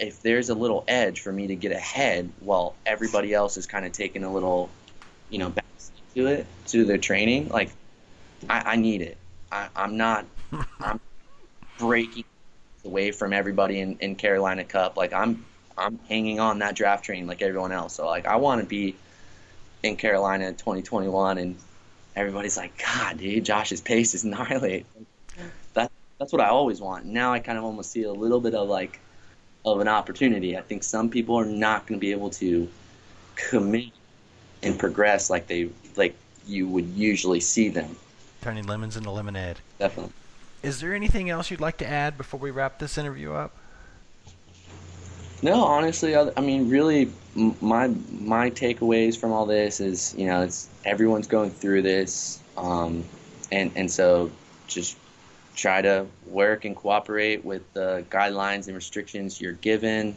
if 0.00 0.22
there's 0.22 0.48
a 0.48 0.54
little 0.54 0.84
edge 0.86 1.20
for 1.20 1.32
me 1.32 1.48
to 1.48 1.56
get 1.56 1.72
ahead 1.72 2.30
while 2.40 2.74
everybody 2.86 3.34
else 3.34 3.56
is 3.56 3.66
kind 3.66 3.84
of 3.84 3.92
taking 3.92 4.24
a 4.24 4.32
little, 4.32 4.70
you 5.28 5.38
know, 5.38 5.50
back 5.50 5.64
to 6.14 6.26
it, 6.26 6.46
to 6.66 6.84
their 6.84 6.98
training, 6.98 7.48
like 7.48 7.70
I, 8.48 8.72
I 8.72 8.76
need 8.76 9.02
it. 9.02 9.16
I, 9.50 9.68
I'm 9.74 9.96
not, 9.96 10.24
I'm 10.80 11.00
breaking 11.78 12.24
away 12.84 13.10
from 13.10 13.32
everybody 13.32 13.80
in, 13.80 13.98
in 13.98 14.14
Carolina 14.14 14.64
Cup. 14.64 14.96
Like 14.96 15.12
I'm, 15.12 15.44
I'm 15.76 15.98
hanging 16.08 16.40
on 16.40 16.60
that 16.60 16.74
draft 16.74 17.04
train 17.04 17.26
like 17.26 17.42
everyone 17.42 17.72
else. 17.72 17.94
So 17.94 18.06
like 18.06 18.26
I 18.26 18.36
want 18.36 18.60
to 18.60 18.66
be 18.66 18.96
in 19.82 19.96
Carolina 19.96 20.46
in 20.46 20.54
2021, 20.54 21.38
and 21.38 21.56
everybody's 22.18 22.56
like, 22.56 22.82
God, 22.82 23.18
dude, 23.18 23.44
Josh's 23.44 23.80
pace 23.80 24.14
is 24.14 24.24
gnarly. 24.24 24.84
That 25.74 25.90
that's 26.18 26.32
what 26.32 26.40
I 26.40 26.48
always 26.48 26.80
want. 26.80 27.06
Now 27.06 27.32
I 27.32 27.38
kind 27.38 27.58
of 27.58 27.64
almost 27.64 27.90
see 27.90 28.02
a 28.02 28.12
little 28.12 28.40
bit 28.40 28.54
of 28.54 28.68
like 28.68 29.00
of 29.64 29.80
an 29.80 29.88
opportunity. 29.88 30.56
I 30.56 30.62
think 30.62 30.82
some 30.82 31.10
people 31.10 31.36
are 31.36 31.44
not 31.44 31.86
going 31.86 31.98
to 31.98 32.00
be 32.00 32.12
able 32.12 32.30
to 32.30 32.68
commit 33.36 33.90
and 34.62 34.78
progress 34.78 35.30
like 35.30 35.46
they 35.46 35.70
like 35.96 36.14
you 36.46 36.68
would 36.68 36.88
usually 36.88 37.40
see 37.40 37.68
them. 37.68 37.96
Turning 38.40 38.66
lemons 38.66 38.96
into 38.96 39.10
lemonade. 39.10 39.58
Definitely. 39.78 40.12
Is 40.62 40.80
there 40.80 40.94
anything 40.94 41.30
else 41.30 41.50
you'd 41.50 41.60
like 41.60 41.76
to 41.78 41.86
add 41.86 42.18
before 42.18 42.40
we 42.40 42.50
wrap 42.50 42.78
this 42.78 42.98
interview 42.98 43.32
up? 43.32 43.52
No, 45.40 45.62
honestly, 45.62 46.16
I, 46.16 46.40
mean, 46.40 46.68
really, 46.68 47.12
my 47.38 47.88
my 48.10 48.50
takeaways 48.50 49.16
from 49.16 49.32
all 49.32 49.46
this 49.46 49.80
is, 49.80 50.14
you 50.16 50.26
know, 50.26 50.42
it's 50.42 50.68
everyone's 50.84 51.26
going 51.26 51.50
through 51.50 51.82
this, 51.82 52.40
um, 52.56 53.04
and 53.52 53.70
and 53.76 53.90
so 53.90 54.30
just 54.66 54.96
try 55.54 55.82
to 55.82 56.06
work 56.26 56.64
and 56.64 56.76
cooperate 56.76 57.44
with 57.44 57.72
the 57.74 58.04
guidelines 58.10 58.66
and 58.66 58.76
restrictions 58.76 59.40
you're 59.40 59.52
given. 59.52 60.16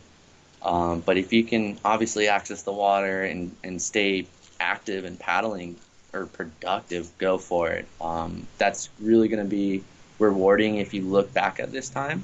Um, 0.61 0.99
but 0.99 1.18
if 1.18 1.34
you 1.34 1.43
can 1.43 1.80
obviously 1.84 2.27
access 2.27 2.61
the 2.61 2.72
water 2.72 3.23
and, 3.23 3.56
and 3.64 3.81
stay 3.81 4.27
active 4.60 5.06
and 5.06 5.19
paddling 5.19 5.76
or 6.14 6.27
productive, 6.27 7.11
go 7.18 7.39
for 7.39 7.72
it. 7.72 7.88
Um, 7.99 8.45
that's 8.60 8.89
really 8.99 9.27
going 9.27 9.43
to 9.43 9.49
be 9.49 9.84
rewarding 10.19 10.77
if 10.77 10.93
you 10.93 11.02
look 11.02 11.34
back 11.34 11.60
at 11.60 11.72
this 11.72 11.89
time 11.89 12.23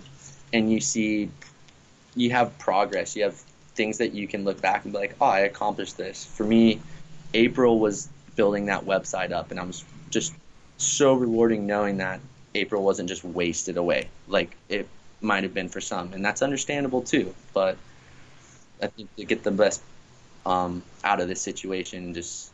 and 0.53 0.71
you 0.71 0.79
see 0.79 1.31
you 2.15 2.29
have 2.31 2.57
progress. 2.59 3.15
You 3.15 3.23
have 3.23 3.41
things 3.77 3.99
that 3.99 4.13
you 4.13 4.27
can 4.27 4.43
look 4.43 4.59
back 4.59 4.83
and 4.83 4.91
be 4.91 4.99
like, 4.99 5.15
oh, 5.21 5.27
I 5.27 5.39
accomplished 5.41 5.95
this. 5.95 6.25
For 6.25 6.43
me, 6.43 6.81
April 7.33 7.79
was 7.79 8.09
building 8.35 8.65
that 8.65 8.83
website 8.85 9.31
up, 9.31 9.51
and 9.51 9.59
I 9.59 9.63
was 9.63 9.85
just 10.09 10.33
so 10.77 11.13
rewarding 11.13 11.65
knowing 11.65 11.97
that 11.97 12.19
April 12.55 12.83
wasn't 12.83 13.07
just 13.07 13.23
wasted 13.23 13.77
away 13.77 14.09
like 14.27 14.55
it 14.67 14.87
might 15.21 15.43
have 15.43 15.53
been 15.53 15.69
for 15.69 15.79
some, 15.79 16.13
and 16.13 16.25
that's 16.25 16.41
understandable 16.41 17.01
too. 17.01 17.33
But 17.53 17.77
I 18.81 18.87
think 18.87 19.15
to 19.15 19.25
get 19.25 19.43
the 19.43 19.51
best 19.51 19.81
um, 20.45 20.83
out 21.03 21.19
of 21.19 21.27
this 21.27 21.41
situation, 21.41 22.13
just 22.13 22.51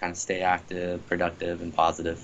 kind 0.00 0.12
of 0.12 0.16
stay 0.16 0.40
active, 0.40 1.06
productive, 1.08 1.62
and 1.62 1.74
positive. 1.74 2.22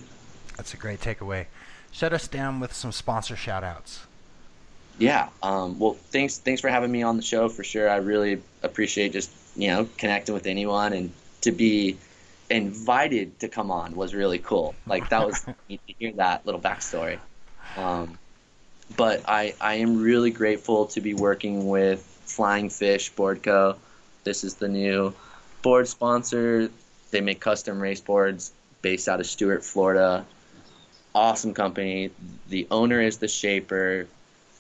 That's 0.57 0.75
a 0.75 0.77
great 0.77 1.01
takeaway. 1.01 1.47
Shut 1.93 2.13
us 2.13 2.29
down 2.29 2.61
with 2.61 2.73
some 2.73 2.93
sponsor 2.93 3.37
shout 3.37 3.65
outs. 3.65 4.01
Yeah. 5.01 5.29
Um, 5.43 5.79
well, 5.79 5.95
thanks 5.95 6.39
thanks 6.39 6.61
for 6.61 6.69
having 6.69 6.93
me 6.93 7.03
on 7.03 7.17
the 7.17 7.23
show 7.23 7.49
for 7.49 7.65
sure. 7.65 7.89
I 7.89 7.97
really 7.97 8.43
appreciate 8.63 9.13
just 9.13 9.31
you 9.57 9.69
know 9.69 9.89
connecting 9.99 10.35
with 10.35 10.47
anyone 10.47 10.93
and 10.93 11.13
to 11.41 11.53
be 11.53 11.97
invited 12.51 13.39
to 13.41 13.49
come 13.49 13.71
on 13.71 13.95
was 13.97 14.15
really 14.15 14.39
cool. 14.39 14.75
Like 14.87 15.09
that 15.09 15.27
was 15.27 15.47
neat 15.69 15.81
to 15.87 15.95
hear 15.99 16.13
that 16.13 16.45
little 16.45 16.61
backstory. 16.61 17.19
Um, 17.77 18.19
but 18.97 19.23
I 19.27 19.55
I 19.61 19.75
am 19.75 20.03
really 20.03 20.31
grateful 20.31 20.87
to 20.87 21.01
be 21.01 21.15
working 21.15 21.69
with 21.69 22.03
Flying 22.25 22.69
Fish 22.69 23.11
Board 23.11 23.43
Co. 23.43 23.77
This 24.25 24.45
is 24.45 24.55
the 24.57 24.69
new 24.69 25.15
board 25.63 25.89
sponsor. 25.89 26.71
They 27.11 27.21
make 27.21 27.41
custom 27.41 27.81
race 27.81 28.01
boards 28.01 28.53
based 28.83 29.09
out 29.09 29.21
of 29.21 29.27
Stuart, 29.27 29.65
Florida. 29.65 30.27
Awesome 31.15 31.55
company. 31.55 32.11
The 32.49 32.69
owner 32.71 33.01
is 33.01 33.19
the 33.19 33.29
shaper. 33.29 34.07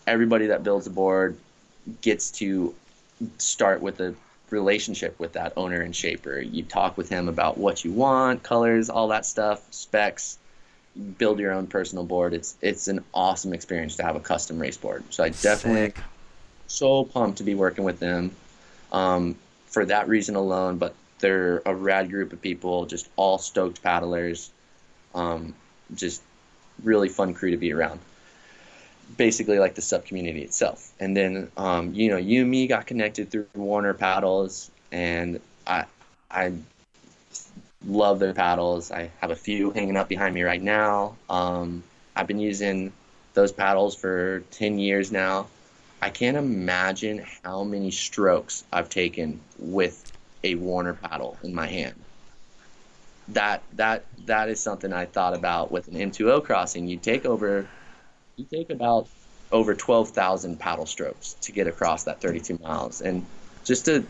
Everybody 0.06 0.46
that 0.46 0.62
builds 0.62 0.86
a 0.86 0.90
board 0.90 1.36
gets 2.00 2.30
to 2.32 2.74
start 3.38 3.80
with 3.80 4.00
a 4.00 4.14
relationship 4.50 5.18
with 5.18 5.34
that 5.34 5.52
owner 5.56 5.80
and 5.80 5.94
shaper. 5.94 6.40
You 6.40 6.62
talk 6.62 6.96
with 6.96 7.08
him 7.08 7.28
about 7.28 7.58
what 7.58 7.84
you 7.84 7.92
want, 7.92 8.42
colors, 8.42 8.90
all 8.90 9.08
that 9.08 9.24
stuff, 9.26 9.62
specs. 9.72 10.38
build 11.18 11.38
your 11.38 11.52
own 11.52 11.66
personal 11.66 12.04
board. 12.04 12.34
It's 12.34 12.56
it's 12.60 12.88
an 12.88 13.04
awesome 13.14 13.52
experience 13.52 13.96
to 13.96 14.02
have 14.02 14.16
a 14.16 14.20
custom 14.20 14.58
race 14.58 14.76
board. 14.76 15.04
So 15.10 15.24
I 15.24 15.28
definitely 15.28 15.86
Sick. 15.86 15.98
so 16.66 17.04
pumped 17.04 17.38
to 17.38 17.44
be 17.44 17.54
working 17.54 17.84
with 17.84 18.00
them 18.00 18.32
um, 18.92 19.36
for 19.66 19.84
that 19.84 20.08
reason 20.08 20.34
alone. 20.34 20.78
But 20.78 20.94
they're 21.20 21.62
a 21.64 21.74
rad 21.74 22.10
group 22.10 22.32
of 22.32 22.40
people, 22.42 22.86
just 22.86 23.08
all 23.16 23.38
stoked 23.38 23.82
paddlers. 23.82 24.50
Um, 25.14 25.54
just 25.94 26.22
really 26.82 27.08
fun 27.08 27.34
crew 27.34 27.50
to 27.50 27.56
be 27.56 27.72
around. 27.72 28.00
Basically, 29.16 29.58
like 29.58 29.74
the 29.74 29.82
SUP 29.82 30.06
community 30.06 30.42
itself. 30.42 30.92
And 31.00 31.16
then, 31.16 31.50
um, 31.56 31.92
you 31.94 32.10
know, 32.10 32.16
you 32.16 32.42
and 32.42 32.50
me 32.50 32.66
got 32.66 32.86
connected 32.86 33.30
through 33.30 33.46
Werner 33.54 33.94
Paddles, 33.94 34.70
and 34.92 35.40
I, 35.66 35.84
I 36.30 36.52
love 37.86 38.18
their 38.18 38.34
paddles. 38.34 38.90
I 38.90 39.10
have 39.20 39.30
a 39.30 39.36
few 39.36 39.70
hanging 39.70 39.96
up 39.96 40.08
behind 40.08 40.34
me 40.34 40.42
right 40.42 40.62
now. 40.62 41.16
Um, 41.28 41.82
I've 42.14 42.26
been 42.26 42.40
using 42.40 42.92
those 43.34 43.52
paddles 43.52 43.94
for 43.94 44.40
10 44.50 44.78
years 44.78 45.12
now. 45.12 45.46
I 46.02 46.10
can't 46.10 46.36
imagine 46.36 47.24
how 47.42 47.64
many 47.64 47.90
strokes 47.90 48.64
I've 48.72 48.88
taken 48.88 49.40
with 49.58 50.10
a 50.42 50.54
Werner 50.54 50.94
paddle 50.94 51.36
in 51.42 51.54
my 51.54 51.66
hand. 51.66 51.94
That 53.28 53.62
that 53.74 54.04
that 54.26 54.48
is 54.48 54.60
something 54.60 54.92
I 54.92 55.04
thought 55.04 55.34
about 55.34 55.70
with 55.70 55.88
an 55.88 55.94
M2O 55.94 56.42
crossing. 56.42 56.88
You 56.88 56.96
take 56.96 57.26
over, 57.26 57.68
you 58.40 58.58
take 58.58 58.70
about 58.70 59.08
over 59.52 59.74
12,000 59.74 60.58
paddle 60.58 60.86
strokes 60.86 61.34
to 61.42 61.52
get 61.52 61.66
across 61.66 62.04
that 62.04 62.20
32 62.20 62.58
miles, 62.62 63.00
and 63.00 63.24
just 63.64 63.84
to 63.86 64.04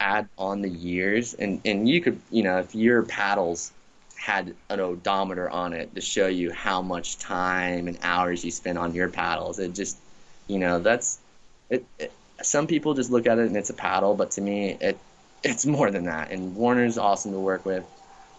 add 0.00 0.28
on 0.38 0.62
the 0.62 0.68
years, 0.68 1.34
and 1.34 1.60
and 1.64 1.88
you 1.88 2.00
could 2.00 2.20
you 2.30 2.42
know 2.42 2.58
if 2.58 2.74
your 2.74 3.02
paddles 3.02 3.72
had 4.16 4.54
an 4.70 4.80
odometer 4.80 5.50
on 5.50 5.72
it 5.72 5.94
to 5.94 6.00
show 6.00 6.26
you 6.26 6.50
how 6.52 6.80
much 6.80 7.18
time 7.18 7.88
and 7.88 7.98
hours 8.02 8.44
you 8.44 8.50
spend 8.50 8.78
on 8.78 8.94
your 8.94 9.08
paddles, 9.08 9.58
it 9.58 9.74
just 9.74 9.98
you 10.46 10.58
know 10.58 10.78
that's 10.78 11.18
it, 11.70 11.84
it, 11.98 12.12
some 12.42 12.66
people 12.66 12.94
just 12.94 13.10
look 13.10 13.26
at 13.26 13.38
it 13.38 13.46
and 13.46 13.56
it's 13.56 13.70
a 13.70 13.74
paddle, 13.74 14.14
but 14.14 14.32
to 14.32 14.40
me, 14.40 14.76
it 14.80 14.98
it's 15.42 15.66
more 15.66 15.90
than 15.90 16.04
that. 16.04 16.30
And 16.30 16.56
Werner's 16.56 16.98
awesome 16.98 17.32
to 17.32 17.38
work 17.38 17.64
with. 17.64 17.84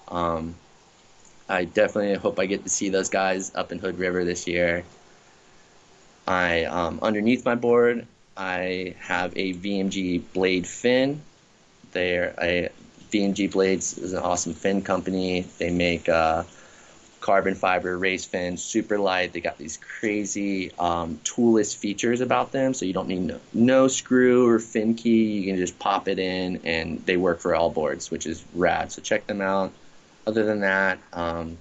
Um, 0.07 0.55
I 1.47 1.65
definitely 1.65 2.15
hope 2.15 2.39
I 2.39 2.47
get 2.47 2.63
to 2.63 2.69
see 2.69 2.89
those 2.89 3.09
guys 3.09 3.53
up 3.53 3.71
in 3.71 3.79
Hood 3.79 3.99
River 3.99 4.25
this 4.25 4.47
year. 4.47 4.83
I 6.27 6.65
um, 6.65 6.99
underneath 7.01 7.45
my 7.45 7.55
board, 7.55 8.05
I 8.35 8.95
have 8.99 9.33
a 9.37 9.53
VMG 9.53 10.21
blade 10.33 10.67
fin. 10.67 11.21
They're 11.91 12.33
a 12.41 12.69
VMG 13.11 13.51
Blades 13.51 13.97
is 13.97 14.13
an 14.13 14.19
awesome 14.19 14.53
fin 14.53 14.81
company. 14.81 15.41
They 15.57 15.69
make 15.69 16.09
uh, 16.09 16.43
carbon 17.21 17.55
fiber 17.55 17.97
race 17.97 18.25
fins, 18.25 18.61
super 18.61 18.99
light. 18.99 19.33
They 19.33 19.39
got 19.39 19.57
these 19.57 19.77
crazy 19.77 20.71
um, 20.77 21.19
toolless 21.23 21.73
features 21.73 22.21
about 22.21 22.51
them, 22.51 22.73
so 22.73 22.85
you 22.85 22.93
don't 22.93 23.07
need 23.07 23.21
no, 23.21 23.39
no 23.53 23.87
screw 23.87 24.47
or 24.47 24.59
fin 24.59 24.95
key. 24.95 25.39
You 25.39 25.45
can 25.45 25.57
just 25.57 25.79
pop 25.79 26.07
it 26.07 26.19
in, 26.19 26.61
and 26.65 27.05
they 27.05 27.15
work 27.17 27.39
for 27.39 27.55
all 27.55 27.69
boards, 27.69 28.11
which 28.11 28.25
is 28.25 28.43
rad. 28.53 28.91
So 28.91 29.01
check 29.01 29.27
them 29.27 29.41
out. 29.41 29.71
Other 30.27 30.43
than 30.43 30.61
that, 30.61 30.97
um, 31.13 31.57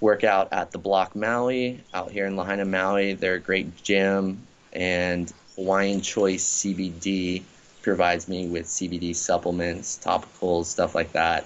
work 0.00 0.24
out 0.24 0.52
at 0.52 0.70
the 0.70 0.78
Block 0.78 1.14
Maui 1.14 1.80
out 1.92 2.10
here 2.10 2.26
in 2.26 2.36
Lahaina, 2.36 2.64
Maui. 2.64 3.14
They're 3.14 3.34
a 3.34 3.40
great 3.40 3.82
gym, 3.82 4.46
and 4.72 5.32
Hawaiian 5.56 6.00
Choice 6.00 6.44
CBD 6.44 7.42
provides 7.82 8.28
me 8.28 8.48
with 8.48 8.66
CBD 8.66 9.14
supplements, 9.14 10.00
topicals, 10.02 10.66
stuff 10.66 10.94
like 10.94 11.12
that. 11.12 11.44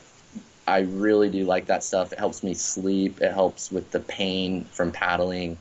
I 0.67 0.81
really 0.81 1.31
do 1.31 1.45
like 1.45 1.67
that 1.67 1.85
stuff. 1.85 2.13
It 2.13 2.19
helps 2.19 2.43
me 2.43 2.55
sleep. 2.55 3.21
It 3.21 3.33
helps 3.33 3.71
with 3.71 3.91
the 3.91 4.01
pain 4.01 4.65
from 4.65 4.93
paddling. 4.93 5.59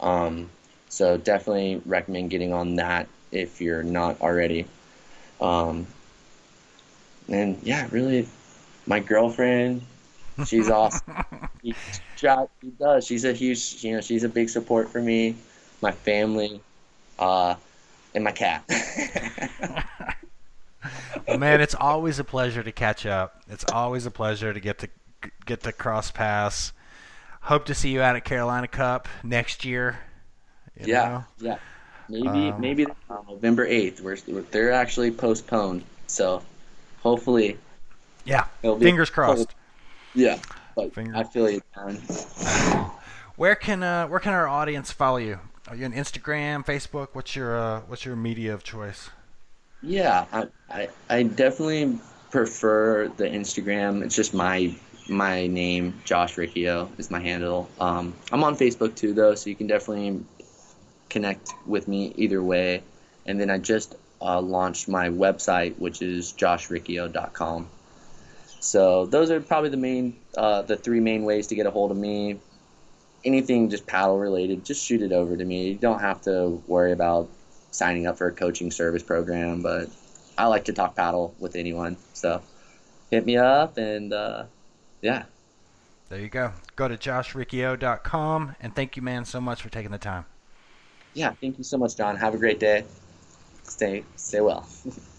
Um, 0.00 0.50
so 0.88 1.16
definitely 1.16 1.80
recommend 1.86 2.30
getting 2.30 2.52
on 2.52 2.76
that 2.76 3.08
if 3.32 3.60
you're 3.60 3.82
not 3.82 4.20
already. 4.20 4.66
Um, 5.40 5.86
and 7.28 7.58
yeah, 7.62 7.88
really, 7.90 8.28
my 8.86 9.00
girlfriend, 9.00 9.82
she's 10.46 10.68
awesome. 10.70 11.24
she, 11.62 11.74
she 12.16 12.26
does. 12.78 13.06
She's 13.06 13.24
a 13.24 13.32
huge, 13.32 13.82
you 13.84 13.92
know, 13.94 14.00
she's 14.00 14.24
a 14.24 14.28
big 14.28 14.48
support 14.48 14.88
for 14.88 15.00
me, 15.00 15.36
my 15.80 15.92
family, 15.92 16.60
uh, 17.18 17.54
and 18.14 18.24
my 18.24 18.32
cat. 18.32 18.64
Well, 21.26 21.38
man, 21.38 21.60
it's 21.60 21.74
always 21.74 22.18
a 22.18 22.24
pleasure 22.24 22.62
to 22.62 22.72
catch 22.72 23.06
up. 23.06 23.42
It's 23.48 23.64
always 23.72 24.04
a 24.06 24.10
pleasure 24.10 24.52
to 24.52 24.60
get 24.60 24.78
to 24.80 24.88
get 25.46 25.62
to 25.62 25.72
cross 25.72 26.10
paths. 26.10 26.72
Hope 27.40 27.64
to 27.66 27.74
see 27.74 27.90
you 27.90 28.02
out 28.02 28.16
at 28.16 28.24
Carolina 28.24 28.68
Cup 28.68 29.08
next 29.22 29.64
year. 29.64 29.98
yeah, 30.78 31.08
know? 31.08 31.24
yeah. 31.38 31.58
Maybe 32.08 32.50
Um, 32.50 32.60
maybe 32.60 32.86
uh, 32.86 33.16
November 33.28 33.64
eighth. 33.66 34.00
We're 34.00 34.16
they're 34.50 34.72
actually 34.72 35.10
postponed, 35.10 35.84
so 36.06 36.42
hopefully 37.02 37.56
Yeah. 38.24 38.44
Fingers 38.62 39.10
crossed. 39.10 39.54
Yeah, 40.14 40.38
but 40.76 40.94
Finger- 40.94 41.16
I 41.16 41.24
feel 41.24 41.50
you. 41.50 41.60
Where 43.36 43.56
can 43.56 43.82
uh, 43.82 44.06
where 44.06 44.20
can 44.20 44.32
our 44.32 44.46
audience 44.46 44.92
follow 44.92 45.16
you? 45.16 45.40
Are 45.66 45.74
you 45.74 45.86
on 45.86 45.92
Instagram, 45.92 46.64
Facebook? 46.64 47.08
What's 47.14 47.34
your 47.34 47.58
uh, 47.58 47.80
what's 47.88 48.04
your 48.04 48.14
media 48.14 48.54
of 48.54 48.62
choice? 48.62 49.10
Yeah, 49.82 50.26
I, 50.32 50.46
I 50.70 50.88
I 51.10 51.22
definitely 51.24 51.98
prefer 52.30 53.08
the 53.08 53.24
Instagram. 53.24 54.04
It's 54.04 54.14
just 54.14 54.34
my 54.34 54.74
my 55.08 55.46
name, 55.46 56.00
Josh 56.04 56.38
Riccio, 56.38 56.90
is 56.98 57.10
my 57.10 57.20
handle. 57.20 57.68
Um, 57.80 58.14
I'm 58.30 58.44
on 58.44 58.56
Facebook 58.56 58.94
too, 58.94 59.12
though, 59.14 59.34
so 59.34 59.50
you 59.50 59.56
can 59.56 59.66
definitely 59.66 60.24
connect 61.10 61.50
with 61.66 61.88
me 61.88 62.12
either 62.16 62.42
way. 62.42 62.82
And 63.26 63.40
then 63.40 63.50
I 63.50 63.58
just 63.58 63.94
uh, 64.20 64.40
launched 64.40 64.88
my 64.88 65.08
website, 65.08 65.78
which 65.78 66.02
is 66.02 66.32
joshriccio.com. 66.32 67.68
So 68.64 69.04
those 69.04 69.30
are 69.30 69.40
probably 69.40 69.68
the 69.68 69.76
main, 69.76 70.16
uh, 70.36 70.62
the 70.62 70.76
three 70.76 71.00
main 71.00 71.24
ways 71.24 71.48
to 71.48 71.54
get 71.54 71.66
a 71.66 71.70
hold 71.70 71.90
of 71.90 71.98
me. 71.98 72.40
Anything 73.22 73.68
just 73.68 73.86
paddle 73.86 74.18
related, 74.18 74.64
just 74.64 74.84
shoot 74.84 75.02
it 75.02 75.12
over 75.12 75.36
to 75.36 75.44
me. 75.44 75.68
You 75.68 75.74
don't 75.74 76.00
have 76.00 76.22
to 76.22 76.62
worry 76.66 76.92
about 76.92 77.28
signing 77.70 78.06
up 78.06 78.16
for 78.16 78.26
a 78.26 78.32
coaching 78.32 78.70
service 78.70 79.02
program, 79.02 79.62
but 79.62 79.90
I 80.38 80.46
like 80.46 80.64
to 80.64 80.72
talk 80.72 80.96
paddle 80.96 81.34
with 81.38 81.56
anyone. 81.56 81.98
So 82.14 82.42
hit 83.10 83.26
me 83.26 83.36
up 83.36 83.76
and 83.76 84.12
uh, 84.12 84.44
yeah. 85.02 85.24
There 86.08 86.20
you 86.20 86.28
go. 86.28 86.52
Go 86.74 86.88
to 86.88 86.96
joshriccio.com 86.96 88.56
and 88.60 88.74
thank 88.74 88.96
you, 88.96 89.02
man, 89.02 89.26
so 89.26 89.40
much 89.42 89.60
for 89.60 89.68
taking 89.68 89.90
the 89.90 89.98
time. 89.98 90.24
Yeah, 91.12 91.32
thank 91.40 91.58
you 91.58 91.64
so 91.64 91.76
much, 91.76 91.96
John. 91.96 92.16
Have 92.16 92.34
a 92.34 92.38
great 92.38 92.60
day. 92.60 92.84
Stay 93.64 94.04
stay 94.16 94.40
well. 94.40 94.66